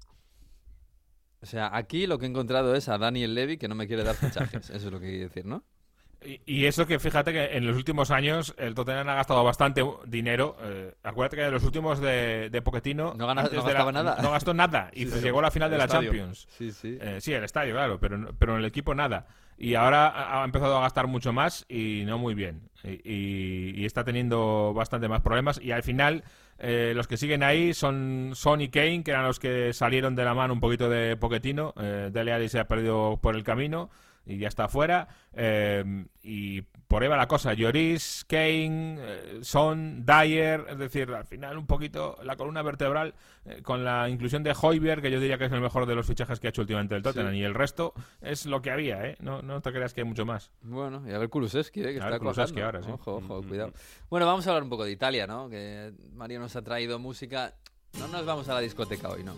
O 1.40 1.46
sea, 1.46 1.70
aquí 1.76 2.06
lo 2.06 2.18
que 2.18 2.26
he 2.26 2.28
encontrado 2.28 2.74
es 2.74 2.88
a 2.88 2.96
Daniel 2.98 3.34
Levy 3.34 3.58
que 3.58 3.68
no 3.68 3.74
me 3.74 3.86
quiere 3.86 4.02
dar 4.04 4.14
fichajes. 4.14 4.70
Eso 4.70 4.86
es 4.86 4.92
lo 4.92 4.98
que 5.00 5.06
quiere 5.08 5.24
decir, 5.24 5.44
¿no? 5.44 5.62
Y, 6.24 6.40
y 6.46 6.64
eso 6.64 6.86
que 6.86 6.98
fíjate 6.98 7.32
que 7.34 7.44
en 7.56 7.66
los 7.66 7.76
últimos 7.76 8.10
años 8.10 8.54
el 8.56 8.74
Tottenham 8.74 9.06
ha 9.10 9.14
gastado 9.16 9.44
bastante 9.44 9.82
dinero. 10.06 10.56
eh, 10.62 10.94
acuérdate 11.02 11.36
que 11.36 11.42
en 11.44 11.52
los 11.52 11.64
últimos 11.64 12.00
de, 12.00 12.48
de 12.50 12.62
Pochettino 12.62 13.12
No 13.14 13.26
gana- 13.26 13.42
no 13.42 13.48
de 13.62 13.74
la- 13.74 13.92
nada. 13.92 14.16
No 14.22 14.30
gastó 14.30 14.54
nada 14.54 14.90
y 14.94 15.04
Sí, 15.06 15.20
llegó 15.20 15.40
a 15.40 15.42
la 15.42 15.50
final 15.50 15.70
de 15.70 15.76
la 15.76 15.84
estadio. 15.84 16.10
Champions. 16.10 16.46
Sí, 16.56 16.72
sí. 16.72 16.96
Eh, 16.98 17.18
sí, 17.20 17.34
el 17.34 17.44
estadio, 17.44 17.74
claro, 17.74 18.00
pero, 18.00 18.34
pero 18.38 18.52
en 18.54 18.60
el 18.60 18.64
equipo 18.64 18.94
nada. 18.94 19.26
Y 19.58 19.74
ahora 19.74 20.40
ha 20.40 20.44
empezado 20.46 20.78
a 20.78 20.80
gastar 20.80 21.06
mucho 21.08 21.34
más 21.34 21.66
y 21.68 22.04
no 22.06 22.16
muy 22.16 22.34
bien. 22.34 22.70
Y, 22.84 23.80
y- 23.80 23.84
está 23.86 24.04
teniendo 24.04 24.72
bastante 24.74 25.08
más 25.08 25.20
problemas. 25.22 25.60
Y 25.62 25.72
al 25.72 25.82
final, 25.82 26.24
eh, 26.58 26.92
los 26.94 27.06
que 27.08 27.16
siguen 27.16 27.42
ahí 27.42 27.74
son 27.74 28.32
Son 28.34 28.60
y 28.60 28.68
Kane, 28.68 29.02
que 29.02 29.10
eran 29.12 29.24
los 29.24 29.38
que 29.40 29.72
salieron 29.72 30.14
de 30.14 30.24
la 30.24 30.34
mano 30.34 30.52
un 30.54 30.60
poquito 30.60 30.88
de 30.88 31.16
Poquetino. 31.16 31.74
Eh, 31.80 32.10
Dele 32.12 32.48
se 32.48 32.58
ha 32.58 32.68
perdido 32.68 33.18
por 33.22 33.36
el 33.36 33.44
camino 33.44 33.90
y 34.26 34.38
ya 34.38 34.48
está 34.48 34.68
fuera. 34.68 35.08
Eh, 35.32 36.04
y 36.22 36.62
va 37.08 37.16
la 37.16 37.26
cosa. 37.26 37.54
Lloris, 37.54 38.24
Kane, 38.28 38.96
eh, 39.00 39.38
Son, 39.42 40.06
Dyer, 40.06 40.64
es 40.70 40.78
decir, 40.78 41.10
al 41.10 41.24
final 41.24 41.58
un 41.58 41.66
poquito 41.66 42.16
la 42.22 42.36
columna 42.36 42.62
vertebral 42.62 43.14
eh, 43.44 43.62
con 43.62 43.84
la 43.84 44.08
inclusión 44.08 44.42
de 44.44 44.54
Hoiberg, 44.60 45.02
que 45.02 45.10
yo 45.10 45.18
diría 45.18 45.36
que 45.38 45.46
es 45.46 45.52
el 45.52 45.60
mejor 45.60 45.86
de 45.86 45.94
los 45.96 46.06
fichajes 46.06 46.38
que 46.38 46.46
ha 46.46 46.50
hecho 46.50 46.60
últimamente 46.62 46.94
el 46.94 47.02
Tottenham. 47.02 47.32
Sí. 47.32 47.38
Y 47.38 47.42
el 47.42 47.54
resto 47.54 47.94
es 48.22 48.46
lo 48.46 48.62
que 48.62 48.70
había, 48.70 49.04
¿eh? 49.06 49.16
No, 49.20 49.42
no 49.42 49.60
te 49.60 49.72
creas 49.72 49.92
que 49.92 50.02
hay 50.02 50.06
mucho 50.06 50.24
más. 50.24 50.52
Bueno, 50.62 51.02
y 51.08 51.12
a 51.12 51.18
ver 51.18 51.28
Kulusevski, 51.28 51.80
¿eh? 51.80 51.94
que 51.94 52.00
A 52.00 52.04
está 52.04 52.18
Kulusevski 52.20 52.60
ahora, 52.60 52.80
sí. 52.82 52.90
Ojo, 52.92 53.16
ojo, 53.16 53.42
Mm, 53.42 53.48
cuidado. 53.48 53.68
mm. 53.70 54.08
Bueno, 54.08 54.26
vamos 54.26 54.46
a 54.46 54.50
hablar 54.50 54.62
un 54.62 54.70
poco 54.70 54.84
de 54.84 54.92
Italia, 54.92 55.26
¿no? 55.26 55.48
Que 55.48 55.92
Mario 56.14 56.38
nos 56.38 56.54
ha 56.54 56.62
traído 56.62 56.98
música. 56.98 57.54
No 57.98 58.06
nos 58.08 58.24
vamos 58.24 58.48
a 58.48 58.54
la 58.54 58.60
discoteca 58.60 59.08
hoy, 59.08 59.24
¿no? 59.24 59.34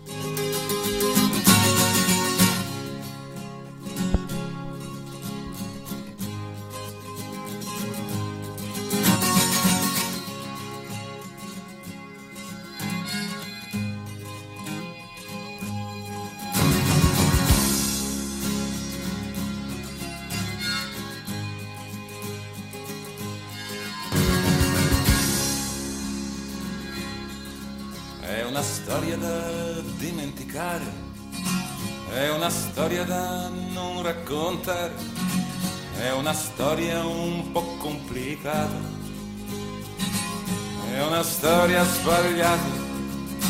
Una 41.67 41.83
storia 41.83 41.85
sbagliata. 41.85 42.63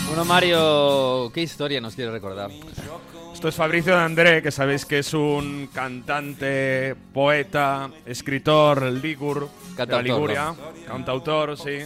Bueno, 0.08 0.26
Mario, 0.26 1.32
¿qué 1.34 1.42
historia 1.42 1.80
nos 1.82 1.96
quiere 1.96 2.12
recordar? 2.12 2.50
Esto 3.34 3.48
es 3.50 3.56
Fabricio 3.56 3.94
de 3.96 4.02
André, 4.02 4.42
que 4.42 4.50
sabéis 4.52 4.86
que 4.86 5.00
es 5.00 5.14
un 5.14 5.70
cantante, 5.72 6.96
poeta, 7.14 7.90
escritor, 8.06 8.82
ligur, 8.84 9.42
de 9.42 9.46
la 9.46 9.76
Cantautor, 9.76 10.04
Liguria, 10.04 10.56
cantautor, 10.88 11.58
sí, 11.58 11.80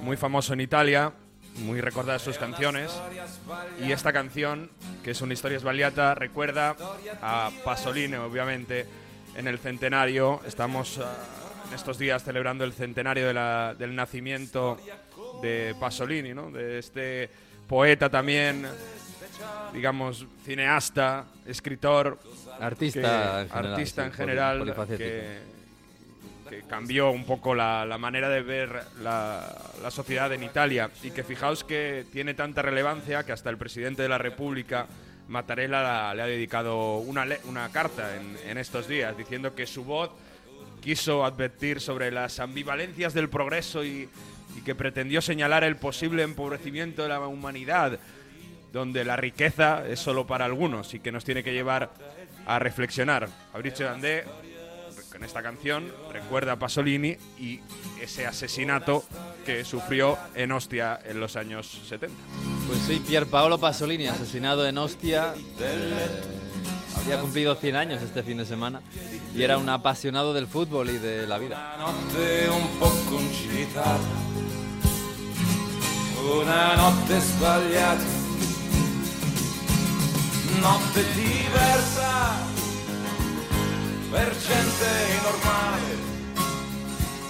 muy 0.00 0.16
famoso 0.16 0.54
en 0.54 0.62
Italia, 0.62 1.12
muy 1.58 1.80
recordadas 1.82 2.22
sus 2.22 2.38
canciones. 2.38 2.90
Y 3.86 3.92
esta 3.92 4.12
canción, 4.14 4.70
que 5.04 5.10
es 5.10 5.20
una 5.20 5.34
historia 5.34 5.60
sbagliata, 5.60 6.14
recuerda 6.14 6.74
a 7.20 7.50
Pasolini, 7.64 8.16
obviamente, 8.16 8.86
en 9.36 9.46
el 9.46 9.58
centenario. 9.58 10.40
Estamos 10.46 10.98
ah, 10.98 11.12
en 11.68 11.74
estos 11.74 11.98
días 11.98 12.24
celebrando 12.24 12.64
el 12.64 12.72
centenario 12.72 13.26
de 13.26 13.34
la- 13.34 13.74
del 13.78 13.94
nacimiento 13.94 14.78
de 15.42 15.74
Pasolini, 15.78 16.34
¿no? 16.34 16.50
De 16.50 16.78
este 16.78 17.30
poeta 17.68 18.08
también, 18.10 18.66
digamos, 19.72 20.26
cineasta, 20.44 21.24
escritor, 21.46 22.18
Artista 22.60 23.00
que- 23.00 23.06
en 23.42 23.48
general. 23.48 23.72
artista 23.74 24.04
en 24.06 24.12
general 24.12 24.74
que, 24.98 25.38
que 26.50 26.62
cambió 26.68 27.10
un 27.10 27.24
poco 27.24 27.54
la, 27.54 27.86
la 27.86 27.96
manera 27.96 28.28
de 28.28 28.42
ver 28.42 28.82
la, 29.02 29.56
la 29.82 29.90
sociedad 29.90 30.30
en 30.32 30.42
Italia 30.42 30.90
y 31.02 31.10
que 31.10 31.22
fijaos 31.24 31.64
que 31.64 32.04
tiene 32.12 32.34
tanta 32.34 32.60
relevancia 32.62 33.24
que 33.24 33.32
hasta 33.32 33.48
el 33.50 33.56
presidente 33.56 34.02
de 34.02 34.08
la 34.08 34.18
República 34.18 34.86
Mattarella 35.28 35.80
la- 35.82 36.14
le 36.14 36.22
ha 36.22 36.26
dedicado 36.26 36.96
una, 36.98 37.24
una 37.44 37.70
carta 37.70 38.16
en, 38.16 38.36
en 38.50 38.58
estos 38.58 38.88
días 38.88 39.16
diciendo 39.16 39.54
que 39.54 39.66
su 39.66 39.84
voz 39.84 40.10
quiso 40.82 41.24
advertir 41.24 41.80
sobre 41.80 42.10
las 42.10 42.40
ambivalencias 42.40 43.14
del 43.14 43.28
progreso 43.28 43.84
y, 43.84 44.08
y 44.56 44.62
que 44.62 44.74
pretendió 44.74 45.20
señalar 45.20 45.64
el 45.64 45.76
posible 45.76 46.22
empobrecimiento 46.22 47.02
de 47.02 47.08
la 47.08 47.20
humanidad 47.20 47.98
donde 48.72 49.04
la 49.04 49.16
riqueza 49.16 49.86
es 49.86 50.00
solo 50.00 50.26
para 50.26 50.44
algunos 50.44 50.94
y 50.94 51.00
que 51.00 51.12
nos 51.12 51.24
tiene 51.24 51.42
que 51.42 51.52
llevar 51.52 51.90
a 52.46 52.58
reflexionar. 52.58 53.28
Fabricio 53.52 53.86
Dandé, 53.86 54.24
con 55.10 55.24
esta 55.24 55.42
canción, 55.42 55.92
recuerda 56.12 56.52
a 56.52 56.56
Pasolini 56.56 57.16
y 57.38 57.60
ese 58.00 58.26
asesinato 58.26 59.04
que 59.44 59.64
sufrió 59.64 60.16
en 60.34 60.52
Ostia 60.52 61.00
en 61.04 61.20
los 61.20 61.36
años 61.36 61.80
70. 61.88 62.16
Pues 62.66 62.78
soy 62.80 63.00
Pierpaolo 63.00 63.58
Pasolini, 63.58 64.06
asesinado 64.06 64.66
en 64.66 64.78
Ostia. 64.78 65.34
Eh, 65.58 66.06
había 66.96 67.20
cumplido 67.20 67.54
100 67.54 67.76
años 67.76 68.02
este 68.02 68.22
fin 68.22 68.38
de 68.38 68.44
semana 68.44 68.82
y 69.34 69.42
era 69.42 69.58
un 69.58 69.68
apasionado 69.68 70.32
del 70.32 70.46
fútbol 70.46 70.90
y 70.90 70.98
de 70.98 71.26
la 71.26 71.38
vida. 71.38 71.76
Una 76.22 76.76
notte 76.76 77.18
sbagliata, 77.20 78.04
notte 80.60 81.04
diversa 81.14 82.36
per 84.10 84.28
gente 84.34 85.20
normale. 85.24 86.10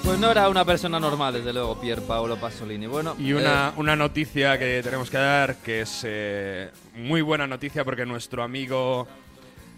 Pues 0.03 0.19
no 0.19 0.31
era 0.31 0.49
una 0.49 0.65
persona 0.65 0.99
normal, 0.99 1.35
desde 1.35 1.53
luego, 1.53 1.79
Pierpaolo 1.81 2.37
Pasolini. 2.37 2.87
Bueno, 2.87 3.15
Y 3.19 3.31
eh, 3.31 3.35
una, 3.37 3.73
una 3.77 3.95
noticia 3.95 4.59
que 4.59 4.81
tenemos 4.83 5.09
que 5.09 5.19
dar, 5.19 5.57
que 5.57 5.83
es 5.83 6.01
eh, 6.05 6.71
muy 6.97 7.23
buena 7.23 7.47
noticia 7.47 7.85
porque 7.85 8.05
nuestro 8.05 8.43
amigo 8.43 9.07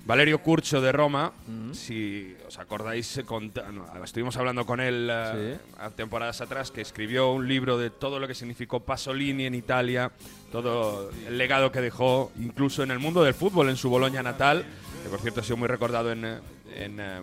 Valerio 0.04 0.38
Curcio 0.42 0.80
de 0.80 0.90
Roma, 0.90 1.32
si 1.72 2.36
os 2.48 2.58
acordáis, 2.58 3.20
conta- 3.24 3.70
no, 3.70 3.86
estuvimos 4.04 4.36
hablando 4.36 4.66
con 4.66 4.80
él 4.80 5.08
eh, 5.10 5.58
a 5.78 5.90
temporadas 5.90 6.40
atrás, 6.40 6.72
que 6.72 6.80
escribió 6.80 7.30
un 7.32 7.46
libro 7.46 7.78
de 7.78 7.90
todo 7.90 8.18
lo 8.18 8.26
que 8.26 8.34
significó 8.34 8.80
Pasolini 8.80 9.46
en 9.46 9.54
Italia, 9.54 10.10
todo 10.50 11.10
el 11.28 11.38
legado 11.38 11.70
que 11.70 11.80
dejó, 11.80 12.32
incluso 12.40 12.82
en 12.82 12.90
el 12.90 12.98
mundo 12.98 13.22
del 13.22 13.34
fútbol, 13.34 13.68
en 13.68 13.76
su 13.76 13.90
Boloña 13.90 14.22
natal, 14.24 14.64
que 15.04 15.08
por 15.08 15.20
cierto 15.20 15.40
ha 15.40 15.44
sido 15.44 15.56
muy 15.56 15.68
recordado 15.68 16.10
en, 16.10 16.24
eh, 16.24 16.38
en, 16.74 16.98
eh, 16.98 17.20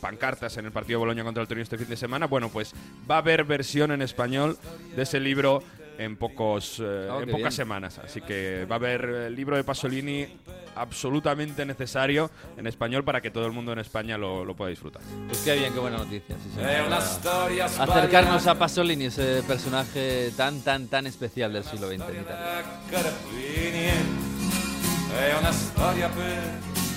pancartas 0.00 0.56
en 0.58 0.66
el 0.66 0.72
partido 0.72 0.98
de 0.98 1.06
Boloña 1.06 1.24
contra 1.24 1.40
el 1.42 1.48
Torino 1.48 1.62
este 1.62 1.78
fin 1.78 1.88
de 1.88 1.96
semana. 1.96 2.26
Bueno, 2.26 2.50
pues 2.50 2.74
va 3.10 3.16
a 3.16 3.18
haber 3.18 3.44
versión 3.44 3.92
en 3.92 4.02
español 4.02 4.58
de 4.94 5.02
ese 5.02 5.18
libro 5.20 5.62
en 6.00 6.16
pocos 6.16 6.78
eh, 6.80 7.08
Oh, 7.10 7.20
en 7.20 7.26
pocas 7.26 7.38
bien. 7.40 7.52
semanas. 7.52 7.98
Así 7.98 8.20
que 8.20 8.64
va 8.64 8.76
a 8.76 8.78
haber 8.78 9.04
el 9.04 9.34
libro 9.34 9.56
de 9.56 9.64
Pasolini 9.64 10.26
absolutamente 10.74 11.66
necesario 11.66 12.30
en 12.56 12.66
español 12.66 13.04
para 13.04 13.20
que 13.20 13.30
todo 13.30 13.44
el 13.46 13.52
mundo 13.52 13.72
en 13.72 13.80
España 13.80 14.16
lo, 14.16 14.44
lo 14.44 14.54
pueda 14.56 14.70
disfrutar. 14.70 15.02
Pues 15.26 15.38
qué 15.40 15.54
bien, 15.56 15.72
qué 15.74 15.78
buena 15.80 15.98
noticia. 15.98 16.36
sí, 16.36 16.60
storia 17.00 17.64
Acercarnos 17.66 18.46
a 18.46 18.54
Pasolini, 18.54 19.06
ese 19.06 19.42
personaje 19.42 20.30
tan, 20.36 20.60
tan, 20.62 20.86
tan 20.88 21.06
especial 21.06 21.52
del 21.52 21.64
siglo 21.64 21.88
XX 21.88 21.94
en 21.94 22.00
Italia. 22.22 22.64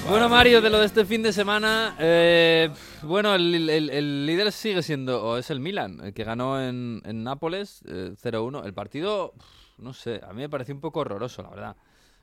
Bueno, 0.09 0.27
Mario, 0.29 0.61
de 0.61 0.69
lo 0.69 0.79
de 0.79 0.85
este 0.85 1.05
fin 1.05 1.23
de 1.23 1.31
semana, 1.33 1.95
eh, 1.97 2.69
bueno, 3.03 3.33
el, 3.35 3.69
el- 3.69 4.25
líder 4.25 4.51
sigue 4.51 4.83
siendo, 4.83 5.23
o 5.23 5.37
es 5.37 5.49
el 5.49 5.59
Milan, 5.59 5.99
el 6.03 6.13
que 6.13 6.23
ganó 6.23 6.61
en, 6.61 7.01
en 7.05 7.23
Nápoles 7.23 7.81
eh, 7.87 8.13
0-1. 8.21 8.65
El 8.65 8.73
partido, 8.73 9.33
no 9.77 9.93
sé, 9.93 10.19
a 10.23 10.33
mí 10.33 10.41
me 10.41 10.49
pareció 10.49 10.75
un 10.75 10.81
poco 10.81 10.99
horroroso, 10.99 11.41
la 11.41 11.49
verdad. 11.49 11.75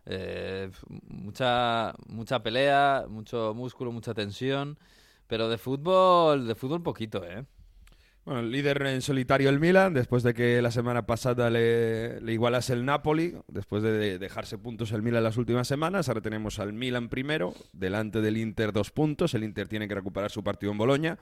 Eh, 0.06 0.70
mucha, 1.08 1.94
mucha 2.06 2.42
pelea, 2.42 3.06
mucho 3.08 3.54
músculo, 3.54 3.92
mucha 3.92 4.14
tensión, 4.14 4.78
pero 5.26 5.48
de 5.48 5.58
fútbol, 5.58 6.46
de 6.46 6.54
fútbol 6.54 6.82
poquito, 6.82 7.24
¿eh? 7.24 7.44
Bueno, 8.30 8.44
líder 8.44 8.80
en 8.86 9.02
solitario 9.02 9.48
el 9.50 9.58
Milan, 9.58 9.92
después 9.92 10.22
de 10.22 10.34
que 10.34 10.62
la 10.62 10.70
semana 10.70 11.04
pasada 11.04 11.50
le, 11.50 12.20
igualase 12.32 12.72
el 12.74 12.84
Napoli, 12.84 13.34
después 13.48 13.82
de 13.82 13.90
de 13.90 14.18
dejarse 14.20 14.56
puntos 14.56 14.92
el 14.92 15.02
Milan 15.02 15.24
las 15.24 15.36
últimas 15.36 15.66
semanas, 15.66 16.08
ahora 16.08 16.20
tenemos 16.20 16.60
al 16.60 16.72
Milan 16.72 17.08
primero, 17.08 17.54
delante 17.72 18.20
del 18.20 18.36
Inter 18.36 18.72
dos 18.72 18.92
puntos, 18.92 19.34
el 19.34 19.42
Inter 19.42 19.66
tiene 19.66 19.88
que 19.88 19.96
recuperar 19.96 20.30
su 20.30 20.44
partido 20.44 20.70
en 20.70 20.78
Boloña, 20.78 21.18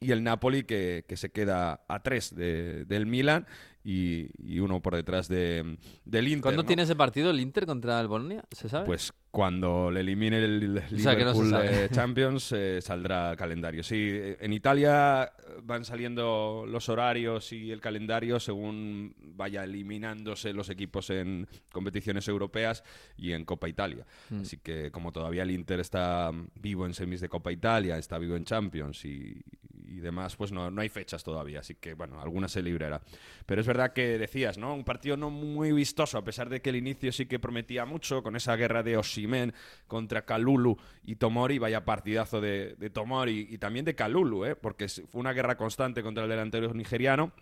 y 0.00 0.12
el 0.12 0.22
Napoli 0.22 0.64
que, 0.64 1.06
que 1.08 1.16
se 1.16 1.30
queda 1.32 1.80
a 1.88 2.02
tres 2.02 2.36
de- 2.36 2.84
del 2.84 3.06
Milan 3.06 3.46
y, 3.84 4.28
y 4.42 4.58
uno 4.60 4.80
por 4.80 4.96
detrás 4.96 5.28
de, 5.28 5.76
del 6.04 6.28
Inter. 6.28 6.42
¿Cuándo 6.42 6.62
¿no? 6.62 6.66
tiene 6.66 6.82
ese 6.84 6.96
partido 6.96 7.30
el 7.30 7.38
Inter 7.38 7.66
contra 7.66 8.00
el 8.00 8.08
Bolonia? 8.08 8.42
¿Se 8.50 8.68
sabe? 8.68 8.86
Pues 8.86 9.12
cuando 9.30 9.90
le 9.90 10.00
elimine 10.00 10.38
el 10.38 10.78
O 10.78 10.98
sea, 10.98 11.16
que 11.16 11.24
no 11.24 11.34
se 11.34 11.42
Liverpool 11.42 11.50
sabe. 11.50 11.88
Champions 11.90 12.52
eh, 12.52 12.80
saldrá 12.80 13.32
el 13.32 13.36
calendario. 13.36 13.82
Sí, 13.82 13.96
eh, 13.98 14.38
en 14.40 14.52
Italia 14.52 15.30
van 15.62 15.84
saliendo 15.84 16.64
los 16.66 16.88
horarios 16.88 17.52
y 17.52 17.70
el 17.70 17.80
calendario 17.80 18.40
según 18.40 19.14
vaya 19.18 19.64
eliminándose 19.64 20.54
los 20.54 20.70
equipos 20.70 21.10
en 21.10 21.46
competiciones 21.70 22.26
europeas 22.28 22.84
y 23.18 23.32
en 23.32 23.44
Copa 23.44 23.68
Italia. 23.68 24.06
Mm. 24.30 24.40
Así 24.40 24.58
que 24.58 24.90
como 24.90 25.12
todavía 25.12 25.42
el 25.42 25.50
Inter 25.50 25.80
está 25.80 26.30
vivo 26.54 26.86
en 26.86 26.94
semis 26.94 27.20
de 27.20 27.28
Copa 27.28 27.52
Italia, 27.52 27.98
está 27.98 28.16
vivo 28.18 28.36
en 28.36 28.44
Champions 28.44 29.04
y, 29.04 29.42
y 29.84 30.00
demás, 30.00 30.36
pues 30.36 30.52
no, 30.52 30.70
no 30.70 30.80
hay 30.80 30.88
fechas 30.88 31.22
todavía. 31.22 31.60
Así 31.60 31.74
que 31.74 31.94
bueno, 31.94 32.20
alguna 32.20 32.48
se 32.48 32.62
librará. 32.62 33.00
Pero 33.46 33.60
es 33.60 33.66
verdad 33.66 33.92
que 33.92 34.18
decías, 34.18 34.58
¿no? 34.58 34.74
Un 34.74 34.84
partido 34.84 35.16
no 35.16 35.30
muy 35.30 35.72
vistoso, 35.72 36.18
a 36.18 36.24
pesar 36.24 36.48
de 36.48 36.60
que 36.60 36.70
el 36.70 36.76
inicio 36.76 37.12
sí 37.12 37.26
que 37.26 37.38
prometía 37.38 37.84
mucho, 37.84 38.22
con 38.22 38.36
esa 38.36 38.56
guerra 38.56 38.82
de 38.82 38.96
Oshimen 38.96 39.52
contra 39.86 40.24
Kalulu 40.24 40.76
y 41.04 41.16
Tomori, 41.16 41.58
vaya 41.58 41.84
partidazo 41.84 42.40
de, 42.40 42.76
Tomori 42.92 43.48
y 43.50 43.58
también 43.58 43.84
de 43.84 43.94
Kalulu, 43.94 44.44
¿eh? 44.44 44.56
Porque 44.56 44.88
fue 44.88 45.20
una 45.20 45.32
guerra 45.32 45.56
constante 45.56 46.02
contra 46.02 46.24
el 46.24 46.30
delantero 46.30 46.72
nigeriano 46.72 47.32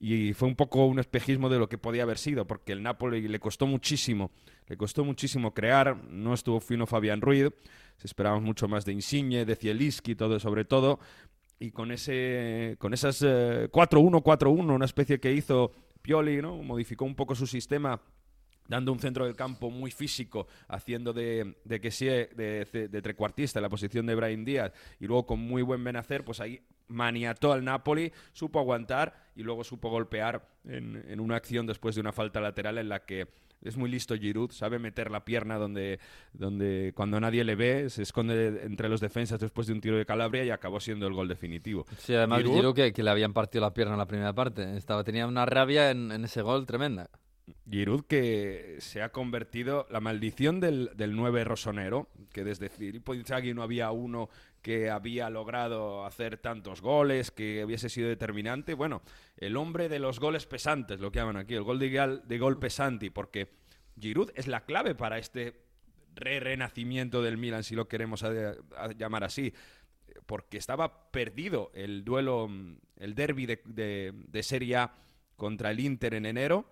y 0.00 0.32
fue 0.32 0.48
un 0.48 0.54
poco 0.54 0.86
un 0.86 0.98
espejismo 0.98 1.48
de 1.48 1.58
lo 1.58 1.68
que 1.68 1.78
podía 1.78 2.04
haber 2.04 2.18
sido, 2.18 2.46
porque 2.46 2.72
el 2.72 2.82
Napoli 2.82 3.26
le 3.26 3.40
costó 3.40 3.66
muchísimo, 3.66 4.30
le 4.68 4.76
costó 4.76 5.04
muchísimo 5.04 5.54
crear, 5.54 5.96
no 6.04 6.34
estuvo 6.34 6.60
fino 6.60 6.86
Fabián 6.86 7.20
Ruiz, 7.20 7.50
se 7.96 8.06
esperábamos 8.06 8.44
mucho 8.44 8.68
más 8.68 8.84
de 8.84 8.92
Insigne, 8.92 9.44
de 9.44 9.56
Zielinski, 9.56 10.14
todo 10.14 10.38
sobre 10.38 10.64
todo, 10.64 11.00
y 11.58 11.70
con 11.70 11.90
ese 11.90 12.76
con 12.78 12.94
esas 12.94 13.22
eh, 13.22 13.68
4-1 13.70 14.22
4-1 14.22 14.74
una 14.74 14.84
especie 14.84 15.20
que 15.20 15.32
hizo 15.32 15.72
Pioli 16.02 16.40
no 16.40 16.62
modificó 16.62 17.04
un 17.04 17.14
poco 17.14 17.34
su 17.34 17.46
sistema 17.46 18.00
dando 18.68 18.92
un 18.92 19.00
centro 19.00 19.24
del 19.24 19.34
campo 19.34 19.70
muy 19.70 19.90
físico, 19.90 20.46
haciendo 20.68 21.12
de, 21.12 21.56
de 21.64 21.80
que 21.80 21.90
sea 21.90 22.12
de, 22.26 22.64
de 22.90 23.02
trecuartista 23.02 23.58
en 23.58 23.62
la 23.64 23.68
posición 23.68 24.06
de 24.06 24.14
Brahim 24.14 24.44
Díaz 24.44 24.72
y 25.00 25.06
luego 25.06 25.26
con 25.26 25.40
muy 25.40 25.62
buen 25.62 25.82
Benacer, 25.82 26.24
pues 26.24 26.38
ahí 26.40 26.60
maniató 26.86 27.52
al 27.52 27.64
Napoli, 27.64 28.12
supo 28.32 28.58
aguantar 28.60 29.14
y 29.34 29.42
luego 29.42 29.64
supo 29.64 29.90
golpear 29.90 30.48
en, 30.64 31.04
en 31.08 31.20
una 31.20 31.36
acción 31.36 31.66
después 31.66 31.94
de 31.94 32.00
una 32.00 32.12
falta 32.12 32.40
lateral 32.40 32.78
en 32.78 32.88
la 32.88 33.04
que 33.04 33.26
es 33.60 33.76
muy 33.76 33.90
listo 33.90 34.14
Giroud, 34.16 34.52
sabe 34.52 34.78
meter 34.78 35.10
la 35.10 35.24
pierna 35.24 35.56
donde, 35.58 35.98
donde 36.32 36.92
cuando 36.94 37.18
nadie 37.20 37.42
le 37.42 37.56
ve, 37.56 37.90
se 37.90 38.02
esconde 38.02 38.62
entre 38.64 38.88
los 38.88 39.00
defensas 39.00 39.40
después 39.40 39.66
de 39.66 39.72
un 39.72 39.80
tiro 39.80 39.96
de 39.96 40.06
Calabria 40.06 40.44
y 40.44 40.50
acabó 40.50 40.78
siendo 40.78 41.06
el 41.08 41.12
gol 41.12 41.26
definitivo. 41.26 41.84
Sí, 41.98 42.14
además 42.14 42.40
Giroud- 42.42 42.54
Giroud 42.54 42.74
que, 42.74 42.92
que 42.92 43.02
le 43.02 43.10
habían 43.10 43.32
partido 43.32 43.62
la 43.64 43.74
pierna 43.74 43.94
en 43.94 43.98
la 43.98 44.06
primera 44.06 44.32
parte. 44.32 44.76
Estaba, 44.76 45.02
tenía 45.02 45.26
una 45.26 45.44
rabia 45.44 45.90
en, 45.90 46.12
en 46.12 46.24
ese 46.24 46.40
gol 46.42 46.66
tremenda. 46.66 47.10
Giroud 47.70 48.04
que 48.04 48.76
se 48.80 49.02
ha 49.02 49.10
convertido 49.10 49.86
la 49.90 50.00
maldición 50.00 50.60
del, 50.60 50.90
del 50.94 51.14
9 51.14 51.44
rosonero, 51.44 52.08
que 52.32 52.44
desde 52.44 52.68
Filippo 52.68 53.14
Inzaghi 53.14 53.54
no 53.54 53.62
había 53.62 53.90
uno 53.90 54.28
que 54.62 54.90
había 54.90 55.30
logrado 55.30 56.04
hacer 56.04 56.38
tantos 56.38 56.80
goles, 56.80 57.30
que 57.30 57.64
hubiese 57.64 57.88
sido 57.88 58.08
determinante. 58.08 58.74
Bueno, 58.74 59.02
el 59.36 59.56
hombre 59.56 59.88
de 59.88 59.98
los 59.98 60.20
goles 60.20 60.46
pesantes, 60.46 61.00
lo 61.00 61.10
que 61.10 61.20
llaman 61.20 61.36
aquí, 61.36 61.54
el 61.54 61.62
gol 61.62 61.78
de, 61.78 62.38
gol 62.38 62.58
pesanti, 62.58 63.10
porque 63.10 63.48
Giroud 63.98 64.30
es 64.34 64.46
la 64.46 64.64
clave 64.64 64.94
para 64.94 65.18
este 65.18 65.62
re-renacimiento 66.14 67.22
del 67.22 67.38
Milan, 67.38 67.62
si 67.62 67.74
lo 67.74 67.88
queremos 67.88 68.24
llamar 68.96 69.24
así 69.24 69.52
porque 70.26 70.58
estaba 70.58 71.10
perdido 71.10 71.70
el 71.74 72.04
duelo, 72.04 72.50
el 72.96 73.14
derby 73.14 73.46
de, 73.46 73.62
de, 73.64 74.12
de 74.14 74.42
Serie 74.42 74.76
A 74.76 74.94
contra 75.36 75.70
el 75.70 75.80
Inter 75.80 76.14
en 76.14 76.26
enero. 76.26 76.66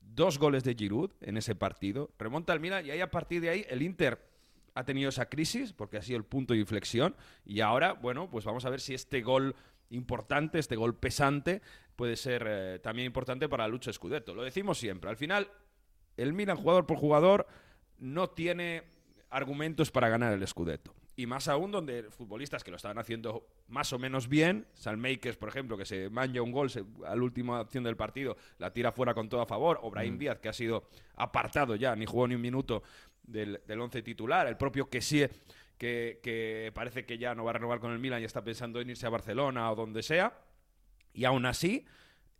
Dos 0.00 0.38
goles 0.38 0.64
de 0.64 0.74
Giroud 0.74 1.10
en 1.20 1.36
ese 1.36 1.54
partido. 1.54 2.10
Remonta 2.18 2.52
al 2.52 2.60
Milan 2.60 2.84
y 2.84 2.90
ahí 2.90 3.00
a 3.00 3.10
partir 3.10 3.40
de 3.40 3.50
ahí 3.50 3.66
el 3.68 3.82
Inter 3.82 4.30
ha 4.74 4.84
tenido 4.84 5.08
esa 5.08 5.28
crisis 5.28 5.72
porque 5.72 5.98
ha 5.98 6.02
sido 6.02 6.18
el 6.18 6.24
punto 6.24 6.54
de 6.54 6.60
inflexión. 6.60 7.16
Y 7.44 7.60
ahora, 7.60 7.92
bueno, 7.92 8.30
pues 8.30 8.44
vamos 8.44 8.64
a 8.64 8.70
ver 8.70 8.80
si 8.80 8.94
este 8.94 9.22
gol 9.22 9.54
importante, 9.90 10.58
este 10.58 10.76
gol 10.76 10.96
pesante, 10.96 11.62
puede 11.96 12.16
ser 12.16 12.44
eh, 12.48 12.78
también 12.78 13.06
importante 13.06 13.48
para 13.48 13.64
la 13.64 13.68
lucha 13.68 13.90
de 13.90 13.94
Scudetto. 13.94 14.34
Lo 14.34 14.42
decimos 14.42 14.78
siempre. 14.78 15.10
Al 15.10 15.16
final, 15.16 15.50
el 16.16 16.32
Milan, 16.32 16.56
jugador 16.56 16.86
por 16.86 16.98
jugador, 16.98 17.46
no 17.98 18.30
tiene 18.30 18.84
argumentos 19.30 19.90
para 19.90 20.08
ganar 20.08 20.32
el 20.32 20.46
Scudetto. 20.46 20.94
Y 21.20 21.26
más 21.26 21.48
aún 21.48 21.70
donde 21.70 22.04
futbolistas 22.04 22.64
que 22.64 22.70
lo 22.70 22.78
estaban 22.78 22.96
haciendo 22.98 23.46
más 23.68 23.92
o 23.92 23.98
menos 23.98 24.26
bien, 24.26 24.66
Salmakers, 24.72 25.36
por 25.36 25.50
ejemplo, 25.50 25.76
que 25.76 25.84
se 25.84 26.08
manja 26.08 26.40
un 26.40 26.50
gol 26.50 26.70
se- 26.70 26.82
a 27.06 27.14
la 27.14 27.22
última 27.22 27.60
acción 27.60 27.84
del 27.84 27.94
partido, 27.94 28.38
la 28.56 28.72
tira 28.72 28.90
fuera 28.90 29.12
con 29.12 29.28
todo 29.28 29.42
a 29.42 29.46
favor, 29.46 29.78
o 29.82 29.90
Brahim 29.90 30.16
Díaz, 30.18 30.38
que 30.38 30.48
ha 30.48 30.52
sido 30.54 30.88
apartado 31.16 31.76
ya, 31.76 31.94
ni 31.94 32.06
jugó 32.06 32.26
ni 32.26 32.36
un 32.36 32.40
minuto 32.40 32.82
del, 33.22 33.60
del 33.66 33.80
once 33.82 34.00
titular, 34.00 34.46
el 34.46 34.56
propio 34.56 34.88
Kessie, 34.88 35.28
que, 35.76 36.20
que 36.22 36.70
parece 36.74 37.04
que 37.04 37.18
ya 37.18 37.34
no 37.34 37.44
va 37.44 37.50
a 37.50 37.54
renovar 37.54 37.80
con 37.80 37.92
el 37.92 37.98
Milan 37.98 38.22
y 38.22 38.24
está 38.24 38.42
pensando 38.42 38.80
en 38.80 38.88
irse 38.88 39.06
a 39.06 39.10
Barcelona 39.10 39.70
o 39.70 39.76
donde 39.76 40.02
sea, 40.02 40.32
y 41.12 41.24
aún 41.26 41.44
así, 41.44 41.84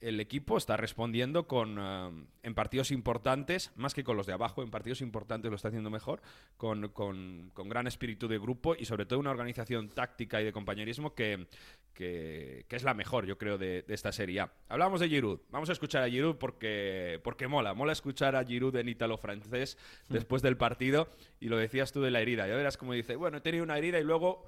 el 0.00 0.18
equipo 0.18 0.56
está 0.56 0.76
respondiendo 0.78 1.46
con 1.46 2.26
en 2.42 2.54
partidos 2.54 2.90
importantes, 2.90 3.70
más 3.76 3.92
que 3.92 4.02
con 4.02 4.16
los 4.16 4.26
de 4.26 4.32
abajo, 4.32 4.62
en 4.62 4.70
partidos 4.70 5.02
importantes 5.02 5.50
lo 5.50 5.56
está 5.56 5.68
haciendo 5.68 5.90
mejor, 5.90 6.22
con, 6.56 6.88
con- 6.88 7.50
con 7.52 7.68
gran 7.68 7.86
espíritu 7.86 8.26
de 8.26 8.38
grupo 8.38 8.74
y 8.74 8.86
sobre 8.86 9.04
todo 9.04 9.18
una 9.18 9.30
organización 9.30 9.90
táctica 9.90 10.40
y 10.40 10.44
de 10.44 10.52
compañerismo 10.52 11.14
que, 11.14 11.46
que, 11.92 12.64
que 12.66 12.76
es 12.76 12.82
la 12.82 12.94
mejor, 12.94 13.26
yo 13.26 13.36
creo, 13.36 13.58
de, 13.58 13.82
de 13.82 13.94
esta 13.94 14.10
Serie 14.10 14.40
A. 14.40 14.52
Hablamos 14.70 15.00
de 15.00 15.08
Giroud, 15.10 15.40
vamos 15.50 15.68
a 15.68 15.72
escuchar 15.72 16.02
a 16.02 16.08
Giroud 16.08 16.36
porque, 16.36 17.20
porque 17.22 17.46
mola, 17.46 17.74
mola 17.74 17.92
escuchar 17.92 18.36
a 18.36 18.44
Giroud 18.44 18.74
en 18.76 18.88
ítalo-francés 18.88 19.76
después 20.08 20.40
del 20.40 20.56
partido 20.56 21.08
y 21.40 21.48
lo 21.48 21.58
decías 21.58 21.92
tú 21.92 22.00
de 22.00 22.10
la 22.10 22.20
herida, 22.22 22.48
ya 22.48 22.54
verás 22.56 22.78
como 22.78 22.94
dice, 22.94 23.16
bueno, 23.16 23.36
he 23.36 23.40
tenido 23.42 23.64
una 23.64 23.76
herida 23.76 23.98
y 23.98 24.04
luego... 24.04 24.46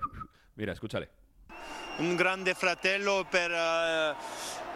Mira, 0.56 0.72
escúchale. 0.72 1.10
un 1.98 2.16
grande 2.16 2.54
fratello 2.54 3.26
per 3.30 3.50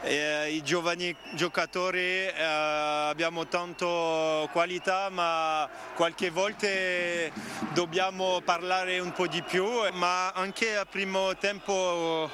eh, 0.06 0.50
i 0.52 0.62
giovani 0.62 1.14
giocatori, 1.32 1.98
eh, 1.98 2.42
abbiamo 2.42 3.48
tanto 3.48 4.48
qualità 4.52 5.08
ma 5.10 5.68
qualche 5.94 6.30
volta 6.30 6.68
dobbiamo 7.74 8.40
parlare 8.44 9.00
un 9.00 9.12
po' 9.12 9.26
di 9.26 9.42
più, 9.42 9.66
ma 9.94 10.30
anche 10.30 10.76
al 10.76 10.86
primo 10.86 11.36
tempo 11.36 12.30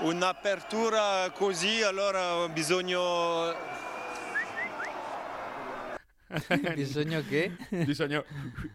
un'apertura 0.00 1.30
così 1.34 1.82
allora 1.82 2.48
bisogna 2.48 3.69
¿Bisogno 6.76 7.22
qué? 7.28 7.52
Bisogno. 7.86 8.24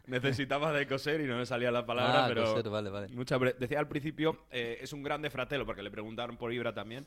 Necesitaba 0.07 0.71
de 0.73 0.87
coser 0.87 1.21
y 1.21 1.25
no 1.25 1.37
me 1.37 1.45
salía 1.45 1.71
la 1.71 1.85
palabra, 1.85 2.25
Ah, 2.25 2.27
pero. 2.27 2.43
coser, 2.53 2.69
vale, 2.69 2.89
vale. 2.89 3.07
Mucha 3.09 3.37
Decía 3.37 3.79
al 3.79 3.87
principio, 3.87 4.45
eh, 4.51 4.79
es 4.81 4.93
un 4.93 5.03
grande 5.03 5.29
fratelo, 5.29 5.65
porque 5.65 5.81
le 5.83 5.91
preguntaron 5.91 6.37
por 6.37 6.51
Ibra 6.53 6.73
también. 6.73 7.05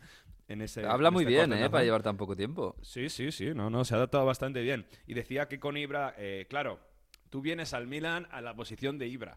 En 0.49 0.63
ese, 0.63 0.85
Habla 0.87 1.09
en 1.09 1.15
muy 1.15 1.25
este 1.25 1.29
bien, 1.31 1.41
corte 1.43 1.47
¿eh? 1.47 1.49
nacional. 1.57 1.71
Para 1.71 1.85
llevar 1.85 2.03
tan 2.03 2.17
poco 2.17 2.35
tiempo. 2.37 2.77
Sí, 2.83 3.09
sí, 3.09 3.31
sí, 3.33 3.53
no, 3.55 3.71
no, 3.71 3.85
se 3.85 3.95
ha 3.95 3.99
adaptado 3.99 4.25
bastante 4.27 4.63
bien. 4.63 4.87
Y 5.07 5.15
decía 5.15 5.49
que 5.49 5.61
con 5.61 5.77
Ibra, 5.77 6.15
eh, 6.19 6.47
claro, 6.49 6.81
tú 7.31 7.41
vienes 7.43 7.75
al 7.75 7.87
Milan 7.87 8.27
a 8.31 8.41
la 8.41 8.55
posición 8.55 8.99
de 8.99 9.07
Ibra, 9.09 9.37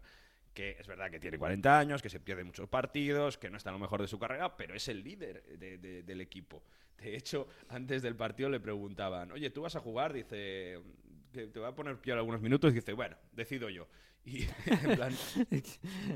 que 0.54 0.76
es 0.78 0.86
verdad 0.86 1.10
que 1.10 1.18
tiene 1.20 1.38
40 1.38 1.78
años, 1.78 2.02
que 2.02 2.10
se 2.10 2.20
pierde 2.20 2.44
muchos 2.44 2.68
partidos, 2.68 3.38
que 3.38 3.50
no 3.50 3.56
está 3.56 3.70
en 3.70 3.74
lo 3.74 3.80
mejor 3.80 4.00
de 4.02 4.08
su 4.08 4.18
carrera, 4.18 4.56
pero 4.56 4.74
es 4.74 4.86
el 4.88 5.02
líder 5.02 5.42
de- 5.58 5.78
de- 5.78 6.02
del 6.02 6.20
equipo. 6.20 6.62
De 7.02 7.16
hecho, 7.16 7.48
antes 7.68 8.02
del 8.02 8.16
partido 8.16 8.48
le 8.48 8.60
preguntaban, 8.60 9.32
oye, 9.32 9.50
¿tú 9.50 9.62
vas 9.62 9.74
a 9.76 9.80
jugar? 9.80 10.12
Dice, 10.12 10.80
que 11.32 11.46
te 11.48 11.58
voy 11.58 11.68
a 11.68 11.74
poner 11.74 11.98
pie 11.98 12.12
algunos 12.12 12.40
minutos. 12.40 12.72
Dice, 12.72 12.92
bueno, 12.92 13.16
decido 13.32 13.68
yo. 13.70 13.88
Y 14.24 14.44
en 14.66 14.94
plan, 14.96 15.12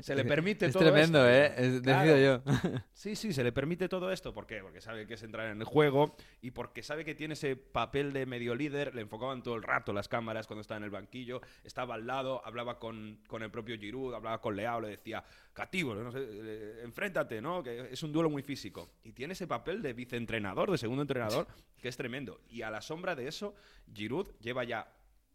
se 0.01 0.15
le 0.15 0.23
permite 0.23 0.67
Es 0.67 0.71
todo 0.73 0.83
tremendo, 0.83 1.27
esto. 1.27 1.61
¿eh? 1.61 1.75
Es- 1.75 1.81
Claro. 1.81 2.09
decido 2.13 2.41
yo. 2.45 2.81
Sí, 2.93 3.15
sí, 3.17 3.33
se 3.33 3.43
le 3.43 3.51
permite 3.51 3.89
todo 3.89 4.11
esto. 4.13 4.33
¿Por 4.33 4.47
qué? 4.47 4.61
Porque 4.61 4.79
sabe 4.79 5.05
que 5.05 5.15
es 5.15 5.23
entrar 5.23 5.51
en 5.51 5.59
el 5.59 5.65
juego 5.65 6.15
y 6.41 6.51
porque 6.51 6.83
sabe 6.83 7.03
que 7.03 7.15
tiene 7.15 7.33
ese 7.33 7.57
papel 7.57 8.13
de 8.13 8.25
medio 8.25 8.55
líder. 8.55 8.95
Le 8.95 9.01
enfocaban 9.01 9.43
todo 9.43 9.55
el 9.55 9.63
rato 9.63 9.91
las 9.91 10.07
cámaras 10.07 10.47
cuando 10.47 10.61
estaba 10.61 10.77
en 10.77 10.83
el 10.85 10.89
banquillo. 10.89 11.41
Estaba 11.65 11.95
al 11.95 12.07
lado, 12.07 12.41
hablaba 12.45 12.79
con, 12.79 13.19
con 13.27 13.43
el 13.43 13.51
propio 13.51 13.77
Giroud, 13.77 14.13
hablaba 14.13 14.39
con 14.39 14.55
Leao, 14.55 14.79
le 14.79 14.87
decía, 14.89 15.23
Cativo, 15.53 15.93
no 15.93 16.11
sé, 16.11 16.19
eh, 16.21 16.81
enfréntate, 16.83 17.41
¿no? 17.41 17.61
Que 17.61 17.89
es 17.91 18.03
un 18.03 18.13
duelo 18.13 18.29
muy 18.29 18.41
físico. 18.41 18.89
Y 19.03 19.11
tiene 19.11 19.33
ese 19.33 19.47
papel 19.47 19.81
de 19.81 19.91
viceentrenador, 19.93 20.71
de 20.71 20.77
segundo 20.77 21.01
entrenador, 21.01 21.45
que 21.81 21.89
es 21.89 21.97
tremendo. 21.97 22.39
Y 22.49 22.61
a 22.61 22.71
la 22.71 22.81
sombra 22.81 23.15
de 23.15 23.27
eso, 23.27 23.53
Giroud 23.93 24.29
lleva 24.39 24.63
ya 24.63 24.87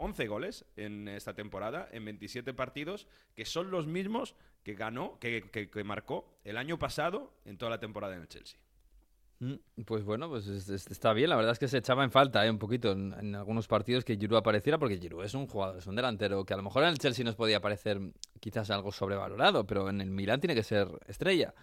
11 0.03 0.27
goles 0.29 0.65
en 0.77 1.09
esta 1.09 1.35
temporada, 1.35 1.89
en 1.93 2.05
27 2.05 2.53
partidos, 2.55 3.07
que 3.35 3.45
son 3.45 3.71
los 3.71 3.87
mismos 3.87 4.35
que 4.63 4.75
ganó, 4.75 5.19
que, 5.19 5.51
que- 5.51 5.85
marcó 5.85 6.39
el 6.45 6.57
año 6.57 6.79
pasado 6.79 7.33
en 7.45 7.57
toda 7.59 7.71
la 7.71 7.81
temporada 7.81 8.15
en 8.15 8.23
el 8.23 8.29
Chelsea. 8.29 8.59
Mm, 9.41 9.55
Pues 9.85 10.05
bueno, 10.05 10.29
pues 10.29 10.47
es- 10.47 10.69
es- 10.69 10.87
está 10.89 11.13
bien. 11.13 11.29
La 11.31 11.37
verdad 11.37 11.53
es 11.53 11.59
que 11.59 11.67
se 11.69 11.79
echaba 11.79 12.05
en 12.05 12.11
falta 12.13 12.45
¿eh? 12.47 12.51
un 12.51 12.59
poquito 12.59 12.93
en, 12.93 13.13
en 13.15 13.35
algunos 13.35 13.67
partidos 13.67 14.05
que 14.05 14.17
Giroud 14.17 14.39
apareciera, 14.39 14.79
porque 14.79 14.99
Giroud 14.99 15.25
es 15.25 15.35
un 15.35 15.47
jugador, 15.49 15.79
es 15.79 15.87
un 15.87 15.97
delantero 15.97 16.45
que 16.45 16.55
a 16.55 16.57
lo 16.57 16.63
mejor 16.63 16.85
en 16.85 16.91
el 16.91 16.99
Chelsea 16.99 17.25
nos 17.25 17.35
podía 17.35 17.61
parecer 17.61 17.99
quizás 18.41 18.71
algo 18.71 18.93
sobrevalorado, 18.93 19.67
pero 19.67 19.89
en 19.89 20.01
el 20.01 20.11
Milan 20.11 20.41
tiene 20.41 20.55
que 20.55 20.63
ser 20.63 20.87
estrella. 21.07 21.55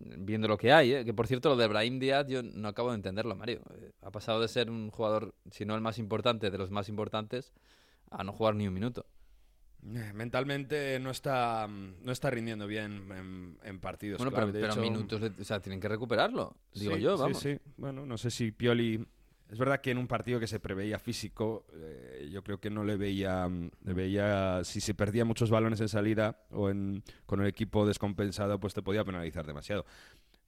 Viendo 0.00 0.46
lo 0.46 0.56
que 0.56 0.72
hay, 0.72 0.94
¿eh? 0.94 1.04
que 1.04 1.12
por 1.12 1.26
cierto 1.26 1.48
lo 1.50 1.56
de 1.56 1.66
Brahim 1.66 1.98
Díaz 1.98 2.26
yo 2.28 2.40
no 2.42 2.68
acabo 2.68 2.90
de 2.90 2.94
entenderlo, 2.94 3.34
Mario. 3.34 3.60
Eh, 3.74 3.90
Ha 4.02 4.10
pasado 4.12 4.40
de 4.40 4.46
ser 4.48 4.70
un 4.70 4.90
jugador, 4.90 5.34
si 5.50 5.64
no 5.66 5.74
el 5.74 5.80
más 5.82 5.98
importante, 5.98 6.50
de 6.50 6.56
los 6.56 6.70
más 6.70 6.88
importantes, 6.88 7.52
a 8.10 8.24
no 8.24 8.32
jugar 8.32 8.54
ni 8.54 8.66
un 8.66 8.74
minuto. 8.74 9.06
Eh, 9.94 10.12
Mentalmente 10.12 10.98
no 10.98 11.10
está, 11.10 11.66
mm, 11.68 12.02
no 12.04 12.12
está 12.12 12.30
rindiendo 12.30 12.66
bien 12.66 13.10
en, 13.12 13.58
en 13.62 13.78
partidos. 13.80 14.18
Bueno, 14.18 14.32
pero, 14.34 14.50
pero 14.52 14.72
hecho- 14.72 14.80
minutos, 14.80 15.20
de- 15.20 15.42
o 15.42 15.44
sea, 15.44 15.60
tienen 15.60 15.80
que 15.80 15.88
recuperarlo, 15.88 16.56
digo 16.74 16.96
Sí, 16.96 17.00
yo, 17.02 17.16
sí, 17.16 17.22
vamos. 17.22 17.38
Sí, 17.38 17.58
Bueno, 17.76 18.04
no 18.04 18.18
sé 18.18 18.30
si 18.30 18.50
Pioli. 18.52 19.06
Es 19.50 19.58
verdad 19.58 19.80
que 19.80 19.90
en 19.92 19.96
un 19.96 20.06
partido 20.06 20.38
que 20.38 20.46
se 20.46 20.60
preveía 20.60 20.98
físico, 20.98 21.64
eh, 21.72 22.28
yo 22.30 22.42
creo 22.44 22.60
que 22.60 22.68
no 22.68 22.84
le 22.84 22.96
veía, 22.96 23.48
mm, 23.48 23.70
le 23.84 23.94
veía. 23.94 24.62
Si 24.64 24.80
se 24.80 24.92
perdía 24.94 25.24
muchos 25.24 25.48
balones 25.48 25.80
en 25.80 25.88
salida 25.88 26.42
o 26.50 26.68
en, 26.68 27.02
con 27.24 27.40
el 27.40 27.46
equipo 27.46 27.86
descompensado, 27.86 28.60
pues 28.60 28.74
te 28.74 28.82
podía 28.82 29.04
penalizar 29.04 29.46
demasiado. 29.46 29.86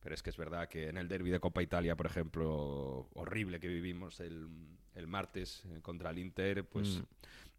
Pero 0.02 0.14
es 0.14 0.22
que 0.22 0.30
es 0.30 0.36
verdad 0.36 0.68
que 0.68 0.88
en 0.88 0.98
el 0.98 1.08
derby 1.08 1.30
de 1.30 1.40
Copa 1.40 1.62
Italia, 1.62 1.94
por 1.96 2.06
ejemplo, 2.06 3.08
horrible 3.14 3.58
que 3.60 3.68
vivimos 3.68 4.20
el, 4.20 4.48
el 4.94 5.06
martes 5.06 5.64
eh, 5.66 5.78
contra 5.80 6.10
el 6.10 6.18
Inter, 6.18 6.64
pues 6.68 6.98
Mm. 6.98 7.04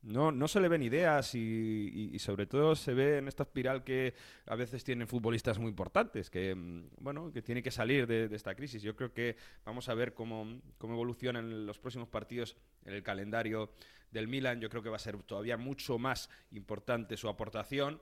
No, 0.04 0.32
no 0.32 0.47
se 0.47 0.60
le 0.60 0.68
ven 0.68 0.82
ideas 0.82 1.36
y, 1.36 1.39
y- 1.39 2.10
y 2.16 2.20
sobre 2.20 2.45
todo 2.47 2.76
se 2.76 2.93
ve 2.93 3.18
en 3.20 3.28
esta 3.28 3.43
espiral 3.43 3.84
que 3.84 4.14
a 4.47 4.56
veces 4.56 4.84
tienen 4.84 5.08
futbolistas 5.08 5.60
muy 5.60 5.70
importantes, 5.70 6.30
que 6.30 6.56
mm, 6.56 6.89
bueno, 6.99 7.32
que 7.32 7.41
tiene 7.41 7.62
que 7.62 7.72
salir 7.72 8.08
de, 8.08 8.28
de 8.28 8.36
esta 8.36 8.56
crisis. 8.56 8.82
Yo 8.82 8.95
creo 8.95 9.14
que 9.14 9.36
vamos 9.66 9.89
a 9.89 9.93
ver 9.93 10.14
cómo, 10.14 10.60
cómo 10.78 10.93
evolucionan 10.93 11.66
los 11.66 11.78
próximos 11.80 12.08
partidos 12.08 12.56
en 12.86 12.93
el 12.93 13.04
calendario 13.04 13.72
del 14.12 14.28
Milan. 14.28 14.60
Yo 14.60 14.70
creo 14.70 14.82
que 14.84 14.89
va 14.89 14.95
a 14.95 14.99
ser 14.99 15.22
todavía 15.24 15.56
mucho 15.58 15.97
más 15.99 16.30
importante 16.52 17.16
su 17.18 17.30
aportación. 17.30 18.02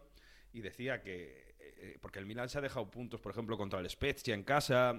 Y 0.51 0.61
decía 0.61 1.01
que, 1.03 1.53
eh, 1.59 1.97
porque 2.01 2.17
el 2.19 2.25
Milan 2.25 2.49
se 2.49 2.57
ha 2.57 2.61
dejado 2.61 2.89
puntos, 2.89 3.21
por 3.21 3.31
ejemplo, 3.31 3.55
contra 3.57 3.79
el 3.79 3.87
Spezia 3.89 4.33
en 4.33 4.43
casa, 4.43 4.95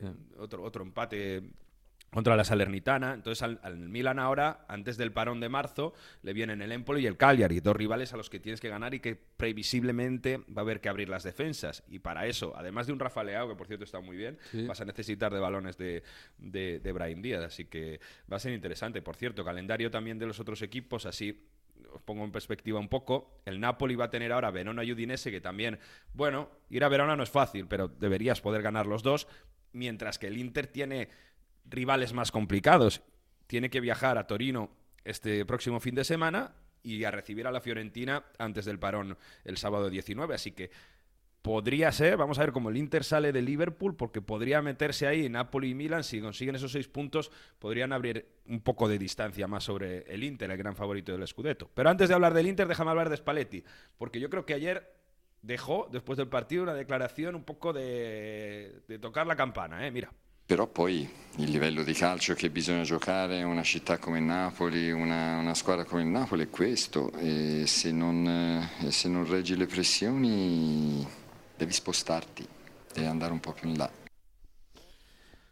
eh, 0.00 0.12
otro, 0.38 0.62
otro 0.62 0.84
empate 0.84 1.42
contra 2.12 2.36
la 2.36 2.44
Salernitana. 2.44 3.14
Entonces 3.14 3.42
al, 3.42 3.58
al 3.62 3.78
Milan 3.78 4.18
ahora, 4.18 4.66
antes 4.68 4.98
del 4.98 5.12
parón 5.12 5.40
de 5.40 5.48
marzo, 5.48 5.94
le 6.22 6.32
vienen 6.34 6.60
el 6.60 6.70
Empoli 6.70 7.02
y 7.02 7.06
el 7.06 7.16
Cagliari, 7.16 7.60
dos 7.60 7.74
rivales 7.74 8.12
a 8.12 8.16
los 8.18 8.28
que 8.28 8.38
tienes 8.38 8.60
que 8.60 8.68
ganar 8.68 8.92
y 8.94 9.00
que 9.00 9.16
previsiblemente 9.16 10.38
va 10.38 10.58
a 10.58 10.60
haber 10.60 10.80
que 10.80 10.88
abrir 10.88 11.08
las 11.08 11.22
defensas. 11.22 11.82
Y 11.88 12.00
para 12.00 12.26
eso, 12.26 12.52
además 12.56 12.86
de 12.86 12.92
un 12.92 13.00
Rafa 13.00 13.24
Leao, 13.24 13.48
que 13.48 13.54
por 13.56 13.66
cierto 13.66 13.84
está 13.84 14.00
muy 14.00 14.16
bien, 14.16 14.38
Sí. 14.50 14.66
vas 14.66 14.80
a 14.80 14.84
necesitar 14.84 15.32
de 15.32 15.40
balones 15.40 15.78
de, 15.78 16.02
de, 16.38 16.80
de 16.80 16.92
Brahim 16.92 17.22
Díaz. 17.22 17.42
Así 17.44 17.64
que 17.64 18.00
va 18.30 18.36
a 18.36 18.40
ser 18.40 18.52
interesante. 18.52 19.00
Por 19.02 19.16
cierto, 19.16 19.44
calendario 19.44 19.90
también 19.90 20.18
de 20.18 20.26
los 20.26 20.38
otros 20.40 20.60
equipos, 20.62 21.06
así 21.06 21.48
os 21.94 22.02
pongo 22.02 22.24
en 22.24 22.32
perspectiva 22.32 22.78
un 22.78 22.88
poco. 22.88 23.40
El 23.46 23.58
Napoli 23.60 23.94
va 23.94 24.06
a 24.06 24.10
tener 24.10 24.32
ahora 24.32 24.50
Verona 24.50 24.84
y 24.84 24.92
Udinese, 24.92 25.30
que 25.30 25.40
también, 25.40 25.78
bueno, 26.12 26.50
ir 26.70 26.84
a 26.84 26.88
Verona 26.88 27.16
no 27.16 27.22
es 27.22 27.30
fácil, 27.30 27.66
pero 27.68 27.88
deberías 27.88 28.40
poder 28.40 28.62
ganar 28.62 28.86
los 28.86 29.02
dos. 29.02 29.26
Mientras 29.72 30.18
que 30.18 30.26
el 30.26 30.36
Inter 30.36 30.66
tiene 30.66 31.08
rivales 31.64 32.12
más 32.12 32.30
complicados. 32.30 33.02
Tiene 33.46 33.70
que 33.70 33.80
viajar 33.80 34.18
a 34.18 34.26
Torino 34.26 34.70
este 35.04 35.44
próximo 35.44 35.80
fin 35.80 35.94
de 35.94 36.04
semana 36.04 36.54
y 36.82 37.04
a 37.04 37.10
recibir 37.10 37.46
a 37.46 37.52
la 37.52 37.60
Fiorentina 37.60 38.24
antes 38.38 38.64
del 38.64 38.78
parón 38.78 39.16
el 39.44 39.56
sábado 39.56 39.90
19. 39.90 40.34
Así 40.34 40.52
que 40.52 40.70
podría 41.42 41.90
ser, 41.90 42.16
vamos 42.16 42.38
a 42.38 42.42
ver 42.42 42.52
cómo 42.52 42.70
el 42.70 42.76
Inter 42.76 43.04
sale 43.04 43.32
de 43.32 43.42
Liverpool, 43.42 43.96
porque 43.96 44.22
podría 44.22 44.62
meterse 44.62 45.06
ahí 45.06 45.28
Napoli 45.28 45.70
y 45.70 45.74
Milan. 45.74 46.04
Si 46.04 46.20
consiguen 46.20 46.54
esos 46.54 46.72
seis 46.72 46.88
puntos, 46.88 47.30
podrían 47.58 47.92
abrir 47.92 48.26
un 48.46 48.60
poco 48.60 48.88
de 48.88 48.98
distancia 48.98 49.46
más 49.48 49.64
sobre 49.64 50.02
el 50.12 50.22
Inter, 50.24 50.50
el 50.50 50.56
gran 50.56 50.76
favorito 50.76 51.12
del 51.12 51.26
Scudetto. 51.26 51.68
Pero 51.74 51.90
antes 51.90 52.08
de 52.08 52.14
hablar 52.14 52.32
del 52.32 52.46
Inter, 52.46 52.68
déjame 52.68 52.90
hablar 52.90 53.10
de 53.10 53.16
Spalletti, 53.16 53.64
porque 53.98 54.20
yo 54.20 54.30
creo 54.30 54.46
que 54.46 54.54
ayer 54.54 54.94
dejó, 55.42 55.88
después 55.90 56.16
del 56.16 56.28
partido, 56.28 56.62
una 56.62 56.74
declaración 56.74 57.34
un 57.34 57.44
poco 57.44 57.72
de, 57.72 58.82
de 58.86 58.98
tocar 58.98 59.26
la 59.26 59.36
campana, 59.36 59.86
¿eh? 59.86 59.90
Mira. 59.90 60.12
Però 60.52 60.66
poi 60.66 61.08
il 61.36 61.50
livello 61.50 61.82
di 61.82 61.94
calcio 61.94 62.34
che 62.34 62.50
bisogna 62.50 62.82
giocare 62.82 63.38
in 63.38 63.46
una 63.46 63.62
città 63.62 63.96
come 63.96 64.20
Napoli, 64.20 64.92
una, 64.92 65.38
una 65.38 65.54
squadra 65.54 65.86
come 65.86 66.02
il 66.02 66.08
Napoli 66.08 66.44
è 66.44 66.50
questo 66.50 67.10
e 67.12 67.64
se 67.66 67.90
non, 67.90 68.70
eh, 68.82 68.90
se 68.90 69.08
non 69.08 69.26
reggi 69.26 69.56
le 69.56 69.64
pressioni 69.64 71.08
devi 71.56 71.72
spostarti, 71.72 72.46
devi 72.92 73.06
andare 73.06 73.32
un 73.32 73.40
po' 73.40 73.54
più 73.54 73.70
in 73.70 73.78
là. 73.78 73.90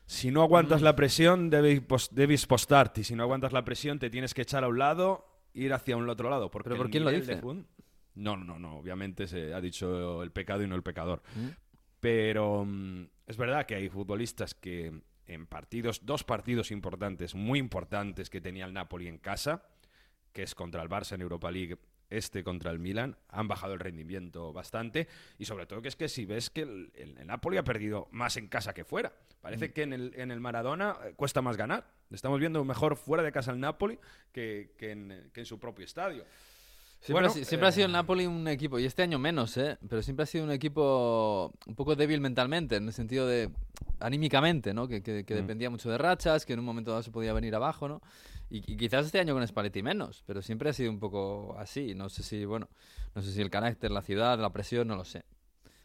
Si 0.05 0.29
no 0.29 0.43
aguantas 0.43 0.83
la 0.83 0.93
presión, 0.93 1.49
debes, 1.49 2.13
debes 2.13 2.45
postarte. 2.45 3.03
Si 3.03 3.15
no 3.15 3.23
aguantas 3.23 3.53
la 3.53 3.65
presión, 3.65 3.99
te 3.99 4.11
tienes 4.11 4.35
que 4.35 4.43
echar 4.43 4.65
a 4.65 4.69
un 4.69 4.77
lado, 4.77 5.25
ir 5.55 5.73
hacia 5.73 5.97
un 5.97 6.11
otro 6.11 6.29
lado. 6.29 6.51
Porque 6.51 6.69
¿Pero 6.69 6.83
por 6.83 6.91
quién 6.91 7.05
lo 7.05 7.11
dice? 7.11 7.41
No, 7.41 8.37
no, 8.37 8.45
no, 8.45 8.59
no. 8.59 8.77
Obviamente 8.77 9.27
se 9.27 9.55
ha 9.55 9.63
dicho 9.63 10.23
el 10.23 10.31
pecado 10.31 10.63
y 10.63 10.67
no 10.67 10.75
el 10.75 10.83
pecador. 10.83 11.23
Mm. 11.35 11.49
Pero 12.01 12.67
mm, 12.67 13.05
es 13.31 13.37
verdad 13.37 13.65
que 13.67 13.75
hay 13.77 13.89
futbolistas 13.89 14.55
que 14.55 15.01
en 15.27 15.47
partidos, 15.47 16.05
dos 16.05 16.25
partidos 16.25 16.71
importantes, 16.71 17.35
muy 17.35 17.59
importantes 17.59 18.29
que 18.29 18.41
tenía 18.41 18.65
el 18.67 18.73
Napoli 18.73 19.07
en 19.09 19.19
casa, 19.19 19.65
que 20.33 20.43
es 20.43 20.55
contra 20.55 20.83
el 20.83 20.89
Barça 20.89 21.15
en 21.15 21.23
Europa 21.23 21.51
League, 21.51 21.79
este 22.09 22.43
contra 22.43 22.73
el 22.73 22.81
Milan, 22.81 23.17
han 23.29 23.47
bajado 23.47 23.73
el 23.75 23.79
rendimiento 23.79 24.53
bastante 24.53 25.07
y 25.39 25.45
sobre 25.45 25.67
todo 25.67 25.81
que 25.81 25.87
es 25.89 25.95
que 25.95 26.09
si 26.09 26.25
ves 26.27 26.51
que 26.51 26.63
el, 26.63 26.91
el- 26.97 27.17
el 27.19 27.27
Napoli 27.29 27.57
ha 27.57 27.63
perdido 27.63 28.09
más 28.11 28.37
en 28.37 28.49
casa 28.49 28.75
que 28.75 28.85
fuera. 28.85 29.13
Parece 29.41 29.69
Mm. 29.69 29.73
que 29.73 29.83
en 29.83 29.93
el, 29.93 30.13
en 30.17 30.31
el 30.33 30.41
Maradona 30.41 30.97
eh, 31.05 31.13
cuesta 31.15 31.41
más 31.41 31.57
ganar. 31.57 31.87
Estamos 32.11 32.41
viendo 32.41 32.65
mejor 32.65 32.97
fuera 32.97 33.23
de 33.23 33.31
casa 33.31 33.53
el 33.53 33.61
Napoli 33.61 33.97
que, 34.33 34.75
que 34.77 34.91
en, 34.91 35.31
que 35.33 35.41
en 35.41 35.47
su 35.47 35.61
propio 35.61 35.85
estadio. 35.85 36.25
Siempre, 37.03 37.29
Bueno, 37.29 37.45
siempre 37.45 37.67
ha 37.69 37.73
sido 37.73 37.87
el 37.87 37.93
eh, 37.93 37.95
Napoli 37.95 38.27
un 38.27 38.47
equipo, 38.47 38.79
y 38.79 38.85
este 38.85 39.03
año 39.03 39.19
menos, 39.19 39.57
¿eh? 39.57 39.79
pero 39.89 40.03
siempre 40.03 40.25
ha 40.25 40.27
sido 40.27 40.45
un 40.45 40.51
equipo 40.51 41.51
un 41.67 41.75
poco 41.75 41.97
débil 41.97 42.21
mentalmente, 42.21 42.77
en 42.77 42.87
el 42.89 42.93
sentido 42.93 43.27
de 43.27 43.51
anímicamente, 44.01 44.75
¿no? 44.75 44.87
que, 44.87 45.03
que- 45.03 45.25
que 45.25 45.35
Mm. 45.35 45.37
dependía 45.39 45.71
mucho 45.71 45.91
de 45.91 45.97
rachas, 45.97 46.45
que 46.45 46.53
en 46.53 46.59
un 46.59 46.65
momento 46.67 46.91
dado 46.91 47.03
se 47.03 47.11
podía 47.11 47.33
venir 47.33 47.55
abajo, 47.55 47.89
¿no? 47.89 48.03
Y, 48.51 48.71
y 48.71 48.77
quizás 48.77 49.07
este 49.07 49.19
año 49.19 49.33
con 49.33 49.47
Spalletti 49.47 49.83
menos, 49.83 50.23
pero 50.27 50.43
siempre 50.43 50.69
ha 50.69 50.73
sido 50.75 50.91
un 50.91 50.99
poco 50.99 51.57
así. 51.59 51.95
No 51.95 52.09
sé 52.11 52.23
si, 52.23 52.45
bueno, 52.45 52.69
no 53.15 53.23
sé 53.23 53.33
si 53.33 53.41
el 53.41 53.49
carácter, 53.49 53.91
la 53.93 54.03
ciudad, 54.03 54.39
la 54.39 54.51
presión, 54.53 54.89
no 54.89 54.97
lo 54.97 55.05
sé. 55.05 55.25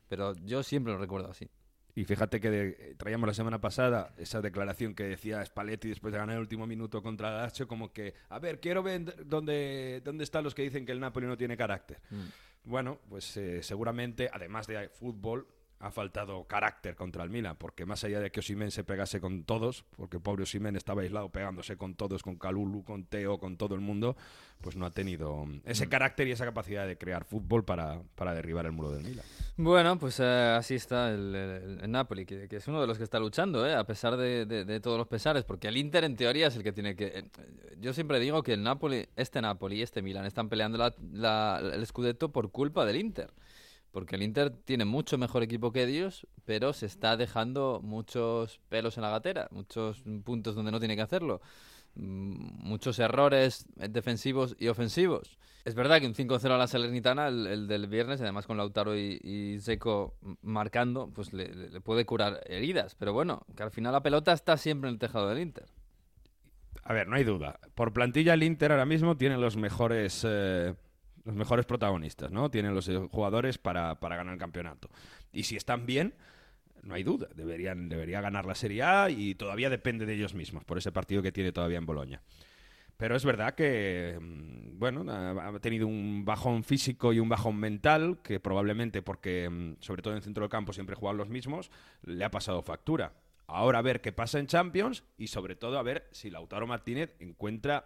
Pero 0.09 0.33
yo 0.43 0.63
siempre 0.63 0.91
lo 0.91 0.99
recuerdo 0.99 1.29
así. 1.29 1.47
Y 1.95 2.03
fíjate 2.03 2.41
que 2.41 2.49
de- 2.51 2.95
traíamos 2.97 3.25
la 3.27 3.33
semana 3.33 3.61
pasada 3.61 4.13
esa 4.17 4.41
declaración 4.41 4.93
que 4.93 5.03
decía 5.05 5.43
Spalletti 5.45 5.87
después 5.89 6.11
de 6.11 6.19
ganar 6.19 6.35
el 6.35 6.41
último 6.41 6.67
minuto 6.67 7.01
contra 7.01 7.37
Lazio, 7.37 7.67
como 7.69 7.93
que, 7.93 8.13
a 8.29 8.37
ver, 8.37 8.59
quiero 8.59 8.83
ver 8.83 9.25
dónde, 9.25 10.01
dónde 10.03 10.25
están 10.25 10.43
los 10.43 10.53
que 10.53 10.61
dicen 10.63 10.85
que 10.85 10.91
el 10.91 10.99
Napoli 10.99 11.25
no 11.25 11.37
tiene 11.37 11.55
carácter. 11.55 11.99
Mm. 12.09 12.23
Bueno, 12.65 12.99
pues 13.09 13.37
eh, 13.37 13.63
seguramente, 13.63 14.29
además 14.33 14.67
de 14.67 14.89
fútbol, 14.89 15.47
ha 15.79 15.91
faltado 15.91 16.45
carácter 16.45 16.95
contra 16.95 17.23
el 17.23 17.29
Milan, 17.29 17.57
porque 17.57 17.85
más 17.85 18.03
allá 18.03 18.19
de 18.19 18.31
que 18.31 18.39
Osimen 18.39 18.71
se 18.71 18.83
pegase 18.83 19.19
con 19.19 19.43
todos, 19.43 19.83
porque 19.97 20.19
pobre 20.19 20.43
Osimen 20.43 20.75
estaba 20.75 21.01
aislado 21.01 21.29
pegándose 21.29 21.75
con 21.77 21.95
todos, 21.95 22.23
con 22.23 22.37
Calulu, 22.37 22.83
con 22.83 23.03
Teo, 23.05 23.37
con 23.37 23.57
todo 23.57 23.75
el 23.75 23.81
mundo, 23.81 24.15
pues 24.61 24.77
no 24.77 24.85
ha 24.85 24.91
tenido 24.91 25.45
ese 25.65 25.85
Mm. 25.85 25.89
carácter 25.89 26.27
y 26.27 26.31
esa 26.31 26.45
capacidad 26.45 26.87
de 26.87 26.97
crear 26.97 27.25
fútbol 27.25 27.65
para, 27.65 28.01
para 28.15 28.33
derribar 28.33 28.65
el 28.65 28.71
muro 28.71 28.91
del 28.91 29.03
Milan. 29.03 29.25
Bueno, 29.57 29.99
pues 29.99 30.19
eh, 30.21 30.23
así 30.57 30.75
está 30.75 31.09
el, 31.11 31.35
el- 31.35 31.79
el 31.81 31.91
Napoli, 31.91 32.25
que, 32.25 32.47
que 32.47 32.55
es 32.55 32.67
uno 32.67 32.79
de 32.81 32.87
los 32.87 32.97
que 32.97 33.03
está 33.03 33.19
luchando, 33.19 33.67
¿eh? 33.67 33.75
a 33.75 33.83
pesar 33.85 34.15
de, 34.17 34.45
de- 34.45 34.65
de 34.65 34.79
todos 34.79 34.97
los 34.97 35.07
pesares, 35.07 35.43
porque 35.43 35.67
el 35.67 35.77
Inter 35.77 36.03
en 36.05 36.15
teoría 36.15 36.47
es 36.47 36.55
el 36.55 36.63
que 36.63 36.71
tiene 36.71 36.95
que... 36.95 37.05
eh, 37.07 37.25
yo 37.79 37.93
siempre 37.93 38.19
digo 38.19 38.41
que 38.43 38.53
el 38.53 38.63
Napoli, 38.63 39.05
este 39.17 39.41
Napoli 39.41 39.77
y 39.79 39.81
este 39.81 40.01
Milan 40.01 40.25
están 40.25 40.47
peleando 40.49 40.77
la- 40.77 40.93
la- 41.11 41.59
el 41.75 41.85
Scudetto 41.85 42.31
por 42.31 42.49
culpa 42.49 42.85
del 42.85 42.95
Inter. 42.95 43.29
Porque 43.95 44.17
el 44.17 44.23
Inter 44.23 44.49
tiene 44.49 44.83
mucho 44.83 45.17
mejor 45.17 45.41
equipo 45.41 45.71
que 45.71 45.85
ellos, 45.85 46.27
pero 46.43 46.73
se 46.73 46.85
está 46.85 47.15
dejando 47.15 47.79
muchos 47.81 48.59
pelos 48.67 48.97
en 48.97 49.03
la 49.03 49.09
gatera, 49.09 49.47
muchos 49.51 50.03
puntos 50.25 50.53
donde 50.53 50.73
no 50.73 50.79
tiene 50.79 50.97
que 50.97 51.01
hacerlo, 51.01 51.39
mm, 51.93 52.67
muchos 52.67 52.99
errores 52.99 53.69
defensivos 53.77 54.57
y 54.59 54.67
ofensivos. 54.67 55.37
Es 55.63 55.75
verdad 55.75 56.01
que 56.01 56.07
un 56.07 56.13
5-0 56.13 56.51
a 56.51 56.57
la 56.57 56.67
Salernitana, 56.67 57.29
el, 57.29 57.47
el 57.47 57.67
del 57.69 57.87
viernes, 57.87 58.19
además 58.19 58.45
con 58.45 58.57
Lautaro 58.57 58.97
y, 58.97 59.17
y 59.23 59.61
Seco 59.61 60.17
marcando, 60.41 61.09
pues 61.15 61.31
le 61.31 61.79
puede 61.79 62.05
curar 62.05 62.41
heridas. 62.47 62.95
Pero 62.95 63.13
bueno, 63.13 63.45
que 63.55 63.63
al 63.63 63.71
final 63.71 63.93
la 63.93 64.03
pelota 64.03 64.33
está 64.33 64.57
siempre 64.57 64.89
en 64.89 64.95
el 64.95 64.99
tejado 64.99 65.29
del 65.29 65.39
Inter. 65.39 65.67
A 66.83 66.91
ver, 66.91 67.07
no 67.07 67.15
hay 67.15 67.23
duda. 67.23 67.61
Por 67.73 67.93
plantilla 67.93 68.33
el 68.33 68.43
Inter 68.43 68.73
ahora 68.73 68.85
mismo 68.85 69.15
tiene 69.15 69.37
los 69.37 69.55
mejores 69.55 70.25
eh, 70.27 70.75
los 71.25 71.35
mejores 71.35 71.65
protagonistas, 71.65 72.31
¿no? 72.31 72.49
Tienen 72.49 72.73
los 72.73 72.87
eh, 72.87 72.97
jugadores 73.11 73.57
para, 73.57 73.99
para 73.99 74.15
ganar 74.15 74.33
el 74.33 74.39
campeonato. 74.39 74.89
Y 75.33 75.43
si 75.43 75.55
están 75.55 75.85
bien, 75.85 76.13
no 76.83 76.93
hay 76.93 77.03
duda, 77.03 77.27
deberían 77.35 77.89
debería 77.89 78.21
ganar 78.21 78.45
la 78.45 78.55
Serie 78.55 78.83
A 78.83 79.09
y 79.09 79.35
todavía 79.35 79.69
depende 79.69 80.05
de 80.05 80.13
ellos 80.13 80.33
mismos 80.33 80.63
por 80.63 80.77
ese 80.77 80.91
partido 80.91 81.21
que 81.21 81.31
tiene 81.31 81.51
todavía 81.51 81.79
en 81.79 81.85
Boloña. 81.85 82.21
Pero 82.97 83.15
es 83.15 83.25
verdad 83.25 83.55
que, 83.55 84.17
mm, 84.21 84.79
bueno, 84.79 85.03
ha 85.11 85.59
tenido 85.59 85.87
un 85.87 86.23
bajón 86.23 86.63
físico 86.63 87.11
y 87.11 87.19
un 87.19 87.27
bajón 87.27 87.57
mental 87.57 88.19
que 88.23 88.39
probablemente 88.39 89.01
porque, 89.01 89.49
mm, 89.49 89.81
sobre 89.81 90.01
todo 90.01 90.13
en 90.13 90.17
el 90.17 90.23
centro 90.23 90.43
del 90.43 90.49
campo, 90.49 90.71
siempre 90.71 90.95
juegan 90.95 91.17
los 91.17 91.27
mismos, 91.27 91.71
le 92.03 92.23
ha 92.23 92.31
pasado 92.31 92.61
factura. 92.61 93.13
Ahora 93.47 93.79
a 93.79 93.81
ver 93.81 94.01
qué 94.01 94.11
pasa 94.11 94.39
en 94.39 94.47
Champions 94.47 95.03
y 95.17 95.27
sobre 95.27 95.55
todo 95.55 95.77
a 95.77 95.83
ver 95.83 96.07
si 96.11 96.29
Lautaro 96.29 96.67
Martínez 96.67 97.15
encuentra 97.19 97.85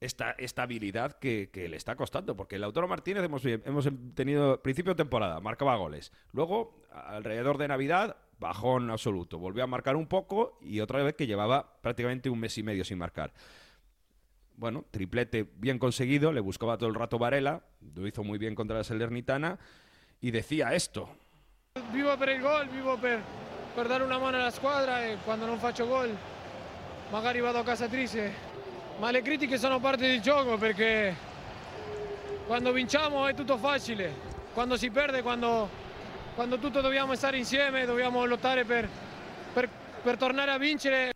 esta 0.00 0.32
estabilidad 0.32 1.18
que, 1.18 1.50
que 1.52 1.68
le 1.68 1.76
está 1.76 1.96
costando. 1.96 2.36
Porque 2.36 2.58
Lautaro 2.58 2.88
Martínez 2.88 3.24
hemos, 3.24 3.44
hemos 3.44 3.88
tenido 4.14 4.62
principio 4.62 4.92
de 4.92 4.96
temporada, 4.96 5.40
marcaba 5.40 5.76
goles. 5.76 6.12
Luego, 6.32 6.82
alrededor 6.92 7.58
de 7.58 7.68
Navidad, 7.68 8.16
bajón 8.38 8.90
absoluto. 8.90 9.38
Volvió 9.38 9.64
a 9.64 9.66
marcar 9.66 9.96
un 9.96 10.06
poco 10.06 10.58
y 10.62 10.80
otra 10.80 11.02
vez 11.02 11.14
que 11.14 11.26
llevaba 11.26 11.80
prácticamente 11.80 12.30
un 12.30 12.38
mes 12.38 12.56
y 12.58 12.62
medio 12.62 12.84
sin 12.84 12.98
marcar. 12.98 13.32
Bueno, 14.56 14.84
triplete 14.90 15.48
bien 15.56 15.78
conseguido, 15.78 16.32
le 16.32 16.40
buscaba 16.40 16.78
todo 16.78 16.88
el 16.88 16.96
rato 16.96 17.18
Varela, 17.18 17.62
lo 17.94 18.06
hizo 18.08 18.24
muy 18.24 18.38
bien 18.38 18.56
contra 18.56 18.78
la 18.78 18.84
Salernitana 18.84 19.58
y 20.20 20.32
decía 20.32 20.74
esto. 20.74 21.08
Vivo 21.92 22.16
per 22.16 22.30
il 22.30 22.42
gol, 22.42 22.68
vivo 22.68 22.98
per, 22.98 23.20
per 23.74 23.86
dare 23.86 24.02
una 24.02 24.18
mano 24.18 24.36
alla 24.36 24.50
squadra 24.50 25.06
e 25.06 25.16
quando 25.24 25.46
non 25.46 25.58
faccio 25.58 25.86
gol 25.86 26.10
magari 27.10 27.40
vado 27.40 27.58
a 27.58 27.64
casa 27.64 27.88
triste. 27.88 28.47
Ma 28.98 29.12
le 29.12 29.22
critiche 29.22 29.58
sono 29.58 29.78
parte 29.78 30.08
del 30.08 30.20
gioco 30.20 30.58
perché 30.58 31.14
quando 32.48 32.72
vinciamo 32.72 33.28
è 33.28 33.34
tutto 33.34 33.56
facile, 33.56 34.12
quando 34.52 34.76
si 34.76 34.90
perde, 34.90 35.22
quando, 35.22 35.68
quando 36.34 36.58
tutti 36.58 36.80
dobbiamo 36.80 37.14
stare 37.14 37.36
insieme, 37.36 37.86
dobbiamo 37.86 38.24
lottare 38.24 38.64
per, 38.64 38.88
per, 39.52 39.68
per 40.02 40.16
tornare 40.16 40.50
a 40.50 40.58
vincere. 40.58 41.12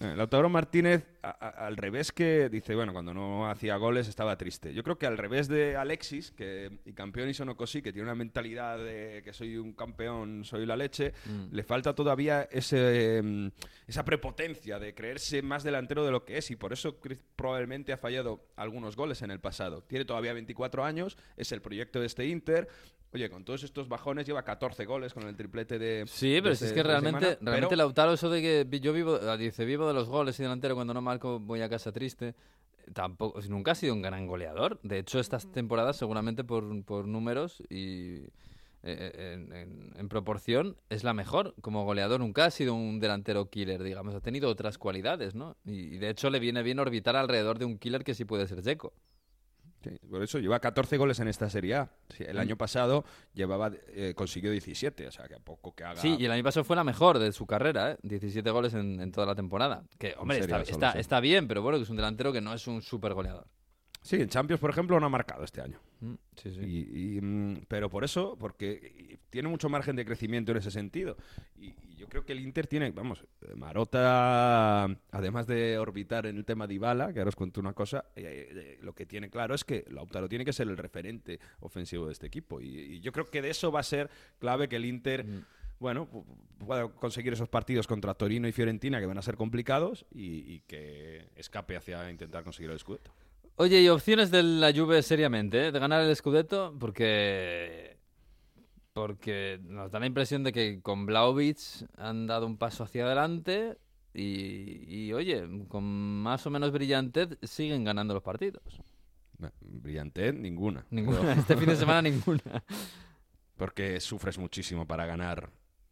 Eh, 0.00 0.14
Lautaro 0.14 0.50
Martínez, 0.50 1.02
a- 1.30 1.66
al 1.66 1.76
revés 1.76 2.12
que 2.12 2.48
dice, 2.48 2.74
bueno, 2.74 2.92
cuando 2.92 3.12
no 3.14 3.48
hacía 3.50 3.76
goles 3.76 4.08
estaba 4.08 4.36
triste. 4.36 4.72
Yo 4.74 4.82
creo 4.82 4.98
que 4.98 5.06
al 5.06 5.18
revés 5.18 5.48
de 5.48 5.76
Alexis, 5.76 6.30
que 6.30 6.78
y 6.84 6.92
campeón 6.92 7.28
y 7.28 7.34
Sonocosi, 7.34 7.82
que 7.82 7.92
tiene 7.92 8.04
una 8.06 8.14
mentalidad 8.14 8.78
de 8.78 9.22
que 9.24 9.32
soy 9.32 9.56
un 9.56 9.72
campeón, 9.72 10.44
soy 10.44 10.66
la 10.66 10.76
leche, 10.76 11.12
Mm. 11.26 11.54
le 11.54 11.62
falta 11.62 11.94
todavía 11.94 12.48
ese, 12.50 13.20
mm, 13.22 13.48
esa 13.86 14.04
prepotencia 14.04 14.78
de 14.78 14.94
creerse 14.94 15.42
más 15.42 15.62
delantero 15.64 16.04
de 16.04 16.10
lo 16.12 16.24
que 16.24 16.38
es 16.38 16.50
y 16.50 16.56
por 16.56 16.72
eso 16.72 16.98
probablemente 17.36 17.92
ha 17.92 17.96
fallado 17.98 18.46
algunos 18.56 18.96
goles 18.96 19.22
en 19.22 19.30
el 19.30 19.40
pasado. 19.40 19.82
Tiene 19.82 20.04
todavía 20.04 20.32
24 20.32 20.84
años, 20.84 21.16
es 21.36 21.52
el 21.52 21.60
proyecto 21.60 22.00
de 22.00 22.06
este 22.06 22.26
Inter. 22.26 22.68
Oye, 23.12 23.30
con 23.30 23.44
todos 23.44 23.62
estos 23.62 23.88
bajones 23.88 24.26
lleva 24.26 24.42
14 24.42 24.84
goles 24.84 25.14
con 25.14 25.22
el 25.26 25.34
triplete 25.34 25.78
de... 25.78 26.04
Sí, 26.06 26.32
de 26.34 26.42
pero 26.42 26.52
este- 26.52 26.66
si 26.66 26.68
es 26.70 26.74
que 26.74 26.82
realmente, 26.82 27.20
semana, 27.20 27.38
realmente 27.40 27.68
pero- 27.68 27.76
Lautaro, 27.78 28.12
eso 28.12 28.28
de 28.28 28.42
que 28.68 28.80
yo 28.80 28.92
vivo, 28.92 29.18
ah, 29.22 29.36
dice, 29.38 29.64
vivo 29.64 29.86
de 29.88 29.94
los 29.94 30.08
goles 30.08 30.38
y 30.38 30.42
delantero, 30.42 30.74
cuando 30.74 30.92
no 30.92 31.00
marco 31.00 31.40
voy 31.40 31.62
a 31.62 31.68
casa 31.70 31.90
triste, 31.90 32.34
tampoco, 32.92 33.40
nunca 33.48 33.72
ha 33.72 33.74
sido 33.74 33.94
un 33.94 34.02
gran 34.02 34.26
goleador. 34.26 34.78
De 34.82 34.98
hecho, 34.98 35.20
estas 35.20 35.50
temporadas, 35.52 35.96
seguramente 35.96 36.44
por, 36.44 36.84
por 36.84 37.06
números 37.08 37.62
y 37.70 38.24
eh, 38.82 39.34
en, 39.34 39.52
en- 39.56 39.92
en 39.96 40.08
proporción, 40.08 40.76
es 40.90 41.02
la 41.02 41.14
mejor 41.14 41.54
como 41.62 41.84
goleador. 41.84 42.20
Nunca 42.20 42.44
ha 42.44 42.50
sido 42.50 42.74
un 42.74 43.00
delantero 43.00 43.48
killer, 43.50 43.82
digamos. 43.82 44.14
Ha 44.14 44.20
tenido 44.20 44.48
otras 44.50 44.76
cualidades, 44.78 45.34
¿no? 45.34 45.56
Y, 45.64 45.94
y 45.94 45.98
de 45.98 46.10
hecho 46.10 46.28
le 46.30 46.38
viene 46.40 46.62
bien 46.62 46.78
orbitar 46.78 47.16
alrededor 47.16 47.58
de 47.58 47.64
un 47.64 47.78
killer 47.78 48.04
que 48.04 48.14
sí 48.14 48.24
puede 48.24 48.46
ser 48.46 48.62
Checo. 48.62 48.92
Sí, 49.82 49.90
por 50.10 50.22
eso 50.22 50.38
lleva 50.40 50.58
14 50.58 50.96
goles 50.96 51.20
en 51.20 51.28
esta 51.28 51.48
Serie 51.48 51.76
A. 51.76 51.90
Sí, 52.08 52.24
el 52.26 52.36
Mm. 52.36 52.40
año 52.40 52.56
pasado 52.56 53.04
llevaba 53.32 53.70
eh, 53.88 54.12
consiguió 54.16 54.50
17, 54.50 55.06
o 55.06 55.10
sea 55.12 55.28
que 55.28 55.34
a 55.36 55.38
poco 55.38 55.74
que 55.74 55.84
haga. 55.84 56.00
Sí, 56.00 56.16
y 56.18 56.24
el 56.24 56.32
año 56.32 56.42
pasado 56.42 56.64
fue 56.64 56.74
la 56.76 56.84
mejor 56.84 57.18
de 57.18 57.30
su 57.32 57.46
carrera, 57.46 57.92
¿eh? 57.92 57.98
17 58.02 58.50
goles 58.50 58.74
en, 58.74 59.00
en 59.00 59.12
toda 59.12 59.26
la 59.26 59.34
temporada. 59.36 59.84
Que, 59.98 60.14
hombre, 60.18 60.38
está, 60.40 60.92
está, 60.92 61.20
bien, 61.20 61.46
pero 61.46 61.62
bueno, 61.62 61.78
que 61.78 61.84
es 61.84 61.90
un 61.90 61.96
delantero 61.96 62.32
que 62.32 62.40
no 62.40 62.52
es 62.54 62.66
un 62.66 62.82
super 62.82 63.14
goleador. 63.14 63.46
Sí, 64.02 64.16
en 64.16 64.28
Champions, 64.28 64.60
por 64.60 64.70
ejemplo, 64.70 64.98
no 65.00 65.06
ha 65.06 65.10
marcado 65.10 65.44
este 65.44 65.60
año. 65.60 65.80
Mm, 66.00 66.14
Sí, 66.36 66.50
sí. 66.52 66.60
Y, 66.60 67.16
y, 67.16 67.20
mm, 67.20 67.64
pero 67.68 67.90
por 67.90 68.04
eso, 68.04 68.36
porque 68.38 69.18
tiene 69.28 69.48
mucho 69.48 69.68
margen 69.68 69.96
de 69.96 70.04
crecimiento 70.04 70.52
en 70.52 70.58
ese 70.58 70.70
sentido. 70.70 71.16
Y 71.56 71.74
yo 71.98 72.06
creo 72.08 72.24
que 72.24 72.32
el 72.32 72.40
Inter 72.40 72.66
tiene, 72.66 72.90
vamos, 72.92 73.24
eh, 73.42 73.54
Marota, 73.54 74.84
además 75.10 75.46
de 75.46 75.78
orbitar 75.78 76.26
en 76.26 76.36
el 76.36 76.44
tema 76.44 76.66
de 76.66 76.74
Ibala, 76.74 77.12
que 77.12 77.18
ahora 77.20 77.28
os 77.30 77.36
cuento 77.36 77.60
una 77.60 77.72
cosa, 77.74 78.04
eh, 78.16 78.48
eh, 78.50 78.78
lo 78.82 78.94
que 78.94 79.04
tiene 79.06 79.28
claro 79.30 79.54
es 79.54 79.64
que 79.64 79.84
Lautaro 79.90 80.28
tiene 80.28 80.44
que 80.44 80.52
ser 80.52 80.68
el 80.68 80.76
referente 80.76 81.38
ofensivo 81.60 82.06
de 82.06 82.12
este 82.12 82.26
equipo. 82.26 82.60
Y, 82.60 82.66
y 82.78 83.00
yo 83.00 83.12
creo 83.12 83.26
que 83.26 83.42
de 83.42 83.50
eso 83.50 83.70
va 83.72 83.80
a 83.80 83.84
ser 83.84 84.08
clave 84.38 84.68
que 84.68 84.76
el 84.76 84.84
Inter 84.86 85.24
Mm. 85.24 85.44
bueno, 85.80 86.08
pu- 86.10 86.24
pueda 86.64 86.88
conseguir 86.88 87.32
esos 87.32 87.48
partidos 87.48 87.86
contra 87.86 88.14
Torino 88.14 88.48
y 88.48 88.52
Fiorentina 88.52 89.00
que 89.00 89.06
van 89.06 89.18
a 89.18 89.22
ser 89.22 89.36
complicados 89.36 90.06
y, 90.12 90.54
y 90.54 90.60
que 90.66 91.28
escape 91.36 91.76
hacia 91.76 92.10
intentar 92.10 92.42
conseguir 92.44 92.70
el 92.70 92.78
Scudetto. 92.78 93.12
Oye, 93.56 93.80
y 93.82 93.88
opciones 93.88 94.30
de 94.30 94.42
la 94.44 94.72
Juve 94.72 95.02
seriamente, 95.02 95.66
¿eh? 95.68 95.72
de 95.72 95.78
ganar 95.80 96.02
el 96.02 96.14
Scudetto, 96.14 96.76
porque 96.78 97.96
porque 99.06 99.60
nos 99.62 99.90
da 99.90 99.98
la 100.00 100.06
impresión 100.06 100.42
de 100.44 100.52
que 100.52 100.80
con 100.82 101.06
Blaovic 101.06 101.58
han 101.96 102.26
dado 102.26 102.46
un 102.46 102.56
paso 102.56 102.84
hacia 102.84 103.04
adelante 103.04 103.76
y, 104.14 104.84
y, 105.06 105.12
oye, 105.12 105.44
con 105.68 105.84
más 105.84 106.46
o 106.46 106.50
menos 106.50 106.72
brillantez 106.72 107.38
siguen 107.42 107.84
ganando 107.84 108.14
los 108.14 108.22
partidos. 108.22 108.62
Bueno, 109.38 109.54
Brillante, 109.60 110.32
ninguna. 110.32 110.84
Ninguna, 110.90 111.20
Pero- 111.20 111.32
este 111.40 111.56
fin 111.56 111.68
de 111.68 111.76
semana 111.76 112.02
ninguna. 112.10 112.64
Porque 113.56 114.00
sufres 114.00 114.38
muchísimo 114.38 114.86
para 114.86 115.06
ganar, 115.06 115.50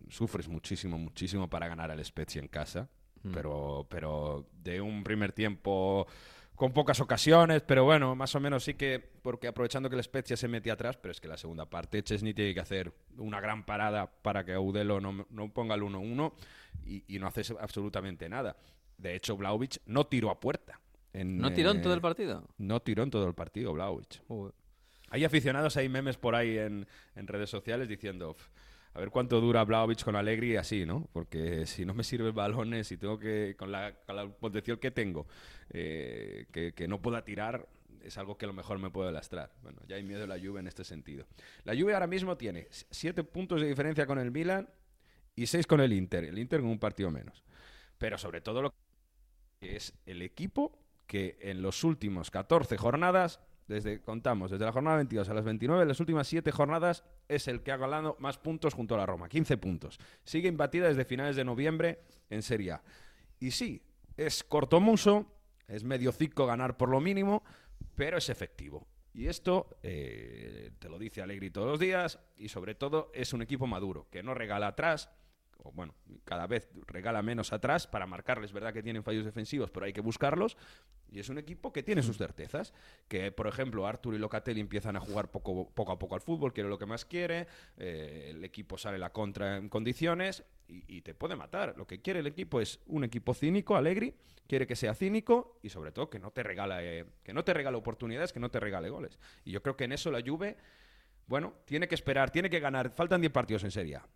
sufres 0.08 0.48
muchísimo, 0.48 0.98
muchísimo 0.98 1.48
para 1.48 1.68
ganar 1.68 1.90
al 1.90 2.04
Spezia 2.04 2.40
en 2.40 2.48
casa, 2.48 2.88
Mm. 3.22 3.32
pero, 3.32 3.86
pero 3.88 4.46
de 4.62 4.80
un 4.80 5.02
primer 5.02 5.32
tiempo 5.32 6.06
con 6.56 6.72
pocas 6.72 7.00
ocasiones, 7.00 7.62
pero 7.62 7.84
bueno, 7.84 8.14
más 8.16 8.34
o 8.34 8.40
menos 8.40 8.64
sí 8.64 8.74
que, 8.74 8.98
porque 9.22 9.46
aprovechando 9.46 9.88
que 9.88 9.96
el 9.96 10.02
Spezia 10.02 10.36
se 10.36 10.48
metía 10.48 10.72
atrás, 10.72 10.96
pero 10.96 11.12
es 11.12 11.20
que 11.20 11.28
la 11.28 11.36
segunda 11.36 11.66
parte 11.68 12.02
Chesney 12.02 12.34
tiene 12.34 12.54
que 12.54 12.60
hacer 12.60 12.92
una 13.18 13.40
gran 13.40 13.64
parada 13.64 14.06
para 14.22 14.44
que 14.44 14.54
Audelo 14.54 15.00
no, 15.00 15.26
no 15.30 15.52
ponga 15.52 15.74
el 15.74 15.82
1-1 15.82 16.32
y, 16.84 17.04
y 17.14 17.18
no 17.18 17.26
hace 17.26 17.42
absolutamente 17.60 18.28
nada. 18.28 18.56
De 18.98 19.14
hecho, 19.14 19.36
Vlaovic 19.36 19.78
no 19.86 20.06
tiró 20.06 20.30
a 20.30 20.40
puerta. 20.40 20.80
en, 21.12 21.38
¿No 21.38 21.52
tiró 21.52 21.70
en 21.70 21.78
eh, 21.78 21.82
todo 21.82 21.92
el 21.94 22.00
partido? 22.00 22.48
No 22.58 22.80
tiró 22.80 23.02
en 23.02 23.10
todo 23.10 23.26
el 23.28 23.34
partido, 23.34 23.72
Vlaovic. 23.74 24.26
Joder. 24.26 24.54
Hay 25.10 25.24
aficionados, 25.24 25.76
hay 25.76 25.88
memes 25.88 26.16
por 26.16 26.34
ahí 26.34 26.58
en, 26.58 26.86
en 27.14 27.26
redes 27.28 27.48
sociales 27.50 27.88
diciendo, 27.88 28.30
"Uf, 28.30 28.48
a 28.96 29.00
ver 29.00 29.10
cuánto 29.10 29.40
dura 29.42 29.62
Blaovic 29.62 30.02
con 30.02 30.16
Alegri 30.16 30.56
así, 30.56 30.86
¿no? 30.86 31.06
Porque 31.12 31.66
si 31.66 31.84
no 31.84 31.92
me 31.92 32.02
sirve 32.02 32.30
balones 32.30 32.90
y 32.92 32.96
tengo 32.96 33.18
que, 33.18 33.54
con 33.58 33.70
la, 33.70 33.92
con 34.06 34.32
potencial 34.40 34.78
que 34.78 34.90
tengo, 34.90 35.26
eh, 35.68 36.46
que, 36.50 36.72
que 36.72 36.88
no 36.88 37.02
pueda 37.02 37.22
tirar, 37.22 37.68
es 38.02 38.16
algo 38.16 38.38
que 38.38 38.46
a 38.46 38.48
lo 38.48 38.54
mejor 38.54 38.78
me 38.78 38.88
puede 38.88 39.12
lastrar. 39.12 39.52
Bueno, 39.62 39.82
ya 39.86 39.96
hay 39.96 40.02
miedo 40.02 40.20
de 40.20 40.26
la 40.26 40.38
Juve 40.38 40.60
en 40.60 40.66
este 40.66 40.82
sentido. 40.82 41.26
La 41.64 41.74
Juve 41.74 41.92
ahora 41.92 42.06
mismo 42.06 42.38
tiene 42.38 42.68
s- 42.70 42.86
siete 42.90 43.22
puntos 43.22 43.60
de 43.60 43.68
diferencia 43.68 44.06
con 44.06 44.18
el 44.18 44.30
Milan 44.30 44.66
y 45.34 45.46
seis 45.46 45.66
con 45.66 45.80
el 45.80 45.92
Inter. 45.92 46.24
El 46.24 46.38
Inter 46.38 46.60
con 46.60 46.70
un 46.70 46.78
partido 46.78 47.10
menos. 47.10 47.44
Pero 47.98 48.16
sobre 48.16 48.40
todo 48.40 48.62
lo 48.62 48.72
que 49.60 49.76
es 49.76 49.92
el 50.06 50.22
equipo 50.22 50.78
que 51.06 51.36
en 51.42 51.60
los 51.60 51.84
últimos 51.84 52.30
14 52.30 52.78
jornadas 52.78 53.40
desde, 53.68 54.00
contamos, 54.00 54.50
desde 54.50 54.64
la 54.64 54.72
jornada 54.72 54.96
22 54.96 55.28
a 55.28 55.34
las 55.34 55.44
29, 55.44 55.84
las 55.84 56.00
últimas 56.00 56.28
7 56.28 56.50
jornadas, 56.52 57.04
es 57.28 57.48
el 57.48 57.62
que 57.62 57.72
ha 57.72 57.76
ganado 57.76 58.16
más 58.20 58.38
puntos 58.38 58.74
junto 58.74 58.94
a 58.94 58.98
la 58.98 59.06
Roma, 59.06 59.28
15 59.28 59.56
puntos. 59.56 59.98
Sigue 60.24 60.48
imbatida 60.48 60.88
desde 60.88 61.04
finales 61.04 61.36
de 61.36 61.44
noviembre 61.44 62.00
en 62.30 62.42
Serie 62.42 62.72
A. 62.72 62.82
Y 63.40 63.50
sí, 63.50 63.82
es 64.16 64.44
cortomuso, 64.44 65.26
es 65.68 65.84
medio 65.84 66.12
cico 66.12 66.46
ganar 66.46 66.76
por 66.76 66.88
lo 66.88 67.00
mínimo, 67.00 67.42
pero 67.94 68.18
es 68.18 68.28
efectivo. 68.28 68.86
Y 69.12 69.28
esto 69.28 69.78
eh, 69.82 70.72
te 70.78 70.88
lo 70.88 70.98
dice 70.98 71.22
Alegri 71.22 71.50
todos 71.50 71.68
los 71.68 71.80
días 71.80 72.18
y 72.36 72.48
sobre 72.50 72.74
todo 72.74 73.10
es 73.14 73.32
un 73.32 73.42
equipo 73.42 73.66
maduro, 73.66 74.08
que 74.10 74.22
no 74.22 74.34
regala 74.34 74.68
atrás, 74.68 75.08
o 75.62 75.72
bueno, 75.72 75.94
cada 76.24 76.46
vez 76.46 76.68
regala 76.86 77.22
menos 77.22 77.52
atrás 77.52 77.86
para 77.86 78.06
marcarles, 78.06 78.52
verdad 78.52 78.72
que 78.72 78.82
tienen 78.82 79.02
fallos 79.02 79.24
defensivos, 79.24 79.70
pero 79.70 79.86
hay 79.86 79.92
que 79.92 80.00
buscarlos. 80.00 80.56
Y 81.10 81.20
es 81.20 81.28
un 81.28 81.38
equipo 81.38 81.72
que 81.72 81.82
tiene 81.82 82.02
sus 82.02 82.18
certezas. 82.18 82.72
Que, 83.08 83.30
por 83.30 83.46
ejemplo, 83.46 83.86
Artur 83.86 84.14
y 84.14 84.18
Locatelli 84.18 84.60
empiezan 84.60 84.96
a 84.96 85.00
jugar 85.00 85.30
poco, 85.30 85.70
poco 85.70 85.92
a 85.92 85.98
poco 85.98 86.14
al 86.14 86.20
fútbol, 86.20 86.52
quiere 86.52 86.68
lo 86.68 86.78
que 86.78 86.86
más 86.86 87.04
quiere, 87.04 87.46
eh, 87.76 88.28
el 88.30 88.44
equipo 88.44 88.76
sale 88.76 88.98
la 88.98 89.10
contra 89.10 89.56
en 89.56 89.68
condiciones 89.68 90.44
y, 90.68 91.00
te 91.02 91.14
puede 91.14 91.36
matar. 91.36 91.74
Lo 91.76 91.86
que 91.86 92.00
quiere 92.02 92.20
el 92.20 92.26
equipo 92.26 92.60
es 92.60 92.80
un 92.86 93.04
equipo 93.04 93.34
cínico, 93.34 93.76
Alegri, 93.76 94.14
quiere 94.48 94.66
que 94.66 94.74
sea 94.74 94.94
cínico 94.94 95.58
y 95.62 95.68
sobre 95.68 95.92
todo 95.92 96.10
que 96.10 96.18
no 96.18 96.32
te 96.32 96.42
regale, 96.42 97.06
que 97.22 97.32
no 97.32 97.44
te 97.44 97.54
regale 97.54 97.76
oportunidades, 97.76 98.32
que 98.32 98.40
no 98.40 98.50
te 98.50 98.58
regale 98.58 98.90
goles. 98.90 99.18
Y 99.44 99.52
yo 99.52 99.62
creo 99.62 99.76
que 99.76 99.84
en 99.84 99.92
eso 99.92 100.10
la 100.10 100.20
Juve, 100.20 100.56
bueno, 101.28 101.54
tiene 101.64 101.86
que 101.86 101.94
esperar, 101.94 102.30
tiene 102.30 102.50
que 102.50 102.58
ganar, 102.58 102.90
faltan 102.90 103.20
10 103.20 103.32
partidos 103.32 103.62
en 103.62 103.70
Serie 103.70 103.96
A. 103.96 104.06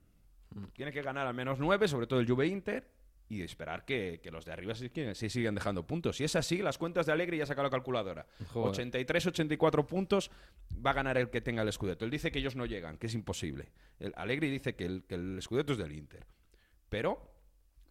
Tiene 0.73 0.93
que 0.93 1.03
ganar 1.03 1.27
al 1.27 1.35
menos 1.35 1.59
9, 1.59 1.89
sobre 1.89 2.07
todo 2.07 2.21
el 2.21 2.27
Juve 2.29 2.47
Inter, 2.47 2.89
y 3.29 3.43
esperar 3.43 3.85
que, 3.85 4.19
que 4.23 4.31
los 4.33 4.45
de 4.45 4.53
arriba 4.53 4.75
sí, 4.75 4.91
que- 4.91 5.15
sí 5.15 5.29
sigan 5.31 5.55
dejando 5.55 5.87
puntos. 5.87 6.17
Si 6.17 6.25
es 6.25 6.35
así, 6.35 6.59
las 6.59 6.79
cuentas 6.79 7.07
de 7.07 7.13
Alegri 7.13 7.39
ya 7.39 7.47
saca 7.47 7.63
la 7.63 7.71
calculadora. 7.71 8.27
Joder. 8.53 8.71
83, 8.71 9.27
84 9.27 9.87
puntos 9.87 10.31
va 10.85 10.91
a 10.91 10.95
ganar 10.95 11.17
el 11.17 11.31
que 11.31 11.41
tenga 11.41 11.63
el 11.63 11.73
Scudetto. 11.73 12.05
Él 12.05 12.11
dice 12.11 12.33
que 12.33 12.41
ellos 12.41 12.57
no 12.57 12.67
llegan, 12.67 12.97
que 12.99 13.07
es 13.07 13.15
imposible. 13.15 13.71
El 14.01 14.13
Alegri 14.17 14.51
dice 14.51 14.75
que 14.75 14.85
el, 14.87 15.05
que 15.05 15.15
el 15.15 15.39
Scudetto 15.43 15.73
es 15.73 15.79
del 15.79 15.93
Inter. 15.93 16.27
Pero, 16.89 17.30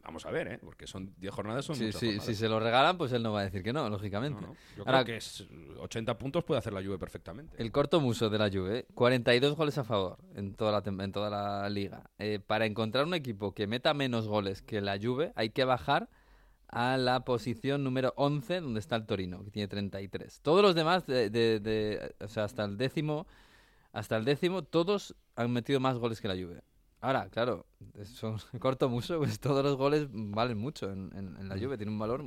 vamos 0.10 0.26
a 0.26 0.32
ver, 0.32 0.48
¿eh? 0.48 0.60
porque 0.64 0.88
son 0.88 1.14
10 1.18 1.34
jornadas, 1.34 1.66
son 1.66 1.76
Sí, 1.76 1.86
muchas 1.86 2.00
sí, 2.00 2.06
jornadas. 2.08 2.26
si 2.26 2.36
se 2.36 2.50
lo 2.50 2.60
regalan, 2.60 2.98
pues 2.98 3.12
él 3.14 3.24
no 3.24 3.32
va 3.32 3.42
a 3.42 3.44
decir 3.46 3.64
que 3.64 3.72
no, 3.72 3.88
lógicamente. 3.90 4.42
No, 4.42 4.48
no. 4.48 4.56
Yo 4.76 4.84
Ahora, 4.86 5.04
creo 5.04 5.14
que 5.14 5.18
es 5.18 5.46
80 5.80 6.18
puntos 6.18 6.44
puede 6.44 6.60
hacer 6.60 6.74
la 6.74 6.82
Juve 6.84 6.98
perfectamente. 6.98 7.56
El 7.62 7.72
corto 7.72 8.02
muso 8.02 8.30
de 8.30 8.38
la 8.38 8.50
Juve, 8.50 8.86
42 8.96 9.56
goles 9.56 9.78
a 9.78 9.84
favor 9.84 10.18
en 10.36 10.54
toda 10.56 10.72
la, 10.72 11.04
en 11.04 11.12
toda 11.12 11.30
la 11.30 11.70
liga. 11.70 12.10
Eh, 12.18 12.40
para 12.46 12.66
encontrar 12.66 13.06
un 13.06 13.14
equipo 13.14 13.54
que 13.54 13.68
meta 13.68 13.94
menos 13.94 14.28
goles 14.28 14.62
que 14.62 14.82
la 14.82 14.98
Juve, 15.02 15.32
hay 15.36 15.52
que 15.52 15.64
bajar 15.64 16.10
a 16.68 16.98
la 16.98 17.22
posición 17.26 17.84
número 17.84 18.14
11, 18.16 18.62
donde 18.62 18.80
está 18.80 18.96
el 18.96 19.06
Torino, 19.06 19.44
que 19.44 19.52
tiene 19.52 19.68
33. 19.68 20.42
Todos 20.42 20.62
los 20.62 20.76
demás, 20.76 21.06
de, 21.08 21.30
de- 21.30 21.60
de- 21.60 22.16
o 22.20 22.28
sea, 22.28 22.44
hasta 22.44 22.64
el 22.66 22.78
décimo, 22.78 23.26
hasta 23.92 24.18
el 24.18 24.26
décimo, 24.26 24.64
todos 24.64 25.16
han 25.36 25.52
metido 25.52 25.80
más 25.80 25.98
goles 25.98 26.22
que 26.22 26.28
la 26.28 26.36
Juve. 26.36 26.62
Ahora, 27.02 27.30
claro, 27.30 27.66
son 28.06 28.38
corto 28.60 28.90
muso, 28.90 29.18
pues 29.20 29.40
todos 29.40 29.64
los 29.64 29.76
goles 29.78 30.08
valen 30.12 30.58
mucho 30.58 30.92
en, 30.92 31.12
en- 31.16 31.38
en 31.38 31.50
la 31.50 31.58
Juve. 31.58 31.78
Tiene 31.78 31.92
un 31.92 32.00
valor 32.00 32.24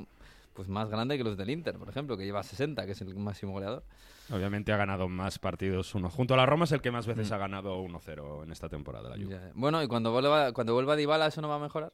pues 0.53 0.67
más 0.67 0.87
grande 0.89 1.17
que 1.17 1.23
los 1.23 1.35
del 1.37 1.49
Inter, 1.49 1.77
por 1.79 1.89
ejemplo, 1.89 2.15
que 2.17 2.25
lleva 2.25 2.43
60, 2.43 2.85
que 2.85 2.91
es 2.91 3.01
el 3.01 3.15
máximo 3.15 3.53
goleador. 3.53 3.83
Obviamente 4.31 4.71
ha 4.71 4.77
ganado 4.77 5.09
más 5.09 5.39
partidos 5.39 5.93
uno. 5.95 6.09
Junto 6.09 6.35
a 6.35 6.37
la 6.37 6.45
Roma 6.45 6.65
es 6.65 6.71
el 6.71 6.81
que 6.81 6.91
más 6.91 7.07
veces 7.07 7.31
ha 7.31 7.37
ganado 7.37 7.81
1-0 7.83 8.43
en 8.43 8.51
esta 8.51 8.69
temporada 8.69 9.09
la 9.09 9.15
Juve. 9.15 9.25
Mm. 9.25 9.29
Ya, 9.47 9.51
Bueno, 9.55 9.81
y 9.83 9.87
cuando 9.87 10.11
vuelva, 10.11 10.53
cuando 10.53 10.73
vuelva 10.73 10.95
Dybala, 10.95 11.27
¿eso 11.27 11.41
no 11.41 11.49
va 11.49 11.55
a 11.55 11.59
mejorar? 11.59 11.91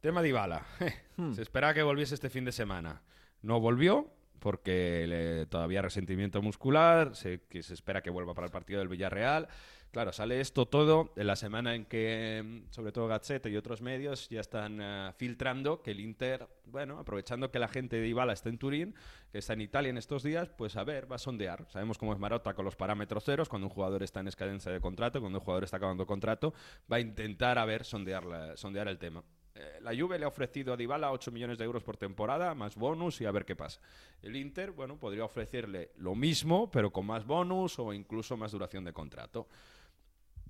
Tema 0.00 0.22
Dybala. 0.22 0.62
Hmm. 1.18 1.32
Se 1.34 1.42
esperaba 1.42 1.74
que 1.74 1.82
volviese 1.82 2.14
este 2.14 2.30
fin 2.30 2.44
de 2.44 2.52
semana. 2.52 3.02
No 3.42 3.58
volvió 3.58 4.08
porque 4.38 5.04
le- 5.08 5.46
todavía 5.46 5.82
resentimiento 5.82 6.40
muscular, 6.42 7.16
se, 7.16 7.40
que 7.48 7.64
se 7.64 7.74
espera 7.74 8.02
que 8.02 8.10
vuelva 8.10 8.34
para 8.34 8.44
el 8.46 8.52
partido 8.52 8.78
del 8.78 8.86
Villarreal. 8.86 9.48
Claro, 9.90 10.12
sale 10.12 10.40
esto 10.40 10.66
todo 10.66 11.12
en 11.16 11.26
la 11.26 11.34
semana 11.34 11.74
en 11.74 11.86
que, 11.86 12.42
mm, 12.44 12.72
sobre 12.72 12.92
todo 12.92 13.08
Gazzetta 13.08 13.48
y 13.48 13.56
otros 13.56 13.80
medios, 13.80 14.28
ya 14.28 14.40
están 14.40 14.78
eh, 14.82 15.12
filtrando 15.16 15.82
que 15.82 15.92
el 15.92 16.00
Inter, 16.00 16.46
bueno, 16.66 16.98
aprovechando 16.98 17.50
que 17.50 17.58
la 17.58 17.68
gente 17.68 17.96
de 17.96 18.02
Dybala 18.02 18.34
está 18.34 18.50
en 18.50 18.58
Turín, 18.58 18.94
que 19.32 19.38
está 19.38 19.54
en 19.54 19.62
Italia 19.62 19.88
en 19.88 19.96
estos 19.96 20.22
días, 20.22 20.50
pues 20.50 20.76
a 20.76 20.84
ver, 20.84 21.10
va 21.10 21.16
a 21.16 21.18
sondear. 21.18 21.66
Sabemos 21.70 21.96
cómo 21.96 22.12
es 22.12 22.18
Marotta 22.18 22.52
con 22.54 22.66
los 22.66 22.76
parámetros 22.76 23.24
ceros, 23.24 23.48
cuando 23.48 23.66
un 23.66 23.72
jugador 23.72 24.02
está 24.02 24.20
en 24.20 24.28
escadencia 24.28 24.70
de 24.70 24.80
contrato, 24.80 25.20
cuando 25.20 25.38
un 25.38 25.44
jugador 25.44 25.64
está 25.64 25.78
acabando 25.78 26.06
contrato, 26.06 26.52
va 26.92 26.96
a 26.96 27.00
intentar, 27.00 27.58
a 27.58 27.64
ver, 27.64 27.84
sondear, 27.84 28.24
la- 28.24 28.56
sondear 28.58 28.88
el 28.88 28.98
tema. 28.98 29.24
Eh, 29.60 29.80
la 29.82 29.90
Juve 29.96 30.18
le 30.20 30.24
ha 30.24 30.28
ofrecido 30.28 30.72
a 30.72 30.76
Dybala 30.76 31.10
8 31.10 31.32
millones 31.32 31.58
de 31.58 31.64
euros 31.64 31.82
por 31.82 31.96
temporada, 31.96 32.54
más 32.54 32.76
bonus 32.76 33.20
y 33.20 33.24
a 33.26 33.32
ver 33.32 33.44
qué 33.44 33.56
pasa. 33.56 33.80
El 34.22 34.36
Inter, 34.36 34.70
bueno, 34.70 34.96
podría 34.98 35.24
ofrecerle 35.24 35.90
lo 35.96 36.14
mismo, 36.14 36.70
pero 36.70 36.92
con 36.92 37.06
más 37.06 37.26
bonus 37.26 37.78
o 37.80 37.92
incluso 37.92 38.36
más 38.36 38.52
duración 38.52 38.84
de 38.84 38.92
contrato. 38.92 39.48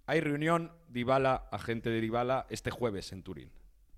Hay 0.07 0.21
reunión 0.21 0.73
Dybala, 0.89 1.49
agente 1.51 1.89
de 1.89 2.01
Dybala, 2.03 2.47
este 2.51 2.71
jueves 2.71 3.13
en 3.13 3.23
Turín. 3.23 3.51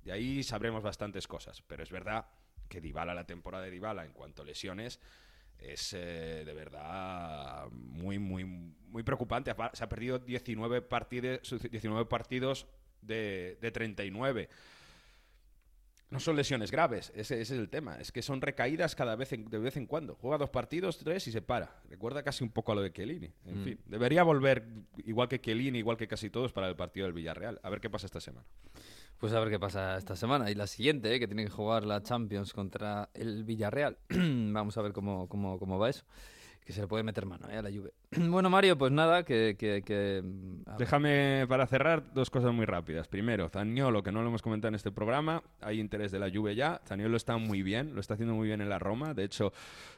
De 0.05 0.13
ahí 0.13 0.43
sabremos 0.45 0.83
bastantes 0.83 1.27
cosas, 1.27 1.61
pero 1.63 1.83
es 1.83 1.91
verdad 1.91 2.27
que 2.69 2.81
Dybala, 2.81 3.13
la 3.15 3.27
temporada 3.27 3.65
de 3.65 3.71
Dybala 3.73 4.05
en 4.05 4.13
cuanto 4.13 4.43
a 4.43 4.45
lesiones, 4.45 5.01
es 5.59 5.93
eh, 5.93 6.43
de 6.47 6.55
verdad 6.55 7.67
muy, 7.71 8.19
muy, 8.19 8.45
muy 8.45 9.03
preocupante. 9.03 9.53
Se 9.73 9.85
ha 9.85 9.89
perdido 9.89 10.19
19, 10.21 10.83
partide- 10.89 11.41
19 11.69 12.07
partidos 12.07 12.67
de, 13.03 13.59
de 13.61 13.71
39. 13.71 14.49
No 16.11 16.19
son 16.19 16.35
lesiones 16.37 16.71
graves, 16.73 17.13
ese, 17.15 17.41
ese 17.41 17.55
es 17.55 17.61
el 17.61 17.69
tema. 17.69 17.97
Es 18.01 18.11
que 18.11 18.21
son 18.21 18.41
recaídas 18.41 18.97
cada 18.97 19.15
vez 19.15 19.33
en- 19.33 19.45
de 19.49 19.59
vez 19.59 19.77
en 19.77 19.87
cuando. 19.87 20.17
Juega 20.17 20.39
dos 20.39 20.51
partidos, 20.51 20.99
tres 20.99 21.27
y 21.29 21.33
se 21.33 21.41
para. 21.41 21.81
Recuerda 21.89 22.23
casi 22.25 22.43
un 22.43 22.51
poco 22.51 22.73
a 22.73 22.75
lo 22.75 22.83
de 22.83 22.93
Chiellini. 22.93 23.31
En 23.47 23.61
Mm. 23.61 23.65
fin, 23.65 23.81
debería 23.87 24.23
volver 24.25 24.65
igual 25.05 25.29
que 25.29 25.41
Chiellini, 25.41 25.79
igual 25.79 25.97
que 25.97 26.09
casi 26.09 26.29
todos 26.29 26.53
para 26.53 26.69
el 26.69 26.75
partido 26.75 27.07
del 27.07 27.13
Villarreal. 27.13 27.61
A 27.63 27.71
ver 27.71 27.81
qué 27.81 27.89
pasa 27.89 28.07
esta 28.07 28.21
semana. 28.21 28.45
Pues 29.19 29.33
a 29.35 29.39
ver 29.41 29.51
qué 29.51 29.59
pasa 29.61 29.99
esta 29.99 30.17
semana. 30.17 30.51
Y 30.51 30.55
la 30.55 30.67
siguiente, 30.67 31.15
eh, 31.15 31.21
que 31.21 31.27
tiene 31.29 31.45
que 31.45 31.51
jugar 31.51 31.85
la 31.85 32.03
Champions 32.03 32.53
contra 32.55 33.11
el 33.15 33.45
Villarreal. 33.45 33.99
Vamos 34.09 34.77
a 34.79 34.83
ver 34.83 34.93
cómo, 34.93 35.29
cómo, 35.29 35.59
cómo 35.59 35.79
va 35.79 35.91
eso. 35.91 36.05
Que 36.65 36.73
se 36.73 36.83
le 36.83 36.87
puede 36.87 37.03
meter 37.03 37.27
mano 37.27 37.49
eh, 37.51 37.57
a 37.57 37.63
la 37.63 37.71
Juve. 37.71 37.93
bueno, 38.31 38.51
Mario, 38.51 38.77
pues 38.79 38.93
nada, 38.93 39.25
que... 39.25 39.57
que, 39.59 39.83
que, 39.83 40.23
mm, 40.23 40.77
Déjame 40.79 41.47
para 41.49 41.67
cerrar 41.67 42.13
dos 42.15 42.31
cosas 42.31 42.53
muy 42.53 42.65
rápidas. 42.67 43.09
Primero, 43.09 43.49
Zaniolo, 43.49 44.03
que 44.03 44.13
no 44.13 44.23
lo 44.23 44.29
hemos 44.29 44.43
comentado 44.43 44.69
en 44.69 44.75
este 44.75 44.93
programa, 44.93 45.43
hay 45.61 45.81
interés 45.81 46.13
de 46.13 46.19
la 46.19 46.31
Juve 46.31 46.55
ya. 46.55 46.81
Zaniolo 46.87 47.17
está 47.17 47.37
muy 47.37 47.63
bien, 47.63 47.95
lo 47.95 48.01
está 48.01 48.15
haciendo 48.15 48.35
muy 48.35 48.47
bien 48.47 48.61
en 48.61 48.69
la 48.69 48.79
Roma. 48.79 49.15
De 49.15 49.25
hecho, 49.25 49.53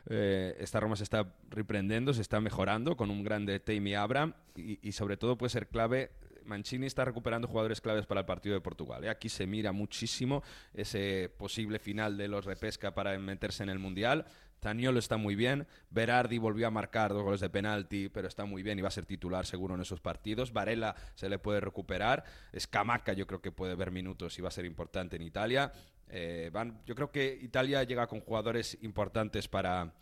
eh, 0.08 0.56
esta 0.60 0.80
Roma 0.80 0.96
se 0.96 1.04
está 1.04 1.34
reprendiendo, 1.50 2.14
se 2.14 2.22
está 2.22 2.40
mejorando 2.40 2.96
con 2.96 3.10
un 3.10 3.22
grande 3.22 3.60
Tammy 3.60 3.94
Abraham 3.94 4.34
y, 4.56 4.78
y 4.86 4.92
sobre 4.92 5.16
todo 5.16 5.36
puede 5.36 5.50
ser 5.50 5.68
clave. 5.68 6.10
Mancini 6.44 6.86
está 6.86 7.04
recuperando 7.04 7.48
jugadores 7.48 7.80
claves 7.80 8.06
para 8.06 8.20
el 8.20 8.26
partido 8.26 8.54
de 8.54 8.60
Portugal. 8.60 9.04
¿eh? 9.04 9.10
Aquí 9.10 9.28
se 9.28 9.46
mira 9.46 9.72
muchísimo 9.72 10.42
ese 10.74 11.30
posible 11.36 11.78
final 11.78 12.16
de 12.16 12.28
los 12.28 12.44
repesca 12.44 12.94
para 12.94 13.16
meterse 13.18 13.62
en 13.62 13.68
el 13.68 13.78
Mundial. 13.78 14.26
Zaniolo 14.62 15.00
está 15.00 15.16
muy 15.16 15.34
bien. 15.34 15.66
Berardi 15.90 16.38
volvió 16.38 16.68
a 16.68 16.70
marcar 16.70 17.12
dos 17.12 17.24
goles 17.24 17.40
de 17.40 17.50
penalti, 17.50 18.08
pero 18.08 18.28
está 18.28 18.44
muy 18.44 18.62
bien 18.62 18.78
y 18.78 18.82
va 18.82 18.88
a 18.88 18.92
ser 18.92 19.06
titular 19.06 19.44
seguro 19.44 19.74
en 19.74 19.80
esos 19.80 20.00
partidos. 20.00 20.52
Varela 20.52 20.94
se 21.16 21.28
le 21.28 21.38
puede 21.40 21.60
recuperar. 21.60 22.24
Scamacca 22.56 23.12
yo 23.12 23.26
creo 23.26 23.42
que 23.42 23.50
puede 23.50 23.74
ver 23.74 23.90
minutos 23.90 24.38
y 24.38 24.42
va 24.42 24.48
a 24.48 24.52
ser 24.52 24.64
importante 24.64 25.16
en 25.16 25.22
Italia. 25.22 25.72
Eh, 26.08 26.50
yo 26.86 26.94
creo 26.94 27.10
que 27.10 27.38
Italia 27.42 27.82
llega 27.82 28.06
con 28.06 28.20
jugadores 28.20 28.78
importantes 28.82 29.48
para, 29.48 29.94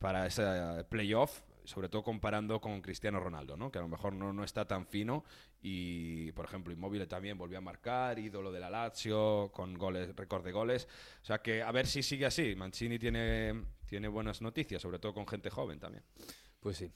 para 0.00 0.26
ese 0.26 0.42
playoff, 0.88 1.42
sobre 1.68 1.90
todo 1.90 2.02
comparando 2.02 2.60
con 2.62 2.80
Cristiano 2.80 3.20
Ronaldo, 3.20 3.56
¿no? 3.56 3.70
que 3.70 3.78
a 3.78 3.82
lo 3.82 3.88
mejor 3.88 4.14
no, 4.14 4.32
no 4.32 4.42
está 4.42 4.66
tan 4.66 4.86
fino. 4.86 5.22
Y, 5.60 6.32
por 6.32 6.46
ejemplo, 6.46 6.72
Immobile 6.72 7.06
también 7.06 7.36
volvió 7.36 7.58
a 7.58 7.60
marcar, 7.60 8.18
ídolo 8.18 8.50
de 8.50 8.58
la 8.58 8.70
Lazio, 8.70 9.50
con 9.52 9.74
goles, 9.74 10.16
récord 10.16 10.42
de 10.44 10.52
goles. 10.52 10.88
O 11.22 11.26
sea 11.26 11.38
que 11.38 11.62
a 11.62 11.70
ver 11.70 11.86
si 11.86 12.02
sigue 12.02 12.24
así. 12.24 12.54
Mancini 12.56 12.98
tiene, 12.98 13.64
tiene 13.86 14.08
buenas 14.08 14.40
noticias, 14.40 14.80
sobre 14.80 14.98
todo 14.98 15.12
con 15.12 15.28
gente 15.28 15.50
joven 15.50 15.78
también. 15.78 16.04
Pues 16.58 16.78
sí. 16.78 16.90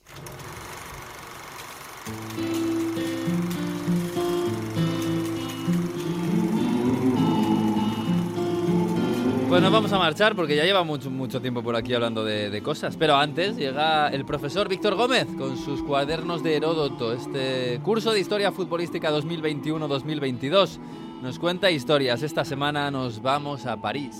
Pues 9.53 9.61
nos 9.61 9.71
vamos 9.71 9.93
a 9.93 9.99
marchar 9.99 10.35
porque 10.35 10.55
ya 10.55 10.63
lleva 10.63 10.83
mucho, 10.83 11.11
mucho 11.11 11.39
tiempo 11.39 11.61
por 11.61 11.75
aquí 11.75 11.93
hablando 11.93 12.25
de, 12.25 12.49
de 12.49 12.63
cosas. 12.63 12.97
Pero 12.97 13.17
antes 13.17 13.55
llega 13.55 14.07
el 14.07 14.25
profesor 14.25 14.67
Víctor 14.67 14.95
Gómez 14.95 15.27
con 15.37 15.57
sus 15.57 15.83
cuadernos 15.83 16.41
de 16.41 16.55
Heródoto, 16.55 17.13
este 17.13 17.79
curso 17.83 18.11
de 18.11 18.19
historia 18.19 18.51
futbolística 18.51 19.11
2021-2022. 19.11 20.79
Nos 21.21 21.37
cuenta 21.37 21.69
historias. 21.69 22.23
Esta 22.23 22.43
semana 22.43 22.89
nos 22.89 23.21
vamos 23.21 23.67
a 23.67 23.79
París. 23.79 24.15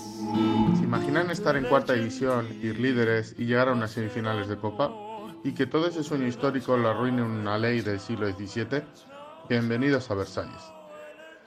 ¿Se 0.78 0.84
imaginan 0.84 1.28
estar 1.28 1.56
en 1.56 1.64
cuarta 1.64 1.94
división, 1.94 2.46
ir 2.62 2.78
líderes 2.78 3.34
y 3.36 3.46
llegar 3.46 3.70
a 3.70 3.72
unas 3.72 3.90
semifinales 3.90 4.46
de 4.46 4.56
Copa? 4.56 4.92
¿Y 5.42 5.50
que 5.50 5.66
todo 5.66 5.88
ese 5.88 6.04
sueño 6.04 6.28
histórico 6.28 6.76
lo 6.76 6.90
arruine 6.90 7.22
una 7.22 7.58
ley 7.58 7.80
del 7.80 7.98
siglo 7.98 8.30
XVII? 8.30 8.84
Bienvenidos 9.48 10.08
a 10.12 10.14
Versalles. 10.14 10.62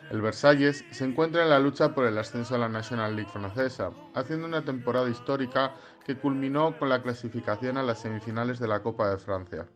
El 0.10 0.22
Versalles 0.22 0.86
se 0.92 1.04
encuentra 1.04 1.44
en 1.44 1.50
la 1.50 1.60
lucha 1.60 1.94
por 1.94 2.06
el 2.06 2.18
ascenso 2.18 2.56
a 2.56 2.58
la 2.58 2.70
National 2.70 3.16
League 3.16 3.30
francesa, 3.30 3.92
haciendo 4.14 4.48
una 4.48 4.64
temporada 4.64 5.10
histórica 5.10 5.74
que 6.06 6.16
culminó 6.16 6.78
con 6.80 6.88
la 6.88 7.02
clasificación 7.02 7.78
a 7.78 7.84
las 7.84 8.00
semifinales 8.00 8.58
de 8.60 8.70
la 8.70 8.82
Copa 8.82 9.10
de 9.10 9.18
Francia. 9.18 9.68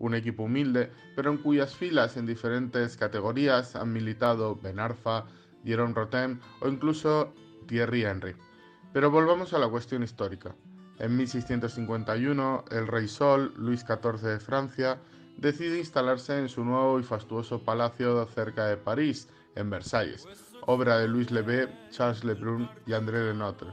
Un 0.00 0.14
equipo 0.16 0.42
humilde, 0.42 0.90
pero 1.14 1.30
en 1.30 1.38
cuyas 1.38 1.76
filas 1.76 2.16
en 2.16 2.26
diferentes 2.26 2.96
categorías 2.96 3.76
han 3.76 3.92
militado 3.92 4.56
Ben 4.56 4.80
Arfa, 4.80 5.26
Jérôme 5.64 5.94
Rotem 5.94 6.40
o 6.60 6.68
incluso 6.68 7.32
Thierry 7.68 8.04
Henry. 8.04 8.34
Pero 8.92 9.12
volvamos 9.12 9.52
a 9.52 9.58
la 9.58 9.68
cuestión 9.68 10.02
histórica. 10.02 10.52
En 10.98 11.16
1651, 11.16 12.64
el 12.72 12.88
rey 12.88 13.06
Sol, 13.06 13.54
Luis 13.56 13.82
XIV 13.86 14.20
de 14.20 14.40
Francia, 14.40 14.98
decide 15.36 15.78
instalarse 15.78 16.38
en 16.38 16.48
su 16.48 16.64
nuevo 16.64 16.98
y 16.98 17.04
fastuoso 17.04 17.62
palacio 17.62 18.26
cerca 18.26 18.66
de 18.66 18.76
París, 18.76 19.28
en 19.54 19.70
Versalles, 19.70 20.26
obra 20.66 20.98
de 20.98 21.08
Louis 21.08 21.30
Levé, 21.30 21.68
Charles 21.90 22.24
Lebrun 22.24 22.70
y 22.86 22.92
André 22.92 23.20
de 23.20 23.34
Notre. 23.34 23.70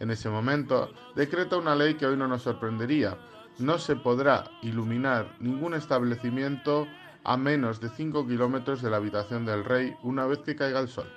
En 0.00 0.10
ese 0.10 0.28
momento, 0.28 0.90
decreta 1.14 1.56
una 1.56 1.74
ley 1.74 1.94
que 1.94 2.06
hoy 2.06 2.16
no 2.16 2.28
nos 2.28 2.42
sorprendería. 2.42 3.16
No 3.58 3.78
se 3.78 3.96
podrá 3.96 4.50
iluminar 4.62 5.36
ningún 5.38 5.74
establecimiento 5.74 6.86
a 7.22 7.36
menos 7.36 7.80
de 7.80 7.88
5 7.88 8.26
kilómetros 8.26 8.82
de 8.82 8.90
la 8.90 8.96
habitación 8.96 9.46
del 9.46 9.64
rey 9.64 9.94
una 10.02 10.26
vez 10.26 10.40
que 10.40 10.56
caiga 10.56 10.80
el 10.80 10.88
sol. 10.88 11.10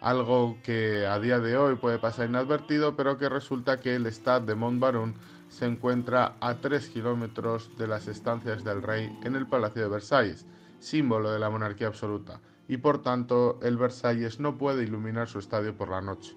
Algo 0.00 0.58
que 0.64 1.06
a 1.06 1.20
día 1.20 1.38
de 1.38 1.56
hoy 1.56 1.76
puede 1.76 1.98
pasar 1.98 2.28
inadvertido, 2.28 2.96
pero 2.96 3.18
que 3.18 3.28
resulta 3.28 3.78
que 3.78 3.94
el 3.94 4.06
Stade 4.06 4.46
de 4.46 4.54
Montbaron 4.56 5.14
se 5.48 5.66
encuentra 5.66 6.36
a 6.40 6.54
3 6.54 6.88
kilómetros 6.88 7.70
de 7.76 7.86
las 7.86 8.08
estancias 8.08 8.64
del 8.64 8.82
rey 8.82 9.16
en 9.22 9.36
el 9.36 9.46
Palacio 9.46 9.82
de 9.82 9.88
Versalles, 9.88 10.46
símbolo 10.80 11.30
de 11.30 11.38
la 11.38 11.50
monarquía 11.50 11.86
absoluta, 11.86 12.40
y 12.72 12.78
por 12.78 13.02
tanto 13.02 13.60
el 13.60 13.76
Versalles 13.76 14.40
no 14.40 14.56
puede 14.56 14.84
iluminar 14.84 15.28
su 15.28 15.38
estadio 15.38 15.76
por 15.76 15.90
la 15.90 16.00
noche. 16.00 16.34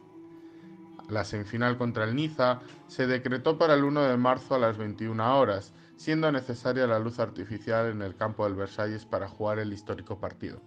La 1.08 1.24
semifinal 1.24 1.78
contra 1.78 2.04
el 2.04 2.14
Niza 2.14 2.60
se 2.88 3.08
decretó 3.08 3.58
para 3.58 3.74
el 3.74 3.86
1 3.86 4.02
de 4.02 4.18
marzo 4.18 4.54
a 4.54 4.60
las 4.60 4.78
21 4.78 5.40
horas, 5.40 5.74
siendo 5.96 6.30
necesaria 6.34 6.88
la 6.88 7.00
luz 7.00 7.20
artificial 7.20 7.90
en 7.90 8.02
el 8.02 8.18
campo 8.18 8.44
del 8.44 8.56
Versalles 8.56 9.06
para 9.06 9.30
jugar 9.30 9.60
el 9.60 9.72
histórico 9.72 10.20
partido. 10.20 10.62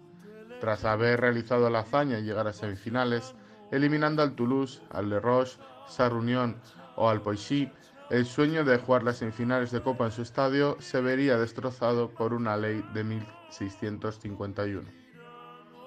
Tras 0.58 0.86
haber 0.86 1.20
realizado 1.20 1.68
la 1.68 1.80
hazaña 1.80 2.18
y 2.18 2.22
llegar 2.22 2.48
a 2.48 2.54
semifinales, 2.54 3.34
eliminando 3.70 4.22
al 4.22 4.36
Toulouse, 4.36 4.80
al 4.88 5.10
Le 5.10 5.20
Roche, 5.20 5.58
Sarre-Union 5.86 6.56
o 6.96 7.10
al 7.10 7.20
Poissy, 7.20 7.70
el 8.08 8.24
sueño 8.24 8.64
de 8.64 8.78
jugar 8.78 9.02
las 9.02 9.18
semifinales 9.18 9.70
de 9.70 9.82
Copa 9.82 10.06
en 10.06 10.12
su 10.12 10.22
estadio 10.22 10.78
se 10.80 11.02
vería 11.02 11.36
destrozado 11.36 12.08
por 12.08 12.32
una 12.32 12.56
ley 12.56 12.82
de 12.94 13.04
1651. 13.04 14.97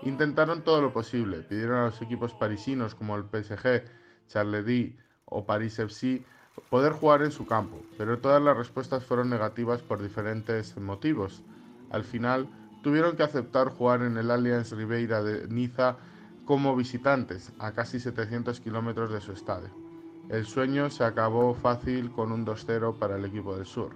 Intentaron 0.03 0.63
todo 0.63 0.81
lo 0.81 0.91
posible, 0.91 1.41
pidieron 1.43 1.77
a 1.77 1.85
los 1.85 2.01
equipos 2.01 2.33
parisinos 2.33 2.95
como 2.95 3.15
el 3.15 3.23
PSG, 3.23 3.83
Charleroi 4.27 4.97
o 5.25 5.45
Paris 5.45 5.77
FC 5.77 6.23
poder 6.69 6.93
jugar 6.93 7.21
en 7.21 7.31
su 7.31 7.45
campo, 7.45 7.81
pero 7.97 8.19
todas 8.19 8.41
las 8.41 8.57
respuestas 8.57 9.05
fueron 9.05 9.29
negativas 9.29 9.81
por 9.81 10.01
diferentes 10.01 10.75
motivos. 10.77 11.43
Al 11.91 12.03
final, 12.03 12.49
tuvieron 12.81 13.15
que 13.15 13.23
aceptar 13.23 13.69
jugar 13.69 14.01
en 14.01 14.17
el 14.17 14.31
Allianz 14.31 14.71
Ribeira 14.71 15.21
de 15.21 15.47
Niza 15.47 15.97
como 16.45 16.75
visitantes, 16.75 17.53
a 17.59 17.71
casi 17.73 17.99
700 17.99 18.59
kilómetros 18.59 19.11
de 19.11 19.21
su 19.21 19.31
estadio. 19.31 19.69
El 20.29 20.45
sueño 20.45 20.89
se 20.89 21.03
acabó 21.03 21.53
fácil 21.53 22.11
con 22.11 22.31
un 22.31 22.45
2-0 22.45 22.97
para 22.97 23.17
el 23.17 23.25
equipo 23.25 23.55
del 23.55 23.65
sur. 23.65 23.91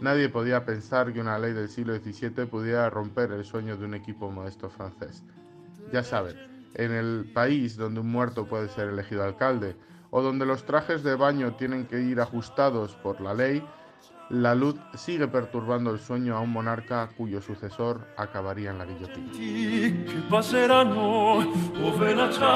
Nadie 0.00 0.28
podía 0.28 0.64
pensar 0.64 1.12
que 1.12 1.20
una 1.20 1.38
ley 1.38 1.52
del 1.52 1.68
siglo 1.68 1.96
XVII 1.96 2.46
pudiera 2.46 2.88
romper 2.88 3.32
el 3.32 3.44
sueño 3.44 3.76
de 3.76 3.84
un 3.84 3.94
equipo 3.94 4.30
modesto 4.30 4.70
francés. 4.70 5.24
Ya 5.92 6.04
saben, 6.04 6.36
en 6.74 6.92
el 6.92 7.30
país 7.34 7.76
donde 7.76 8.00
un 8.00 8.10
muerto 8.10 8.46
puede 8.46 8.68
ser 8.68 8.88
elegido 8.88 9.24
alcalde, 9.24 9.76
o 10.10 10.22
donde 10.22 10.46
los 10.46 10.64
trajes 10.64 11.02
de 11.02 11.16
baño 11.16 11.54
tienen 11.54 11.86
que 11.86 12.00
ir 12.00 12.20
ajustados 12.20 12.94
por 12.94 13.20
la 13.20 13.34
ley, 13.34 13.62
la 14.30 14.54
luz 14.54 14.76
sigue 14.94 15.26
perturbando 15.26 15.90
el 15.90 15.98
sueño 15.98 16.36
a 16.36 16.40
un 16.40 16.50
monarca 16.50 17.08
cuyo 17.16 17.40
sucesor 17.40 18.06
acabaría 18.16 18.70
en 18.70 18.78
la 18.78 18.84
guillotina. 18.84 19.32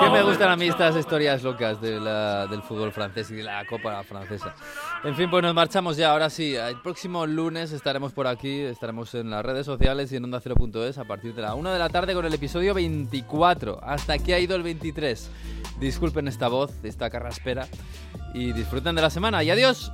Que 0.04 0.10
me 0.10 0.22
gustan 0.22 0.50
a 0.50 0.56
mí 0.56 0.68
estas 0.68 0.96
historias 0.96 1.42
locas 1.42 1.80
de 1.80 1.92
del 1.92 2.62
fútbol 2.62 2.92
francés 2.92 3.30
y 3.30 3.36
de 3.36 3.44
la 3.44 3.64
Copa 3.66 4.02
francesa. 4.04 4.54
En 5.04 5.16
fin, 5.16 5.28
pues 5.28 5.42
nos 5.42 5.52
marchamos 5.52 5.96
ya. 5.96 6.12
Ahora 6.12 6.30
sí, 6.30 6.54
el 6.54 6.80
próximo 6.80 7.26
lunes 7.26 7.72
estaremos 7.72 8.12
por 8.12 8.28
aquí, 8.28 8.60
estaremos 8.60 9.12
en 9.16 9.30
las 9.30 9.44
redes 9.44 9.66
sociales 9.66 10.12
y 10.12 10.16
en 10.16 10.22
onda0.es 10.24 10.96
a 10.96 11.04
partir 11.04 11.34
de 11.34 11.42
la 11.42 11.56
1 11.56 11.72
de 11.72 11.78
la 11.78 11.88
tarde 11.88 12.14
con 12.14 12.24
el 12.24 12.32
episodio 12.32 12.72
24. 12.72 13.82
Hasta 13.82 14.12
aquí 14.12 14.32
ha 14.32 14.38
ido 14.38 14.54
el 14.54 14.62
23. 14.62 15.28
Disculpen 15.80 16.28
esta 16.28 16.46
voz, 16.46 16.72
esta 16.84 17.10
carraspera 17.10 17.66
y 18.32 18.52
disfruten 18.52 18.94
de 18.94 19.02
la 19.02 19.10
semana 19.10 19.42
y 19.42 19.50
adiós. 19.50 19.90